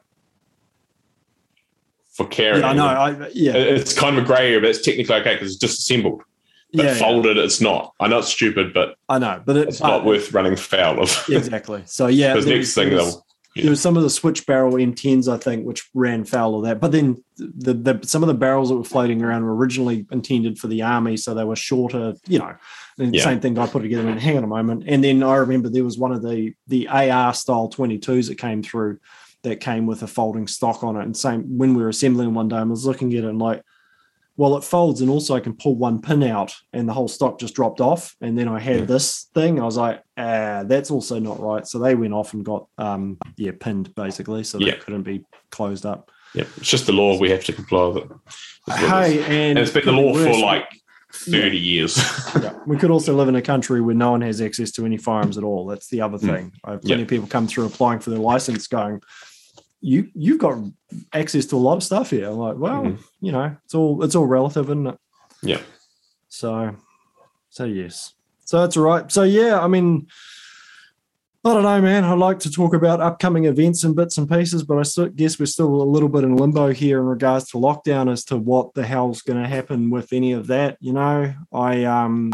for 2.12 2.26
carrying, 2.26 2.62
yeah, 2.62 2.68
I 2.70 2.72
know, 2.74 2.86
I, 2.86 3.30
yeah, 3.32 3.52
it's 3.54 3.94
kind 3.94 4.18
of 4.18 4.24
a 4.24 4.26
grey 4.26 4.48
area, 4.48 4.60
but 4.60 4.70
it's 4.70 4.82
technically 4.82 5.14
okay 5.16 5.34
because 5.34 5.52
it's 5.52 5.56
disassembled. 5.60 6.22
But 6.74 6.84
Yeah, 6.84 6.90
yeah. 6.92 6.98
folded, 6.98 7.38
it's 7.38 7.62
not. 7.62 7.94
I 7.98 8.08
know 8.08 8.18
it's 8.18 8.28
stupid, 8.28 8.74
but 8.74 8.96
I 9.08 9.18
know, 9.18 9.42
but 9.46 9.56
it, 9.56 9.68
it's 9.68 9.80
not 9.80 10.04
worth 10.04 10.34
running 10.34 10.54
foul 10.54 11.00
of. 11.00 11.24
exactly. 11.30 11.82
So 11.86 12.08
yeah, 12.08 12.32
Because 12.34 12.46
next 12.46 12.74
thing 12.74 12.90
they'll. 12.90 13.24
Yeah. 13.58 13.62
There 13.64 13.70
was 13.70 13.80
some 13.80 13.96
of 13.96 14.02
the 14.02 14.10
switch 14.10 14.46
barrel 14.46 14.72
M10s, 14.74 15.32
I 15.32 15.36
think, 15.38 15.66
which 15.66 15.88
ran 15.94 16.24
foul 16.24 16.56
of 16.56 16.64
that. 16.64 16.80
But 16.80 16.92
then 16.92 17.22
the, 17.36 17.74
the 17.74 18.00
some 18.04 18.22
of 18.22 18.26
the 18.28 18.34
barrels 18.34 18.68
that 18.68 18.76
were 18.76 18.84
floating 18.84 19.22
around 19.22 19.44
were 19.44 19.54
originally 19.54 20.06
intended 20.10 20.58
for 20.58 20.68
the 20.68 20.82
army, 20.82 21.16
so 21.16 21.34
they 21.34 21.44
were 21.44 21.56
shorter. 21.56 22.14
You 22.26 22.38
know, 22.40 22.54
and 22.98 23.14
Yeah. 23.14 23.24
same 23.24 23.40
thing. 23.40 23.58
I 23.58 23.66
put 23.66 23.82
together 23.82 24.08
and 24.08 24.20
hang 24.20 24.36
on 24.36 24.44
a 24.44 24.48
moment. 24.48 24.84
And 24.86 25.02
then 25.04 25.22
I 25.22 25.36
remember 25.36 25.68
there 25.68 25.84
was 25.84 25.98
one 25.98 26.12
of 26.12 26.22
the 26.22 26.54
the 26.66 26.88
AR 26.88 27.34
style 27.34 27.68
22s 27.68 28.28
that 28.28 28.38
came 28.38 28.62
through 28.62 28.98
that 29.44 29.60
came 29.60 29.86
with 29.86 30.02
a 30.02 30.06
folding 30.08 30.46
stock 30.48 30.82
on 30.82 30.96
it. 30.96 31.02
And 31.02 31.16
same 31.16 31.42
when 31.58 31.74
we 31.74 31.82
were 31.82 31.88
assembling 31.90 32.34
one 32.34 32.48
day, 32.48 32.56
I 32.56 32.62
was 32.64 32.86
looking 32.86 33.12
at 33.14 33.24
it 33.24 33.28
and 33.28 33.38
like, 33.38 33.62
well, 34.38 34.56
it 34.56 34.62
folds 34.62 35.00
and 35.00 35.10
also 35.10 35.34
I 35.34 35.40
can 35.40 35.52
pull 35.52 35.74
one 35.76 36.00
pin 36.00 36.22
out 36.22 36.54
and 36.72 36.88
the 36.88 36.92
whole 36.92 37.08
stock 37.08 37.40
just 37.40 37.54
dropped 37.54 37.80
off. 37.80 38.14
And 38.20 38.38
then 38.38 38.46
I 38.46 38.60
had 38.60 38.76
Yeah. 38.80 38.84
this 38.84 39.26
thing. 39.34 39.60
I 39.60 39.64
was 39.64 39.76
like, 39.76 40.00
ah, 40.16 40.62
that's 40.64 40.92
also 40.92 41.18
not 41.18 41.40
right. 41.40 41.66
So 41.66 41.80
they 41.80 41.96
went 41.96 42.14
off 42.14 42.32
and 42.34 42.44
got 42.44 42.68
um 42.78 43.18
yeah, 43.36 43.50
pinned 43.58 43.92
basically. 43.96 44.44
So 44.44 44.58
they 44.58 44.66
Yeah. 44.66 44.76
couldn't 44.76 45.02
be 45.02 45.24
closed 45.50 45.84
up. 45.84 46.10
Yeah, 46.34 46.44
it's 46.56 46.70
just 46.70 46.86
the 46.86 46.92
law. 46.92 47.18
We 47.18 47.30
have 47.30 47.42
to 47.46 47.52
comply 47.52 47.86
with 47.88 47.96
it. 48.04 48.08
That's 48.68 48.82
what 48.82 49.06
it 49.06 49.16
is. 49.16 49.24
Hey, 49.24 49.24
and, 49.24 49.32
and 49.32 49.58
it's 49.58 49.72
been 49.72 49.86
the 49.86 49.92
law 49.92 50.14
for 50.14 50.38
like 50.38 50.68
30 51.12 51.58
years. 51.58 51.96
yeah. 52.40 52.52
we 52.66 52.76
could 52.76 52.92
also 52.92 53.16
live 53.16 53.26
in 53.28 53.34
a 53.34 53.42
country 53.42 53.80
where 53.80 53.94
no 53.96 54.12
one 54.12 54.20
has 54.20 54.40
access 54.40 54.70
to 54.72 54.86
any 54.86 54.98
firearms 54.98 55.36
at 55.36 55.42
all. 55.42 55.66
That's 55.66 55.88
the 55.88 56.00
other 56.02 56.18
Mm. 56.18 56.20
thing. 56.32 56.52
I 56.64 56.70
have 56.72 56.82
plenty 56.82 56.96
Yeah. 57.00 57.02
of 57.02 57.08
people 57.08 57.26
come 57.26 57.48
through 57.48 57.66
applying 57.66 57.98
for 57.98 58.10
their 58.10 58.20
license 58.20 58.68
going, 58.68 59.00
you 59.80 60.08
you've 60.14 60.38
got 60.38 60.58
access 61.12 61.46
to 61.46 61.56
a 61.56 61.58
lot 61.58 61.76
of 61.76 61.82
stuff 61.82 62.10
here. 62.10 62.28
I'm 62.28 62.36
like, 62.38 62.56
well, 62.56 62.82
Mhm. 62.82 62.98
you 63.20 63.32
know, 63.32 63.54
it's 63.64 63.74
all 63.74 64.02
it's 64.02 64.14
all 64.14 64.26
relative, 64.26 64.66
isn't 64.66 64.86
it? 64.88 64.98
Yeah. 65.42 65.60
So 66.28 66.74
so 67.50 67.64
yes. 67.64 68.14
So 68.44 68.60
that's 68.60 68.76
all 68.76 68.84
right. 68.84 69.10
So 69.12 69.22
yeah, 69.22 69.60
I 69.60 69.68
mean 69.68 70.06
I 71.44 71.54
don't 71.54 71.62
know, 71.62 71.80
man. 71.80 72.04
I'd 72.04 72.18
like 72.18 72.40
to 72.40 72.50
talk 72.50 72.74
about 72.74 73.00
upcoming 73.00 73.44
events 73.44 73.84
and 73.84 73.94
bits 73.94 74.18
and 74.18 74.28
pieces, 74.28 74.64
but 74.64 74.76
I 74.76 74.82
still 74.82 75.06
guess 75.08 75.38
we're 75.38 75.46
still 75.46 75.80
a 75.82 75.84
little 75.84 76.08
bit 76.08 76.24
in 76.24 76.36
limbo 76.36 76.72
here 76.72 76.98
in 76.98 77.06
regards 77.06 77.48
to 77.50 77.58
lockdown 77.58 78.10
as 78.10 78.24
to 78.26 78.36
what 78.36 78.74
the 78.74 78.84
hell's 78.84 79.22
going 79.22 79.40
to 79.40 79.48
happen 79.48 79.88
with 79.88 80.12
any 80.12 80.32
of 80.32 80.48
that. 80.48 80.76
You 80.80 80.92
know, 80.94 81.32
I 81.52 81.84
um, 81.84 82.32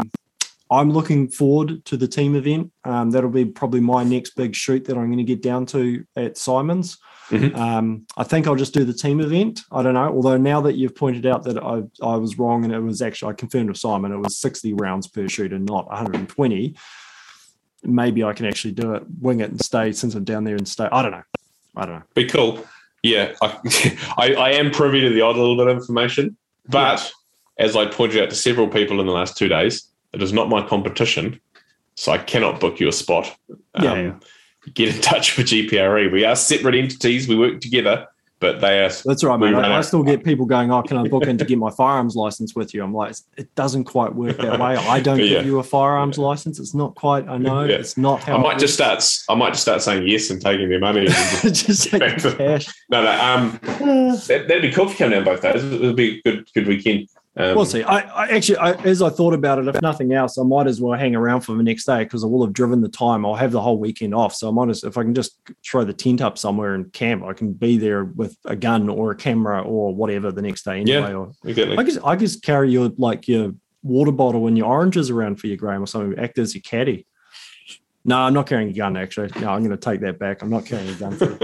I'm 0.71 0.89
looking 0.91 1.29
forward 1.29 1.85
to 1.85 1.95
the 1.97 2.07
team 2.07 2.35
event. 2.35 2.71
Um, 2.83 3.11
that'll 3.11 3.29
be 3.29 3.45
probably 3.45 3.79
my 3.79 4.03
next 4.03 4.31
big 4.35 4.55
shoot 4.55 4.85
that 4.85 4.97
I'm 4.97 5.05
going 5.05 5.17
to 5.19 5.23
get 5.23 5.43
down 5.43 5.67
to 5.67 6.03
at 6.15 6.37
Simon's. 6.37 6.97
Mhm. 7.29 7.55
Um, 7.57 8.05
I 8.17 8.23
think 8.23 8.47
I'll 8.47 8.55
just 8.55 8.73
do 8.73 8.83
the 8.83 8.93
team 8.93 9.19
event. 9.19 9.61
I 9.71 9.81
don't 9.81 9.95
know. 9.95 10.07
Although 10.09 10.37
now 10.37 10.61
that 10.61 10.75
you've 10.75 10.95
pointed 10.95 11.25
out 11.25 11.43
that 11.43 11.57
I 11.57 11.83
I 12.05 12.15
was 12.17 12.37
wrong 12.37 12.63
and 12.63 12.73
it 12.73 12.79
was 12.79 13.01
actually 13.01 13.31
I 13.31 13.33
confirmed 13.33 13.69
with 13.69 13.77
Simon 13.77 14.11
it 14.11 14.17
was 14.17 14.37
60 14.37 14.73
rounds 14.73 15.07
per 15.07 15.27
shoot 15.27 15.51
and 15.51 15.65
not 15.65 15.87
120 15.87 16.75
maybe 17.83 18.23
I 18.23 18.33
can 18.33 18.45
actually 18.45 18.73
do 18.73 18.93
it, 18.95 19.03
wing 19.21 19.41
it 19.41 19.51
and 19.51 19.63
stay 19.63 19.91
since 19.91 20.15
I'm 20.15 20.23
down 20.23 20.43
there 20.43 20.55
and 20.55 20.67
stay. 20.67 20.87
I 20.91 21.01
don't 21.01 21.11
know. 21.11 21.23
I 21.75 21.85
don't 21.85 21.95
know. 21.95 22.03
Be 22.15 22.25
cool. 22.25 22.65
Yeah, 23.03 23.33
I, 23.41 23.59
I, 24.17 24.33
I 24.33 24.49
am 24.51 24.71
privy 24.71 25.01
to 25.01 25.09
the 25.09 25.21
odd 25.21 25.35
little 25.37 25.55
bit 25.55 25.67
of 25.67 25.77
information, 25.77 26.35
but 26.67 27.11
as 27.59 27.75
I 27.75 27.85
pointed 27.85 28.21
out 28.23 28.29
to 28.31 28.35
several 28.35 28.67
people 28.67 28.99
in 28.99 29.05
the 29.05 29.11
last 29.13 29.37
two 29.37 29.47
days, 29.47 29.87
it 30.13 30.21
is 30.21 30.33
not 30.33 30.49
my 30.49 30.65
competition, 30.65 31.39
so 31.95 32.11
I 32.11 32.17
cannot 32.17 32.59
book 32.59 32.79
you 32.79 32.87
a 32.87 32.91
spot. 32.91 33.35
Yeah, 33.79 33.91
Um, 33.91 33.99
yeah. 33.99 34.13
Get 34.73 34.95
in 34.95 35.01
touch 35.01 35.37
with 35.37 35.47
GPRE. 35.47 36.11
We 36.11 36.25
are 36.25 36.35
separate 36.35 36.75
entities. 36.75 37.27
We 37.27 37.35
work 37.37 37.61
together, 37.61 38.07
but 38.39 38.61
they 38.61 38.83
are. 38.83 38.89
That's 39.05 39.23
right, 39.23 39.39
mate. 39.39 39.53
I, 39.53 39.77
I 39.77 39.81
still 39.81 40.01
get 40.03 40.23
people 40.23 40.45
going, 40.45 40.71
"Oh, 40.71 40.81
can 40.81 40.97
I 40.97 41.07
book 41.07 41.27
in 41.27 41.37
to 41.37 41.45
get 41.45 41.57
my 41.59 41.69
firearms 41.69 42.15
license 42.15 42.55
with 42.55 42.73
you?" 42.73 42.83
I'm 42.83 42.93
like, 42.93 43.15
it 43.37 43.53
doesn't 43.55 43.83
quite 43.85 44.15
work 44.15 44.37
that 44.37 44.59
way. 44.59 44.75
I 44.75 44.99
don't 44.99 45.19
Yeah. 45.19 45.25
give 45.37 45.45
you 45.45 45.59
a 45.59 45.63
firearms 45.63 46.17
license. 46.17 46.59
It's 46.59 46.73
not 46.73 46.95
quite. 46.95 47.27
I 47.27 47.37
know 47.37 47.63
Yeah. 47.63 47.75
it's 47.75 47.95
not 47.95 48.23
how. 48.23 48.37
I 48.37 48.41
might 48.41 48.57
just 48.59 48.79
works. 48.79 49.05
start. 49.05 49.37
I 49.37 49.39
might 49.39 49.49
just 49.51 49.61
start 49.61 49.81
saying 49.83 50.07
yes 50.07 50.29
and 50.31 50.41
taking 50.41 50.69
their 50.69 50.79
money. 50.79 51.05
just- 51.07 51.65
just 51.67 51.89
take 51.91 51.99
Back 52.01 52.21
the 52.21 52.31
to- 52.31 52.35
cash. 52.37 52.67
no, 52.89 53.03
no. 53.03 53.11
Um, 53.21 53.59
that, 54.27 54.45
that'd 54.47 54.61
be 54.63 54.71
cool 54.71 54.85
if 54.85 54.91
you 54.91 54.97
come 54.97 55.11
down 55.11 55.23
both 55.25 55.41
days. 55.41 55.63
It 55.63 55.79
would 55.81 55.95
be 55.95 56.21
a 56.25 56.31
good, 56.31 56.49
good 56.53 56.67
weekend. 56.67 57.07
Um, 57.37 57.55
We'll 57.55 57.65
see. 57.65 57.83
I, 57.83 57.99
I 57.99 58.27
actually, 58.29 58.57
I, 58.57 58.71
as 58.83 59.01
I 59.01 59.09
thought 59.09 59.33
about 59.33 59.59
it, 59.59 59.67
if 59.67 59.81
nothing 59.81 60.13
else, 60.13 60.37
I 60.37 60.43
might 60.43 60.67
as 60.67 60.79
well 60.79 60.97
hang 60.97 61.15
around 61.15 61.41
for 61.41 61.53
the 61.55 61.63
next 61.63 61.85
day 61.85 62.03
because 62.03 62.23
I 62.23 62.27
will 62.27 62.45
have 62.45 62.53
driven 62.53 62.81
the 62.81 62.89
time. 62.89 63.25
I'll 63.25 63.35
have 63.35 63.51
the 63.51 63.61
whole 63.61 63.77
weekend 63.77 64.15
off, 64.15 64.33
so 64.33 64.47
I 64.47 64.51
might 64.51 64.69
as 64.69 64.83
if 64.83 64.97
I 64.97 65.03
can 65.03 65.13
just 65.13 65.39
throw 65.65 65.83
the 65.83 65.93
tent 65.93 66.21
up 66.21 66.37
somewhere 66.37 66.75
and 66.75 66.91
camp, 66.93 67.23
I 67.23 67.33
can 67.33 67.53
be 67.53 67.77
there 67.77 68.05
with 68.05 68.37
a 68.45 68.55
gun 68.55 68.87
or 68.87 69.11
a 69.11 69.15
camera 69.15 69.61
or 69.61 69.93
whatever 69.93 70.31
the 70.31 70.41
next 70.41 70.63
day 70.63 70.79
anyway. 70.79 71.13
Or 71.13 71.31
Exactly. 71.43 71.77
I 71.77 71.83
guess 71.83 71.97
I 72.03 72.15
just 72.15 72.41
carry 72.41 72.71
your 72.71 72.91
like 72.97 73.27
your 73.27 73.53
water 73.83 74.11
bottle 74.11 74.47
and 74.47 74.57
your 74.57 74.67
oranges 74.67 75.09
around 75.09 75.39
for 75.39 75.47
your 75.47 75.57
Graeme 75.57 75.83
or 75.83 75.87
something. 75.87 76.17
Act 76.17 76.39
as 76.39 76.55
your 76.55 76.61
caddy. 76.61 77.05
No, 78.05 78.19
I'm 78.19 78.33
not 78.33 78.47
carrying 78.47 78.69
a 78.69 78.73
gun. 78.73 78.95
Actually, 78.95 79.29
no, 79.41 79.49
I'm 79.49 79.63
going 79.63 79.71
to 79.71 79.77
take 79.77 80.01
that 80.01 80.19
back. 80.19 80.41
I'm 80.41 80.49
not 80.49 80.65
carrying 80.65 80.89
a 80.89 80.93
gun. 80.93 81.17
For 81.17 81.37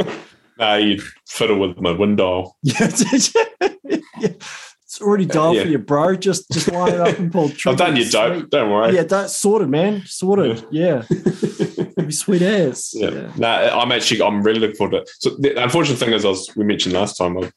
you. 0.79 0.85
You 0.85 1.01
fiddle 1.27 1.57
with 1.57 1.79
my 1.79 1.91
window. 1.91 2.55
yeah, 2.61 2.87
it's, 4.91 4.99
yeah, 4.99 5.05
already 5.07 5.25
dialed 5.25 5.55
Yeah. 5.57 5.63
for 5.63 5.69
you, 5.69 5.77
bro. 5.79 6.15
Just 6.15 6.49
just 6.51 6.71
line 6.71 6.93
it 6.93 6.99
up 6.99 7.17
and 7.17 7.31
pull. 7.31 7.45
I've 7.65 7.77
done 7.77 7.95
your 7.95 8.05
trigger. 8.09 8.41
dope. 8.41 8.49
Don't 8.49 8.69
worry. 8.71 8.95
Yeah, 8.95 9.03
that's 9.03 9.35
sorted, 9.35 9.69
man. 9.69 10.03
Sorted. 10.05 10.65
Yeah, 10.71 11.03
It'd 11.09 12.13
sweet 12.13 12.41
ass. 12.41 12.91
Yeah. 12.93 13.31
No, 13.37 13.47
I'm 13.47 13.91
actually 13.91 14.21
I'm 14.21 14.43
really 14.43 14.59
looking 14.59 14.75
forward 14.75 14.91
to 14.91 15.01
it. 15.03 15.09
So 15.19 15.29
the 15.39 15.61
unfortunate 15.61 15.97
thing 15.97 16.13
is, 16.13 16.25
as 16.25 16.49
we 16.55 16.65
mentioned 16.65 16.93
last 16.93 17.17
time, 17.17 17.37
uh, 17.37 17.49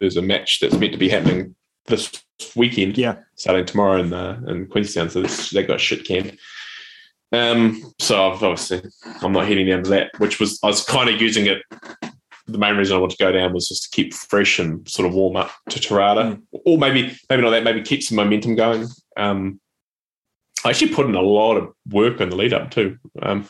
there's 0.00 0.16
a 0.16 0.22
match 0.22 0.58
that's 0.60 0.74
meant 0.74 0.92
to 0.92 0.98
be 0.98 1.08
happening 1.08 1.54
this 1.86 2.10
weekend, 2.56 2.96
Yeah. 2.98 3.16
starting 3.36 3.64
tomorrow 3.66 4.00
in 4.00 4.12
uh, 4.12 4.40
in 4.48 4.66
Queenstown. 4.66 5.10
So 5.10 5.22
this, 5.22 5.50
they 5.50 5.62
got 5.62 5.80
shit 5.80 6.04
canned. 6.04 6.38
Um, 7.32 7.80
so 8.00 8.32
I've 8.32 8.42
obviously 8.42 8.82
I'm 9.22 9.32
not 9.32 9.46
heading 9.46 9.68
down 9.68 9.84
to 9.84 9.90
that, 9.90 10.10
which 10.18 10.40
was 10.40 10.58
I 10.64 10.66
was 10.66 10.84
kind 10.84 11.08
of 11.08 11.20
using 11.20 11.46
it. 11.46 11.62
The 12.50 12.58
main 12.58 12.76
reason 12.76 12.96
I 12.96 13.00
wanted 13.00 13.16
to 13.16 13.24
go 13.24 13.32
down 13.32 13.52
was 13.52 13.68
just 13.68 13.84
to 13.84 13.90
keep 13.90 14.14
fresh 14.14 14.58
and 14.58 14.88
sort 14.88 15.08
of 15.08 15.14
warm 15.14 15.36
up 15.36 15.50
to 15.70 15.78
Tarada, 15.78 16.40
or 16.52 16.78
maybe 16.78 17.16
maybe 17.28 17.42
not 17.42 17.50
that, 17.50 17.64
maybe 17.64 17.82
keep 17.82 18.02
some 18.02 18.16
momentum 18.16 18.54
going. 18.54 18.88
Um, 19.16 19.60
I 20.64 20.70
actually 20.70 20.94
put 20.94 21.06
in 21.06 21.14
a 21.14 21.22
lot 21.22 21.56
of 21.56 21.72
work 21.90 22.20
on 22.20 22.28
the 22.28 22.36
lead 22.36 22.52
up 22.52 22.70
too. 22.70 22.98
Um, 23.22 23.48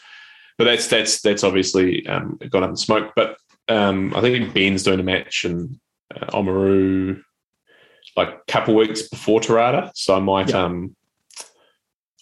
but 0.59 0.65
that's 0.65 0.89
that's 0.89 1.21
that's 1.23 1.45
obviously 1.45 2.07
um, 2.07 2.39
gone 2.51 2.63
up 2.63 2.71
in 2.71 2.77
smoke. 2.77 3.13
But 3.17 3.37
um, 3.69 4.15
I 4.15 4.21
think 4.21 4.53
Ben's 4.53 4.83
doing 4.83 5.01
a 5.01 5.05
match 5.05 5.45
and 5.45 5.81
uh, 6.15 6.27
Oamaru 6.27 7.23
like 8.17 8.29
a 8.29 8.53
couple 8.53 8.75
weeks 8.75 9.03
before 9.03 9.41
Tarada, 9.41 9.91
so 9.95 10.15
I 10.15 10.21
might 10.21 10.53
um, 10.53 10.95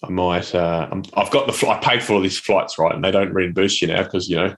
I 0.05 0.11
might 0.11 0.55
uh, 0.55 0.89
I'm, 0.91 1.03
I've 1.15 1.31
got 1.31 1.47
the 1.47 1.53
fl- 1.53 1.71
I 1.71 1.79
paid 1.79 2.03
for 2.03 2.15
all 2.15 2.21
these 2.21 2.39
flights 2.39 2.79
right, 2.79 2.95
and 2.95 3.05
they 3.05 3.11
don't 3.11 3.33
reimburse 3.33 3.83
you 3.83 3.89
now 3.89 4.03
because 4.03 4.29
you 4.29 4.37
know 4.37 4.55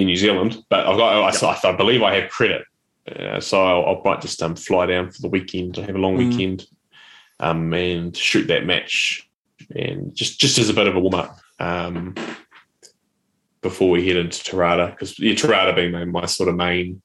in 0.00 0.06
New 0.06 0.16
Zealand. 0.16 0.62
But 0.68 0.86
I've 0.86 0.96
got 0.96 1.42
I, 1.42 1.68
I, 1.68 1.76
believe 1.76 2.02
I 2.02 2.14
have 2.14 2.30
credit, 2.30 2.64
uh, 3.10 3.40
so 3.40 3.64
I'll, 3.64 3.96
I 3.96 4.00
might 4.04 4.20
just 4.20 4.42
um, 4.42 4.56
fly 4.56 4.86
down 4.86 5.10
for 5.10 5.22
the 5.22 5.28
weekend, 5.28 5.74
to 5.74 5.84
have 5.84 5.94
a 5.94 5.98
long 5.98 6.16
Mm. 6.16 6.30
weekend, 6.30 6.66
um, 7.40 7.72
and 7.72 8.16
shoot 8.16 8.46
that 8.48 8.66
match, 8.66 9.28
and 9.74 10.14
just 10.14 10.40
just 10.40 10.58
as 10.58 10.68
a 10.68 10.74
bit 10.74 10.86
of 10.88 10.96
a 10.96 11.00
warm 11.00 11.14
up 11.14 11.38
um, 11.60 12.14
before 13.62 13.90
we 13.90 14.06
head 14.06 14.16
into 14.16 14.42
Tarada, 14.42 14.90
because 14.90 15.18
yeah, 15.18 15.34
Tarada 15.34 15.74
being 15.74 15.92
my, 15.92 16.04
my 16.04 16.26
sort 16.26 16.48
of 16.48 16.56
main 16.56 17.02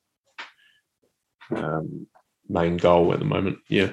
um, 1.56 2.08
main 2.48 2.78
goal 2.78 3.14
at 3.14 3.20
the 3.20 3.26
moment. 3.26 3.60
Yeah, 3.68 3.92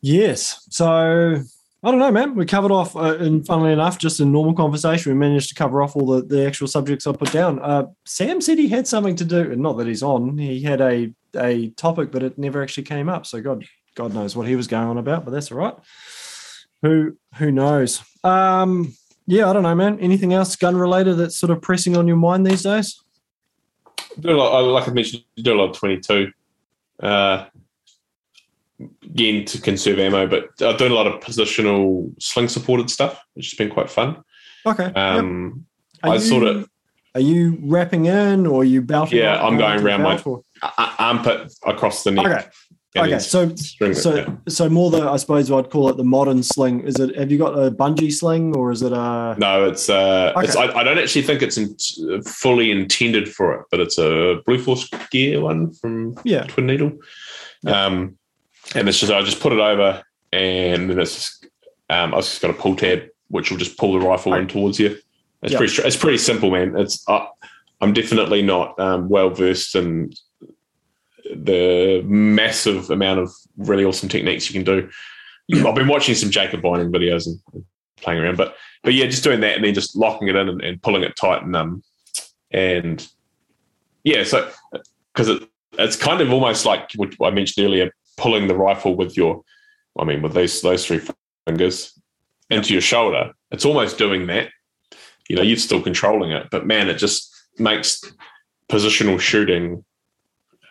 Yes. 0.00 0.66
So 0.68 1.42
I 1.84 1.90
don't 1.90 2.00
know, 2.00 2.10
man. 2.10 2.34
We 2.34 2.46
covered 2.46 2.72
off, 2.72 2.96
uh, 2.96 3.18
and 3.18 3.46
funnily 3.46 3.72
enough, 3.72 3.98
just 3.98 4.18
in 4.18 4.32
normal 4.32 4.54
conversation, 4.54 5.12
we 5.12 5.18
managed 5.18 5.50
to 5.50 5.54
cover 5.54 5.82
off 5.82 5.94
all 5.94 6.06
the, 6.06 6.22
the 6.22 6.46
actual 6.46 6.66
subjects 6.66 7.06
I 7.06 7.12
put 7.12 7.30
down. 7.30 7.58
Uh, 7.60 7.86
Sam 8.06 8.40
said 8.40 8.56
he 8.56 8.68
had 8.68 8.88
something 8.88 9.14
to 9.16 9.24
do, 9.24 9.52
and 9.52 9.60
not 9.60 9.76
that 9.76 9.86
he's 9.86 10.02
on. 10.02 10.38
He 10.38 10.62
had 10.62 10.80
a 10.80 11.12
a 11.36 11.70
topic, 11.70 12.10
but 12.10 12.22
it 12.22 12.38
never 12.38 12.62
actually 12.62 12.84
came 12.84 13.08
up. 13.08 13.26
So 13.26 13.42
God, 13.42 13.64
God 13.96 14.14
knows 14.14 14.34
what 14.34 14.48
he 14.48 14.56
was 14.56 14.66
going 14.66 14.88
on 14.88 14.98
about, 14.98 15.24
but 15.24 15.32
that's 15.32 15.52
all 15.52 15.58
right. 15.58 15.74
Who 16.82 17.18
who 17.34 17.52
knows? 17.52 18.02
Um, 18.22 18.94
yeah, 19.26 19.50
I 19.50 19.52
don't 19.52 19.62
know, 19.62 19.74
man. 19.74 19.98
Anything 20.00 20.32
else 20.32 20.56
gun 20.56 20.76
related 20.76 21.14
that's 21.14 21.38
sort 21.38 21.50
of 21.50 21.60
pressing 21.60 21.96
on 21.96 22.08
your 22.08 22.16
mind 22.16 22.46
these 22.46 22.62
days? 22.62 23.00
do 24.20 24.30
a 24.30 24.36
lot, 24.36 24.60
like 24.60 24.88
I 24.88 24.92
mentioned, 24.92 25.24
do 25.36 25.52
a 25.52 25.56
lot 25.56 25.70
of 25.70 25.76
twenty 25.76 26.00
two. 26.00 26.32
Uh, 27.00 27.46
again 29.14 29.44
to 29.46 29.60
conserve 29.60 29.98
ammo, 29.98 30.26
but 30.26 30.48
I've 30.60 30.78
done 30.78 30.90
a 30.90 30.94
lot 30.94 31.06
of 31.06 31.20
positional 31.20 32.12
sling 32.20 32.48
supported 32.48 32.90
stuff, 32.90 33.20
which 33.34 33.50
has 33.50 33.56
been 33.56 33.70
quite 33.70 33.88
fun. 33.90 34.22
Okay. 34.66 34.86
Um, 34.86 35.64
Are 36.02 36.14
I 36.14 36.18
sort 36.18 36.44
of- 36.44 36.68
Are 37.14 37.20
you 37.20 37.58
wrapping 37.62 38.06
in, 38.06 38.46
or 38.46 38.62
are 38.62 38.64
you 38.64 38.82
belting? 38.82 39.18
Yeah, 39.18 39.40
I'm 39.42 39.56
going 39.56 39.80
around 39.80 40.02
my- 40.02 40.20
or- 40.24 40.42
armpit 40.98 41.52
across 41.64 42.02
the 42.02 42.10
neck. 42.10 42.26
Okay. 42.26 42.44
Okay. 42.96 43.18
So 43.18 43.52
So, 43.92 44.14
yeah. 44.14 44.28
so 44.48 44.68
more 44.68 44.88
the 44.90 45.02
I 45.10 45.16
suppose 45.16 45.50
I'd 45.50 45.68
call 45.70 45.88
it 45.90 45.96
the 45.96 46.04
modern 46.04 46.42
sling. 46.44 46.80
Is 46.82 46.94
it? 47.00 47.16
Have 47.18 47.30
you 47.32 47.38
got 47.38 47.52
a 47.58 47.70
bungee 47.70 48.12
sling 48.12 48.54
or 48.56 48.70
is 48.70 48.82
it 48.82 48.92
a? 48.92 49.34
No, 49.38 49.64
it's 49.68 49.88
uh, 49.90 50.32
it's, 50.36 50.54
Okay. 50.56 50.72
I, 50.72 50.80
I 50.80 50.84
don't 50.84 50.98
actually 50.98 51.22
think 51.22 51.42
it's 51.42 51.56
in, 51.58 51.76
fully 52.22 52.70
intended 52.70 53.28
for 53.32 53.52
it, 53.54 53.62
but 53.70 53.80
it's 53.80 53.98
a 53.98 54.40
Blue 54.46 54.58
Force 54.58 54.88
gear 55.10 55.40
one 55.40 55.72
from 55.72 56.14
Yeah. 56.24 56.44
Twin 56.44 56.66
Needle. 56.66 56.92
Um, 57.66 58.16
and 58.74 58.88
it's 58.88 58.98
just 58.98 59.12
I 59.12 59.22
just 59.22 59.40
put 59.40 59.52
it 59.52 59.60
over, 59.60 60.02
and 60.32 60.90
then 60.90 60.98
it's 60.98 61.14
just, 61.14 61.46
um, 61.90 62.14
I've 62.14 62.22
just 62.22 62.40
got 62.40 62.50
a 62.50 62.54
pull 62.54 62.76
tab 62.76 63.08
which 63.28 63.50
will 63.50 63.58
just 63.58 63.76
pull 63.78 63.98
the 63.98 64.06
rifle 64.06 64.34
in 64.34 64.46
towards 64.46 64.78
you. 64.78 64.96
It's 65.42 65.52
yep. 65.52 65.58
pretty 65.58 65.82
it's 65.82 65.96
pretty 65.96 66.18
simple, 66.18 66.50
man. 66.50 66.76
It's 66.78 67.02
uh, 67.08 67.26
I'm 67.80 67.92
definitely 67.92 68.42
not 68.42 68.78
um, 68.78 69.08
well 69.08 69.30
versed 69.30 69.74
in 69.74 70.12
the 71.24 72.02
massive 72.04 72.90
amount 72.90 73.20
of 73.20 73.32
really 73.56 73.84
awesome 73.84 74.08
techniques 74.08 74.48
you 74.48 74.62
can 74.62 74.64
do. 74.64 74.88
I've 75.66 75.74
been 75.74 75.88
watching 75.88 76.14
some 76.14 76.30
Jacob 76.30 76.62
Vining 76.62 76.92
videos 76.92 77.26
and 77.26 77.64
playing 77.96 78.22
around, 78.22 78.36
but 78.36 78.56
but 78.82 78.94
yeah, 78.94 79.06
just 79.06 79.24
doing 79.24 79.40
that 79.40 79.56
and 79.56 79.64
then 79.64 79.74
just 79.74 79.96
locking 79.96 80.28
it 80.28 80.36
in 80.36 80.48
and, 80.48 80.62
and 80.62 80.82
pulling 80.82 81.02
it 81.02 81.16
tight 81.16 81.42
and 81.42 81.56
um 81.56 81.82
and 82.50 83.06
yeah, 84.04 84.22
so 84.22 84.50
because 85.12 85.28
it, 85.28 85.48
it's 85.72 85.96
kind 85.96 86.20
of 86.20 86.32
almost 86.32 86.64
like 86.64 86.90
what 86.96 87.14
I 87.20 87.30
mentioned 87.30 87.66
earlier, 87.66 87.90
pulling 88.16 88.48
the 88.48 88.56
rifle 88.56 88.96
with 88.96 89.16
your, 89.16 89.42
I 89.98 90.04
mean, 90.04 90.22
with 90.22 90.34
those 90.34 90.60
those 90.62 90.86
three 90.86 91.00
fingers 91.46 91.98
into 92.50 92.72
your 92.72 92.82
shoulder. 92.82 93.32
It's 93.50 93.64
almost 93.64 93.98
doing 93.98 94.26
that. 94.26 94.48
You 95.28 95.36
know, 95.36 95.42
you're 95.42 95.56
still 95.56 95.82
controlling 95.82 96.32
it, 96.32 96.48
but 96.50 96.66
man, 96.66 96.88
it 96.88 96.98
just 96.98 97.34
makes 97.58 98.02
positional 98.70 99.18
shooting, 99.18 99.84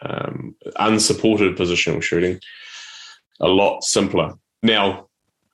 um, 0.02 0.56
unsupported 0.76 1.58
positional 1.58 2.04
shooting, 2.04 2.40
a 3.40 3.48
lot 3.48 3.84
simpler. 3.84 4.34
Now, 4.62 5.08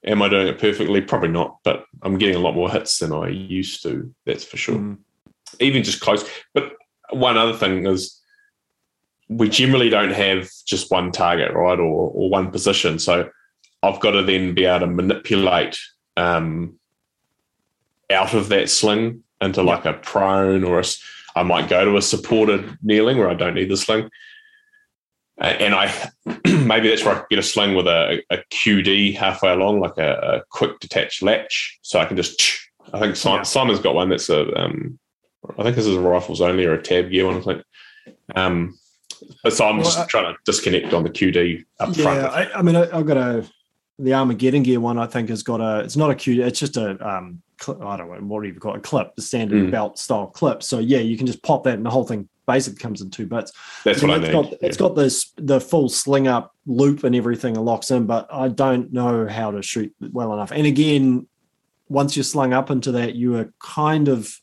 am 0.05 0.21
I 0.21 0.29
doing 0.29 0.47
it 0.47 0.59
perfectly? 0.59 1.01
Probably 1.01 1.29
not, 1.29 1.59
but 1.63 1.85
I'm 2.01 2.17
getting 2.17 2.35
a 2.35 2.39
lot 2.39 2.55
more 2.55 2.69
hits 2.69 2.99
than 2.99 3.13
I 3.13 3.29
used 3.29 3.83
to. 3.83 4.13
That's 4.25 4.43
for 4.43 4.57
sure. 4.57 4.75
Mm. 4.75 4.97
Even 5.59 5.83
just 5.83 6.01
close. 6.01 6.27
But 6.53 6.73
one 7.11 7.37
other 7.37 7.57
thing 7.57 7.85
is 7.87 8.18
we 9.29 9.47
generally 9.47 9.89
don't 9.89 10.11
have 10.11 10.49
just 10.65 10.91
one 10.91 11.11
target, 11.11 11.53
right, 11.53 11.79
or, 11.79 12.11
or 12.11 12.29
one 12.29 12.51
position. 12.51 12.97
So 12.97 13.29
I've 13.83 13.99
got 13.99 14.11
to 14.11 14.23
then 14.23 14.55
be 14.55 14.65
able 14.65 14.81
to 14.81 14.87
manipulate 14.87 15.77
um, 16.17 16.79
out 18.09 18.33
of 18.33 18.49
that 18.49 18.69
sling 18.69 19.23
into 19.39 19.61
like 19.61 19.85
a 19.85 19.93
prone 19.93 20.63
or 20.63 20.79
a, 20.79 20.83
I 21.35 21.43
might 21.43 21.69
go 21.69 21.85
to 21.85 21.95
a 21.95 22.01
supported 22.01 22.77
kneeling 22.81 23.17
where 23.17 23.29
I 23.29 23.35
don't 23.35 23.53
need 23.53 23.69
the 23.69 23.77
sling. 23.77 24.09
And 25.37 25.73
I 25.73 25.93
maybe 26.45 26.89
that's 26.89 27.05
where 27.05 27.15
I 27.15 27.23
get 27.29 27.39
a 27.39 27.43
sling 27.43 27.75
with 27.75 27.87
a, 27.87 28.21
a 28.29 28.39
QD 28.51 29.15
halfway 29.15 29.51
along, 29.51 29.79
like 29.79 29.97
a, 29.97 30.15
a, 30.15 30.43
quick 30.49 30.79
detached 30.81 31.21
latch, 31.21 31.79
so 31.81 31.99
I 31.99 32.05
can 32.05 32.17
just. 32.17 32.59
I 32.91 32.99
think 32.99 33.15
Simon, 33.15 33.45
has 33.69 33.79
got 33.79 33.95
one 33.95 34.09
that's 34.09 34.29
a. 34.29 34.53
Um, 34.59 34.99
I 35.57 35.63
think 35.63 35.77
this 35.77 35.85
is 35.85 35.95
a 35.95 36.01
rifles 36.01 36.41
only 36.41 36.65
or 36.65 36.73
a 36.73 36.81
tab 36.81 37.09
gear 37.09 37.25
one. 37.25 37.37
I 37.37 37.41
think. 37.41 37.63
Um, 38.35 38.77
so 39.49 39.65
I'm 39.65 39.77
well, 39.77 39.85
just 39.85 39.99
I, 39.99 40.05
trying 40.05 40.33
to 40.33 40.39
disconnect 40.45 40.93
on 40.93 41.03
the 41.03 41.09
QD 41.09 41.65
up 41.79 41.95
yeah, 41.95 42.03
front. 42.03 42.19
I, 42.19 42.51
I 42.53 42.61
mean, 42.61 42.75
I, 42.75 42.95
have 42.95 43.05
got 43.05 43.17
a 43.17 43.45
the 43.97 44.13
Armageddon 44.13 44.63
gear 44.63 44.79
one. 44.79 44.97
I 44.97 45.05
think 45.05 45.29
has 45.29 45.43
got 45.43 45.61
a. 45.61 45.83
It's 45.83 45.97
not 45.97 46.11
a 46.11 46.15
QD. 46.15 46.45
It's 46.45 46.59
just 46.59 46.77
a 46.77 46.91
um, 47.07 47.41
I 47.67 47.97
don't 47.97 48.09
know 48.09 48.17
what 48.21 48.41
do 48.41 48.47
you 48.47 48.53
call 48.55 48.75
it, 48.75 48.77
a 48.77 48.81
clip, 48.81 49.15
the 49.15 49.21
standard 49.21 49.67
mm. 49.67 49.71
belt 49.71 49.99
style 49.99 50.27
clip. 50.27 50.63
So 50.63 50.79
yeah, 50.79 50.99
you 50.99 51.17
can 51.17 51.27
just 51.27 51.43
pop 51.43 51.63
that, 51.65 51.73
and 51.75 51.85
the 51.85 51.89
whole 51.89 52.05
thing 52.05 52.29
basically 52.47 52.79
comes 52.79 53.01
in 53.01 53.11
two 53.11 53.27
bits. 53.27 53.51
That's 53.83 54.01
what 54.01 54.11
I 54.11 54.19
mean. 54.19 54.31
Got, 54.31 54.53
It's 54.61 54.77
got 54.77 54.95
this 54.95 55.31
the 55.35 55.59
full 55.59 55.89
sling 55.89 56.27
up 56.27 56.55
loop 56.65 57.03
and 57.03 57.15
everything 57.15 57.55
locks 57.55 57.91
in, 57.91 58.05
but 58.05 58.27
I 58.31 58.47
don't 58.47 58.91
know 58.93 59.27
how 59.27 59.51
to 59.51 59.61
shoot 59.61 59.93
well 59.99 60.33
enough. 60.33 60.51
And 60.51 60.65
again, 60.65 61.27
once 61.89 62.15
you're 62.15 62.23
slung 62.23 62.53
up 62.53 62.71
into 62.71 62.91
that, 62.93 63.15
you 63.15 63.35
are 63.37 63.53
kind 63.59 64.07
of 64.07 64.39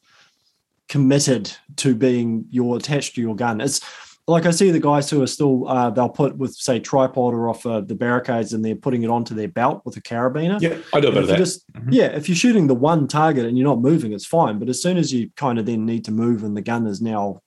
committed 0.89 1.51
to 1.77 1.95
being 1.95 2.47
you're 2.51 2.77
attached 2.77 3.15
to 3.17 3.21
your 3.21 3.35
gun. 3.35 3.61
It's 3.61 3.81
like 4.29 4.45
I 4.45 4.51
see 4.51 4.71
the 4.71 4.81
guys 4.81 5.09
who 5.09 5.23
are 5.23 5.27
still 5.27 5.69
uh, 5.69 5.91
they'll 5.91 6.09
put 6.09 6.37
with 6.37 6.55
say 6.55 6.81
tripod 6.81 7.33
or 7.33 7.49
off 7.49 7.65
uh, 7.65 7.81
the 7.81 7.95
barricades 7.95 8.53
and 8.53 8.65
they're 8.65 8.75
putting 8.75 9.05
it 9.05 9.11
onto 9.11 9.35
their 9.35 9.49
belt 9.49 9.83
with 9.85 9.97
a 9.97 10.01
carabiner. 10.01 10.61
Yeah, 10.61 10.79
I 10.93 11.01
do 11.01 11.09
a 11.09 11.13
bit 11.13 11.23
of 11.23 11.29
that. 11.29 11.39
Just, 11.39 11.71
mm-hmm. 11.73 11.93
Yeah, 11.93 12.07
if 12.07 12.29
you're 12.29 12.37
shooting 12.37 12.67
the 12.67 12.75
one 12.75 13.07
target 13.07 13.47
and 13.47 13.57
you're 13.57 13.69
not 13.69 13.81
moving, 13.81 14.13
it's 14.13 14.27
fine. 14.27 14.59
But 14.59 14.69
as 14.69 14.83
soon 14.83 14.97
as 14.97 15.13
you 15.13 15.31
kind 15.37 15.59
of 15.59 15.67
then 15.67 15.87
need 15.87 16.05
to 16.07 16.11
move 16.11 16.43
and 16.43 16.57
the 16.57 16.63
gun 16.63 16.87
is 16.87 17.01
now 17.01 17.41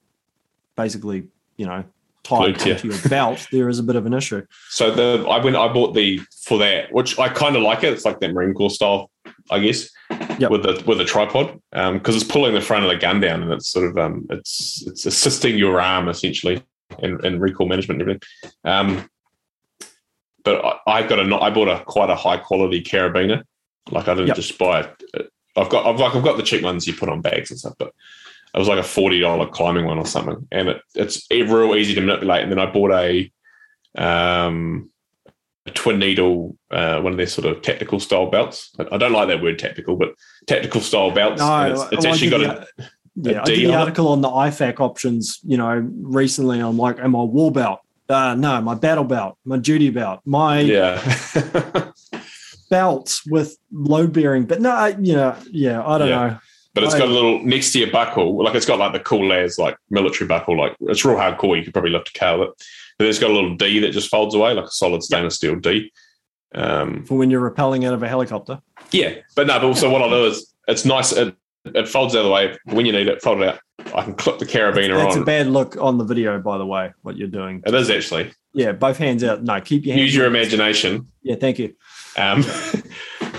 basically 0.77 1.27
you 1.57 1.65
know 1.65 1.83
tied 2.23 2.57
Glued, 2.57 2.77
to 2.77 2.87
your 2.87 3.09
belt, 3.09 3.45
there 3.51 3.67
is 3.67 3.79
a 3.79 3.83
bit 3.83 3.97
of 3.97 4.05
an 4.05 4.13
issue. 4.13 4.45
So 4.69 4.89
the 4.91 5.27
I 5.27 5.43
went 5.43 5.57
I 5.57 5.67
bought 5.67 5.93
the 5.93 6.21
for 6.43 6.57
that, 6.59 6.93
which 6.93 7.19
I 7.19 7.27
kind 7.27 7.57
of 7.57 7.61
like 7.61 7.83
it. 7.83 7.91
It's 7.91 8.05
like 8.05 8.21
that 8.21 8.31
Marine 8.31 8.53
Corps 8.53 8.69
style, 8.69 9.11
I 9.51 9.59
guess. 9.59 9.89
Yep. 10.39 10.51
With 10.51 10.63
the 10.63 10.81
with 10.87 11.01
a 11.01 11.05
tripod, 11.05 11.59
because 11.71 11.89
um, 11.89 12.01
it's 12.05 12.23
pulling 12.23 12.53
the 12.53 12.61
front 12.61 12.85
of 12.85 12.89
the 12.89 12.95
gun 12.95 13.19
down, 13.19 13.43
and 13.43 13.51
it's 13.51 13.69
sort 13.69 13.89
of 13.89 13.97
um, 13.97 14.25
it's 14.29 14.81
it's 14.87 15.05
assisting 15.05 15.57
your 15.57 15.81
arm 15.81 16.07
essentially 16.07 16.63
and, 17.01 17.23
and 17.23 17.41
recoil 17.41 17.67
management 17.67 18.01
and 18.01 18.09
everything. 18.09 18.29
Um, 18.63 19.09
but 20.43 20.63
I, 20.63 20.99
I 20.99 21.07
got 21.07 21.19
a 21.19 21.35
I 21.35 21.49
bought 21.49 21.67
a 21.67 21.83
quite 21.83 22.09
a 22.09 22.15
high 22.15 22.37
quality 22.37 22.81
carabiner. 22.81 23.43
Like 23.91 24.07
I 24.07 24.13
didn't 24.13 24.27
yep. 24.27 24.35
just 24.35 24.57
buy 24.57 24.81
it. 24.81 25.31
I've 25.55 25.69
got 25.69 25.85
I've 25.85 25.99
like 25.99 26.15
I've 26.15 26.23
got 26.23 26.37
the 26.37 26.43
cheap 26.43 26.63
ones 26.63 26.87
you 26.87 26.93
put 26.93 27.09
on 27.09 27.21
bags 27.21 27.51
and 27.51 27.59
stuff, 27.59 27.75
but 27.77 27.93
it 28.53 28.57
was 28.57 28.67
like 28.67 28.79
a 28.79 28.83
forty 28.83 29.19
dollar 29.19 29.47
climbing 29.47 29.85
one 29.85 29.97
or 29.97 30.05
something, 30.05 30.47
and 30.51 30.69
it, 30.69 30.81
it's 30.95 31.27
real 31.31 31.75
easy 31.75 31.93
to 31.95 32.01
manipulate. 32.01 32.43
And 32.43 32.51
then 32.51 32.59
I 32.59 32.71
bought 32.71 32.91
a 32.91 33.31
um, 33.97 34.89
a 35.65 35.71
twin 35.71 35.99
needle, 35.99 36.57
uh, 36.71 37.01
one 37.01 37.13
of 37.13 37.17
their 37.17 37.27
sort 37.27 37.47
of 37.47 37.61
tactical 37.61 37.99
style 37.99 38.29
belts. 38.29 38.73
I 38.91 38.97
don't 38.97 39.11
like 39.11 39.27
that 39.27 39.41
word 39.41 39.59
tactical, 39.59 39.95
but 39.95 40.13
tactical 40.47 40.81
style 40.81 41.11
belts. 41.11 41.39
No, 41.39 41.71
it's, 41.71 41.93
it's 41.93 42.05
actually 42.05 42.29
got 42.29 42.41
a, 42.41 42.67
yeah, 43.21 43.41
I 43.41 43.45
did 43.45 43.59
the 43.59 43.75
article 43.75 44.07
on 44.09 44.21
the 44.21 44.29
IFAC 44.29 44.79
options, 44.79 45.39
you 45.43 45.57
know, 45.57 45.87
recently. 46.01 46.59
I'm 46.59 46.77
like, 46.77 46.99
am 46.99 47.15
I 47.15 47.23
war 47.23 47.51
belt? 47.51 47.79
Uh, 48.07 48.35
no, 48.35 48.59
my 48.61 48.73
battle 48.73 49.03
belt, 49.03 49.37
my 49.45 49.57
duty 49.57 49.89
belt, 49.91 50.21
my 50.25 50.61
yeah 50.61 50.99
belts 52.69 53.25
with 53.25 53.55
load 53.71 54.13
bearing. 54.13 54.45
But 54.45 54.61
no, 54.61 54.87
you 54.99 55.13
know, 55.13 55.35
yeah, 55.51 55.85
I 55.85 55.97
don't 55.97 56.07
yeah. 56.07 56.15
know. 56.15 56.37
But 56.73 56.83
it's 56.83 56.93
I, 56.93 56.99
got 56.99 57.09
a 57.09 57.11
little 57.11 57.43
next 57.43 57.71
to 57.73 57.79
your 57.79 57.91
buckle, 57.91 58.43
like 58.43 58.55
it's 58.55 58.65
got 58.65 58.79
like 58.79 58.93
the 58.93 58.99
cool 58.99 59.33
as 59.33 59.59
like 59.59 59.77
military 59.89 60.27
buckle, 60.27 60.57
like 60.57 60.75
it's 60.81 61.03
real 61.03 61.17
hardcore. 61.17 61.57
You 61.57 61.63
could 61.63 61.73
probably 61.73 61.91
lift 61.91 62.15
a 62.15 62.19
car 62.19 62.39
with 62.39 62.49
it. 62.49 62.63
But 62.97 63.07
it's 63.07 63.19
got 63.19 63.31
a 63.31 63.33
little 63.33 63.55
D 63.55 63.79
that 63.79 63.91
just 63.91 64.09
folds 64.09 64.35
away, 64.35 64.53
like 64.53 64.65
a 64.65 64.71
solid 64.71 65.03
stainless 65.03 65.35
steel 65.35 65.55
D. 65.55 65.91
Um, 66.53 67.05
For 67.05 67.17
when 67.17 67.29
you're 67.29 67.49
rappelling 67.49 67.85
out 67.85 67.93
of 67.93 68.03
a 68.03 68.07
helicopter. 68.07 68.61
Yeah, 68.91 69.15
but 69.35 69.47
no. 69.47 69.59
But 69.59 69.65
also, 69.65 69.89
what 69.89 70.01
I'll 70.01 70.09
do 70.09 70.25
is 70.25 70.53
it's 70.67 70.85
nice. 70.85 71.11
It, 71.11 71.35
it 71.65 71.87
folds 71.87 72.15
out 72.15 72.19
of 72.19 72.25
the 72.25 72.31
way 72.31 72.57
when 72.65 72.85
you 72.85 72.91
need 72.91 73.07
it. 73.07 73.21
Fold 73.21 73.41
it 73.41 73.49
out. 73.49 73.59
I 73.95 74.03
can 74.03 74.13
clip 74.13 74.39
the 74.39 74.45
carabiner 74.45 74.99
on. 74.99 75.07
It's 75.07 75.15
a 75.15 75.23
bad 75.23 75.47
look 75.47 75.77
on 75.77 75.97
the 75.97 76.03
video, 76.03 76.39
by 76.39 76.57
the 76.57 76.65
way. 76.65 76.93
What 77.01 77.17
you're 77.17 77.27
doing? 77.27 77.63
It 77.65 77.73
is 77.73 77.89
actually. 77.89 78.31
Yeah, 78.53 78.71
both 78.71 78.97
hands 78.97 79.23
out. 79.23 79.43
No, 79.43 79.59
keep 79.61 79.85
your 79.85 79.95
hands. 79.95 80.05
Use 80.07 80.15
your 80.15 80.25
imagination. 80.25 81.07
Yeah, 81.21 81.35
thank 81.35 81.59
you. 81.59 81.75
Um, 82.17 82.43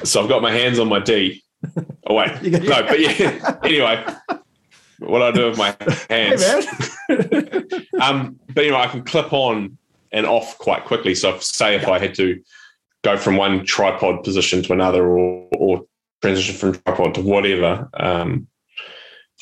so 0.05 0.23
I've 0.23 0.29
got 0.29 0.43
my 0.43 0.53
hands 0.53 0.79
on 0.79 0.89
my 0.89 1.01
D. 1.01 1.43
Oh 2.07 2.15
wait, 2.15 2.43
no, 2.43 2.83
but 2.83 3.01
yeah. 3.01 3.57
Anyway, 3.65 4.05
what 4.99 5.23
I 5.23 5.31
do 5.31 5.51
with 5.51 5.59
my 5.59 5.77
hands. 6.11 6.45
Hey, 6.45 7.17
um, 8.01 8.39
but 8.49 8.65
anyway, 8.65 8.79
I 8.79 8.87
can 8.87 9.05
clip 9.05 9.33
on 9.33 9.77
and 10.13 10.27
off 10.27 10.59
quite 10.59 10.85
quickly. 10.85 11.15
So, 11.15 11.35
if, 11.35 11.43
say 11.43 11.75
if 11.77 11.87
I 11.89 11.99
had 11.99 12.15
to 12.17 12.43
go 13.03 13.17
from 13.17 13.37
one 13.37 13.65
tripod 13.65 14.25
position 14.25 14.63
to 14.63 14.73
another, 14.73 15.07
or, 15.07 15.49
or 15.53 15.87
transition 16.23 16.57
from 16.57 16.73
tripod 16.83 17.15
to 17.15 17.23
whatever, 17.23 17.89
um, 17.95 18.47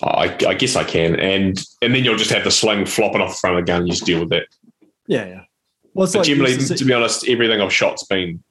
I, 0.02 0.36
I, 0.46 0.54
guess 0.54 0.76
I 0.76 0.84
can. 0.84 1.18
And 1.18 1.58
and 1.82 1.94
then 1.94 2.04
you'll 2.04 2.16
just 2.16 2.30
have 2.30 2.44
the 2.44 2.50
sling 2.50 2.86
flopping 2.86 3.20
off 3.20 3.30
the 3.30 3.36
front 3.36 3.58
of 3.58 3.66
the 3.66 3.72
gun. 3.72 3.86
You 3.86 3.92
just 3.92 4.06
deal 4.06 4.20
with 4.20 4.32
it. 4.32 4.46
Yeah, 5.06 5.26
yeah. 5.26 5.40
Well, 5.94 6.06
but 6.06 6.14
like 6.16 6.26
generally, 6.26 6.56
to, 6.56 6.74
to 6.74 6.84
be 6.84 6.92
honest, 6.92 7.28
everything 7.28 7.60
I've 7.60 7.72
shot's 7.72 8.04
been 8.04 8.42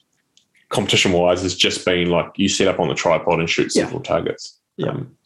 competition 0.70 1.14
wise 1.14 1.44
has 1.44 1.56
just 1.56 1.86
been 1.86 2.10
like 2.10 2.32
you 2.36 2.50
set 2.50 2.68
up 2.68 2.80
on 2.80 2.90
the 2.90 2.96
tripod 2.96 3.40
and 3.40 3.50
shoot 3.50 3.72
several 3.72 4.02
yeah. 4.02 4.08
targets. 4.08 4.60
Yeah. 4.76 4.90
Um, 4.90 5.17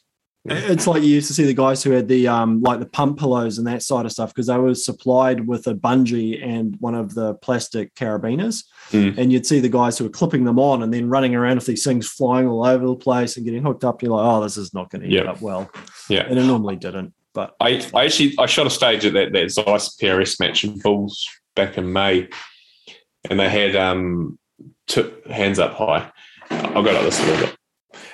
it's 0.46 0.88
like 0.88 1.04
you 1.04 1.10
used 1.10 1.28
to 1.28 1.34
see 1.34 1.44
the 1.44 1.54
guys 1.54 1.84
who 1.84 1.92
had 1.92 2.08
the 2.08 2.28
um, 2.28 2.62
like 2.62 2.80
the 2.80 2.88
pump 2.88 3.20
pillows 3.20 3.60
and 3.60 3.68
that 3.68 3.84
side 3.84 4.06
of 4.06 4.12
stuff 4.12 4.34
because 4.34 4.48
they 4.48 4.58
were 4.58 4.74
supplied 4.74 5.46
with 5.48 5.68
a 5.68 5.76
bungee 5.76 6.44
and 6.44 6.76
one 6.80 6.96
of 6.96 7.14
the 7.14 7.36
plastic 7.36 7.94
carabiners, 7.94 8.64
mm. 8.90 9.16
and 9.18 9.32
you'd 9.32 9.46
see 9.46 9.60
the 9.60 9.70
guys 9.70 9.98
who 9.98 10.06
were 10.06 10.10
clipping 10.10 10.44
them 10.44 10.58
on 10.58 10.82
and 10.82 10.92
then 10.92 11.10
running 11.10 11.36
around 11.36 11.56
with 11.56 11.68
these 11.68 11.84
things 11.84 12.08
flying 12.08 12.48
all 12.48 12.66
over 12.66 12.88
the 12.88 12.96
place 12.96 13.38
and 13.38 13.46
getting 13.46 13.62
hooked 13.62 13.84
up. 13.84 14.02
You're 14.02 14.14
like, 14.14 14.26
oh, 14.26 14.42
this 14.42 14.58
is 14.58 14.74
not 14.74 14.90
going 14.90 15.08
to 15.08 15.18
end 15.18 15.28
up 15.28 15.42
well. 15.42 15.70
Yeah, 16.10 16.26
and 16.28 16.40
it 16.40 16.44
normally 16.44 16.76
didn't. 16.76 17.14
But 17.34 17.56
I, 17.60 17.88
I 17.94 18.06
actually 18.06 18.34
I 18.40 18.48
shot 18.48 18.68
a 18.68 18.72
stage 18.72 19.06
at 19.06 19.14
that 19.14 19.34
that 19.34 19.52
Zeiss 19.52 19.96
PRS 19.96 20.40
match 20.40 20.64
in 20.64 20.80
Bulls 20.80 21.30
back 21.56 21.78
in 21.78 21.94
May, 21.94 22.30
and 23.30 23.40
they 23.40 23.50
had 23.50 23.76
um 23.76 24.40
two 24.88 25.14
hands 25.30 25.60
up 25.60 25.76
high. 25.76 26.12
I'll 26.50 26.84
go 26.84 26.92
like 26.92 27.04
this 27.04 27.20
a 27.20 27.26
little 27.26 27.46
bit. 27.46 27.58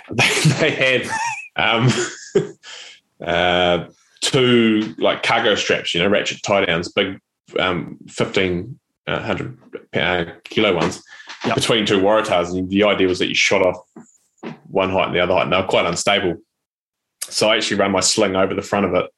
They, 0.09 0.49
they 0.59 0.71
had 0.71 1.09
um, 1.57 1.89
uh, 3.25 3.85
two 4.21 4.95
like 4.97 5.23
cargo 5.23 5.55
straps, 5.55 5.93
you 5.93 6.01
know, 6.01 6.07
ratchet 6.07 6.41
tie 6.43 6.65
downs, 6.65 6.91
big 6.91 7.19
um, 7.59 7.97
1500 8.15 9.57
uh, 9.93 10.25
kilo 10.43 10.75
ones 10.75 11.03
yep. 11.45 11.55
between 11.55 11.85
two 11.85 11.99
Waratahs. 11.99 12.57
And 12.57 12.69
the 12.69 12.83
idea 12.83 13.07
was 13.07 13.19
that 13.19 13.27
you 13.27 13.35
shot 13.35 13.61
off 13.61 13.77
one 14.67 14.89
height 14.89 15.07
and 15.07 15.15
the 15.15 15.19
other 15.19 15.33
height, 15.33 15.43
and 15.43 15.53
they 15.53 15.57
were 15.57 15.67
quite 15.67 15.85
unstable. 15.85 16.35
So 17.21 17.49
I 17.49 17.57
actually 17.57 17.77
ran 17.77 17.91
my 17.91 17.99
sling 17.99 18.35
over 18.35 18.53
the 18.53 18.61
front 18.61 18.85
of 18.85 18.93
it 18.93 19.11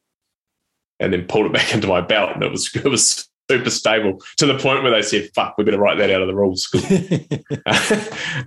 and 0.99 1.13
then 1.13 1.25
pulled 1.25 1.45
it 1.45 1.53
back 1.53 1.73
into 1.73 1.87
my 1.87 2.01
belt. 2.01 2.31
And 2.33 2.43
it 2.43 2.51
was, 2.51 2.73
it 2.75 2.87
was 2.87 3.29
super 3.49 3.69
stable 3.69 4.21
to 4.37 4.45
the 4.45 4.57
point 4.57 4.83
where 4.83 4.91
they 4.91 5.01
said, 5.01 5.29
"Fuck, 5.33 5.57
we 5.57 5.63
better 5.63 5.79
write 5.79 5.97
that 5.97 6.11
out 6.11 6.21
of 6.21 6.27
the 6.27 6.35
rules." 6.35 6.69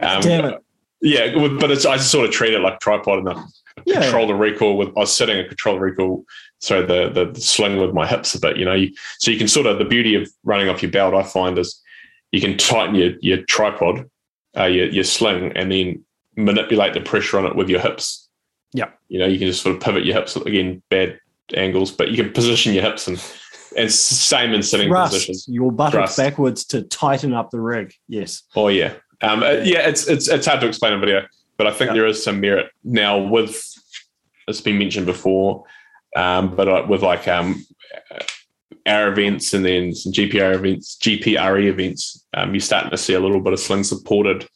um, 0.01 0.23
Damn 0.23 0.45
it. 0.47 0.65
Yeah, 1.03 1.35
but 1.59 1.71
it's, 1.73 1.85
I 1.85 1.97
just 1.97 2.13
sort 2.13 2.27
of 2.27 2.33
treat 2.33 2.55
it 2.55 2.61
like 2.61 2.79
tripod 2.79 3.19
and 3.19 3.27
the 3.27 3.53
yeah. 3.85 4.03
control 4.03 4.29
the 4.29 4.35
recoil 4.35 4.77
with. 4.77 4.89
I 4.91 5.01
was 5.01 5.15
sitting 5.15 5.39
a 5.39 5.47
control 5.47 5.75
the 5.75 5.81
recoil, 5.81 6.25
so 6.61 6.81
the, 6.81 7.11
the, 7.11 7.33
the 7.33 7.41
sling 7.41 7.79
with 7.79 7.93
my 7.93 8.07
hips 8.07 8.35
a 8.37 8.41
bit. 8.41 8.57
You 8.57 8.65
know, 8.65 8.75
you, 8.75 8.93
so 9.19 9.33
you 9.33 9.39
can 9.39 9.49
sort 9.49 9.67
of 9.67 9.79
the 9.79 9.85
beauty 9.85 10.15
of 10.15 10.31
running 10.45 10.69
off 10.69 10.81
your 10.81 10.93
belt. 10.93 11.15
I 11.15 11.25
find 11.25 11.59
is 11.59 11.81
you 12.31 12.41
can 12.41 12.57
tighten 12.57 12.95
your 12.95 13.13
your 13.21 13.43
tripod, 13.43 14.09
uh, 14.57 14.65
your 14.65 14.87
your 14.87 15.05
sling, 15.05 15.53
and 15.57 15.73
then 15.73 16.05
manipulate 16.37 16.95
the 16.95 17.01
pressure 17.01 17.39
on 17.39 17.47
it 17.47 17.57
with 17.57 17.69
your 17.69 17.81
hips. 17.81 18.29
Yeah, 18.73 18.91
you 19.09 19.19
know, 19.19 19.27
you 19.27 19.39
can 19.39 19.49
just 19.49 19.63
sort 19.63 19.75
of 19.75 19.83
pivot 19.83 20.05
your 20.05 20.15
hips 20.15 20.37
again, 20.37 20.83
bad 20.89 21.19
angles, 21.55 21.91
but 21.91 22.11
you 22.11 22.17
can 22.17 22.33
position 22.33 22.73
your 22.73 22.85
hips 22.85 23.09
and 23.09 23.23
and 23.77 23.91
same 23.91 24.53
in 24.53 24.63
sitting 24.63 24.89
Thrust 24.89 25.13
positions. 25.13 25.47
Your 25.49 25.73
buttocks 25.73 26.17
backwards 26.17 26.65
to 26.67 26.83
tighten 26.83 27.33
up 27.33 27.51
the 27.51 27.61
rig. 27.61 27.95
Yes. 28.09 28.43
Oh 28.55 28.69
yeah, 28.69 28.95
um, 29.23 29.43
uh, 29.43 29.61
yeah. 29.65 29.89
It's 29.89 30.07
it's 30.09 30.29
it's 30.29 30.47
hard 30.47 30.61
to 30.61 30.69
explain 30.69 30.93
in 30.93 31.01
video, 31.01 31.27
but 31.57 31.67
I 31.67 31.73
think 31.73 31.93
there 31.93 32.07
is 32.07 32.23
some 32.23 32.41
merit 32.41 32.71
now 32.85 33.19
with. 33.19 33.61
It's 34.49 34.61
been 34.61 34.79
mentioned 34.79 35.07
before, 35.07 35.65
um, 36.17 36.57
but 36.57 36.69
uh, 36.69 36.85
with 36.89 37.03
like 37.03 37.29
um, 37.29 37.65
our 38.87 39.09
events 39.09 39.55
and 39.55 39.65
then 39.65 39.95
some 39.95 40.13
GPR 40.13 40.55
events, 40.55 40.99
GPRE 40.99 41.67
events, 41.67 42.27
um, 42.35 42.53
you're 42.53 42.61
starting 42.61 42.91
to 42.91 42.97
see 42.97 43.15
a 43.15 43.21
little 43.21 43.41
bit 43.41 43.53
of 43.53 43.61
sling 43.61 43.85
supported 43.85 44.49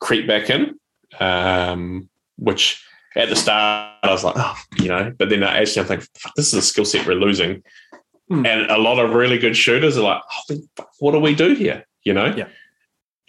creep 0.00 0.26
back 0.26 0.50
in, 0.50 0.78
um, 1.20 2.08
which 2.36 2.84
at 3.16 3.28
the 3.28 3.36
start 3.36 3.94
I 4.02 4.10
was 4.10 4.24
like, 4.24 4.34
oh, 4.36 4.56
you 4.78 4.88
know, 4.88 5.12
but 5.16 5.28
then 5.28 5.42
I 5.42 5.58
actually 5.58 5.82
I'm 5.82 5.88
thinking, 5.88 6.08
this 6.36 6.48
is 6.48 6.54
a 6.54 6.62
skill 6.62 6.84
set 6.84 7.06
we're 7.06 7.14
losing. 7.14 7.62
Hmm. 8.28 8.46
And 8.46 8.70
a 8.70 8.78
lot 8.78 8.98
of 8.98 9.14
really 9.14 9.38
good 9.38 9.56
shooters 9.56 9.96
are 9.96 10.02
like, 10.02 10.22
oh, 10.50 10.86
what 10.98 11.12
do 11.12 11.20
we 11.20 11.34
do 11.34 11.54
here? 11.54 11.86
You 12.04 12.14
know? 12.14 12.34
Yeah. 12.36 12.48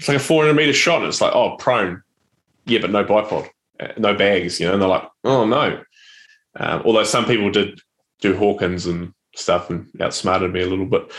It's 0.01 0.07
like 0.07 0.17
a 0.17 0.19
400 0.19 0.55
meter 0.55 0.73
shot. 0.73 1.01
And 1.01 1.09
it's 1.09 1.21
like, 1.21 1.35
oh, 1.35 1.57
prone. 1.57 2.01
Yeah, 2.65 2.79
but 2.79 2.89
no 2.89 3.05
bipod, 3.05 3.47
uh, 3.79 3.89
no 3.97 4.15
bags, 4.15 4.59
you 4.59 4.65
know? 4.65 4.73
And 4.73 4.81
they're 4.81 4.89
like, 4.89 5.07
oh, 5.23 5.45
no. 5.45 5.79
Um, 6.55 6.81
although 6.85 7.03
some 7.03 7.25
people 7.25 7.51
did 7.51 7.79
do 8.19 8.35
Hawkins 8.35 8.87
and 8.87 9.13
stuff 9.35 9.69
and 9.69 9.87
outsmarted 10.01 10.53
me 10.53 10.63
a 10.63 10.65
little 10.65 10.87
bit. 10.87 11.11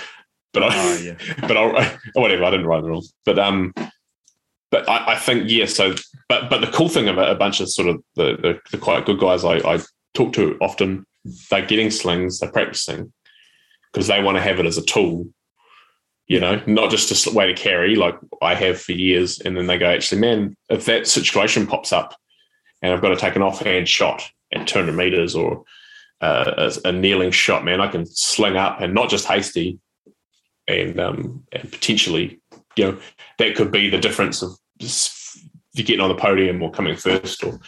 But 0.52 0.64
I, 0.64 0.68
oh, 0.72 0.96
yeah. 0.96 1.14
but 1.42 1.56
I, 1.56 1.96
whatever, 2.14 2.42
I 2.42 2.50
didn't 2.50 2.66
write 2.66 2.82
the 2.82 2.88
rules. 2.88 3.14
But 3.24 3.38
um, 3.38 3.72
but 4.72 4.88
I, 4.88 5.12
I, 5.12 5.16
think 5.16 5.48
yeah. 5.48 5.66
So, 5.66 5.94
but 6.28 6.50
but 6.50 6.60
the 6.60 6.66
cool 6.66 6.88
thing 6.88 7.06
about 7.06 7.30
a 7.30 7.36
bunch 7.36 7.60
of 7.60 7.70
sort 7.70 7.86
of 7.86 8.02
the 8.16 8.36
the, 8.36 8.60
the 8.72 8.78
quite 8.78 9.06
good 9.06 9.20
guys 9.20 9.44
I, 9.44 9.58
I 9.58 9.78
talk 10.12 10.32
to 10.32 10.58
often, 10.60 11.06
they're 11.50 11.64
getting 11.64 11.92
slings, 11.92 12.40
they're 12.40 12.50
practicing 12.50 13.12
because 13.92 14.08
they 14.08 14.20
want 14.20 14.38
to 14.38 14.42
have 14.42 14.58
it 14.58 14.66
as 14.66 14.76
a 14.76 14.84
tool. 14.84 15.26
You 16.28 16.40
know, 16.40 16.62
not 16.66 16.90
just 16.90 17.26
a 17.26 17.34
way 17.34 17.46
to 17.46 17.54
carry 17.54 17.96
like 17.96 18.16
I 18.40 18.54
have 18.54 18.80
for 18.80 18.92
years, 18.92 19.40
and 19.40 19.56
then 19.56 19.66
they 19.66 19.76
go, 19.76 19.86
actually, 19.86 20.20
man, 20.20 20.56
if 20.70 20.86
that 20.86 21.06
situation 21.06 21.66
pops 21.66 21.92
up, 21.92 22.14
and 22.80 22.92
I've 22.92 23.02
got 23.02 23.10
to 23.10 23.16
take 23.16 23.36
an 23.36 23.42
offhand 23.42 23.88
shot 23.88 24.30
at 24.52 24.66
200 24.66 24.92
meters 24.92 25.34
or 25.34 25.64
uh, 26.20 26.70
a, 26.84 26.88
a, 26.88 26.92
kneeling 26.92 27.32
shot, 27.32 27.64
man, 27.64 27.80
I 27.80 27.88
can 27.88 28.06
sling 28.06 28.56
up 28.56 28.80
and 28.80 28.94
not 28.94 29.10
just 29.10 29.26
hasty, 29.26 29.78
and 30.68 30.98
um, 31.00 31.44
and 31.52 31.70
potentially, 31.70 32.40
you 32.76 32.84
know, 32.84 32.98
that 33.38 33.56
could 33.56 33.72
be 33.72 33.90
the 33.90 33.98
difference 33.98 34.42
of 34.42 34.52
you 34.78 35.84
getting 35.84 36.00
on 36.00 36.08
the 36.08 36.14
podium 36.14 36.62
or 36.62 36.70
coming 36.70 36.96
first 36.96 37.42
or 37.44 37.58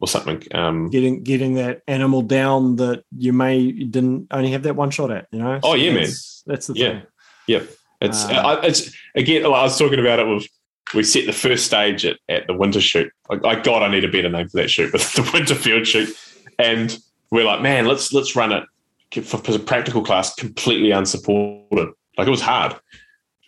or 0.00 0.08
something. 0.08 0.42
Um, 0.52 0.88
getting 0.90 1.22
getting 1.22 1.54
that 1.54 1.82
animal 1.86 2.22
down 2.22 2.76
that 2.76 3.04
you 3.16 3.32
may 3.32 3.70
didn't 3.70 4.28
only 4.30 4.50
have 4.52 4.64
that 4.64 4.76
one 4.76 4.90
shot 4.90 5.10
at, 5.10 5.28
you 5.30 5.38
know. 5.38 5.60
Oh 5.62 5.74
yeah, 5.74 5.92
man. 5.92 6.08
That's 6.46 6.66
the 6.66 6.74
yeah. 6.74 6.88
thing. 6.88 7.02
Yep. 7.46 7.70
It's 8.00 8.24
uh, 8.24 8.60
it's 8.62 8.94
again. 9.14 9.44
I 9.44 9.48
was 9.48 9.78
talking 9.78 10.00
about 10.00 10.18
it 10.18 10.26
with 10.26 10.46
we 10.94 11.02
set 11.04 11.26
the 11.26 11.32
first 11.32 11.66
stage 11.66 12.04
at, 12.04 12.18
at 12.28 12.46
the 12.46 12.54
winter 12.54 12.80
shoot. 12.80 13.12
Like, 13.28 13.44
I 13.44 13.60
God, 13.60 13.82
I 13.82 13.88
need 13.90 14.04
a 14.04 14.08
better 14.08 14.28
name 14.28 14.48
for 14.48 14.60
that 14.60 14.70
shoot, 14.70 14.90
but 14.92 15.00
the 15.14 15.28
winter 15.32 15.54
field 15.54 15.86
shoot, 15.86 16.16
and 16.58 16.96
we're 17.30 17.44
like, 17.44 17.60
man, 17.60 17.86
let's 17.86 18.12
let's 18.12 18.34
run 18.34 18.52
it 18.52 19.24
for, 19.24 19.38
for 19.38 19.54
a 19.54 19.58
practical 19.58 20.02
class 20.02 20.34
completely 20.34 20.90
unsupported. 20.90 21.90
Like 22.16 22.26
it 22.26 22.30
was 22.30 22.40
hard. 22.40 22.76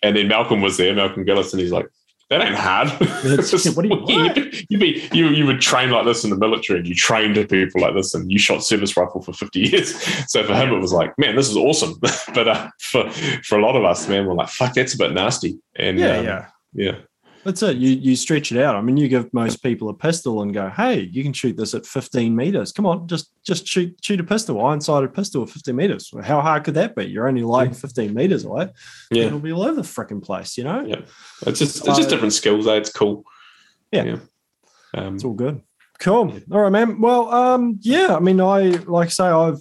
And 0.03 0.17
then 0.17 0.29
Malcolm 0.29 0.61
was 0.61 0.77
there, 0.77 0.95
Malcolm 0.95 1.25
Gillis, 1.25 1.53
and 1.53 1.61
he's 1.61 1.71
like, 1.71 1.87
that 2.33 2.47
ain't 2.47 2.55
hard. 2.55 2.89
what 2.89 3.83
do 3.83 3.89
you, 3.89 4.24
what? 4.24 4.70
you, 4.70 4.78
be, 4.78 5.07
you, 5.12 5.28
you 5.28 5.45
would 5.45 5.61
train 5.61 5.91
like 5.91 6.07
this 6.07 6.24
in 6.24 6.30
the 6.30 6.37
military 6.37 6.78
and 6.78 6.89
you 6.89 6.95
trained 6.95 7.37
people 7.49 7.83
like 7.83 7.95
this 7.95 8.14
and 8.14 8.33
you 8.33 8.39
shot 8.39 8.64
service 8.64 8.97
rifle 8.97 9.20
for 9.20 9.33
50 9.33 9.61
years. 9.61 9.93
So 10.33 10.43
for 10.45 10.55
him, 10.55 10.72
it 10.72 10.78
was 10.78 10.93
like, 10.93 11.18
man, 11.18 11.37
this 11.37 11.51
is 11.51 11.57
awesome. 11.57 11.99
but 12.35 12.49
uh, 12.49 12.70
for, 12.78 13.11
for 13.45 13.59
a 13.59 13.62
lot 13.62 13.76
of 13.76 13.85
us, 13.85 14.09
man, 14.09 14.26
we're 14.26 14.35
like, 14.35 14.49
fuck, 14.49 14.72
that's 14.72 14.95
a 14.95 14.99
bit 14.99 15.12
nasty. 15.12 15.59
And 15.76 15.99
yeah, 15.99 16.16
um, 16.16 16.24
yeah. 16.24 16.47
Yeah. 16.72 16.99
That's 17.45 17.62
it. 17.62 17.76
You 17.76 17.90
you 17.90 18.14
stretch 18.14 18.53
it 18.53 18.62
out. 18.62 18.76
I 18.76 18.80
mean, 18.80 18.97
you 18.97 19.09
give 19.09 19.32
most 19.34 19.62
people 19.62 19.88
a 19.88 19.95
pistol 19.95 20.43
and 20.43 20.55
go, 20.55 20.68
"Hey, 20.68 21.01
you 21.01 21.24
can 21.24 21.32
shoot 21.32 21.57
this 21.57 21.74
at 21.74 21.84
15 21.84 22.36
meters. 22.36 22.70
Come 22.70 22.86
on, 22.86 23.09
just 23.09 23.32
just 23.43 23.66
shoot 23.66 23.97
shoot 24.01 24.20
a 24.20 24.24
pistol, 24.24 24.64
iron-sighted 24.64 25.12
pistol 25.12 25.43
at 25.43 25.51
15 25.51 25.74
meters. 25.74 26.12
How 26.22 26.40
hard 26.40 26.62
could 26.64 26.74
that 26.74 26.95
be? 26.95 27.07
You're 27.07 27.26
only 27.26 27.43
like 27.43 27.74
15 27.74 28.14
meters 28.14 28.45
away. 28.45 28.68
Yeah, 29.11 29.24
it'll 29.24 29.40
be 29.40 29.53
all 29.53 29.64
over 29.64 29.74
the 29.74 29.82
freaking 29.82 30.22
place. 30.22 30.57
You 30.57 30.64
know. 30.64 30.84
Yeah, 30.86 31.01
it's 31.47 31.59
just 31.59 31.86
it's 31.86 31.97
just 31.97 32.09
different 32.09 32.32
skills. 32.32 32.66
Eh? 32.66 32.76
It's 32.76 32.93
cool. 32.93 33.24
Yeah, 33.90 34.05
yeah. 34.05 34.16
Um, 34.95 35.16
it's 35.16 35.24
all 35.24 35.34
good. 35.34 35.62
Cool. 35.99 36.40
All 36.53 36.61
right, 36.61 36.70
man. 36.70 37.01
Well, 37.01 37.32
um, 37.32 37.78
yeah. 37.80 38.14
I 38.14 38.20
mean, 38.20 38.40
I 38.40 38.68
like 38.86 39.07
I 39.07 39.11
say, 39.11 39.24
I've 39.24 39.59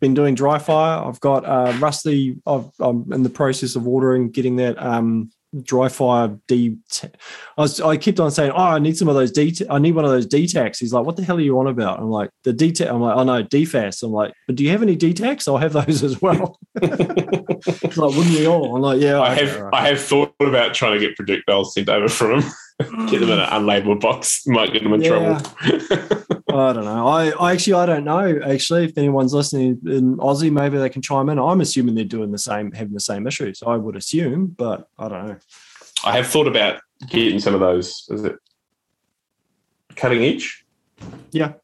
been 0.00 0.14
doing 0.14 0.34
dry 0.34 0.58
fire. 0.58 1.04
I've 1.04 1.20
got 1.20 1.44
uh, 1.44 1.76
Rusty. 1.78 2.38
i 2.46 2.64
am 2.80 3.12
in 3.12 3.22
the 3.22 3.30
process 3.30 3.76
of 3.76 3.86
ordering, 3.86 4.30
getting 4.30 4.56
that 4.56 4.80
um, 4.82 5.30
dry 5.62 5.88
fire 5.88 6.38
D. 6.46 6.76
I 7.56 7.62
was 7.62 7.80
I 7.80 7.96
kept 7.96 8.20
on 8.20 8.30
saying, 8.30 8.52
oh, 8.52 8.56
I 8.56 8.78
need 8.78 8.96
some 8.96 9.08
of 9.08 9.14
those 9.14 9.32
D. 9.32 9.56
I 9.70 9.78
need 9.78 9.94
one 9.94 10.04
of 10.04 10.10
those 10.10 10.26
DTACs. 10.26 10.78
He's 10.78 10.92
like, 10.92 11.04
what 11.04 11.16
the 11.16 11.24
hell 11.24 11.38
are 11.38 11.40
you 11.40 11.58
on 11.58 11.66
about? 11.66 12.00
I'm 12.00 12.10
like, 12.10 12.30
the 12.44 12.52
DTAC. 12.52 12.88
I'm 12.88 13.00
like, 13.00 13.16
oh 13.16 13.24
no, 13.24 13.42
DFAS. 13.42 14.02
I'm 14.02 14.12
like, 14.12 14.32
but 14.46 14.56
do 14.56 14.64
you 14.64 14.70
have 14.70 14.82
any 14.82 14.96
DTACs? 14.96 15.48
I'll 15.48 15.58
have 15.58 15.72
those 15.72 16.02
as 16.02 16.20
well. 16.20 16.58
He's 16.80 17.96
like, 17.96 18.16
wouldn't 18.16 18.36
we 18.36 18.46
all? 18.46 18.76
I'm 18.76 18.82
like, 18.82 19.00
yeah. 19.00 19.20
I 19.20 19.32
okay, 19.32 19.46
have 19.46 19.60
right. 19.60 19.74
I 19.74 19.88
have 19.88 20.00
thought 20.00 20.34
about 20.40 20.74
trying 20.74 20.98
to 20.98 21.06
get 21.06 21.16
projectiles 21.16 21.74
sent 21.74 21.88
over 21.88 22.08
from 22.08 22.40
him. 22.42 22.50
Get 22.78 23.20
them 23.20 23.30
in 23.30 23.40
an 23.40 23.48
unlabeled 23.50 24.00
box. 24.00 24.46
Might 24.46 24.72
get 24.72 24.82
them 24.82 24.94
in 24.94 25.02
yeah. 25.02 25.08
trouble. 25.08 26.24
I 26.50 26.72
don't 26.72 26.84
know. 26.84 27.06
I, 27.06 27.30
I 27.30 27.52
actually 27.52 27.74
I 27.74 27.86
don't 27.86 28.04
know. 28.04 28.40
Actually, 28.44 28.84
if 28.84 28.96
anyone's 28.96 29.34
listening 29.34 29.80
in 29.86 30.16
Aussie, 30.16 30.50
maybe 30.50 30.78
they 30.78 30.88
can 30.88 31.02
chime 31.02 31.28
in. 31.28 31.38
I'm 31.38 31.60
assuming 31.60 31.94
they're 31.94 32.04
doing 32.04 32.32
the 32.32 32.38
same, 32.38 32.72
having 32.72 32.94
the 32.94 33.00
same 33.00 33.26
issues. 33.26 33.62
I 33.66 33.76
would 33.76 33.96
assume, 33.96 34.54
but 34.56 34.88
I 34.98 35.08
don't 35.08 35.26
know. 35.26 35.36
I 36.04 36.16
have 36.16 36.26
thought 36.26 36.46
about 36.46 36.80
getting 37.08 37.40
some 37.40 37.54
of 37.54 37.60
those. 37.60 38.06
Is 38.10 38.24
it 38.24 38.36
cutting 39.96 40.22
edge? 40.22 40.64
Yeah. 41.30 41.54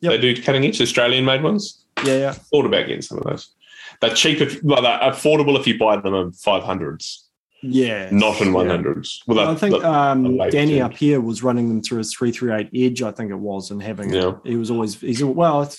Yep. 0.00 0.12
They 0.12 0.18
do 0.18 0.42
cutting 0.42 0.64
edge, 0.64 0.80
Australian 0.80 1.24
made 1.24 1.42
ones. 1.42 1.84
Yeah, 2.04 2.16
yeah. 2.16 2.32
Thought 2.32 2.66
about 2.66 2.86
getting 2.86 3.02
some 3.02 3.18
of 3.18 3.24
those. 3.24 3.54
They're 4.00 4.14
cheap 4.14 4.40
if 4.40 4.62
well, 4.62 4.82
they're 4.82 4.98
affordable 4.98 5.58
if 5.58 5.66
you 5.66 5.78
buy 5.78 5.96
them 5.96 6.14
in 6.14 6.32
five 6.32 6.62
hundreds. 6.62 7.28
Yeah, 7.62 8.08
not 8.10 8.40
in 8.40 8.52
one 8.52 8.68
hundreds. 8.68 9.22
Yeah. 9.26 9.34
Well, 9.34 9.48
I 9.50 9.54
think 9.54 9.84
um, 9.84 10.38
Danny 10.50 10.80
up 10.80 10.96
here 10.96 11.20
was 11.20 11.42
running 11.42 11.68
them 11.68 11.82
through 11.82 11.98
his 11.98 12.14
three 12.14 12.32
three 12.32 12.52
eight 12.52 12.70
edge, 12.74 13.02
I 13.02 13.10
think 13.10 13.30
it 13.30 13.36
was, 13.36 13.70
and 13.70 13.82
having 13.82 14.12
yeah. 14.12 14.34
he 14.44 14.56
was 14.56 14.70
always 14.70 15.00
he's 15.00 15.22
well. 15.22 15.70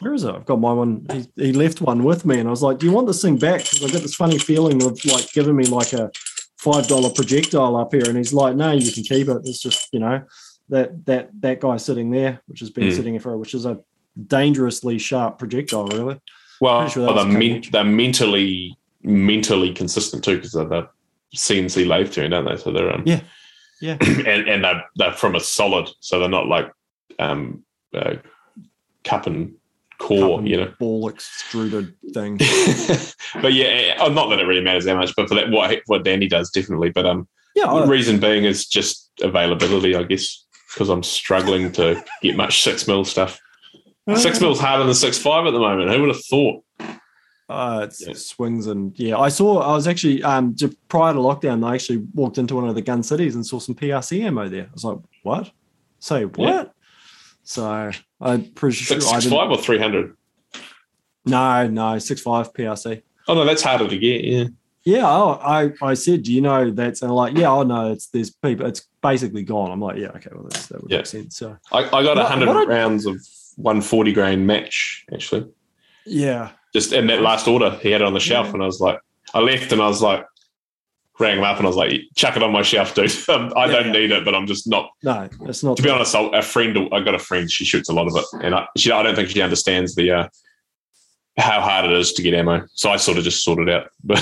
where 0.00 0.14
is 0.14 0.24
it? 0.24 0.34
I've 0.34 0.44
got 0.44 0.60
my 0.60 0.72
one. 0.72 1.06
He, 1.10 1.46
he, 1.46 1.52
left 1.52 1.80
one 1.80 2.04
with 2.04 2.24
me, 2.24 2.38
and 2.38 2.48
I 2.48 2.50
was 2.50 2.62
like, 2.62 2.78
"Do 2.78 2.86
you 2.86 2.92
want 2.92 3.08
this 3.08 3.20
thing 3.20 3.36
back?" 3.36 3.62
Because 3.62 3.82
I 3.82 3.92
got 3.92 4.02
this 4.02 4.14
funny 4.14 4.38
feeling 4.38 4.82
of 4.82 5.04
like 5.06 5.32
giving 5.32 5.56
me 5.56 5.64
like 5.64 5.92
a 5.92 6.10
five 6.58 6.86
dollar 6.86 7.10
projectile 7.10 7.76
up 7.76 7.92
here, 7.92 8.08
and 8.08 8.16
he's 8.16 8.32
like, 8.32 8.54
"No, 8.54 8.70
you 8.70 8.92
can 8.92 9.02
keep 9.02 9.28
it. 9.28 9.38
It's 9.44 9.60
just 9.60 9.88
you 9.92 10.00
know 10.00 10.22
that 10.68 11.04
that 11.06 11.30
that 11.40 11.60
guy 11.60 11.78
sitting 11.78 12.10
there, 12.10 12.40
which 12.46 12.60
has 12.60 12.70
been 12.70 12.88
mm. 12.88 12.94
sitting 12.94 13.14
here 13.14 13.20
for, 13.20 13.36
which 13.36 13.54
is 13.54 13.66
a 13.66 13.80
dangerously 14.26 14.98
sharp 14.98 15.38
projectile, 15.38 15.86
really." 15.88 16.20
Well, 16.60 16.88
sure 16.88 17.12
they're, 17.12 17.24
men- 17.24 17.64
they're 17.72 17.82
mentally 17.82 18.78
mentally 19.02 19.72
consistent 19.72 20.24
too 20.24 20.36
because 20.36 20.52
they're, 20.52 20.64
they're 20.64 20.88
CNC 21.34 21.86
lathe 21.86 22.12
tune, 22.12 22.30
don't 22.30 22.44
they? 22.44 22.56
So 22.56 22.72
they're 22.72 22.92
um, 22.92 23.02
yeah, 23.06 23.20
yeah, 23.80 23.96
and 24.00 24.48
and 24.48 24.64
they're, 24.64 24.84
they're 24.96 25.12
from 25.12 25.34
a 25.34 25.40
solid, 25.40 25.88
so 26.00 26.18
they're 26.18 26.28
not 26.28 26.46
like 26.46 26.70
um, 27.18 27.64
uh, 27.94 28.14
cup 29.04 29.26
and 29.26 29.54
core, 29.98 30.42
you 30.42 30.56
know, 30.56 30.72
ball 30.78 31.08
extruded 31.08 31.94
thing. 32.12 32.36
but 33.42 33.52
yeah, 33.52 33.96
uh, 34.00 34.08
not 34.08 34.28
that 34.30 34.40
it 34.40 34.46
really 34.46 34.62
matters 34.62 34.84
that 34.84 34.96
much, 34.96 35.14
but 35.16 35.28
for 35.28 35.34
that, 35.34 35.50
what 35.50 35.80
what 35.86 36.04
Danny 36.04 36.28
does 36.28 36.50
definitely. 36.50 36.90
But 36.90 37.06
um, 37.06 37.28
yeah, 37.54 37.66
the 37.66 37.86
reason 37.86 38.20
being 38.20 38.44
is 38.44 38.66
just 38.66 39.10
availability, 39.22 39.94
I 39.94 40.02
guess, 40.04 40.44
because 40.72 40.88
I'm 40.88 41.02
struggling 41.02 41.72
to 41.72 42.02
get 42.22 42.36
much 42.36 42.62
six 42.62 42.86
mil 42.88 43.04
stuff. 43.04 43.40
Six 44.16 44.38
mil's 44.38 44.60
harder 44.60 44.84
than 44.84 44.94
six 44.94 45.16
five 45.16 45.46
at 45.46 45.52
the 45.52 45.58
moment. 45.58 45.90
Who 45.90 46.02
would 46.02 46.10
have 46.10 46.24
thought? 46.26 46.62
Uh, 47.48 47.82
it's 47.84 48.06
yeah. 48.06 48.14
swings 48.14 48.66
and 48.66 48.98
yeah. 48.98 49.18
I 49.18 49.28
saw. 49.28 49.60
I 49.60 49.72
was 49.74 49.86
actually 49.86 50.22
um 50.22 50.54
just 50.56 50.76
prior 50.88 51.12
to 51.12 51.18
lockdown. 51.18 51.64
I 51.66 51.74
actually 51.74 51.98
walked 52.14 52.38
into 52.38 52.54
one 52.54 52.68
of 52.68 52.74
the 52.74 52.82
gun 52.82 53.02
cities 53.02 53.34
and 53.34 53.46
saw 53.46 53.58
some 53.58 53.74
PRC 53.74 54.22
ammo 54.22 54.48
there. 54.48 54.64
I 54.64 54.72
was 54.72 54.84
like, 54.84 54.98
what? 55.22 55.50
Say 55.98 56.24
what? 56.24 56.38
Yeah. 56.38 56.64
So 57.42 57.90
I'm 58.20 58.44
pretty 58.52 58.76
sure 58.76 58.98
six, 59.00 59.10
six 59.10 59.26
five 59.32 59.50
or 59.50 59.58
three 59.58 59.78
hundred. 59.78 60.16
No, 61.26 61.66
no, 61.68 61.98
six 61.98 62.20
five 62.22 62.52
PRC. 62.52 63.02
Oh 63.28 63.34
no, 63.34 63.44
that's 63.44 63.62
harder 63.62 63.88
to 63.88 63.98
get. 63.98 64.24
Yeah. 64.24 64.44
Yeah, 64.86 65.06
oh, 65.06 65.38
I 65.42 65.72
I 65.80 65.94
said, 65.94 66.24
do 66.24 66.32
you 66.32 66.42
know 66.42 66.70
that's 66.70 67.00
and 67.00 67.10
like, 67.10 67.36
yeah, 67.38 67.50
I 67.50 67.62
know 67.64 67.92
it's 67.92 68.06
there's 68.08 68.30
people. 68.30 68.66
It's 68.66 68.86
basically 69.02 69.42
gone. 69.42 69.70
I'm 69.70 69.80
like, 69.80 69.96
yeah, 69.96 70.08
okay, 70.08 70.28
well 70.32 70.44
that's, 70.44 70.66
that 70.66 70.82
would 70.82 70.90
Yeah. 70.90 70.98
make 70.98 71.06
sense. 71.06 71.36
So 71.38 71.56
I, 71.72 71.84
I 71.84 72.02
got 72.02 72.18
100 72.18 72.46
what 72.46 72.56
I- 72.56 72.64
rounds 72.64 73.06
of 73.06 73.14
140 73.56 74.12
grain 74.12 74.44
match 74.44 75.06
actually. 75.12 75.46
yeah, 76.04 76.50
Just 76.74 76.92
in 76.92 77.06
that 77.06 77.22
last 77.22 77.46
order, 77.46 77.70
he 77.82 77.90
had 77.90 78.00
it 78.00 78.04
on 78.06 78.14
the 78.14 78.20
shelf, 78.20 78.52
and 78.52 78.62
I 78.62 78.66
was 78.66 78.80
like, 78.80 78.98
I 79.32 79.40
left, 79.40 79.70
and 79.72 79.80
I 79.80 79.86
was 79.86 80.02
like, 80.02 80.24
rang 81.20 81.38
him 81.38 81.44
up, 81.44 81.56
and 81.58 81.66
I 81.66 81.68
was 81.68 81.76
like, 81.76 81.92
chuck 82.16 82.36
it 82.36 82.42
on 82.42 82.50
my 82.52 82.62
shelf, 82.62 82.94
dude. 82.94 83.12
Um, 83.28 83.52
I 83.56 83.66
Yeah, 83.66 83.72
don't 83.72 83.86
yeah. 83.86 83.92
need 83.92 84.10
it, 84.10 84.24
but 84.24 84.34
I'm 84.34 84.46
just 84.46 84.68
not. 84.68 84.90
no, 85.04 85.28
it's 85.42 85.62
not. 85.62 85.76
To 85.76 85.82
be 85.82 85.88
honest, 85.90 86.14
I- 86.14 86.38
a 86.38 86.42
friend, 86.42 86.76
I 86.92 87.00
got 87.00 87.14
a 87.14 87.18
friend. 87.20 87.48
She 87.50 87.64
shoots 87.64 87.88
a 87.88 87.92
lot 87.92 88.08
of 88.08 88.16
it, 88.16 88.24
and 88.44 88.54
I, 88.54 88.66
she, 88.76 88.90
I 88.90 89.02
don't 89.04 89.14
think 89.14 89.28
she 89.30 89.40
understands 89.40 89.94
the 89.94 90.10
uh, 90.10 90.28
how 91.38 91.60
hard 91.60 91.84
it 91.86 91.92
is 91.92 92.12
to 92.14 92.22
get 92.22 92.34
ammo. 92.34 92.66
So 92.74 92.90
I 92.90 92.96
sort 92.96 93.18
of 93.18 93.24
just 93.24 93.44
sorted 93.44 93.70
out. 93.70 93.88
But 94.04 94.18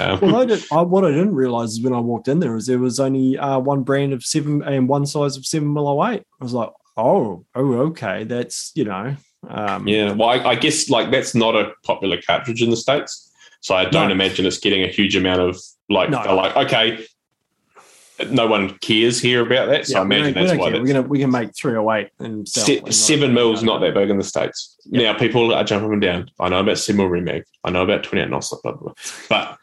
um, 0.00 0.20
Well, 0.20 0.36
I 0.36 0.44
did, 0.44 0.62
I, 0.70 0.82
what 0.82 1.04
I 1.04 1.08
didn't 1.10 1.34
realize 1.34 1.70
is 1.72 1.82
when 1.82 1.92
I 1.92 1.98
walked 1.98 2.28
in 2.28 2.38
there 2.38 2.54
is 2.54 2.66
there 2.66 2.78
was 2.78 3.00
only 3.00 3.36
uh, 3.36 3.58
one 3.58 3.82
brand 3.82 4.12
of 4.12 4.22
seven 4.22 4.62
and 4.62 4.88
one 4.88 5.04
size 5.06 5.36
of 5.36 5.44
seven 5.44 5.72
mil 5.74 5.88
eight. 6.06 6.22
I 6.40 6.44
was 6.44 6.52
like, 6.52 6.70
oh, 6.96 7.44
oh, 7.56 7.72
okay, 7.88 8.22
that's 8.22 8.70
you 8.76 8.84
know, 8.84 9.16
um, 9.48 9.86
yeah, 9.86 10.12
well, 10.12 10.28
I, 10.30 10.50
I 10.50 10.54
guess 10.54 10.88
like 10.90 11.10
that's 11.10 11.34
not 11.34 11.54
a 11.54 11.72
popular 11.84 12.20
cartridge 12.20 12.62
in 12.62 12.70
the 12.70 12.76
states, 12.76 13.30
so 13.60 13.74
I 13.74 13.84
don't 13.84 14.08
No. 14.08 14.12
imagine 14.14 14.46
it's 14.46 14.58
getting 14.58 14.82
a 14.82 14.88
huge 14.88 15.14
amount 15.16 15.40
of 15.40 15.56
like. 15.88 16.10
No. 16.10 16.22
They're 16.22 16.32
like, 16.34 16.56
okay, 16.56 17.06
no 18.30 18.48
one 18.48 18.76
cares 18.78 19.20
here 19.20 19.46
about 19.46 19.68
that, 19.68 19.86
so 19.86 19.94
yeah, 19.94 20.00
I 20.00 20.02
imagine 20.04 20.34
that's 20.34 20.58
why. 20.58 20.70
That's, 20.70 20.80
We're 20.82 20.86
gonna 20.92 21.02
we 21.02 21.20
can 21.20 21.30
make 21.30 21.54
three 21.54 21.76
oh 21.76 21.90
eight 21.92 22.10
and 22.18 22.48
Se- 22.48 22.90
seven 22.90 23.32
mils 23.32 23.62
not 23.62 23.80
that 23.80 23.94
big 23.94 24.10
in 24.10 24.18
the 24.18 24.24
states. 24.24 24.76
Yeah. 24.86 25.12
Now 25.12 25.18
people 25.18 25.54
are 25.54 25.62
jumping 25.64 25.90
them 25.90 26.00
down. 26.00 26.30
I 26.40 26.48
know 26.48 26.58
about 26.60 26.78
seven 26.78 26.98
mil 26.98 27.06
Rem 27.08 27.24
Mag. 27.24 27.44
I 27.64 27.70
know 27.70 27.82
about 27.84 28.02
twenty 28.02 28.22
eight 28.24 28.30
knots, 28.30 28.48
blah, 28.62 28.72
blah, 28.72 28.72
blah. 28.72 28.92
but 29.28 29.58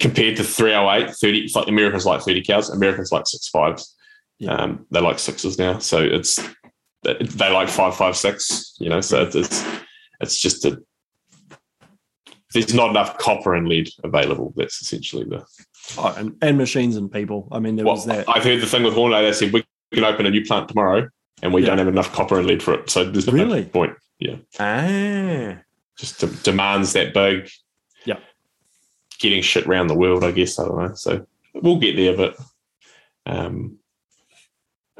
compared 0.00 0.36
to 0.36 0.44
308, 0.44 1.14
30, 1.14 1.50
like 1.54 1.68
Americans 1.68 2.06
like 2.06 2.22
thirty 2.22 2.42
cals. 2.42 2.72
Americans 2.72 3.10
like 3.10 3.26
six 3.26 3.48
fives. 3.48 3.94
Yeah. 4.38 4.52
Um, 4.54 4.86
they 4.92 5.00
like 5.00 5.18
sixes 5.18 5.58
now, 5.58 5.78
so 5.78 6.00
it's 6.00 6.38
they 7.02 7.50
like 7.50 7.68
five 7.68 7.96
five 7.96 8.16
six. 8.16 8.74
You 8.78 8.88
know, 8.88 9.00
so 9.00 9.22
it's 9.22 9.64
it's, 10.20 10.38
just 10.38 10.64
a 10.64 10.80
there's 12.52 12.74
not 12.74 12.90
enough 12.90 13.18
copper 13.18 13.54
and 13.54 13.68
lead 13.68 13.88
available. 14.04 14.52
That's 14.56 14.80
essentially 14.80 15.24
the. 15.24 15.44
Oh, 15.96 16.14
and, 16.18 16.36
and 16.42 16.58
machines 16.58 16.96
and 16.96 17.10
people. 17.10 17.48
I 17.52 17.60
mean, 17.60 17.76
there 17.76 17.84
Well, 17.86 17.94
was 17.94 18.06
that. 18.06 18.28
I've 18.28 18.44
heard 18.44 18.60
the 18.60 18.66
thing 18.66 18.82
with 18.82 18.94
Hornady. 18.94 19.28
They 19.28 19.32
said 19.32 19.52
we 19.52 19.64
can 19.92 20.04
open 20.04 20.26
a 20.26 20.30
new 20.30 20.44
plant 20.44 20.68
tomorrow, 20.68 21.08
and 21.42 21.52
we 21.52 21.62
Yeah. 21.62 21.68
don't 21.68 21.78
have 21.78 21.88
enough 21.88 22.12
copper 22.12 22.38
and 22.38 22.46
lead 22.46 22.62
for 22.62 22.74
it. 22.74 22.90
So 22.90 23.04
there's 23.04 23.26
no 23.26 23.32
Really? 23.32 23.64
point. 23.64 23.92
ah, 24.58 25.56
just 25.98 26.20
de- 26.20 26.26
demands 26.42 26.92
that 26.94 27.14
big. 27.14 27.48
Yeah. 28.04 28.18
Getting 29.18 29.42
shit 29.42 29.66
around 29.66 29.86
the 29.88 29.94
world, 29.96 30.24
I 30.24 30.30
guess. 30.32 30.58
I 30.58 30.64
don't 30.66 30.78
know. 30.78 30.94
So 30.94 31.26
we'll 31.54 31.78
get 31.78 31.96
there, 31.96 32.16
but 32.16 32.36
um, 33.26 33.78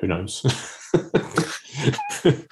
who 0.00 0.06
knows? 0.06 0.42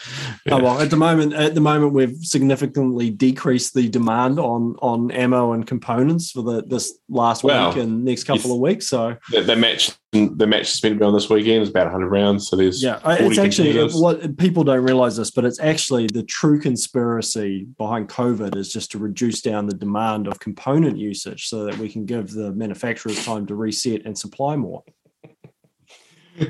Oh, 0.48 0.62
well, 0.62 0.80
at 0.80 0.90
the 0.90 0.96
moment, 0.96 1.32
at 1.32 1.54
the 1.54 1.60
moment, 1.60 1.92
we've 1.92 2.16
significantly 2.20 3.10
decreased 3.10 3.74
the 3.74 3.88
demand 3.88 4.38
on 4.38 4.76
on 4.80 5.10
ammo 5.10 5.52
and 5.52 5.66
components 5.66 6.30
for 6.30 6.42
the 6.42 6.62
this 6.62 6.96
last 7.08 7.42
Well, 7.42 7.70
week 7.70 7.78
and 7.82 8.04
next 8.04 8.24
couple 8.24 8.52
of 8.52 8.60
weeks. 8.60 8.88
So 8.88 9.16
the, 9.32 9.40
the 9.40 9.56
match, 9.56 9.90
the 10.12 10.46
match 10.46 10.72
is 10.72 10.82
meant 10.82 10.94
to 10.94 10.98
be 11.00 11.04
on 11.04 11.14
this 11.14 11.28
weekend. 11.28 11.62
is 11.62 11.70
about 11.70 11.86
100 11.86 12.08
rounds. 12.08 12.48
So 12.48 12.54
there's 12.54 12.82
yeah, 12.82 13.00
40 13.00 13.24
it's 13.24 13.38
actually 13.38 13.88
what 14.00 14.36
people 14.36 14.62
don't 14.62 14.84
realize 14.84 15.16
this, 15.16 15.32
but 15.32 15.44
it's 15.44 15.58
actually 15.58 16.06
the 16.06 16.22
true 16.22 16.60
conspiracy 16.60 17.66
behind 17.76 18.08
COVID 18.08 18.54
is 18.54 18.72
just 18.72 18.92
to 18.92 18.98
reduce 18.98 19.40
down 19.42 19.66
the 19.66 19.74
demand 19.74 20.28
of 20.28 20.38
component 20.38 20.96
usage 20.96 21.48
so 21.48 21.64
that 21.64 21.76
we 21.78 21.88
can 21.88 22.06
give 22.06 22.30
the 22.30 22.52
manufacturers 22.52 23.24
time 23.24 23.46
to 23.46 23.56
reset 23.56 24.04
and 24.04 24.16
supply 24.16 24.54
more. 24.54 24.84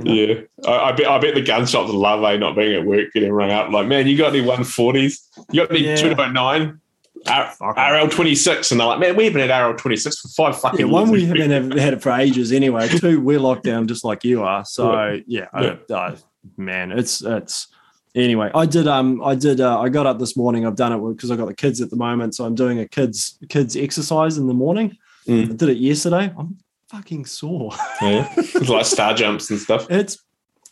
Yeah, 0.03 0.35
I, 0.67 0.73
I 0.73 0.93
bet 0.93 1.07
I 1.07 1.19
bet 1.19 1.35
the 1.35 1.43
gun 1.43 1.67
shops 1.67 1.91
love 1.93 2.23
eh, 2.25 2.37
not 2.37 2.57
being 2.57 2.75
at 2.75 2.85
work, 2.85 3.13
getting 3.13 3.33
rung 3.33 3.51
up. 3.51 3.71
Like, 3.71 3.87
man, 3.87 4.07
you 4.07 4.17
got 4.17 4.35
any 4.35 4.45
140s? 4.45 5.19
You 5.53 5.63
got 5.63 5.71
any 5.71 5.85
Yeah. 5.87 5.97
209? 5.97 6.81
R- 7.29 7.51
Fuck 7.59 7.77
RL 7.77 8.09
26? 8.09 8.71
And 8.71 8.81
they're 8.81 8.87
like, 8.87 9.01
man, 9.01 9.17
we 9.17 9.25
haven't 9.25 9.49
had 9.49 9.61
RL 9.67 9.75
26 9.77 10.21
for 10.21 10.29
five 10.29 10.61
fucking 10.61 10.87
Yeah, 10.87 10.93
one 10.93 11.11
we 11.11 11.25
haven't 11.25 11.51
have- 11.51 11.73
had 11.79 11.95
it 11.95 12.03
for 12.03 12.13
ages 12.13 12.53
anyway. 12.53 12.89
Two, 13.01 13.21
we're 13.21 13.41
locked 13.41 13.65
down 13.65 13.89
just 13.89 14.05
like 14.05 14.25
you 14.25 14.43
are. 14.43 14.65
So 14.65 15.21
yeah, 15.27 15.47
I- 15.53 15.65
Yeah. 15.65 15.77
I- 15.97 16.15
man, 16.57 16.93
it's 16.93 17.23
it's 17.23 17.67
anyway. 18.15 18.51
I 18.55 18.67
did 18.67 18.87
um 18.87 19.21
I 19.25 19.35
did 19.35 19.61
uh, 19.61 19.81
I 19.81 19.89
got 19.89 20.07
up 20.07 20.19
this 20.21 20.37
morning. 20.37 20.65
I've 20.67 20.77
done 20.77 20.93
it 20.93 20.99
because 21.15 21.31
I've 21.31 21.39
got 21.39 21.47
the 21.49 21.55
kids 21.55 21.81
at 21.81 21.91
the 21.91 21.97
moment, 21.97 22.35
so 22.37 22.45
I'm 22.45 22.55
doing 22.55 22.79
a 22.79 22.87
kids 22.87 23.39
kids 23.49 23.77
exercise 23.77 24.39
in 24.39 24.47
the 24.47 24.55
morning. 24.55 24.97
Mm. 25.27 25.51
I 25.51 25.55
did 25.55 25.69
it 25.71 25.79
yesterday. 25.79 26.33
I'm 26.39 26.57
fucking 26.91 27.27
sore. 27.27 27.73
Yeah. 28.03 28.33
Like 28.69 28.87
star 28.87 29.15
jumps 29.15 29.51
and 29.51 29.59
stuff. 29.59 29.91
It's 29.91 30.19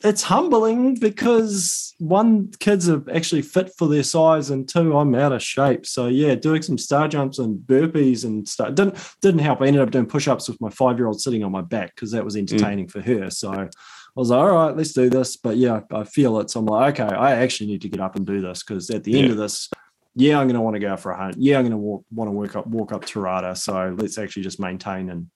it's 0.04 0.22
humbling 0.22 0.96
because 0.96 1.94
one 1.98 2.50
kids 2.60 2.90
are 2.90 3.02
actually 3.12 3.40
fit 3.40 3.72
for 3.78 3.88
their 3.88 4.02
size 4.02 4.50
and 4.50 4.68
two 4.68 4.96
I'm 4.96 5.14
out 5.14 5.32
of 5.32 5.42
shape. 5.42 5.86
So 5.86 6.08
yeah, 6.08 6.34
doing 6.34 6.60
some 6.60 6.76
star 6.76 7.08
jumps 7.08 7.38
and 7.38 7.58
burpees 7.58 8.24
and 8.24 8.46
stuff 8.46 8.74
didn't 8.74 8.98
didn't 9.22 9.40
help. 9.40 9.62
I 9.62 9.66
ended 9.66 9.82
up 9.82 9.90
doing 9.90 10.06
push-ups 10.06 10.48
with 10.48 10.60
my 10.60 10.68
five 10.68 10.98
year 10.98 11.06
old 11.06 11.20
sitting 11.20 11.42
on 11.42 11.52
my 11.52 11.62
back 11.62 11.94
because 11.94 12.10
that 12.10 12.24
was 12.24 12.36
mm. 12.36 12.40
entertaining 12.40 12.88
for 12.88 13.00
her. 13.00 13.30
So 13.30 13.52
I 13.52 13.68
was 14.14 14.30
like, 14.30 14.40
all 14.40 14.52
right, 14.52 14.76
let's 14.76 14.92
do 14.92 15.08
this. 15.08 15.36
But 15.36 15.56
yeah, 15.56 15.80
I 15.92 16.04
feel 16.04 16.38
it. 16.40 16.50
So 16.50 16.60
I'm 16.60 16.66
like, 16.66 17.00
okay, 17.00 17.14
I 17.14 17.36
actually 17.36 17.68
need 17.68 17.82
to 17.82 17.88
get 17.88 18.00
up 18.00 18.16
and 18.16 18.26
do 18.26 18.40
this 18.40 18.62
because 18.62 18.90
at 18.90 19.04
the 19.04 19.18
end 19.18 19.30
of 19.30 19.38
this, 19.38 19.70
yeah, 20.14 20.38
I'm 20.38 20.46
going 20.46 20.54
to 20.54 20.60
want 20.60 20.74
to 20.74 20.80
go 20.80 20.96
for 20.96 21.12
a 21.12 21.16
hunt. 21.16 21.36
Yeah, 21.38 21.58
I'm 21.58 21.64
going 21.64 21.72
to 21.72 21.76
walk, 21.76 22.04
want 22.12 22.28
to 22.28 22.32
work 22.32 22.54
up, 22.54 22.66
walk 22.66 22.92
up 22.92 23.04
Tirada. 23.04 23.56
So 23.56 23.94
let's 23.98 24.18
actually 24.18 24.42
just 24.42 24.60
maintain 24.60 25.10
and 25.10 25.30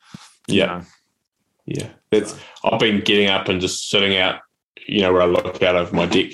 Yeah. 0.48 0.82
Yeah. 1.66 1.88
That's, 2.10 2.34
I've 2.64 2.80
been 2.80 3.00
getting 3.00 3.28
up 3.28 3.48
and 3.48 3.60
just 3.60 3.90
sitting 3.90 4.16
out, 4.16 4.40
you 4.86 5.02
know, 5.02 5.12
where 5.12 5.22
I 5.22 5.26
look 5.26 5.62
out 5.62 5.76
over 5.76 5.94
my 5.94 6.06
deck, 6.06 6.32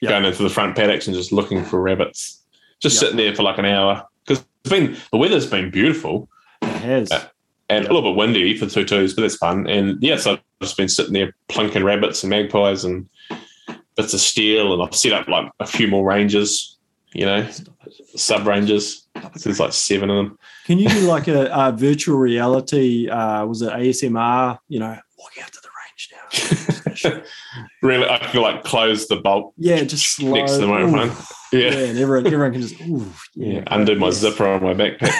Yeah. 0.00 0.10
going 0.10 0.24
into 0.24 0.42
the 0.42 0.48
front 0.50 0.76
paddocks 0.76 1.06
and 1.08 1.16
just 1.16 1.32
looking 1.32 1.64
for 1.64 1.80
rabbits. 1.80 2.42
Just 2.80 2.94
Yeah. 2.96 3.00
sitting 3.00 3.16
there 3.16 3.34
for 3.34 3.42
like 3.42 3.58
an 3.58 3.64
hour. 3.66 4.06
Because 4.24 4.44
it's 4.64 4.70
been 4.70 4.96
the 5.10 5.18
weather's 5.18 5.46
been 5.46 5.70
beautiful 5.70 6.28
it 6.62 6.68
has. 6.68 7.10
Uh, 7.10 7.24
and 7.68 7.84
Yeah. 7.84 7.90
a 7.90 7.92
little 7.92 8.12
bit 8.12 8.16
windy 8.16 8.56
for 8.56 8.66
two 8.66 8.84
twos, 8.84 9.14
but 9.14 9.24
it's 9.24 9.36
fun. 9.36 9.66
And 9.68 10.00
yeah, 10.02 10.16
so 10.16 10.32
I've 10.32 10.40
just 10.62 10.76
been 10.76 10.88
sitting 10.88 11.12
there 11.12 11.34
plunking 11.48 11.84
rabbits 11.84 12.22
and 12.22 12.30
magpies 12.30 12.84
and 12.84 13.08
bits 13.96 14.14
of 14.14 14.20
steel, 14.20 14.72
and 14.72 14.80
I've 14.82 14.94
set 14.94 15.12
up 15.12 15.26
like 15.26 15.50
a 15.58 15.66
few 15.66 15.88
more 15.88 16.04
ranges, 16.04 16.76
you 17.14 17.26
know, 17.26 17.48
sub 18.14 18.46
ranges. 18.46 19.07
So 19.22 19.30
there's 19.44 19.60
like 19.60 19.72
seven 19.72 20.10
of 20.10 20.16
them. 20.16 20.38
Can 20.66 20.78
you 20.78 20.88
do 20.88 21.00
like 21.00 21.28
a, 21.28 21.46
a 21.52 21.72
virtual 21.72 22.18
reality? 22.18 23.08
Uh, 23.08 23.44
was 23.46 23.62
it 23.62 23.72
ASMR? 23.72 24.58
You 24.68 24.80
know, 24.80 24.96
walking 25.18 25.42
out 25.42 25.52
to 25.52 25.60
the 25.62 25.68
range 27.04 27.14
now. 27.14 27.22
really, 27.82 28.06
I 28.08 28.26
feel 28.28 28.42
like 28.42 28.64
close 28.64 29.06
the 29.08 29.16
bolt. 29.16 29.54
yeah, 29.56 29.82
just 29.84 30.14
slow. 30.16 30.34
Next 30.34 30.52
to 30.54 30.58
the 30.58 30.66
microphone. 30.66 31.08
Yeah. 31.52 31.60
Yeah, 31.60 31.72
and 31.86 31.98
everyone, 31.98 32.26
everyone 32.26 32.52
can 32.52 32.60
just, 32.60 32.78
ooh, 32.82 33.10
Yeah, 33.34 33.52
yeah, 33.54 33.62
undo 33.68 33.94
my 33.94 34.08
Yes. 34.08 34.16
zipper 34.16 34.46
on 34.46 34.62
my 34.62 34.74
backpack. 34.74 35.10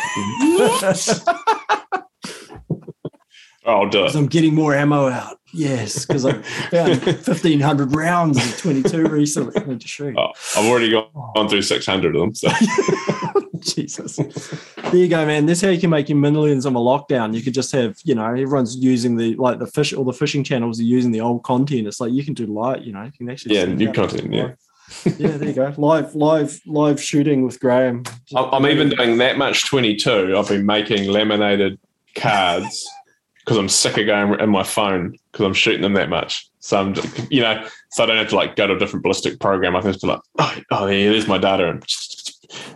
oh, 3.64 3.64
I'll 3.64 3.88
do 3.88 4.04
it. 4.04 4.14
I'm 4.14 4.26
getting 4.26 4.54
more 4.54 4.74
ammo 4.74 5.08
out. 5.08 5.36
Yes, 5.54 6.04
because 6.04 6.26
I 6.26 6.32
found 6.70 7.02
1,500 7.02 7.96
rounds 7.96 8.36
of 8.36 8.58
22 8.58 9.06
recently. 9.06 9.78
To 9.78 9.88
shoot. 9.88 10.14
Oh, 10.18 10.32
I've 10.56 10.66
already 10.66 10.90
gone, 10.90 11.08
gone 11.34 11.48
through 11.48 11.62
600 11.62 12.14
of 12.14 12.20
them. 12.20 12.34
So 12.34 12.48
Jesus. 13.62 14.16
There 14.16 14.96
you 14.96 15.08
go, 15.08 15.24
man. 15.26 15.46
This 15.46 15.58
is 15.58 15.64
how 15.64 15.70
you 15.70 15.80
can 15.80 15.90
make 15.90 16.08
your 16.08 16.18
millions 16.18 16.66
on 16.66 16.74
a 16.74 16.78
lockdown. 16.78 17.34
You 17.34 17.42
could 17.42 17.54
just 17.54 17.72
have, 17.72 17.98
you 18.04 18.14
know, 18.14 18.26
everyone's 18.26 18.76
using 18.76 19.16
the 19.16 19.34
like 19.36 19.58
the 19.58 19.66
fish 19.66 19.92
all 19.92 20.04
the 20.04 20.12
fishing 20.12 20.44
channels 20.44 20.80
are 20.80 20.84
using 20.84 21.12
the 21.12 21.20
old 21.20 21.42
content. 21.42 21.86
It's 21.86 22.00
like 22.00 22.12
you 22.12 22.24
can 22.24 22.34
do 22.34 22.46
light, 22.46 22.82
you 22.82 22.92
know, 22.92 23.04
you 23.04 23.12
can 23.12 23.30
actually 23.30 23.56
Yeah, 23.56 23.66
new 23.66 23.92
content, 23.92 24.32
yeah. 24.32 24.52
yeah, 25.18 25.36
there 25.36 25.48
you 25.48 25.54
go. 25.54 25.74
Live, 25.76 26.14
live, 26.14 26.60
live 26.66 27.02
shooting 27.02 27.44
with 27.44 27.60
Graeme. 27.60 28.04
I'm 28.34 28.66
even 28.66 28.90
doing 28.90 29.18
that 29.18 29.36
much 29.36 29.66
22. 29.66 30.36
I've 30.36 30.48
been 30.48 30.64
making 30.64 31.10
laminated 31.10 31.78
cards 32.14 32.88
because 33.44 33.58
I'm 33.58 33.68
sick 33.68 33.98
of 33.98 34.06
going 34.06 34.40
in 34.40 34.50
my 34.50 34.62
phone 34.62 35.16
because 35.30 35.46
I'm 35.46 35.54
shooting 35.54 35.82
them 35.82 35.94
that 35.94 36.08
much. 36.08 36.48
So 36.60 36.78
I'm, 36.78 36.94
just, 36.94 37.30
you 37.30 37.40
know, 37.40 37.66
so 37.90 38.02
I 38.02 38.06
don't 38.06 38.16
have 38.16 38.28
to 38.28 38.36
like 38.36 38.56
go 38.56 38.66
to 38.66 38.74
a 38.74 38.78
different 38.78 39.02
ballistic 39.02 39.40
program. 39.40 39.76
I 39.76 39.80
can 39.80 39.92
just 39.92 40.02
be 40.02 40.08
like, 40.08 40.20
oh, 40.38 40.56
oh 40.70 40.86
yeah, 40.86 41.10
there's 41.10 41.28
my 41.28 41.38
data 41.38 41.68
and 41.68 41.84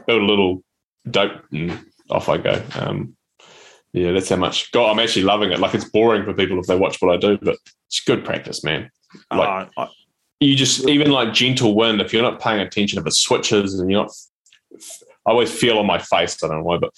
build 0.06 0.22
a 0.22 0.24
little 0.24 0.62
dope 1.10 1.42
and 1.52 1.78
off 2.10 2.28
I 2.28 2.38
go. 2.38 2.62
Um, 2.74 3.16
yeah, 3.92 4.12
that's 4.12 4.28
how 4.28 4.36
much. 4.36 4.70
God, 4.72 4.90
I'm 4.90 4.98
actually 4.98 5.24
loving 5.24 5.52
it. 5.52 5.60
Like 5.60 5.74
it's 5.74 5.84
boring 5.84 6.24
for 6.24 6.32
people 6.32 6.58
if 6.58 6.66
they 6.66 6.76
watch 6.76 7.00
what 7.00 7.14
I 7.14 7.18
do, 7.18 7.38
but 7.38 7.56
it's 7.88 8.00
good 8.00 8.24
practice, 8.24 8.64
man. 8.64 8.90
Like 9.30 9.68
Uh, 9.76 9.82
I- 9.82 9.88
you 10.40 10.56
just 10.56 10.88
even 10.88 11.12
like 11.12 11.32
gentle 11.32 11.74
wind 11.76 12.00
if 12.00 12.12
you're 12.12 12.20
not 12.22 12.40
paying 12.40 12.58
attention 12.60 12.98
if 12.98 13.06
it 13.06 13.12
switches 13.12 13.78
and 13.78 13.88
you're 13.88 14.02
not 14.02 14.10
i 15.24 15.30
always 15.30 15.52
feel 15.52 15.78
on 15.78 15.86
my 15.86 15.98
face 16.00 16.42
i 16.42 16.48
don't 16.48 16.56
know 16.58 16.64
why 16.64 16.76
but 16.76 16.90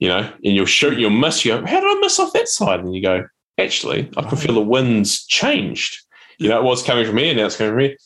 you 0.00 0.08
know 0.08 0.18
and 0.18 0.56
you'll 0.56 0.66
shoot 0.66 0.98
you'll 0.98 1.08
miss 1.10 1.44
you 1.44 1.52
go, 1.52 1.64
how 1.64 1.78
did 1.80 1.96
i 1.96 2.00
miss 2.00 2.18
off 2.18 2.32
that 2.32 2.48
side 2.48 2.80
and 2.80 2.92
you 2.96 3.00
go 3.00 3.24
actually 3.56 4.10
i 4.16 4.22
can 4.22 4.36
feel 4.36 4.52
the 4.54 4.60
winds 4.60 5.24
changed 5.26 5.96
you 6.38 6.48
know 6.48 6.58
it 6.58 6.64
was 6.64 6.82
coming 6.82 7.06
from 7.06 7.16
here 7.18 7.32
now 7.36 7.46
it's 7.46 7.54
coming 7.56 7.72
from 7.72 7.80
here 7.80 7.96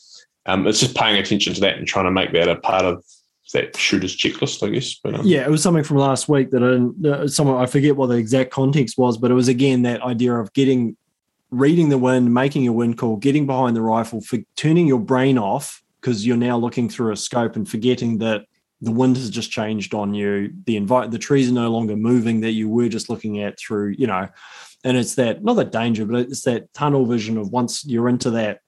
um, 0.45 0.67
it's 0.67 0.79
just 0.79 0.95
paying 0.95 1.17
attention 1.17 1.55
to 1.55 1.61
that 1.61 1.77
and 1.79 1.87
trying 1.87 2.05
to 2.05 2.11
make 2.11 2.31
that 2.33 2.47
a 2.47 2.57
part 2.57 2.85
of 2.85 3.03
that 3.51 3.75
shooter's 3.77 4.15
checklist, 4.15 4.65
I 4.65 4.69
guess. 4.71 4.95
But 4.95 5.15
um, 5.15 5.21
yeah, 5.25 5.41
it 5.41 5.49
was 5.49 5.61
something 5.61 5.83
from 5.83 5.97
last 5.97 6.29
week 6.29 6.51
that 6.51 6.63
I 6.63 6.67
didn't. 6.67 7.05
Uh, 7.05 7.27
someone 7.27 7.61
I 7.61 7.65
forget 7.65 7.95
what 7.95 8.07
the 8.07 8.15
exact 8.15 8.51
context 8.51 8.97
was, 8.97 9.17
but 9.17 9.31
it 9.31 9.35
was 9.35 9.47
again 9.47 9.81
that 9.83 10.01
idea 10.01 10.33
of 10.33 10.53
getting, 10.53 10.95
reading 11.51 11.89
the 11.89 11.97
wind, 11.97 12.33
making 12.33 12.67
a 12.67 12.73
wind 12.73 12.97
call, 12.97 13.17
getting 13.17 13.45
behind 13.45 13.75
the 13.75 13.81
rifle, 13.81 14.21
for 14.21 14.39
turning 14.55 14.87
your 14.87 14.99
brain 14.99 15.37
off 15.37 15.81
because 15.99 16.25
you're 16.25 16.37
now 16.37 16.57
looking 16.57 16.89
through 16.89 17.11
a 17.11 17.17
scope 17.17 17.55
and 17.55 17.69
forgetting 17.69 18.17
that 18.19 18.45
the 18.81 18.91
wind 18.91 19.15
has 19.15 19.29
just 19.29 19.51
changed 19.51 19.93
on 19.93 20.13
you. 20.13 20.53
The 20.65 20.75
invite, 20.75 21.11
the 21.11 21.19
trees 21.19 21.49
are 21.49 21.53
no 21.53 21.69
longer 21.69 21.95
moving 21.95 22.41
that 22.41 22.51
you 22.51 22.69
were 22.69 22.89
just 22.89 23.09
looking 23.09 23.39
at 23.39 23.57
through, 23.57 23.95
you 23.97 24.07
know, 24.07 24.27
and 24.83 24.97
it's 24.97 25.15
that 25.15 25.43
not 25.43 25.53
that 25.55 25.71
danger, 25.71 26.05
but 26.05 26.21
it's 26.21 26.43
that 26.43 26.73
tunnel 26.73 27.05
vision 27.05 27.37
of 27.37 27.51
once 27.51 27.85
you're 27.85 28.09
into 28.09 28.31
that 28.31 28.59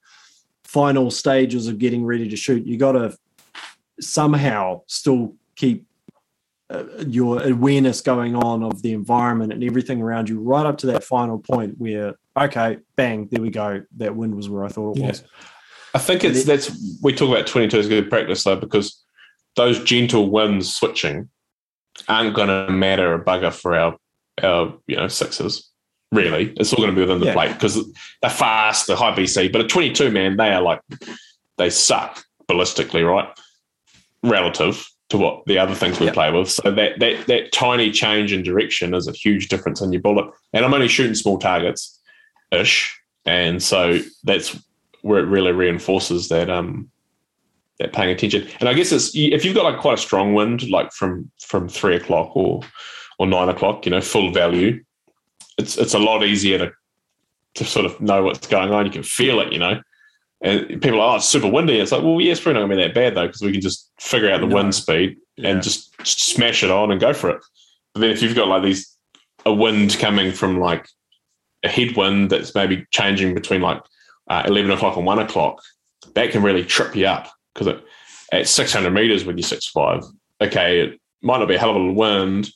final 0.64 1.12
stages 1.12 1.68
of 1.68 1.78
getting 1.78 2.06
ready 2.06 2.30
to 2.30 2.36
shoot, 2.36 2.66
you 2.66 2.78
got 2.78 2.94
to 2.94 3.16
somehow 4.00 4.82
still 4.88 5.34
keep 5.56 5.86
uh, 6.70 6.84
your 7.08 7.44
awareness 7.44 8.02
going 8.02 8.36
on 8.36 8.64
of 8.64 8.82
the 8.82 8.92
environment 8.92 9.54
and 9.54 9.64
everything 9.64 10.02
around 10.02 10.28
you 10.28 10.40
right 10.40 10.66
up 10.66 10.78
to 10.80 10.88
that 10.88 11.04
final 11.04 11.38
point 11.38 11.76
where 11.78 12.16
okay 12.36 12.78
bang 12.96 13.28
there 13.32 13.42
we 13.42 13.52
go 13.52 13.82
that 13.98 14.16
wind 14.16 14.34
was 14.36 14.50
where 14.50 14.66
i 14.66 14.68
thought 14.68 14.98
it 14.98 15.02
Yeah. 15.02 15.08
was 15.10 15.24
I 15.94 16.00
think 16.00 16.26
it's 16.26 16.44
that's 16.44 17.00
we 17.02 17.14
talk 17.14 17.30
about 17.30 17.48
22 17.48 17.80
as 17.80 17.88
good 17.88 18.10
practice 18.10 18.44
though 18.44 18.58
because 18.58 19.02
those 19.56 19.82
gentle 19.86 20.30
winds 20.30 20.76
switching 20.76 21.30
aren't 22.10 22.36
going 22.36 22.50
to 22.50 22.70
matter 22.70 23.14
a 23.14 23.24
bugger 23.24 23.54
for 23.54 23.78
our 23.78 23.96
our 24.44 24.78
you 24.88 24.98
know 24.98 25.08
sixes. 25.08 25.70
Really, 26.12 26.54
it's 26.58 26.74
all 26.74 26.84
going 26.84 26.90
to 26.90 26.96
be 26.96 27.02
within 27.02 27.20
the 27.22 27.28
Yeah. 27.28 27.34
plate 27.34 27.54
because 27.54 27.82
they're 28.22 28.30
fast, 28.30 28.88
they're 28.88 28.98
high 28.98 29.16
BC. 29.16 29.52
But 29.54 29.62
a 29.62 29.68
22 29.68 30.12
man, 30.12 30.36
they 30.36 30.50
are 30.54 30.62
like 30.62 30.82
they 31.58 31.70
suck 31.70 32.24
ballistically, 32.50 33.10
right? 33.10 33.30
Relative 34.30 34.88
to 35.10 35.18
what 35.18 35.46
the 35.46 35.58
other 35.60 35.76
things 35.76 36.00
we 36.00 36.08
Yeah. 36.08 36.14
play 36.14 36.32
with. 36.32 36.50
So 36.50 36.72
that 36.72 37.00
that 37.00 37.28
that 37.28 37.52
tiny 37.52 37.92
change 37.92 38.34
in 38.34 38.44
direction 38.44 38.94
is 38.94 39.08
a 39.08 39.12
huge 39.12 39.48
difference 39.50 39.82
in 39.82 39.94
your 39.94 40.02
bullet. 40.02 40.26
And 40.54 40.66
I'm 40.66 40.74
only 40.74 40.88
shooting 40.88 41.16
small 41.16 41.38
targets 41.38 42.00
ish. 42.52 42.98
And 43.26 43.62
so 43.62 44.00
that's 44.24 44.58
where 45.02 45.20
it 45.20 45.28
really 45.28 45.52
reinforces 45.52 46.30
that 46.30 46.50
um 46.50 46.90
that 47.80 47.94
paying 47.94 48.10
attention. 48.10 48.48
And 48.60 48.68
I 48.70 48.74
guess 48.74 48.92
it's 48.92 49.12
if 49.16 49.46
you've 49.46 49.56
got 49.56 49.66
like 49.72 49.80
quite 49.80 50.00
a 50.00 50.02
strong 50.02 50.34
wind, 50.34 50.70
like 50.70 50.92
from 50.92 51.30
from 51.40 51.68
three 51.70 51.96
o'clock 51.96 52.36
or 52.36 52.62
or 53.20 53.28
nine 53.28 53.50
o'clock, 53.50 53.86
you 53.86 53.92
know, 53.92 54.02
full 54.02 54.32
value, 54.32 54.84
it's 55.58 55.78
it's 55.78 55.94
a 55.94 56.00
lot 56.00 56.24
easier 56.24 56.58
to 56.58 56.72
to 57.56 57.64
sort 57.64 57.86
of 57.86 58.00
know 58.02 58.24
what's 58.24 58.48
going 58.48 58.72
on. 58.72 58.86
You 58.86 58.92
can 58.92 59.04
feel 59.04 59.40
it, 59.40 59.54
you 59.54 59.60
know. 59.60 59.82
And 60.46 60.80
people 60.82 61.02
are, 61.02 61.14
oh, 61.14 61.16
it's 61.16 61.28
super 61.28 61.50
windy. 61.50 61.80
It's 61.80 61.92
like, 61.92 62.04
well, 62.04 62.22
yeah, 62.22 62.32
it's 62.32 62.40
probably 62.40 62.62
not 62.62 62.68
going 62.68 62.78
to 62.78 62.84
be 62.84 62.88
that 62.88 62.94
bad 62.94 63.16
though, 63.16 63.26
because 63.26 63.42
we 63.42 63.52
can 63.52 63.62
just 63.62 63.92
figure 64.00 64.30
out 64.32 64.42
the 64.42 64.48
No. 64.48 64.56
wind 64.56 64.76
speed 64.76 65.18
Yeah. 65.38 65.50
and 65.50 65.64
just 65.64 65.92
smash 66.06 66.64
it 66.64 66.70
on 66.70 66.92
and 66.92 67.02
go 67.02 67.14
for 67.14 67.32
it. 67.32 67.42
But 67.94 68.02
then 68.02 68.12
if 68.12 68.22
you've 68.22 68.36
got 68.36 68.48
like 68.48 68.64
these 68.64 68.96
a 69.46 69.54
wind 69.54 69.98
coming 70.00 70.32
from 70.32 70.60
like 70.60 70.88
a 71.64 71.68
headwind 71.70 72.30
that's 72.30 72.54
maybe 72.54 72.86
changing 72.92 73.34
between 73.34 73.62
like 73.62 73.82
uh, 74.30 74.44
eleven 74.46 74.72
o'clock 74.72 74.98
and 74.98 75.06
one 75.06 75.20
o'clock, 75.20 75.62
that 76.14 76.32
can 76.32 76.44
really 76.44 76.64
trip 76.64 76.96
you 76.96 77.08
up 77.08 77.32
because 77.54 77.82
at 78.32 78.48
six 78.48 78.72
hundred 78.72 78.92
meters 78.92 79.26
when 79.26 79.38
you're 79.38 79.48
six 79.48 79.68
five, 79.68 80.04
okay, 80.42 80.82
it 80.82 81.00
might 81.24 81.40
not 81.40 81.48
be 81.48 81.56
a 81.56 81.60
hell 81.60 81.72
of 81.72 81.78
a 81.78 81.92
wind, 81.92 82.50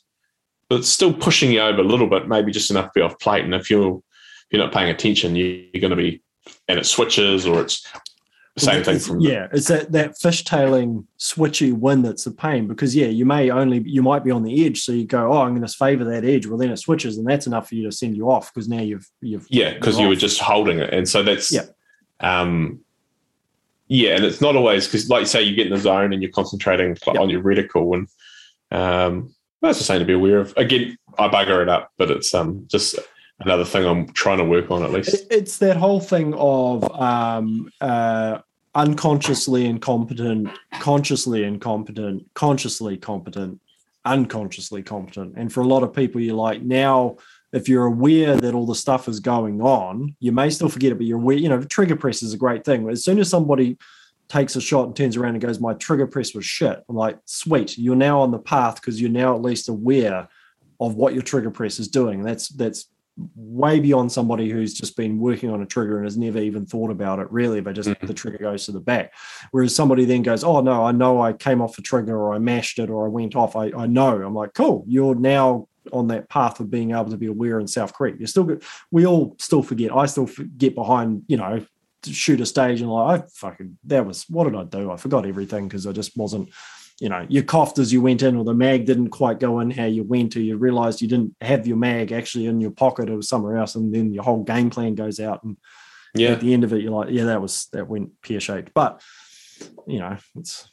but 0.70 0.80
it's 0.80 0.90
still 0.90 1.14
pushing 1.14 1.52
you 1.52 1.62
over 1.62 1.80
a 1.82 1.84
little 1.84 2.08
bit, 2.08 2.28
maybe 2.28 2.52
just 2.52 2.70
enough 2.70 2.86
to 2.86 2.92
be 2.96 3.02
off 3.02 3.18
plate. 3.20 3.46
And 3.46 3.56
if 3.56 3.70
you're 3.72 3.98
if 3.98 4.48
you're 4.52 4.64
not 4.64 4.74
paying 4.74 4.90
attention, 4.90 5.36
you, 5.36 5.68
you're 5.74 5.82
going 5.82 5.92
to 5.92 5.96
be 5.96 6.22
and 6.70 6.80
it 6.80 6.86
switches 6.86 7.46
or 7.46 7.62
it's 7.62 7.86
the 8.56 8.62
same 8.62 8.84
thing 8.84 9.00
from 9.00 9.20
yeah 9.20 9.48
it's 9.52 9.68
that 9.68 9.92
that 9.92 10.12
fishtailing 10.12 11.06
switchy 11.18 11.74
wind 11.74 12.04
that's 12.06 12.26
a 12.26 12.32
pain 12.32 12.68
because 12.68 12.96
yeah 12.96 13.08
you 13.08 13.26
may 13.26 13.50
only 13.50 13.80
you 13.86 14.02
might 14.02 14.24
be 14.24 14.32
on 14.32 14.44
the 14.44 14.66
edge 14.66 14.82
so 14.82 14.92
you 14.92 15.06
go 15.06 15.32
oh 15.34 15.42
i'm 15.42 15.56
going 15.56 15.66
to 15.66 15.74
favor 15.74 16.04
that 16.04 16.24
edge 16.26 16.46
well 16.48 16.58
then 16.58 16.70
it 16.72 16.78
switches 16.78 17.18
and 17.18 17.28
that's 17.28 17.48
enough 17.48 17.68
for 17.70 17.76
you 17.76 17.84
to 17.84 17.92
send 17.92 18.16
you 18.16 18.30
off 18.30 18.54
because 18.54 18.68
now 18.68 18.80
you've 18.82 19.08
you've 19.22 19.46
Yeah, 19.50 19.74
because 19.74 20.00
you're 20.00 20.10
were 20.10 20.16
just 20.16 20.40
holding 20.40 20.80
it, 20.80 20.94
and 20.94 21.08
so 21.08 21.24
that's 21.24 21.52
Yeah. 21.52 21.66
um, 22.20 22.80
yeah, 23.88 24.16
and 24.16 24.24
it's 24.24 24.40
not 24.40 24.56
always 24.56 24.86
because, 24.86 25.10
like 25.10 25.22
you 25.22 25.26
say, 25.26 25.42
you 25.42 25.56
get 25.56 25.66
in 25.66 25.74
the 25.74 25.80
zone 25.80 26.14
and 26.14 26.22
you're 26.22 26.32
concentrating 26.32 26.96
Yeah. 27.08 27.20
on 27.20 27.30
your 27.30 27.42
reticle, 27.42 27.96
and 27.96 28.08
um, 28.72 29.34
that's 29.62 29.80
the 29.80 29.84
same 29.84 29.98
to 30.00 30.06
be 30.06 30.14
aware 30.14 30.38
of. 30.40 30.54
Again, 30.58 30.96
I 31.18 31.28
bugger 31.28 31.62
it 31.64 31.70
up, 31.70 31.92
but 31.98 32.12
it's 32.12 32.32
um 32.36 32.66
just 32.68 33.00
another 33.40 33.66
thing 33.66 33.86
I'm 33.86 34.08
trying 34.10 34.38
to 34.40 34.44
work 34.44 34.72
on 34.72 34.84
at 34.84 34.92
least. 34.92 35.28
It's 35.32 35.58
that 35.60 35.78
whole 35.78 36.00
thing 36.00 36.34
of 36.36 36.90
um, 37.00 37.72
uh, 37.82 38.40
unconsciously 38.76 39.66
incompetent, 39.66 40.50
consciously 40.80 41.44
incompetent, 41.44 42.30
consciously 42.34 42.98
competent, 42.98 43.60
unconsciously 44.06 44.84
competent. 44.84 45.36
And 45.38 45.52
for 45.52 45.62
a 45.62 45.68
lot 45.68 45.84
of 45.84 45.94
people, 45.94 46.22
you're 46.22 46.36
like, 46.36 46.62
now, 46.62 47.18
if 47.52 47.68
you're 47.68 47.86
aware 47.86 48.36
that 48.36 48.54
all 48.54 48.66
the 48.66 48.76
stuff 48.76 49.08
is 49.08 49.20
going 49.20 49.62
on, 49.62 50.16
you 50.20 50.32
may 50.32 50.50
still 50.50 50.70
forget 50.70 50.92
it, 50.92 50.96
but 50.96 51.08
you're 51.08 51.18
aware, 51.18 51.38
you 51.38 51.50
know, 51.50 51.62
trigger 51.64 51.96
press 51.96 52.22
is 52.22 52.34
a 52.34 52.38
great 52.38 52.64
thing. 52.64 52.88
As 52.90 53.04
soon 53.04 53.20
as 53.20 53.30
somebody 53.30 53.78
takes 54.28 54.56
a 54.56 54.62
shot 54.62 54.86
and 54.86 54.96
turns 54.96 55.18
around 55.18 55.34
and 55.34 55.42
goes, 55.42 55.60
My 55.60 55.74
trigger 55.74 56.06
press 56.06 56.36
was 56.36 56.46
shit, 56.46 56.84
I'm 56.88 56.96
like, 56.96 57.18
sweet, 57.26 57.78
you're 57.78 57.96
now 57.96 58.22
on 58.22 58.30
the 58.30 58.38
path 58.38 58.76
because 58.76 59.02
you're 59.02 59.10
now 59.10 59.34
at 59.36 59.42
least 59.42 59.68
aware 59.68 60.28
of 60.80 60.96
what 60.96 61.14
your 61.14 61.24
trigger 61.24 61.50
press 61.50 61.80
is 61.80 61.88
doing. 61.88 62.22
That's 62.22 62.50
that's 62.50 62.86
way 63.36 63.80
beyond 63.80 64.12
somebody 64.12 64.50
who's 64.50 64.74
just 64.74 64.96
been 64.96 65.20
working 65.20 65.50
on 65.50 65.62
a 65.62 65.66
trigger 65.66 65.98
and 65.98 66.06
has 66.06 66.18
never 66.18 66.40
even 66.40 66.66
thought 66.66 66.92
about 66.92 67.20
it 67.20 67.32
really 67.32 67.62
but 67.62 67.76
just 67.76 67.90
Mhm. 67.90 68.08
the 68.08 68.14
trigger 68.14 68.38
goes 68.38 68.66
to 68.66 68.72
the 68.72 68.80
back. 68.80 69.14
Whereas 69.52 69.76
somebody 69.76 70.06
then 70.06 70.22
goes 70.22 70.44
oh 70.44 70.62
no 70.62 70.84
i 70.86 70.92
know 70.92 71.22
i 71.22 71.34
came 71.34 71.62
off 71.62 71.76
the 71.76 71.82
trigger 71.82 72.16
or 72.18 72.34
i 72.34 72.40
mashed 72.40 72.80
it 72.80 72.90
or 72.90 73.06
i 73.06 73.10
went 73.10 73.36
off 73.36 73.56
i, 73.56 73.72
I 73.76 73.86
know. 73.88 74.22
I'm 74.22 74.34
like 74.34 74.54
cool 74.54 74.84
you're 74.88 75.16
now 75.16 75.68
on 75.92 76.08
that 76.08 76.30
path 76.30 76.60
of 76.60 76.70
being 76.70 76.92
able 76.92 77.10
to 77.10 77.18
be 77.18 77.26
aware 77.28 77.60
and 77.60 77.70
self-correct 77.70 78.20
you're 78.20 78.28
still 78.28 78.44
good 78.44 78.64
we 78.92 79.06
all 79.06 79.36
still 79.40 79.64
forget. 79.64 79.94
I 79.96 80.06
still 80.06 80.30
get 80.58 80.76
behind 80.76 81.24
you 81.28 81.38
know 81.38 81.66
shoot 82.06 82.40
a 82.40 82.46
stage 82.46 82.80
and 82.82 82.90
like 82.90 83.22
i 83.22 83.26
fucking 83.34 83.78
that 83.86 84.06
was 84.06 84.24
what 84.30 84.46
did 84.46 84.56
i 84.56 84.64
do? 84.64 84.90
I 84.92 84.96
forgot 84.98 85.26
everything 85.26 85.68
because 85.68 85.86
i 85.86 85.92
just 85.92 86.16
wasn't 86.16 86.50
you 87.00 87.08
know, 87.08 87.26
you 87.30 87.44
coughed 87.44 87.80
as 87.80 87.94
you 87.94 88.02
went 88.02 88.22
in, 88.22 88.36
or 88.36 88.44
the 88.44 88.54
mag 88.54 88.86
didn't 88.86 89.10
quite 89.10 89.40
go 89.40 89.60
in 89.60 89.72
how 89.72 89.86
you 89.86 90.04
went, 90.04 90.36
or 90.36 90.42
you 90.42 90.58
realized 90.58 91.02
you 91.02 91.08
didn't 91.08 91.36
have 91.42 91.66
your 91.66 91.78
mag 91.78 92.12
actually 92.12 92.48
in 92.48 92.60
your 92.60 92.72
pocket, 92.72 93.10
it 93.10 93.16
was 93.16 93.30
somewhere 93.30 93.58
else, 93.58 93.76
and 93.76 93.94
then 93.94 94.14
your 94.14 94.24
whole 94.24 94.44
game 94.44 94.70
plan 94.70 94.96
goes 94.96 95.20
out. 95.20 95.44
And 95.44 95.58
Yeah, 96.14 96.30
at 96.30 96.42
the 96.42 96.54
end 96.54 96.64
of 96.64 96.74
it, 96.74 96.82
you're 96.82 96.92
like, 96.92 97.10
yeah, 97.12 97.26
that 97.26 97.42
was 97.42 97.68
that 97.74 97.88
went 97.88 98.22
pear 98.22 98.40
shaped. 98.40 98.74
But 98.74 99.02
you 99.88 100.00
know, 100.00 100.18
it's 100.36 100.70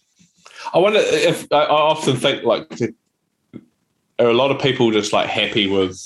I 0.73 0.78
wonder 0.78 1.01
if 1.01 1.47
I, 1.53 1.65
I 1.65 1.70
often 1.70 2.16
think 2.16 2.43
like 2.44 2.66
are 4.19 4.28
a 4.28 4.35
lot 4.35 4.51
of 4.51 4.61
people 4.61 4.90
just 4.90 5.12
like 5.12 5.28
happy 5.28 5.69
with 5.69 6.01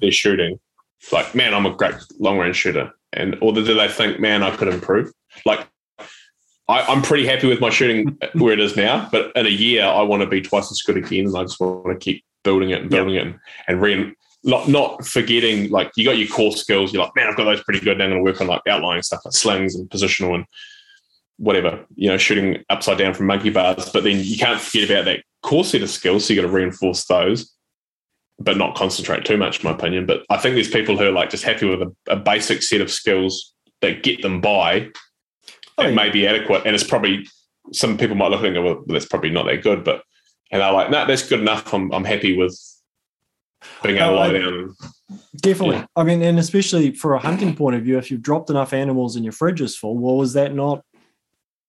their 0.00 0.12
shooting, 0.12 0.58
like 1.10 1.34
man, 1.34 1.52
I'm 1.54 1.66
a 1.66 1.74
great 1.74 1.94
long 2.18 2.38
range 2.38 2.56
shooter, 2.56 2.92
and 3.12 3.36
or 3.42 3.52
do 3.52 3.62
they 3.62 3.88
think, 3.88 4.20
man, 4.20 4.42
I 4.42 4.54
could 4.56 4.68
improve? 4.68 5.12
Like 5.44 5.68
I, 6.72 6.86
I'm 6.86 7.02
pretty 7.02 7.26
happy 7.26 7.46
with 7.46 7.60
my 7.60 7.68
shooting 7.68 8.18
where 8.32 8.54
it 8.54 8.60
is 8.60 8.76
now, 8.76 9.08
but 9.12 9.30
in 9.36 9.44
a 9.44 9.50
year 9.50 9.84
I 9.84 10.02
want 10.02 10.22
to 10.22 10.28
be 10.28 10.40
twice 10.40 10.72
as 10.72 10.80
good 10.80 10.96
again, 10.96 11.26
and 11.26 11.36
I 11.36 11.42
just 11.42 11.60
want 11.60 11.86
to 11.86 12.02
keep 12.02 12.24
building 12.44 12.70
it 12.70 12.80
and 12.80 12.90
building 12.90 13.16
it 13.16 13.26
and, 13.26 13.38
and 13.68 13.82
re- 13.82 14.14
not 14.42 14.68
not 14.68 15.06
forgetting 15.06 15.70
like 15.70 15.92
you 15.96 16.04
got 16.04 16.18
your 16.18 16.28
core 16.28 16.52
skills. 16.52 16.92
You're 16.92 17.04
like, 17.04 17.14
man, 17.14 17.28
I've 17.28 17.36
got 17.36 17.44
those 17.44 17.62
pretty 17.62 17.80
good. 17.80 17.98
Now 17.98 18.04
I'm 18.04 18.10
going 18.10 18.24
to 18.24 18.30
work 18.30 18.40
on 18.40 18.46
like 18.46 18.62
outlying 18.66 19.02
stuff 19.02 19.20
like 19.24 19.34
slings 19.34 19.74
and 19.74 19.88
positional 19.88 20.34
and 20.34 20.44
whatever, 21.36 21.84
you 21.94 22.08
know, 22.08 22.16
shooting 22.16 22.64
upside 22.70 22.98
down 22.98 23.14
from 23.14 23.26
monkey 23.26 23.50
bars. 23.50 23.90
But 23.90 24.04
then 24.04 24.20
you 24.20 24.38
can't 24.38 24.60
forget 24.60 24.90
about 24.90 25.04
that 25.04 25.24
core 25.42 25.64
set 25.64 25.82
of 25.82 25.90
skills. 25.90 26.24
So 26.24 26.32
you 26.32 26.40
got 26.40 26.48
to 26.48 26.52
reinforce 26.52 27.04
those, 27.04 27.52
but 28.38 28.56
not 28.56 28.76
concentrate 28.76 29.24
too 29.24 29.36
much, 29.36 29.62
in 29.62 29.70
my 29.70 29.76
opinion. 29.76 30.06
But 30.06 30.22
I 30.30 30.38
think 30.38 30.54
there's 30.54 30.70
people 30.70 30.96
who 30.96 31.04
are 31.04 31.12
like 31.12 31.30
just 31.30 31.44
happy 31.44 31.68
with 31.68 31.82
a, 31.82 31.94
a 32.08 32.16
basic 32.16 32.62
set 32.62 32.80
of 32.80 32.90
skills 32.90 33.52
that 33.80 34.02
get 34.02 34.22
them 34.22 34.40
by 34.40 34.88
Oh, 35.78 35.84
and 35.84 35.94
yeah. 35.96 36.02
may 36.04 36.10
be 36.10 36.26
adequate. 36.26 36.62
And 36.66 36.74
it's 36.74 36.84
probably 36.84 37.26
some 37.72 37.96
people 37.96 38.16
might 38.16 38.30
look 38.30 38.40
at 38.40 38.46
it 38.46 38.48
and 38.48 38.56
go, 38.56 38.62
well, 38.62 38.84
that's 38.86 39.06
probably 39.06 39.30
not 39.30 39.46
that 39.46 39.62
good. 39.62 39.84
But 39.84 40.02
and 40.50 40.60
they're 40.60 40.72
like, 40.72 40.90
no, 40.90 40.98
nah, 41.00 41.04
that's 41.06 41.28
good 41.28 41.40
enough. 41.40 41.72
I'm 41.72 41.92
I'm 41.92 42.04
happy 42.04 42.36
with 42.36 42.58
being 43.82 43.96
able 43.96 44.08
to 44.08 44.12
Oh, 44.12 44.16
lie 44.16 44.28
uh, 44.28 44.32
down. 44.32 44.74
definitely. 45.36 45.76
Yeah. 45.76 45.86
I 45.96 46.02
mean, 46.04 46.22
and 46.22 46.38
especially 46.38 46.92
for 46.92 47.14
a 47.14 47.18
hunting 47.18 47.54
point 47.54 47.76
of 47.76 47.82
view, 47.82 47.96
if 47.98 48.10
you've 48.10 48.22
dropped 48.22 48.50
enough 48.50 48.72
animals 48.72 49.16
and 49.16 49.24
your 49.24 49.32
fridge 49.32 49.60
is 49.60 49.76
full, 49.76 49.96
well, 49.96 50.22
is 50.22 50.32
that 50.34 50.54
not? 50.54 50.84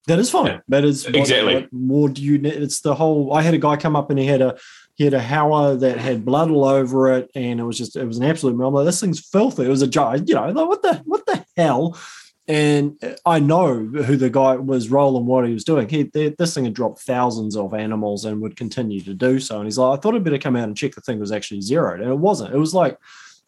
That 0.06 0.18
is 0.18 0.30
fine. 0.30 0.46
Yeah. 0.46 0.60
That 0.68 0.84
is 0.84 1.06
what- 1.06 1.16
Exactly. 1.16 1.54
what 1.54 1.72
more 1.72 2.08
do 2.10 2.20
you? 2.22 2.36
need? 2.38 2.52
It's 2.54 2.80
the 2.82 2.94
whole. 2.94 3.32
I 3.32 3.40
had 3.42 3.54
a 3.54 3.58
guy 3.58 3.76
come 3.76 3.96
up 3.96 4.10
and 4.10 4.18
he 4.18 4.26
had 4.26 4.42
a 4.42 4.58
he 4.96 5.04
had 5.04 5.14
a 5.14 5.22
Howa 5.22 5.76
that 5.76 5.98
had 5.98 6.24
blood 6.24 6.50
all 6.50 6.64
over 6.64 7.12
it, 7.14 7.30
and 7.34 7.58
it 7.58 7.62
was 7.64 7.78
just 7.78 7.96
it 7.96 8.04
was 8.06 8.18
an 8.18 8.24
absolute. 8.24 8.60
I'm 8.62 8.74
like, 8.74 8.84
this 8.84 9.00
thing's 9.00 9.20
filthy. 9.20 9.64
It 9.64 9.68
was 9.68 9.82
a 9.82 9.86
jar. 9.88 10.16
You 10.16 10.34
know, 10.34 10.48
like, 10.50 10.68
what 10.68 10.82
the 10.82 10.94
what 11.06 11.24
the 11.26 11.44
hell? 11.56 11.96
And 12.46 12.98
I 13.24 13.38
know 13.38 13.74
who 13.74 14.16
the 14.16 14.28
guy 14.28 14.56
was 14.56 14.90
rolling 14.90 15.24
what 15.24 15.46
he 15.46 15.54
was 15.54 15.64
doing. 15.64 15.88
He 15.88 16.04
th- 16.04 16.36
this 16.36 16.54
thing 16.54 16.64
had 16.64 16.74
dropped 16.74 17.00
thousands 17.00 17.56
of 17.56 17.72
animals 17.72 18.26
and 18.26 18.42
would 18.42 18.56
continue 18.56 19.00
to 19.00 19.14
do 19.14 19.40
so. 19.40 19.56
And 19.56 19.66
he's 19.66 19.78
like, 19.78 19.98
I 19.98 20.00
thought 20.00 20.14
I'd 20.14 20.24
better 20.24 20.38
come 20.38 20.56
out 20.56 20.68
and 20.68 20.76
check 20.76 20.94
the 20.94 21.00
thing 21.00 21.18
was 21.18 21.32
actually 21.32 21.62
zeroed, 21.62 22.00
and 22.00 22.10
it 22.10 22.18
wasn't. 22.18 22.54
It 22.54 22.58
was 22.58 22.74
like 22.74 22.98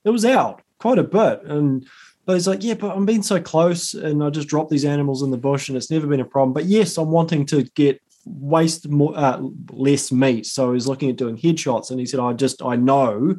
it 0.04 0.10
was 0.10 0.24
out 0.24 0.62
quite 0.78 0.98
a 0.98 1.04
bit. 1.04 1.42
And 1.42 1.86
but 2.24 2.34
he's 2.34 2.48
like, 2.48 2.64
yeah, 2.64 2.74
but 2.74 2.96
I'm 2.96 3.06
being 3.06 3.22
so 3.22 3.40
close, 3.40 3.92
and 3.92 4.24
I 4.24 4.30
just 4.30 4.48
dropped 4.48 4.70
these 4.70 4.86
animals 4.86 5.22
in 5.22 5.30
the 5.30 5.36
bush, 5.36 5.68
and 5.68 5.76
it's 5.76 5.90
never 5.90 6.06
been 6.06 6.20
a 6.20 6.24
problem. 6.24 6.54
But 6.54 6.64
yes, 6.64 6.96
I'm 6.96 7.10
wanting 7.10 7.44
to 7.46 7.64
get 7.74 8.00
waste 8.24 8.88
more 8.88 9.16
uh, 9.16 9.40
less 9.70 10.10
meat. 10.10 10.46
So 10.46 10.72
he's 10.72 10.88
looking 10.88 11.10
at 11.10 11.16
doing 11.16 11.36
headshots, 11.36 11.90
and 11.90 12.00
he 12.00 12.06
said, 12.06 12.20
"I 12.20 12.32
just 12.32 12.62
I 12.62 12.76
know." 12.76 13.36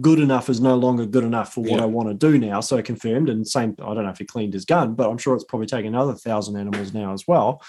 Good 0.00 0.18
enough 0.18 0.48
is 0.48 0.60
no 0.60 0.76
longer 0.76 1.04
good 1.06 1.24
enough 1.24 1.52
for 1.52 1.60
what 1.60 1.72
Yeah. 1.72 1.82
I 1.82 1.86
want 1.86 2.08
to 2.08 2.14
do 2.14 2.38
now. 2.38 2.60
So 2.60 2.80
confirmed. 2.82 3.28
And 3.28 3.46
same, 3.46 3.76
I 3.82 3.94
don't 3.94 4.04
know 4.04 4.10
if 4.10 4.18
he 4.18 4.24
cleaned 4.24 4.54
his 4.54 4.64
gun, 4.64 4.94
but 4.94 5.10
I'm 5.10 5.18
sure 5.18 5.34
it's 5.34 5.44
probably 5.44 5.66
taken 5.66 5.94
another 5.94 6.14
thousand 6.14 6.56
animals 6.56 6.94
now 6.94 7.12
as 7.12 7.28
well. 7.28 7.62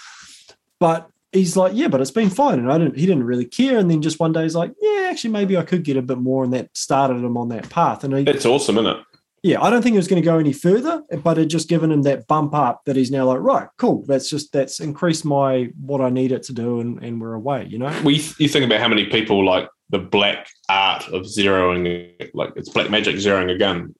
But 0.78 1.08
he's 1.32 1.56
like, 1.56 1.72
yeah, 1.74 1.88
but 1.88 2.00
it's 2.00 2.10
been 2.10 2.30
fine. 2.30 2.58
And 2.58 2.72
I 2.72 2.78
didn't, 2.78 2.96
he 2.96 3.06
didn't 3.06 3.24
really 3.24 3.44
care. 3.44 3.78
And 3.78 3.90
then 3.90 4.00
just 4.02 4.18
one 4.20 4.32
day 4.32 4.44
he's 4.44 4.54
like, 4.54 4.72
yeah, 4.80 5.08
actually, 5.10 5.30
maybe 5.30 5.56
I 5.56 5.62
could 5.62 5.84
get 5.84 5.96
a 5.96 6.02
bit 6.02 6.18
more. 6.18 6.44
And 6.44 6.52
that 6.54 6.74
started 6.76 7.16
him 7.18 7.36
on 7.36 7.48
that 7.50 7.68
path. 7.68 8.04
And 8.04 8.14
he, 8.16 8.24
It's 8.24 8.46
awesome, 8.46 8.78
isn't 8.78 8.86
it? 8.96 8.96
yeah, 9.42 9.62
I 9.62 9.70
don't 9.70 9.82
think 9.82 9.94
it 9.94 9.98
was 9.98 10.08
going 10.08 10.20
to 10.20 10.26
go 10.26 10.38
any 10.38 10.52
further, 10.52 11.02
but 11.22 11.38
it 11.38 11.46
just 11.46 11.68
given 11.68 11.92
him 11.92 12.02
that 12.02 12.26
bump 12.26 12.52
up 12.54 12.84
that 12.86 12.96
he's 12.96 13.10
now 13.12 13.26
like, 13.26 13.40
right, 13.40 13.68
cool. 13.76 14.04
That's 14.06 14.28
just, 14.28 14.52
that's 14.52 14.80
increased 14.80 15.24
my, 15.24 15.70
what 15.80 16.00
I 16.00 16.10
need 16.10 16.32
it 16.32 16.42
to 16.44 16.52
do. 16.52 16.80
And, 16.80 17.00
and 17.04 17.20
we're 17.20 17.34
away, 17.34 17.66
you 17.68 17.78
know? 17.78 17.96
We 18.04 18.14
you 18.38 18.48
think 18.48 18.64
about 18.64 18.80
how 18.80 18.88
many 18.88 19.04
people 19.06 19.44
like 19.44 19.68
the 19.90 19.98
black 19.98 20.48
art 20.68 21.06
of 21.08 21.22
zeroing, 21.22 22.30
like 22.34 22.50
it's 22.56 22.68
black 22.68 22.90
magic 22.90 23.16
zeroing 23.16 23.54
a 23.54 23.58
gun. 23.58 23.94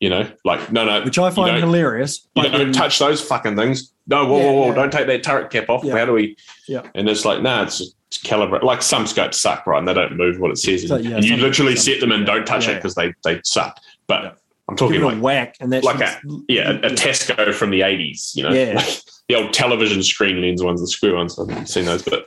You 0.00 0.10
know, 0.10 0.28
like 0.44 0.70
no, 0.72 0.84
no, 0.84 1.02
Which 1.02 1.18
I 1.18 1.30
find 1.30 1.52
don't- 1.52 1.60
hilarious. 1.62 2.28
you 2.34 2.42
but 2.42 2.52
don't 2.52 2.72
touch 2.72 2.98
those 2.98 3.22
fucking 3.22 3.56
things. 3.56 3.92
No, 4.06 4.26
whoa, 4.26 4.38
Yeah, 4.38 4.44
whoa, 4.44 4.52
whoa! 4.52 4.66
yeah. 4.68 4.74
Don't 4.74 4.92
take 4.92 5.06
that 5.06 5.22
turret 5.22 5.50
cap 5.50 5.70
off. 5.70 5.82
Yeah. 5.84 5.96
How 5.96 6.04
do 6.04 6.12
we? 6.12 6.36
Yeah. 6.68 6.82
And 6.94 7.08
it's 7.08 7.24
like, 7.24 7.40
nah, 7.42 7.62
it's 7.62 7.78
just 7.78 7.94
calibrate. 8.24 8.62
Like 8.62 8.82
some 8.82 9.06
scopes 9.06 9.40
suck, 9.40 9.66
right? 9.66 9.78
And 9.78 9.88
they 9.88 9.94
don't 9.94 10.16
move 10.16 10.38
what 10.40 10.50
it 10.50 10.58
says. 10.58 10.86
So, 10.86 10.96
yeah, 10.96 11.16
and 11.16 11.24
you 11.24 11.36
literally 11.36 11.76
set 11.76 12.00
them 12.00 12.12
and 12.12 12.26
don't 12.26 12.44
touch 12.46 12.68
it 12.68 12.74
because 12.76 12.94
they 12.96 13.14
they 13.24 13.40
suck. 13.44 13.78
But. 14.06 14.38
I'm 14.66 14.76
talking 14.76 15.02
like 15.02 15.18
whack. 15.20 15.56
And 15.60 15.70
that's 15.70 15.84
like 15.84 16.00
a- 16.00 16.18
yeah, 16.48 16.70
a, 16.70 16.76
a 16.76 16.90
Tasco 16.90 17.52
from 17.52 17.68
the 17.70 17.80
80s. 17.80 18.34
You 18.34 18.44
know, 18.44 18.50
Yeah. 18.52 18.82
The 19.28 19.36
old 19.36 19.52
television 19.54 20.02
screen 20.02 20.42
lens 20.42 20.62
ones, 20.62 20.80
the 20.82 20.86
screw 20.86 21.16
ones. 21.16 21.38
I've 21.38 21.66
seen 21.68 21.84
those, 21.86 22.02
but 22.02 22.26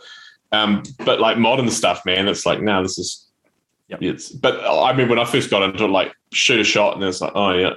um, 0.51 0.83
but 1.05 1.19
like 1.19 1.37
modern 1.37 1.69
stuff, 1.69 2.05
man, 2.05 2.27
it's 2.27 2.45
like 2.45 2.61
now 2.61 2.81
this 2.81 2.97
is. 2.97 3.23
Yep. 3.89 4.01
It's 4.01 4.29
but 4.29 4.59
I 4.65 4.91
mean 4.93 5.07
when 5.07 5.17
I 5.19 5.23
first 5.23 5.49
got 5.49 5.63
into 5.63 5.85
it, 5.85 5.89
like 5.89 6.11
shoot 6.33 6.59
a 6.59 6.63
shot 6.65 6.95
and 6.95 7.03
it's 7.05 7.21
like 7.21 7.31
oh 7.35 7.53
yeah, 7.53 7.73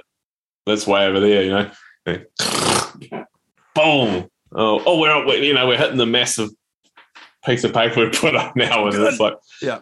that's 0.65 0.85
way 0.85 1.05
over 1.05 1.19
there, 1.21 1.43
you 1.43 1.51
know. 1.51 1.71
Boom! 3.73 4.29
Oh, 4.53 4.83
oh, 4.85 4.99
we're, 4.99 5.25
we're 5.25 5.37
you 5.41 5.53
know 5.53 5.67
we're 5.67 5.77
hitting 5.77 5.97
the 5.97 6.05
massive 6.05 6.49
piece 7.45 7.63
of 7.63 7.73
paper 7.73 8.01
we 8.01 8.09
put 8.09 8.35
up 8.35 8.55
now, 8.55 8.87
and 8.87 8.95
it's 8.95 9.19
like 9.19 9.35
Yeah. 9.61 9.79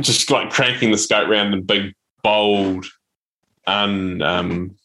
just 0.00 0.30
like 0.30 0.50
cranking 0.50 0.90
the 0.90 0.98
scope 0.98 1.28
round 1.28 1.54
in 1.54 1.62
big, 1.62 1.94
bold, 2.22 2.84
un 3.66 4.20
um, 4.20 4.76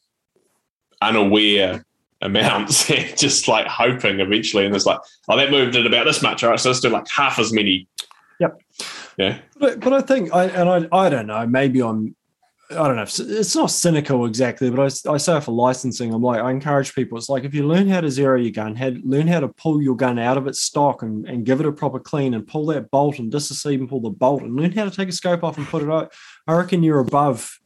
unaware 1.02 1.85
amounts, 2.26 2.90
and 2.92 3.18
just 3.18 3.48
like 3.48 3.68
hoping 3.68 4.20
eventually, 4.20 4.66
and 4.66 4.76
it's 4.76 4.86
like 4.86 5.00
oh 5.30 5.38
that 5.38 5.52
moved 5.52 5.76
it 5.76 5.86
about 5.86 6.06
this 6.06 6.22
much, 6.22 6.44
all 6.44 6.52
right, 6.52 6.60
so 6.60 6.70
let's 6.70 6.80
do 6.80 6.90
like 6.90 7.08
half 7.08 7.40
as 7.40 7.54
many. 7.54 7.88
Yep. 8.40 8.62
Yeah. 9.18 9.40
But, 9.58 9.80
but 9.80 9.94
I 9.94 10.02
think 10.02 10.34
I 10.34 10.46
and 10.46 10.70
I 10.70 10.98
I 11.06 11.10
don't 11.10 11.28
know. 11.28 11.48
Maybe 11.48 11.82
I'm 11.82 12.16
I 12.72 12.88
don't 12.88 12.96
know. 12.96 13.04
It's 13.04 13.56
not 13.56 13.70
cynical 13.70 14.26
exactly, 14.26 14.72
but 14.72 14.80
I, 14.80 15.12
I 15.12 15.18
say 15.18 15.40
for 15.40 15.52
licensing, 15.52 16.14
I'm 16.14 16.24
like 16.24 16.42
I 16.42 16.50
encourage 16.50 16.96
people. 16.96 17.18
It's 17.18 17.30
like 17.30 17.44
if 17.44 17.54
you 17.54 17.68
learn 17.68 17.88
how 17.88 18.02
to 18.02 18.10
zero 18.10 18.40
your 18.40 18.52
gun, 18.52 18.76
had 18.76 19.06
learn 19.06 19.28
how 19.28 19.40
to 19.40 19.50
pull 19.50 19.82
your 19.82 19.96
gun 19.96 20.18
out 20.18 20.38
of 20.38 20.48
its 20.48 20.64
stock 20.64 21.04
and, 21.04 21.28
and 21.28 21.46
give 21.46 21.60
it 21.60 21.68
a 21.68 21.72
proper 21.72 22.00
clean 22.00 22.34
and 22.34 22.48
pull 22.48 22.66
that 22.68 22.90
bolt 22.90 23.20
and 23.20 23.32
disassemble 23.32 24.02
the 24.02 24.10
bolt 24.10 24.42
and 24.42 24.56
learn 24.56 24.72
how 24.72 24.84
to 24.84 24.92
take 24.92 25.10
a 25.10 25.12
scope 25.12 25.44
off 25.44 25.58
and 25.58 25.68
put 25.68 25.84
it 25.84 25.92
out. 25.92 26.12
I 26.48 26.54
reckon 26.54 26.82
you're 26.82 27.00
above. 27.00 27.60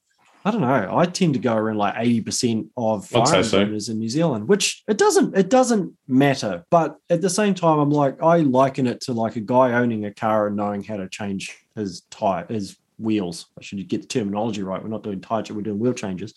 I 0.46 0.52
don't 0.52 0.62
know. 0.62 0.90
I 0.98 1.06
tend 1.06 1.34
to 1.34 1.40
go 1.40 1.56
around 1.56 1.78
like 1.78 1.96
eighty 1.98 2.22
percent 2.22 2.68
of 2.78 3.04
I'd 3.14 3.28
firearms 3.28 3.50
so. 3.50 3.60
owners 3.60 3.90
in 3.90 4.00
New 4.00 4.10
Zealand, 4.10 4.48
which 4.48 4.84
it 4.88 4.98
doesn't 4.98 5.36
it 5.38 5.50
doesn't 5.50 5.94
matter. 6.08 6.64
But 6.70 6.98
at 7.10 7.22
the 7.22 7.30
same 7.30 7.54
time, 7.54 7.80
I'm 7.80 7.92
like 7.92 8.22
I 8.24 8.38
liken 8.38 8.88
it 8.88 9.02
to 9.02 9.14
like 9.14 9.36
a 9.36 9.42
guy 9.42 9.74
owning 9.74 10.06
a 10.06 10.14
car 10.14 10.48
and 10.48 10.56
knowing 10.56 10.84
how 10.84 10.98
to 10.98 11.10
change 11.10 11.58
his 11.76 12.02
tire, 12.10 12.46
his 12.48 12.78
wheels. 12.98 13.48
I 13.58 13.64
should 13.64 13.86
get 13.88 14.02
the 14.02 14.08
terminology 14.08 14.64
right. 14.64 14.82
We're 14.82 14.90
not 14.90 15.04
doing 15.04 15.22
tire, 15.22 15.44
we're 15.50 15.62
doing 15.62 15.80
wheel 15.80 15.94
changes. 15.94 16.34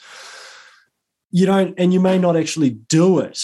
You 1.31 1.47
don't, 1.47 1.75
and 1.79 1.93
you 1.93 2.01
may 2.01 2.19
not 2.19 2.37
actually 2.37 2.71
do 2.71 3.21
it 3.21 3.43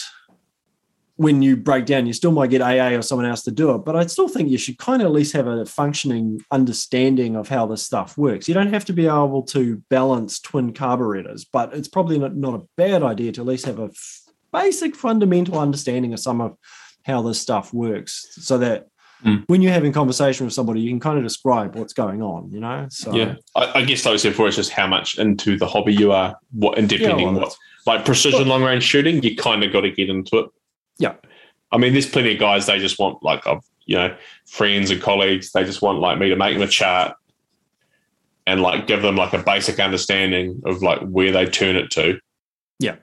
when 1.18 1.42
you 1.42 1.56
break 1.56 1.84
down. 1.84 2.06
You 2.06 2.12
still 2.12 2.30
might 2.30 2.48
get 2.48 2.62
AA 2.62 2.96
or 2.96 3.02
someone 3.02 3.26
else 3.26 3.42
to 3.42 3.50
do 3.50 3.74
it, 3.74 3.78
but 3.78 3.96
I 3.96 4.06
still 4.06 4.28
think 4.28 4.48
you 4.50 4.56
should 4.56 4.78
kind 4.78 5.02
of 5.02 5.06
at 5.06 5.12
least 5.12 5.32
have 5.32 5.48
a 5.48 5.66
functioning 5.66 6.40
understanding 6.52 7.34
of 7.34 7.48
how 7.48 7.66
this 7.66 7.82
stuff 7.82 8.16
works. 8.16 8.46
You 8.46 8.54
don't 8.54 8.72
have 8.72 8.84
to 8.84 8.92
be 8.92 9.06
able 9.06 9.42
to 9.48 9.82
balance 9.90 10.38
twin 10.38 10.72
carburetors, 10.72 11.44
but 11.44 11.74
it's 11.74 11.88
probably 11.88 12.20
not, 12.20 12.36
not 12.36 12.54
a 12.54 12.64
bad 12.76 13.02
idea 13.02 13.32
to 13.32 13.40
at 13.40 13.46
least 13.48 13.66
have 13.66 13.80
a 13.80 13.86
f- 13.86 14.20
basic 14.52 14.94
fundamental 14.94 15.58
understanding 15.58 16.12
of 16.12 16.20
some 16.20 16.40
of 16.40 16.56
how 17.04 17.20
this 17.20 17.40
stuff 17.40 17.74
works 17.74 18.28
so 18.40 18.56
that 18.58 18.86
Mm. 19.24 19.42
when 19.48 19.62
you're 19.62 19.72
having 19.72 19.90
conversation 19.92 20.46
with 20.46 20.54
somebody, 20.54 20.80
you 20.80 20.90
can 20.90 21.00
kind 21.00 21.18
of 21.18 21.24
describe 21.24 21.74
what's 21.74 21.92
going 21.92 22.22
on, 22.22 22.52
you 22.52 22.60
know? 22.60 22.86
So 22.88 23.12
Yeah, 23.12 23.34
I, 23.56 23.80
I 23.80 23.84
guess 23.84 24.04
like 24.06 24.14
I 24.14 24.16
said 24.16 24.28
before, 24.28 24.46
it's 24.46 24.54
just 24.54 24.70
how 24.70 24.86
much 24.86 25.18
into 25.18 25.58
the 25.58 25.66
hobby 25.66 25.92
you 25.92 26.12
are, 26.12 26.36
what 26.52 26.78
and 26.78 26.88
Yeah, 26.92 26.98
depending 26.98 27.34
well, 27.34 27.40
what 27.40 27.56
like 27.84 28.04
precision 28.04 28.46
long 28.46 28.62
range 28.62 28.84
shooting, 28.84 29.20
you 29.24 29.34
kind 29.34 29.64
of 29.64 29.72
got 29.72 29.80
to 29.80 29.90
get 29.90 30.08
into 30.08 30.38
it. 30.38 30.50
Yeah. 30.98 31.14
I 31.70 31.78
mean, 31.78 31.92
there's 31.92 32.08
plenty 32.08 32.32
of 32.32 32.40
guys 32.40 32.66
they 32.66 32.78
just 32.78 32.98
want 32.98 33.22
like 33.22 33.44
you 33.86 33.96
know 33.96 34.16
friends 34.46 34.90
and 34.90 35.00
colleagues. 35.00 35.52
They 35.52 35.64
just 35.64 35.82
want 35.82 35.98
like 35.98 36.18
me 36.18 36.28
to 36.30 36.36
make 36.36 36.54
them 36.54 36.62
a 36.62 36.68
chart 36.68 37.14
and 38.48 38.62
like 38.62 38.86
give 38.86 39.02
them 39.02 39.14
like 39.14 39.34
a 39.34 39.42
basic 39.42 39.78
understanding 39.78 40.62
of 40.64 40.82
like 40.82 41.00
where 41.00 41.30
they 41.30 41.44
turn 41.44 41.76
it 41.76 41.90
to, 41.92 42.18
Yeah. 42.78 42.96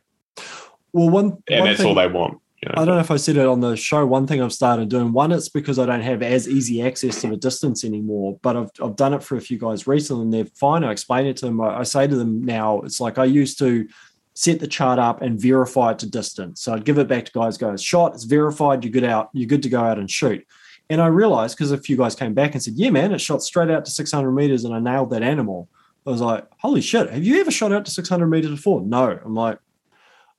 well 0.92 1.10
one, 1.10 1.38
and 1.48 1.60
one 1.60 1.70
that's 1.70 1.78
thing, 1.78 1.88
all 1.88 1.94
they 1.94 2.08
want. 2.08 2.40
You 2.64 2.70
know? 2.70 2.82
I 2.82 2.86
don't 2.86 2.96
know 2.96 3.02
if 3.02 3.12
I 3.12 3.18
said 3.18 3.38
it 3.38 3.46
on 3.46 3.60
the 3.60 3.76
show. 3.76 4.04
One 4.08 4.26
thing 4.26 4.42
I've 4.42 4.52
started 4.52 4.90
doing, 4.90 5.14
one, 5.14 5.32
it's 5.32 5.50
because 5.50 5.78
I 5.78 5.86
don't 5.86 6.02
have 6.02 6.24
as 6.24 6.50
easy 6.50 6.82
access 6.82 7.22
to 7.22 7.28
the 7.28 7.38
distance 7.38 7.84
anymore, 7.84 8.40
but 8.42 8.58
I've, 8.58 8.70
I've 8.82 8.96
done 8.96 9.14
it 9.14 9.22
for 9.22 9.38
a 9.38 9.42
few 9.42 9.60
guys 9.60 9.86
recently 9.86 10.24
and 10.24 10.34
they're 10.34 10.46
fine. 10.56 10.84
I 10.84 10.92
explain 10.92 11.28
it 11.28 11.38
to 11.38 11.46
them. 11.46 11.62
I, 11.62 11.82
I 11.82 11.84
say 11.84 12.08
to 12.08 12.16
them 12.16 12.44
now, 12.44 12.82
it's 12.82 13.00
like 13.00 13.20
I 13.20 13.26
used 13.26 13.60
to 13.60 13.88
set 14.36 14.60
the 14.60 14.68
chart 14.68 15.00
up 15.00 15.22
and 15.22 15.40
verify 15.40 15.92
it 15.92 16.00
to 16.00 16.10
distance. 16.10 16.62
So 16.62 16.74
I'd 16.74 16.84
give 16.86 16.98
it 16.98 17.08
back 17.08 17.26
to 17.26 17.32
guys, 17.32 17.58
go, 17.58 17.76
shot, 17.78 18.14
it's 18.14 18.26
verified, 18.26 18.84
you're 18.84 18.92
good 18.92 19.04
out, 19.06 19.30
you're 19.34 19.48
good 19.48 19.64
to 19.64 19.70
go 19.70 19.80
out 19.82 19.98
and 19.98 20.12
shoot. 20.12 20.46
And 20.90 21.02
I 21.02 21.08
realized 21.08 21.58
because 21.58 21.72
a 21.72 21.78
few 21.78 21.98
guys 21.98 22.16
came 22.16 22.34
back 22.34 22.54
and 22.54 22.62
said, 22.62 22.74
yeah, 22.76 22.90
man, 22.92 23.14
it 23.14 23.20
shot 23.22 23.42
straight 23.42 23.72
out 23.72 23.86
to 23.86 23.92
600 23.92 24.32
meters 24.32 24.66
and 24.66 24.74
I 24.76 24.80
nailed 24.80 25.10
that 25.12 25.24
animal. 25.24 25.70
I 26.06 26.12
was 26.12 26.22
like, 26.22 26.46
holy 26.60 26.82
shit, 26.82 27.10
have 27.10 27.24
you 27.24 27.40
ever 27.42 27.50
shot 27.50 27.72
out 27.74 27.86
to 27.86 27.92
600 27.92 28.28
meters 28.28 28.52
before? 28.52 28.82
No. 28.82 29.18
I'm 29.26 29.34
like, 29.34 29.58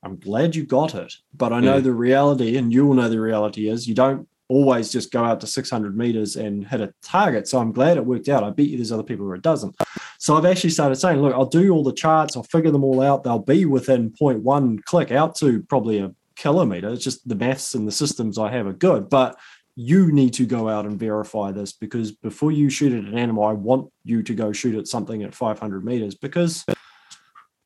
I'm 0.03 0.17
glad 0.17 0.55
you 0.55 0.63
got 0.63 0.93
it, 0.95 1.13
but 1.35 1.51
I 1.51 1.59
know 1.59 1.81
Mm. 1.81 1.83
the 1.83 1.91
reality, 1.93 2.55
and 2.55 2.71
you 2.71 2.85
will 2.85 2.93
know 2.93 3.09
the 3.09 3.19
reality 3.19 3.67
is 3.67 3.87
you 3.87 3.95
don't 3.95 4.27
always 4.47 4.89
just 4.91 5.11
go 5.11 5.23
out 5.23 5.41
to 5.41 5.47
600 5.47 5.97
meters 5.97 6.37
and 6.37 6.65
hit 6.67 6.79
a 6.79 6.93
target. 7.01 7.47
So 7.47 7.57
I'm 7.59 7.73
glad 7.73 7.97
it 7.97 8.05
worked 8.05 8.29
out. 8.29 8.43
I 8.45 8.51
bet 8.51 8.67
you 8.67 8.77
there's 8.77 8.91
other 8.93 9.03
people 9.03 9.25
where 9.25 9.35
it 9.35 9.41
doesn't. 9.41 9.75
So 10.19 10.35
I've 10.35 10.45
actually 10.45 10.71
started 10.71 10.95
saying, 10.95 11.21
look, 11.21 11.33
I'll 11.33 11.45
do 11.45 11.71
all 11.71 11.83
the 11.83 11.93
charts, 11.93 12.35
I'll 12.35 12.43
figure 12.43 12.71
them 12.71 12.83
all 12.83 13.01
out. 13.01 13.23
They'll 13.23 13.39
be 13.39 13.65
within 13.65 14.11
0.1 14.11 14.83
click 14.85 15.11
out 15.11 15.35
to 15.37 15.61
probably 15.63 15.99
a 15.99 16.13
kilometer. 16.35 16.89
It's 16.89 17.03
just 17.03 17.27
the 17.27 17.35
maths 17.35 17.75
and 17.75 17.87
the 17.87 17.91
systems 17.91 18.37
I 18.37 18.51
have 18.51 18.67
are 18.67 18.73
good, 18.73 19.09
but 19.09 19.37
you 19.75 20.11
need 20.11 20.33
to 20.33 20.45
go 20.45 20.67
out 20.69 20.85
and 20.85 20.99
verify 20.99 21.51
this 21.51 21.71
because 21.71 22.11
before 22.11 22.51
you 22.51 22.69
shoot 22.69 22.93
at 22.93 23.03
an 23.03 23.17
animal, 23.17 23.43
I 23.43 23.53
want 23.53 23.91
you 24.03 24.23
to 24.23 24.33
go 24.33 24.51
shoot 24.51 24.75
at 24.75 24.87
something 24.87 25.21
at 25.21 25.35
500 25.35 25.85
meters 25.85 26.15
because 26.15 26.65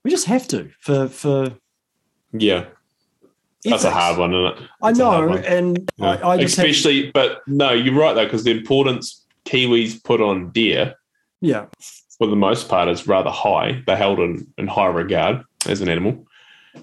we 0.04 0.12
just 0.12 0.26
have 0.26 0.48
to 0.50 0.70
for 0.80 1.08
for 1.08 1.54
yeah, 2.34 2.66
that's 3.64 3.84
a 3.84 3.92
hard 3.92 4.18
one, 4.18 4.34
isn't 4.34 4.64
it? 4.64 4.70
I 4.82 4.90
a 4.92 4.96
hard 5.06 5.30
know, 5.30 5.38
and 5.38 5.92
Yeah. 5.98 6.08
I, 6.24 6.32
I 6.32 6.38
just 6.38 6.58
have- 6.58 6.66
especially, 6.66 7.12
but 7.12 7.42
no, 7.48 7.72
you're 7.72 7.94
right 7.94 8.14
though, 8.14 8.26
because 8.26 8.44
the 8.44 8.52
importance 8.52 9.26
Kiwis 9.46 10.04
put 10.04 10.20
on 10.22 10.52
deer 10.52 10.96
yeah, 11.44 11.66
for 12.22 12.28
the 12.28 12.36
most 12.36 12.70
part 12.70 12.88
is 12.88 13.08
rather 13.08 13.32
high. 13.32 13.82
They're 13.88 13.96
held 13.96 14.20
in, 14.20 14.46
in 14.56 14.68
high 14.68 14.86
regard 14.86 15.44
as 15.66 15.82
an 15.82 15.90
animal 15.90 16.28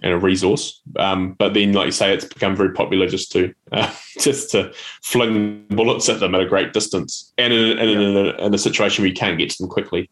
and 0.02 0.12
a 0.12 0.18
resource. 0.18 0.82
Um, 0.96 1.34
but 1.34 1.54
then, 1.54 1.72
like 1.74 1.86
you 1.86 1.92
say, 1.92 2.12
it's 2.12 2.24
become 2.24 2.56
very 2.56 2.72
popular 2.72 3.06
just 3.06 3.30
to 3.32 3.54
uh, 3.70 3.88
just 4.18 4.50
to 4.50 4.72
fling 5.04 5.64
bullets 5.68 6.08
at 6.08 6.18
them 6.18 6.34
at 6.34 6.40
a 6.40 6.46
great 6.46 6.72
distance, 6.72 7.32
and 7.38 7.52
in, 7.52 7.78
and 7.78 7.88
in, 7.88 8.16
a, 8.16 8.46
in 8.46 8.52
a 8.52 8.58
situation 8.58 9.02
where 9.02 9.10
you 9.10 9.14
can't 9.14 9.38
get 9.38 9.50
to 9.50 9.62
them 9.62 9.70
quickly 9.70 10.10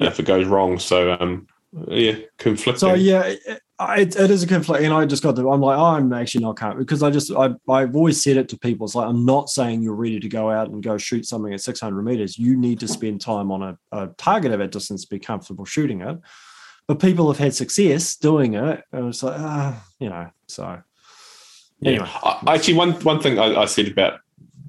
uh, 0.00 0.06
if 0.06 0.18
it 0.18 0.24
goes 0.24 0.46
wrong. 0.46 0.78
So 0.78 1.18
um, 1.20 1.46
yeah, 1.88 2.16
conflicting. 2.38 2.78
So 2.78 2.94
yeah, 2.94 3.22
it, 3.22 3.40
it, 3.46 4.16
it 4.16 4.30
is 4.30 4.42
a 4.42 4.46
conflict, 4.46 4.82
and 4.82 4.92
I 4.92 5.04
just 5.04 5.22
got 5.22 5.36
to. 5.36 5.50
I'm 5.50 5.60
like, 5.60 5.78
oh, 5.78 5.84
I'm 5.84 6.12
actually 6.12 6.44
not 6.44 6.58
can't 6.58 6.78
because 6.78 7.02
I 7.02 7.10
just 7.10 7.30
I 7.32 7.50
I've 7.68 7.94
always 7.94 8.22
said 8.22 8.36
it 8.36 8.48
to 8.50 8.58
people. 8.58 8.86
It's 8.86 8.94
like 8.94 9.08
I'm 9.08 9.24
not 9.24 9.50
saying 9.50 9.82
you're 9.82 9.94
ready 9.94 10.18
to 10.20 10.28
go 10.28 10.50
out 10.50 10.70
and 10.70 10.82
go 10.82 10.96
shoot 10.96 11.26
something 11.26 11.52
at 11.52 11.60
600 11.60 12.02
meters. 12.02 12.38
You 12.38 12.56
need 12.56 12.80
to 12.80 12.88
spend 12.88 13.20
time 13.20 13.52
on 13.52 13.62
a, 13.62 13.78
a 13.92 14.06
target 14.16 14.52
of 14.52 14.60
that 14.60 14.72
distance 14.72 15.02
to 15.04 15.08
be 15.08 15.18
comfortable 15.18 15.64
shooting 15.64 16.00
it. 16.00 16.18
But 16.88 17.00
people 17.00 17.28
have 17.28 17.38
had 17.38 17.54
success 17.54 18.16
doing 18.16 18.54
it, 18.54 18.84
and 18.92 19.08
it's 19.08 19.22
like, 19.22 19.38
ah, 19.38 19.84
you 19.98 20.08
know. 20.08 20.30
So 20.48 20.82
Yeah. 21.80 22.08
I, 22.22 22.54
actually, 22.54 22.74
one 22.74 22.92
one 23.02 23.20
thing 23.20 23.38
I, 23.38 23.62
I 23.62 23.64
said 23.66 23.88
about 23.88 24.20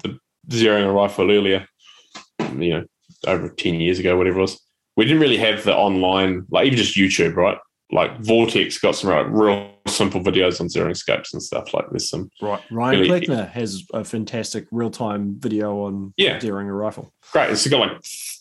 the 0.03 0.19
zeroing 0.49 0.85
a 0.85 0.91
rifle 0.91 1.31
earlier, 1.31 1.67
you 2.39 2.73
know, 2.73 2.85
over 3.25 3.47
ten 3.49 3.75
years 3.75 3.99
ago, 3.99 4.17
whatever 4.17 4.39
it 4.39 4.41
was, 4.41 4.59
we 4.97 5.05
didn't 5.05 5.21
really 5.21 5.37
have 5.37 5.63
the 5.63 5.73
online, 5.75 6.45
like 6.49 6.65
even 6.65 6.77
just 6.77 6.95
YouTube, 6.97 7.35
right? 7.35 7.57
Like 7.91 8.19
Vortex 8.19 8.77
got 8.79 8.95
some 8.95 9.11
like, 9.11 9.27
real 9.29 9.71
simple 9.87 10.19
videos 10.21 10.59
on 10.59 10.67
zeroing 10.67 10.97
scopes 10.97 11.33
and 11.33 11.41
stuff. 11.41 11.73
Like 11.73 11.85
there's 11.91 12.09
some 12.09 12.29
Right. 12.41 12.59
Ryan 12.69 12.99
Really- 12.99 13.07
Cleckner 13.25 13.45
has 13.51 13.85
a 13.93 14.03
fantastic 14.03 14.65
real 14.71 14.89
time 14.89 15.35
video 15.39 15.83
on 15.85 16.13
Yeah. 16.17 16.39
zeroing 16.39 16.67
a 16.67 16.73
rifle. 16.73 17.13
great. 17.31 17.51
It's 17.51 17.65
got 17.67 17.79
like 17.79 17.91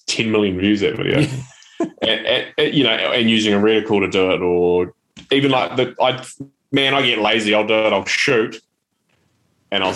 10 0.09 0.33
million 0.33 0.59
views 0.59 0.81
that 0.81 0.97
video. 0.97 1.19
and, 2.03 2.27
and- 2.27 2.47
and, 2.59 2.75
you 2.75 2.83
know, 2.83 2.91
and 2.91 3.31
using 3.31 3.53
a 3.55 3.59
reticle 3.59 4.01
to 4.01 4.09
do 4.09 4.33
it, 4.33 4.41
or 4.41 4.95
even 5.31 5.51
like 5.53 5.77
the 5.77 5.95
I 6.01 6.25
man, 6.73 6.95
I 6.95 7.03
get 7.07 7.19
lazy. 7.21 7.55
I'll 7.55 7.67
do 7.67 7.75
it. 7.75 7.93
I'll 7.93 8.05
shoot, 8.07 8.61
and 9.71 9.85
I'll 9.85 9.95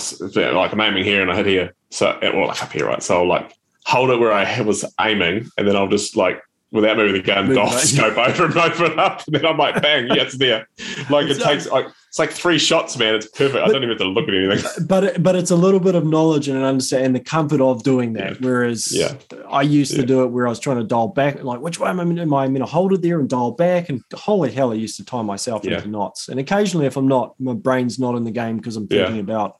like 0.55 0.73
I'm 0.73 0.81
aiming 0.81 1.05
here 1.05 1.23
and 1.23 1.31
I 1.31 1.37
hit 1.37 1.47
here. 1.47 1.74
So 1.91 2.16
well, 2.23 2.47
like 2.49 2.62
up 2.62 2.70
here, 2.73 2.87
right? 2.87 3.03
So 3.03 3.19
I'll 3.23 3.28
like 3.28 3.53
hold 3.87 4.11
it 4.11 4.20
where 4.20 4.32
I 4.32 4.61
was 4.61 4.85
aiming, 5.01 5.49
and 5.57 5.66
then 5.66 5.74
I'll 5.74 5.89
just 5.89 6.16
like 6.16 6.41
without 6.72 6.97
moving 6.97 7.14
the 7.14 7.22
gun, 7.22 7.48
Move 7.48 7.70
scope 7.80 8.16
over 8.16 8.44
and 8.47 8.56
open 8.56 8.98
up, 8.98 9.26
and 9.26 9.34
then 9.36 9.47
I'm 9.47 9.56
like, 9.59 9.80
bang, 9.82 10.06
yeah, 10.06 10.22
it's 10.22 10.36
there. 10.38 10.68
Like 11.10 11.26
it 11.28 11.40
takes 11.40 11.66
like 11.68 11.86
it's 12.09 12.18
like 12.18 12.30
three 12.30 12.59
shots, 12.59 12.97
man. 12.98 13.14
It's 13.14 13.26
perfect. 13.28 13.62
I 13.62 13.68
don't 13.68 13.76
even 13.76 13.90
have 13.90 13.98
to 13.98 14.05
look 14.05 14.28
at 14.28 14.34
anything. 14.34 14.68
But 14.88 15.05
it, 15.05 15.22
but 15.22 15.36
it's 15.36 15.51
a 15.52 15.56
little 15.56 15.78
bit 15.78 15.94
of 15.94 16.05
knowledge 16.05 16.48
and 16.48 16.59
an 16.59 16.64
understand 16.64 17.06
and 17.06 17.14
the 17.14 17.20
comfort 17.20 17.60
of 17.60 17.82
doing 17.84 18.14
that. 18.14 18.40
Whereas 18.40 18.90
Yeah. 18.90 19.14
I 19.48 19.62
used 19.62 19.94
to 19.94 20.05
do 20.05 20.22
it 20.24 20.28
where 20.28 20.47
I 20.47 20.51
was 20.51 20.59
trying 20.59 20.78
to 20.78 20.84
dial 20.84 21.09
back, 21.09 21.42
like 21.44 21.60
which 21.60 21.78
way 21.78 21.88
am 21.88 22.01
I 22.01 22.02
am 22.02 22.34
I 22.34 22.47
going 22.48 22.59
to 22.60 22.66
hold 22.66 22.92
it 22.92 23.02
there 23.02 23.20
and 23.20 23.28
dial 23.28 23.52
back? 23.52 23.88
And 23.88 24.02
holy 24.14 24.51
hell, 24.51 24.72
I 24.72 24.74
used 24.74 24.97
to 24.97 25.05
tie 25.05 25.22
myself 25.22 25.64
Yeah. 25.64 25.76
into 25.76 25.88
knots. 25.88 26.28
And 26.28 26.40
occasionally, 26.40 26.86
if 26.86 26.97
I'm 26.97 27.06
not, 27.06 27.34
my 27.38 27.52
brain's 27.55 27.98
not 28.01 28.16
in 28.16 28.24
the 28.24 28.30
game 28.32 28.56
because 28.56 28.76
I'm 28.76 28.88
Yeah. 28.90 29.05
thinking 29.05 29.20
about 29.20 29.59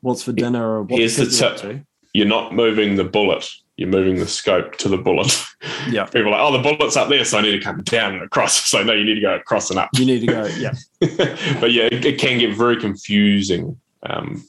what's 0.00 0.22
for 0.24 0.32
dinner 0.32 0.68
or 0.78 0.82
what 0.82 0.98
Here's 0.98 1.16
the 1.16 1.24
the 1.24 1.30
kids 1.30 1.42
are 1.42 1.46
up 1.46 1.56
tip. 1.60 1.82
You're 2.12 2.26
not 2.26 2.54
moving 2.54 2.96
the 2.96 3.04
bullet. 3.04 3.48
You're 3.82 3.90
moving 3.90 4.14
the 4.14 4.28
scope 4.28 4.76
to 4.78 4.88
the 4.88 4.96
bullet. 4.96 5.44
Yeah. 5.88 6.04
People 6.06 6.28
are 6.28 6.30
like, 6.30 6.40
oh, 6.40 6.52
the 6.52 6.76
bullet's 6.76 6.96
up 6.96 7.08
there, 7.08 7.24
so 7.24 7.38
I 7.38 7.42
need 7.42 7.52
to 7.52 7.60
come 7.60 7.82
down 7.82 8.14
and 8.14 8.22
across. 8.22 8.68
So 8.68 8.82
no, 8.82 8.92
you 8.92 9.04
need 9.04 9.14
to 9.14 9.20
go 9.20 9.34
across 9.34 9.70
and 9.70 9.78
up. 9.78 9.90
You 9.94 10.06
need 10.06 10.20
to 10.20 10.26
go, 10.26 10.44
yeah. 10.56 10.72
but 11.60 11.72
yeah, 11.72 11.84
it, 11.84 12.04
it 12.04 12.18
can 12.18 12.38
get 12.38 12.56
very 12.56 12.76
confusing. 12.80 13.78
Um, 14.02 14.44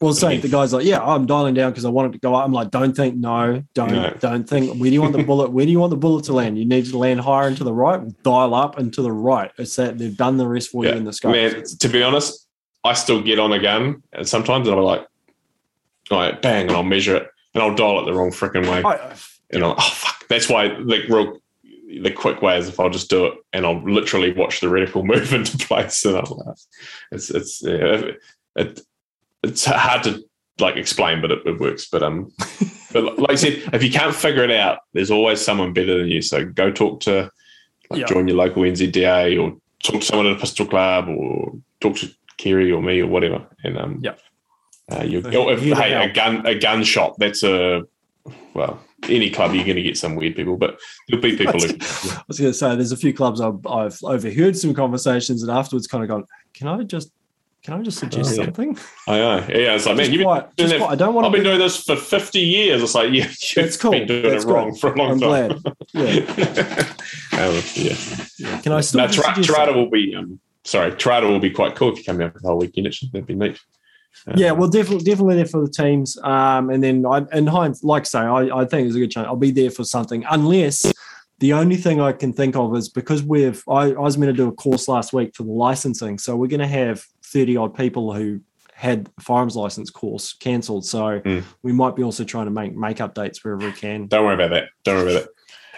Well, 0.00 0.14
say 0.14 0.38
the 0.38 0.48
guy's 0.48 0.72
like, 0.72 0.84
yeah, 0.86 1.02
I'm 1.02 1.26
dialing 1.26 1.54
down 1.54 1.70
because 1.70 1.84
I 1.84 1.90
want 1.90 2.08
it 2.08 2.12
to 2.12 2.18
go 2.18 2.34
up. 2.34 2.44
I'm 2.44 2.52
like, 2.52 2.70
don't 2.70 2.94
think, 2.94 3.16
no, 3.16 3.62
don't, 3.74 3.92
No. 3.92 4.14
don't 4.20 4.48
think. 4.48 4.78
Where 4.80 4.88
do 4.88 4.94
you 4.94 5.02
want 5.02 5.14
the 5.16 5.22
bullet? 5.22 5.52
Where 5.52 5.66
do 5.66 5.72
you 5.72 5.80
want 5.80 5.90
the 5.90 5.96
bullet 5.96 6.24
to 6.26 6.32
land? 6.32 6.58
You 6.58 6.64
need 6.64 6.86
to 6.86 6.98
land 6.98 7.20
higher 7.20 7.46
and 7.46 7.56
to 7.58 7.64
the 7.64 7.72
right. 7.74 8.00
Dial 8.22 8.54
up 8.54 8.78
and 8.78 8.92
to 8.94 9.02
the 9.02 9.12
right. 9.12 9.50
It's 9.58 9.76
that 9.76 9.98
they've 9.98 10.16
done 10.16 10.36
the 10.38 10.46
rest 10.48 10.70
for 10.70 10.84
yeah. 10.84 10.92
you 10.92 10.96
in 10.98 11.04
the 11.04 11.12
scope. 11.12 11.32
Man, 11.32 11.62
to 11.80 11.88
be 11.88 12.02
honest, 12.02 12.46
I 12.84 12.94
still 12.94 13.22
get 13.22 13.38
on 13.38 13.52
a 13.52 13.58
gun, 13.58 14.02
and 14.12 14.28
sometimes 14.28 14.68
I'll 14.68 14.82
like, 14.82 15.06
like 16.10 16.42
bang, 16.42 16.68
and 16.68 16.76
I'll 16.76 16.82
measure 16.82 17.16
it, 17.16 17.28
and 17.54 17.62
I'll 17.62 17.74
dial 17.74 18.00
it 18.00 18.06
the 18.06 18.14
wrong 18.14 18.30
freaking 18.30 18.68
way. 18.70 18.82
I, 18.84 19.14
and 19.50 19.62
I'm 19.62 19.70
like, 19.70 19.78
oh 19.80 19.90
fuck. 19.94 20.28
That's 20.28 20.48
why 20.48 20.68
the 20.68 21.04
real 21.08 21.38
the 22.02 22.10
quick 22.10 22.42
way 22.42 22.58
is 22.58 22.68
if 22.68 22.80
I'll 22.80 22.90
just 22.90 23.08
do 23.10 23.26
it 23.26 23.34
and 23.52 23.64
I'll 23.64 23.82
literally 23.82 24.32
watch 24.32 24.60
the 24.60 24.66
reticle 24.66 25.04
move 25.14 25.32
into 25.32 25.56
place 25.66 26.04
and 26.04 26.16
I'll 26.16 26.42
laugh. 26.46 26.60
It's 27.12 27.30
it's 27.30 27.62
yeah, 27.62 28.02
it, 28.56 28.80
it's 29.42 29.64
hard 29.64 30.02
to 30.04 30.24
like 30.58 30.76
explain, 30.76 31.20
but 31.20 31.30
it, 31.30 31.40
it 31.46 31.60
works. 31.60 31.88
But 31.90 32.02
um, 32.02 32.32
but 32.92 33.18
like 33.18 33.30
I 33.30 33.34
said, 33.36 33.62
if 33.72 33.82
you 33.82 33.90
can't 33.90 34.14
figure 34.14 34.44
it 34.44 34.50
out, 34.50 34.80
there's 34.92 35.10
always 35.10 35.40
someone 35.40 35.72
better 35.72 35.98
than 35.98 36.08
you. 36.08 36.22
So 36.22 36.44
go 36.44 36.70
talk 36.70 37.00
to 37.00 37.30
like 37.90 38.00
Yeah. 38.00 38.06
join 38.06 38.26
your 38.28 38.36
local 38.38 38.62
NZDA 38.62 39.40
or 39.40 39.56
talk 39.82 40.00
to 40.00 40.06
someone 40.06 40.26
at 40.26 40.36
a 40.36 40.40
pistol 40.40 40.66
club 40.66 41.08
or 41.08 41.52
talk 41.80 41.96
to 41.96 42.10
Kerry 42.38 42.72
or 42.72 42.82
me 42.82 43.00
or 43.00 43.06
whatever. 43.06 43.46
And 43.62 43.78
um, 43.78 44.00
Yeah. 44.02 44.14
Uh, 44.92 45.02
you 45.02 45.20
if, 45.24 45.60
hey, 45.60 45.94
a 45.94 46.12
gun 46.12 46.46
a 46.46 46.54
gun 46.58 46.84
shop. 46.84 47.16
That's 47.18 47.42
a 47.42 47.82
well, 48.54 48.80
any 49.08 49.30
club 49.30 49.54
you're 49.54 49.64
going 49.64 49.76
to 49.76 49.82
get 49.82 49.98
some 49.98 50.14
weird 50.14 50.36
people, 50.36 50.56
but 50.56 50.78
there'll 51.08 51.22
be 51.22 51.36
people 51.36 51.52
who 51.60 51.68
I 51.68 52.22
was 52.28 52.38
going 52.40 52.52
to 52.52 52.54
say, 52.54 52.74
there's 52.74 52.92
a 52.92 52.96
few 52.96 53.12
clubs 53.12 53.40
I've, 53.40 53.66
I've 53.66 53.98
overheard 54.02 54.56
some 54.56 54.72
conversations 54.74 55.42
and 55.42 55.50
afterwards 55.50 55.86
kind 55.86 56.02
of 56.04 56.08
gone, 56.08 56.24
can 56.54 56.68
I 56.68 56.82
just, 56.84 57.10
can 57.62 57.74
I 57.74 57.82
just 57.82 57.98
suggest 57.98 58.30
Oh, 58.30 58.34
yeah. 58.36 58.44
something? 58.44 58.78
I 59.08 59.18
know. 59.18 59.36
Yeah, 59.48 59.74
it's 59.74 59.86
like, 59.86 59.96
man, 59.96 60.12
you've 60.12 60.24
been 60.24 60.68
doing 60.68 60.78
quiet. 60.80 60.92
I 60.92 60.94
don't 60.94 61.14
want 61.14 61.26
I've 61.26 61.32
been 61.32 61.42
be, 61.42 61.48
doing 61.48 61.58
this 61.58 61.82
for 61.82 61.96
50 61.96 62.38
years. 62.40 62.82
It's 62.82 62.94
like, 62.94 63.12
yeah, 63.12 63.28
you've 63.56 63.78
cool. 63.80 63.90
been 63.90 64.06
doing 64.06 64.22
That's 64.22 64.44
it 64.44 64.48
wrong 64.48 64.70
good. 64.70 64.80
for 64.80 64.92
a 64.92 64.96
long 64.96 65.10
I'm 65.12 65.20
time. 65.20 65.58
glad. 65.62 65.76
Yeah. 65.92 66.92
um, 67.32 67.62
yeah. 67.74 68.60
Can 68.62 68.72
I 68.72 68.80
still 68.80 69.00
No, 69.00 69.06
just 69.08 69.22
Tar- 69.22 69.34
suggest 69.34 69.50
Tarada 69.50 69.64
something? 69.66 69.76
will 69.76 69.90
be, 69.90 70.14
um, 70.14 70.40
sorry, 70.64 70.92
Tarada 70.92 71.28
will 71.28 71.40
be 71.40 71.50
quite 71.50 71.74
cool 71.74 71.92
if 71.92 71.98
you 71.98 72.04
come 72.04 72.18
down 72.18 72.30
for 72.30 72.38
the 72.40 72.48
whole 72.48 72.58
weekend. 72.58 72.86
Actually, 72.86 73.10
that'd 73.12 73.26
be 73.26 73.34
neat. 73.34 73.60
Um, 74.26 74.34
Yeah, 74.36 74.52
well, 74.52 74.68
definitely, 74.68 75.04
definitely 75.04 75.36
there 75.36 75.46
for 75.46 75.60
the 75.60 75.70
teams. 75.70 76.16
Um, 76.22 76.70
and 76.70 76.82
then, 76.82 77.04
I, 77.06 77.24
in 77.32 77.46
Heinz, 77.46 77.82
like 77.84 78.02
I 78.02 78.04
say, 78.04 78.18
I, 78.20 78.40
I 78.60 78.64
think 78.64 78.86
there's 78.86 78.96
a 78.96 79.00
good 79.00 79.10
chance 79.10 79.26
I'll 79.26 79.36
be 79.36 79.50
there 79.50 79.70
for 79.70 79.84
something, 79.84 80.24
unless 80.30 80.90
the 81.40 81.52
only 81.52 81.76
thing 81.76 82.00
I 82.00 82.12
can 82.12 82.32
think 82.32 82.56
of 82.56 82.74
is 82.76 82.88
because 82.88 83.22
we've. 83.22 83.62
I, 83.68 83.90
I 83.92 83.98
was 83.98 84.16
meant 84.16 84.30
to 84.30 84.36
do 84.36 84.48
a 84.48 84.52
course 84.52 84.88
last 84.88 85.12
week 85.12 85.34
for 85.34 85.42
the 85.42 85.50
licensing, 85.52 86.18
so 86.18 86.36
we're 86.36 86.46
going 86.48 86.60
to 86.60 86.66
have 86.66 87.04
thirty 87.24 87.56
odd 87.56 87.74
people 87.74 88.12
who 88.14 88.40
had 88.72 89.08
firearms 89.20 89.54
license 89.56 89.88
course 89.90 90.32
cancelled. 90.34 90.84
So 90.84 91.20
Mm. 91.20 91.44
we 91.62 91.72
might 91.72 91.94
be 91.96 92.02
also 92.02 92.24
trying 92.24 92.46
to 92.46 92.50
make 92.50 92.74
make 92.74 92.98
updates 92.98 93.42
wherever 93.44 93.66
we 93.66 93.72
can. 93.72 94.06
Don't 94.06 94.24
worry 94.24 94.34
about 94.34 94.50
that. 94.50 94.68
Don't 94.84 94.96
worry 94.96 95.12
about 95.16 95.26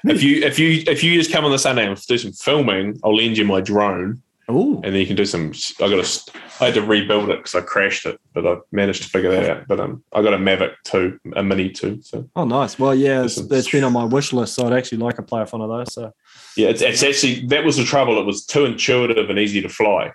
that. 0.05 0.13
If 0.15 0.23
you 0.23 0.43
if 0.45 0.59
you 0.59 0.83
if 0.87 1.03
you 1.03 1.15
just 1.19 1.33
come 1.33 1.45
on 1.45 1.51
the 1.51 1.59
Sunday 1.59 1.87
and 1.87 1.97
do 2.07 2.19
some 2.19 2.33
filming, 2.33 2.99
I'll 3.03 3.17
lend 3.17 3.39
you 3.39 3.45
my 3.45 3.61
drone, 3.61 4.23
Oh, 4.49 4.75
and 4.85 4.95
then 4.95 4.95
you 4.95 5.07
can 5.07 5.17
do 5.17 5.25
some. 5.25 5.53
I 5.81 5.89
got 5.89 5.99
a. 5.99 6.33
I 6.61 6.67
had 6.67 6.75
to 6.75 6.83
rebuild 6.83 7.31
it 7.31 7.39
because 7.39 7.57
I 7.57 7.63
crashed 7.63 8.07
it, 8.07 8.21
but 8.33 8.47
I 8.47 8.59
managed 8.71 9.03
to 9.03 9.09
figure 9.09 9.31
that 9.33 9.51
out. 9.51 9.67
But 9.67 9.81
um, 9.81 10.05
I 10.13 10.23
got 10.23 10.35
a 10.35 10.39
Mavic 10.39 10.75
two, 10.85 11.19
a 11.35 11.43
Mini 11.43 11.71
two. 11.71 12.01
So 12.03 12.29
oh, 12.37 12.45
nice. 12.45 12.79
Well, 12.79 12.95
yeah, 12.95 13.25
it's, 13.25 13.39
it's 13.39 13.71
been 13.71 13.83
on 13.83 13.93
my 13.93 14.05
wish 14.05 14.33
list, 14.33 14.55
so 14.55 14.67
I'd 14.67 14.73
actually 14.73 14.99
like 14.99 15.17
to 15.17 15.23
play 15.23 15.41
off 15.41 15.53
one 15.53 15.63
of 15.63 15.69
those. 15.69 15.93
So 15.93 16.13
yeah, 16.57 16.69
it's, 16.69 16.81
it's 16.81 17.03
actually 17.03 17.47
that 17.49 17.65
was 17.65 17.77
the 17.77 17.85
trouble. 17.85 18.21
It 18.21 18.25
was 18.25 18.47
too 18.47 18.65
intuitive 18.67 19.29
and 19.29 19.39
easy 19.39 19.61
to 19.63 19.69
fly, 19.69 20.13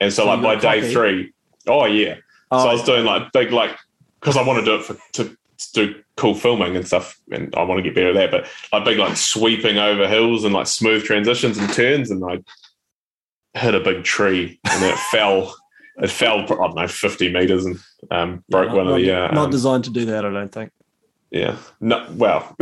and 0.00 0.10
so 0.10 0.24
So 0.24 0.34
like 0.34 0.42
by 0.42 0.56
day 0.56 0.92
three, 0.92 1.34
oh 1.66 1.84
yeah. 1.84 2.16
Oh, 2.50 2.64
so 2.64 2.68
I 2.70 2.72
was 2.72 2.82
doing 2.82 3.04
like 3.04 3.30
big 3.32 3.52
like 3.52 3.76
because 4.20 4.38
I 4.38 4.42
want 4.42 4.60
to 4.60 4.64
do 4.64 4.76
it 4.76 4.84
for 4.84 4.96
to 5.14 5.36
do 5.74 6.02
cool 6.16 6.34
filming 6.34 6.76
and 6.76 6.86
stuff, 6.86 7.18
and 7.30 7.54
I 7.54 7.62
want 7.62 7.78
to 7.78 7.82
get 7.82 7.94
better 7.94 8.10
at 8.10 8.14
that. 8.14 8.30
But 8.30 8.46
like 8.72 8.84
big 8.84 8.98
like 8.98 9.16
sweeping 9.16 9.78
over 9.78 10.08
hills 10.08 10.44
and 10.44 10.54
like 10.54 10.66
smooth 10.66 11.04
transitions 11.04 11.58
and 11.58 11.70
turns, 11.72 12.10
and 12.10 12.24
I 12.24 12.38
hit 13.54 13.74
a 13.74 13.80
big 13.80 14.04
tree 14.04 14.60
and 14.70 14.84
it 14.84 14.96
fell. 15.10 15.54
It 15.96 16.10
fell, 16.10 16.40
I 16.40 16.46
don't 16.46 16.74
know, 16.76 16.88
fifty 16.88 17.32
meters 17.32 17.66
and 17.66 17.78
um, 18.10 18.44
broke 18.48 18.68
not, 18.68 18.76
one 18.76 18.88
of 18.88 18.96
the. 18.96 19.10
Uh, 19.10 19.30
not 19.32 19.46
um, 19.46 19.50
designed 19.50 19.84
to 19.84 19.90
do 19.90 20.06
that, 20.06 20.24
I 20.24 20.30
don't 20.30 20.50
think. 20.52 20.72
yeah, 21.30 21.56
no, 21.80 22.06
well, 22.12 22.56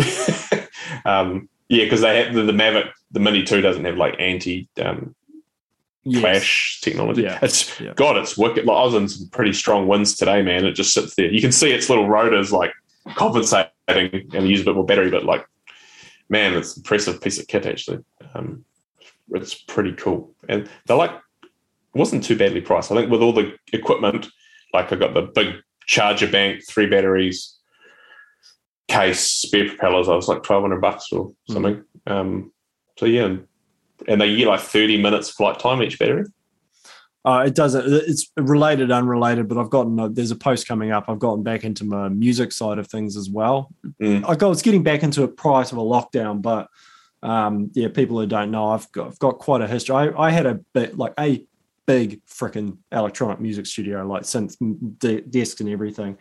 um, 1.04 1.48
yeah, 1.68 1.84
because 1.84 2.00
they 2.00 2.22
have 2.24 2.34
the, 2.34 2.42
the 2.42 2.52
Mavic, 2.52 2.90
the 3.12 3.20
Mini 3.20 3.44
Two 3.44 3.60
doesn't 3.60 3.84
have 3.84 3.96
like 3.96 4.16
anti 4.18 4.68
um, 4.82 5.14
Yes. 6.04 6.20
clash 6.20 6.80
technology. 6.80 7.22
Yeah, 7.22 7.38
It's 7.42 7.78
yeah. 7.78 7.92
God, 7.94 8.16
it's 8.16 8.38
wicked. 8.38 8.64
Like, 8.64 8.76
I 8.78 8.84
was 8.84 8.94
in 8.94 9.08
some 9.08 9.28
pretty 9.28 9.52
strong 9.52 9.86
winds 9.86 10.16
today, 10.16 10.40
man. 10.42 10.64
It 10.64 10.72
just 10.72 10.94
sits 10.94 11.14
there. 11.16 11.30
You 11.30 11.40
can 11.42 11.52
see 11.52 11.70
its 11.70 11.90
little 11.90 12.08
rotors 12.08 12.50
like 12.50 12.72
compensating 13.14 13.68
and 13.88 14.48
use 14.48 14.62
a 14.62 14.64
bit 14.64 14.74
more 14.74 14.86
battery, 14.86 15.10
but 15.10 15.24
like, 15.24 15.44
man, 16.30 16.54
it's 16.54 16.76
an 16.76 16.80
impressive 16.80 17.20
piece 17.20 17.38
of 17.38 17.46
kit 17.46 17.66
actually. 17.66 17.98
Um, 18.34 18.64
it's 19.32 19.54
pretty 19.54 19.92
cool, 19.92 20.34
and 20.48 20.68
they're 20.86 20.96
like, 20.96 21.12
wasn't 21.94 22.24
too 22.24 22.36
badly 22.36 22.60
priced. 22.60 22.92
I 22.92 22.96
think 22.96 23.10
with 23.10 23.22
all 23.22 23.32
the 23.32 23.54
equipment, 23.72 24.28
like 24.72 24.92
I 24.92 24.96
got 24.96 25.14
the 25.14 25.22
big 25.22 25.56
charger 25.86 26.30
bank, 26.30 26.62
three 26.68 26.86
batteries, 26.86 27.58
case, 28.88 29.20
spare 29.20 29.68
propellers. 29.68 30.08
I 30.08 30.14
was 30.14 30.28
like 30.28 30.42
twelve 30.42 30.62
hundred 30.62 30.80
bucks 30.80 31.08
or 31.12 31.32
something. 31.48 31.84
Um, 32.06 32.52
so 32.98 33.06
yeah, 33.06 33.36
and, 34.06 34.20
they 34.20 34.36
get 34.36 34.48
like 34.48 34.60
thirty 34.60 35.00
minutes 35.00 35.30
flight 35.30 35.58
time 35.58 35.82
each 35.82 35.98
battery. 35.98 36.24
Uh, 37.24 37.44
it 37.46 37.54
doesn't. 37.54 37.84
It's 37.86 38.30
related, 38.36 38.90
unrelated. 38.90 39.48
But 39.48 39.58
I've 39.58 39.70
gotten. 39.70 39.98
A, 39.98 40.08
there's 40.08 40.30
a 40.30 40.36
post 40.36 40.66
coming 40.66 40.92
up. 40.92 41.06
I've 41.08 41.18
gotten 41.18 41.42
back 41.42 41.64
into 41.64 41.84
my 41.84 42.08
music 42.08 42.52
side 42.52 42.78
of 42.78 42.86
things 42.86 43.16
as 43.16 43.28
well. 43.28 43.70
Mm. 44.00 44.24
I 44.24 44.46
was 44.46 44.62
getting 44.62 44.82
back 44.82 45.02
into 45.02 45.24
it 45.24 45.36
prior 45.36 45.64
to 45.64 45.74
the 45.74 45.80
lockdown, 45.80 46.40
but 46.40 46.68
um, 47.22 47.70
yeah, 47.74 47.88
people 47.88 48.18
who 48.20 48.26
don't 48.26 48.50
know, 48.50 48.68
I've 48.70 48.90
got, 48.92 49.08
I've 49.08 49.18
got 49.18 49.38
quite 49.38 49.60
a 49.60 49.66
history. 49.66 49.94
I, 49.96 50.26
I 50.26 50.30
had 50.30 50.46
a 50.46 50.54
bit 50.72 50.96
like 50.98 51.14
a 51.18 51.44
big 51.86 52.20
freaking 52.26 52.76
electronic 52.92 53.40
music 53.40 53.66
studio, 53.66 54.06
like 54.06 54.22
synth 54.22 54.56
de- 54.98 55.22
desks 55.22 55.60
and 55.60 55.70
everything. 55.70 56.16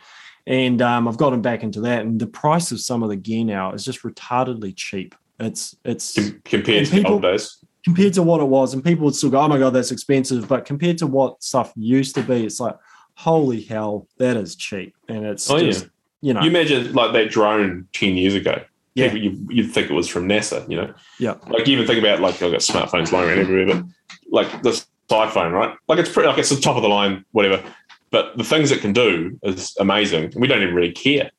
And 0.46 0.82
um, 0.82 1.08
I've 1.08 1.18
gotten 1.18 1.42
back 1.42 1.64
into 1.64 1.82
that, 1.82 2.06
and 2.06 2.20
the 2.20 2.28
price 2.28 2.72
of 2.72 2.80
some 2.80 3.04
of 3.04 3.10
the 3.10 3.18
gear 3.18 3.44
now 3.44 3.74
is 3.74 3.84
just 3.84 4.04
retardedly 4.04 4.74
cheap. 4.76 5.14
It's 5.40 5.76
it's 5.84 6.14
Com- 6.16 6.42
compared 6.46 6.86
to 6.86 6.92
the 6.92 6.98
people- 6.98 7.14
old 7.14 7.22
days. 7.24 7.58
compared 7.84 8.14
to 8.14 8.24
what 8.24 8.40
it 8.42 8.46
was, 8.48 8.74
and 8.74 8.84
people 8.84 9.06
would 9.06 9.16
still 9.16 9.30
go, 9.30 9.40
"Oh 9.42 9.48
my 9.50 9.58
god, 9.60 9.72
that's 9.72 9.92
expensive," 9.92 10.48
but 10.48 10.64
compared 10.66 10.98
to 11.00 11.08
what 11.08 11.44
stuff 11.44 11.74
used 11.76 12.16
to 12.16 12.24
be, 12.24 12.46
it's 12.46 12.60
like, 12.62 12.76
holy 13.16 13.62
hell, 13.62 14.08
that 14.20 14.38
is 14.38 14.56
cheap, 14.56 14.96
and 15.10 15.26
it's 15.26 15.50
Oh, 15.52 15.58
yeah. 15.58 15.74
you 16.22 16.34
know, 16.34 16.42
You 16.42 16.50
imagine 16.50 16.94
like 16.94 17.12
that 17.14 17.30
drone 17.30 17.88
ten 17.94 18.16
years 18.16 18.34
ago. 18.34 18.62
Yeah. 18.98 19.14
You, 19.14 19.38
you'd 19.50 19.72
think 19.72 19.90
it 19.90 19.94
was 19.94 20.08
from 20.08 20.28
NASA, 20.28 20.68
you 20.70 20.76
know? 20.78 20.94
Yeah. 21.20 21.36
Like 21.48 21.68
you 21.68 21.74
even 21.74 21.86
think 21.88 22.00
about 22.00 22.20
like 22.20 22.42
I've 22.42 22.52
got 22.52 22.62
smartphones 22.62 23.12
lying 23.12 23.30
around 23.30 23.40
everywhere, 23.40 23.76
but 23.76 23.86
like 24.32 24.64
this 24.64 24.88
iPhone, 25.10 25.52
right? 25.52 25.76
Like 25.88 26.00
it's 26.00 26.10
pretty 26.12 26.28
like 26.30 26.38
it's 26.38 26.50
the 26.50 26.60
top 26.60 26.76
of 26.78 26.82
the 26.82 26.90
line, 26.90 27.24
whatever. 27.32 27.64
But 28.10 28.38
the 28.38 28.44
things 28.44 28.72
it 28.72 28.82
can 28.82 28.94
do 28.94 29.38
is 29.44 29.76
amazing. 29.80 30.34
We 30.36 30.48
don't 30.48 30.62
even 30.64 30.74
really 30.74 30.92
care. 30.94 31.30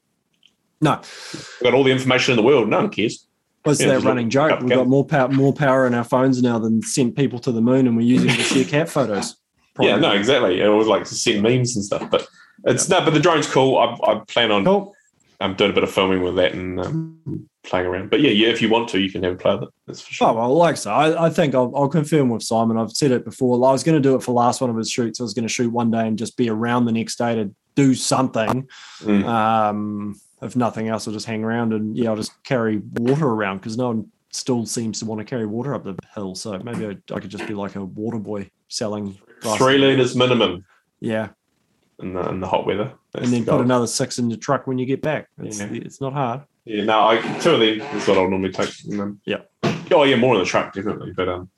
no, 0.81 1.01
We've 1.33 1.63
got 1.65 1.75
all 1.75 1.85
the 1.85 1.91
information 1.91 2.33
in 2.33 2.37
the 2.37 2.43
world. 2.43 2.69
No 2.69 2.79
one 2.79 2.91
cares. 2.91 3.27
What's 3.65 3.81
Yeah, 3.81 3.89
that 3.99 4.05
running 4.05 4.31
joke? 4.31 4.53
up 4.53 4.61
We've 4.61 4.71
got 4.71 4.87
more 4.87 5.05
power, 5.05 5.29
more 5.29 5.53
power 5.53 5.87
in 5.87 5.95
our 5.95 6.05
phones 6.05 6.41
now 6.43 6.59
than 6.59 6.81
sent 6.83 7.17
people 7.17 7.39
to 7.41 7.51
the 7.53 7.61
moon, 7.61 7.87
and 7.87 7.97
we're 7.97 8.03
using 8.03 8.31
it 8.31 8.37
to 8.37 8.43
share 8.43 8.65
cat 8.77 8.89
photos. 8.89 9.37
Yeah, 9.81 9.97
no, 9.97 10.01
Probably. 10.03 10.19
exactly. 10.19 10.61
It 10.61 10.69
was 10.69 10.87
like 10.87 11.05
to 11.05 11.15
send 11.15 11.43
memes 11.43 11.75
and 11.77 11.85
stuff, 11.85 12.09
but 12.11 12.27
it's 12.67 12.89
no. 12.89 13.01
But 13.05 13.15
the 13.15 13.21
drone's 13.21 13.51
cool. 13.51 13.79
I, 13.79 13.97
I 14.11 14.21
plan 14.29 14.51
on 14.53 14.65
Cool. 14.65 14.95
I'm 15.41 15.55
doing 15.55 15.71
a 15.71 15.75
bit 15.75 15.85
of 15.85 15.91
filming 15.91 16.23
with 16.23 16.37
that 16.37 16.53
and 16.53 16.81
um, 16.81 17.49
playing 17.63 17.87
around. 17.87 18.11
But 18.11 18.21
yeah, 18.21 18.31
yeah, 18.31 18.49
if 18.49 18.61
you 18.61 18.69
want 18.69 18.89
to, 18.91 18.99
you 18.99 19.11
can 19.11 19.23
have 19.23 19.35
a 19.35 19.37
play 19.37 19.55
with 19.55 19.65
it. 19.65 19.69
That's 19.87 20.01
for 20.01 20.13
sure. 20.13 20.29
Oh 20.29 20.35
well, 20.35 20.55
like 20.55 20.77
so, 20.77 20.91
I, 20.91 21.27
I 21.27 21.31
think 21.31 21.55
I'll, 21.55 21.73
I'll 21.77 21.89
confirm 21.89 22.29
with 22.31 22.43
Simon. 22.43 22.77
I've 22.77 22.91
said 22.91 23.13
it 23.13 23.25
before. 23.25 23.55
I 23.57 23.73
was 23.73 23.85
going 23.85 24.01
to 24.01 24.09
do 24.09 24.17
it 24.17 24.23
for 24.23 24.33
last 24.33 24.61
one 24.61 24.71
of 24.71 24.77
his 24.77 24.91
shoots. 24.91 25.21
I 25.21 25.23
was 25.23 25.35
going 25.35 25.47
to 25.47 25.53
shoot 25.53 25.71
one 25.71 25.91
day 25.91 26.07
and 26.07 26.19
just 26.19 26.37
be 26.37 26.51
around 26.51 26.87
the 26.87 26.93
next 26.93 27.17
day 27.17 27.37
to 27.37 27.55
do 27.77 27.95
something. 27.95 28.69
Mm. 29.01 29.25
Um, 29.25 30.21
if 30.43 30.57
nothing 30.57 30.89
else, 30.89 31.07
I'll 31.07 31.15
just 31.15 31.27
hang 31.27 31.45
around 31.45 31.73
and 31.73 31.97
yeah, 31.97 32.11
I'll 32.11 32.17
just 32.17 32.43
carry 32.43 32.79
water 32.95 33.27
around 33.27 33.59
because 33.59 33.77
no 33.77 33.89
one 33.89 34.11
still 34.31 34.67
seems 34.67 34.99
to 35.01 35.07
want 35.07 35.21
to 35.21 35.25
carry 35.25 35.47
water 35.47 35.75
up 35.75 35.85
the 35.85 35.97
hill. 36.15 36.35
So 36.35 36.59
maybe 36.59 36.87
I, 36.87 37.15
I 37.15 37.21
could 37.21 37.31
just 37.31 37.47
be 37.47 37.55
like 37.55 37.77
a 37.77 37.85
water 37.85 38.19
boy 38.19 38.51
selling. 38.69 39.19
Three 39.57 39.79
liters 39.79 40.17
minimum 40.17 40.65
Yeah, 41.01 41.29
in 42.01 42.15
the, 42.15 42.29
in 42.29 42.41
the 42.41 42.47
hot 42.47 42.67
weather. 42.67 42.93
That's 43.13 43.25
and 43.27 43.35
then 43.35 43.45
the 43.45 43.53
put 43.53 43.61
another 43.61 43.87
six 43.87 44.19
in 44.19 44.29
the 44.29 44.37
truck 44.37 44.67
when 44.67 44.79
you 44.79 44.87
get 44.87 45.03
back. 45.03 45.29
It's, 45.39 45.59
Yeah. 45.61 45.69
it's 45.73 46.01
not 46.01 46.13
hard. 46.13 46.43
Yeah, 46.65 46.85
no, 46.85 47.09
I, 47.09 47.21
two 47.41 47.53
of 47.55 47.61
them 47.61 47.81
is 47.97 48.07
what 48.07 48.19
I'll 48.19 48.29
normally 48.29 48.53
take. 48.53 48.71
And 48.85 49.01
then, 49.01 49.21
Yeah. 49.25 49.39
Oh 49.91 50.03
yeah, 50.05 50.17
more 50.17 50.35
in 50.35 50.41
the 50.41 50.47
truck 50.47 50.73
definitely. 50.75 51.13
But 51.17 51.29
um, 51.29 51.51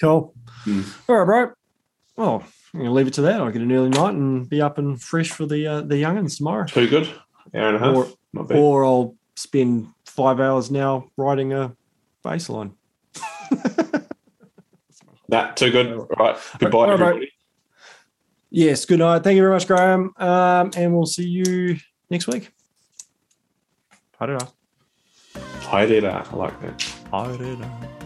Cool. 0.00 0.34
Hmm. 0.64 0.82
All 1.08 1.16
right, 1.16 1.24
bro. 1.24 1.52
Well, 2.16 2.44
I'm 2.74 2.80
gonna 2.80 2.92
leave 2.92 3.06
it 3.06 3.14
to 3.14 3.22
that. 3.22 3.40
I'll 3.40 3.50
get 3.50 3.62
an 3.62 3.70
early 3.72 3.90
night 3.90 4.14
and 4.14 4.48
be 4.48 4.60
up 4.60 4.78
and 4.78 5.00
fresh 5.00 5.30
for 5.30 5.46
the 5.46 5.66
uh, 5.66 5.80
the 5.82 5.96
youngins 5.96 6.36
tomorrow. 6.38 6.66
too 6.66 6.88
good. 6.88 7.06
Hour 7.54 7.68
and 7.68 7.76
a 7.76 7.78
half. 7.78 7.94
Or- 7.96 8.08
Not 8.32 8.48
bad. 8.48 8.58
Or 8.58 8.84
I'll 8.84 9.14
spend 9.36 9.88
five 10.04 10.40
hours 10.40 10.70
now 10.70 11.06
riding 11.16 11.52
a 11.52 11.74
baseline. 12.24 12.72
Nah, 15.28 15.52
too 15.52 15.70
good. 15.70 15.92
All 15.92 16.08
right. 16.18 16.36
Goodbye, 16.58 16.78
All 16.78 16.86
right, 16.88 16.92
everybody. 17.00 17.32
Yes, 18.50 18.84
good 18.84 18.98
night. 18.98 19.22
Thank 19.22 19.36
you 19.36 19.42
very 19.42 19.52
much, 19.52 19.66
Graeme. 19.66 20.12
Um, 20.16 20.70
and 20.76 20.94
we'll 20.94 21.06
see 21.06 21.26
you 21.26 21.78
next 22.10 22.26
week. 22.26 22.50
I 24.18 24.26
don't 24.26 24.42
know. 24.42 24.48
I 25.70 26.36
like 26.36 26.60
that. 26.62 26.94
I 27.12 27.26
don't 27.36 27.60
know. 27.60 27.99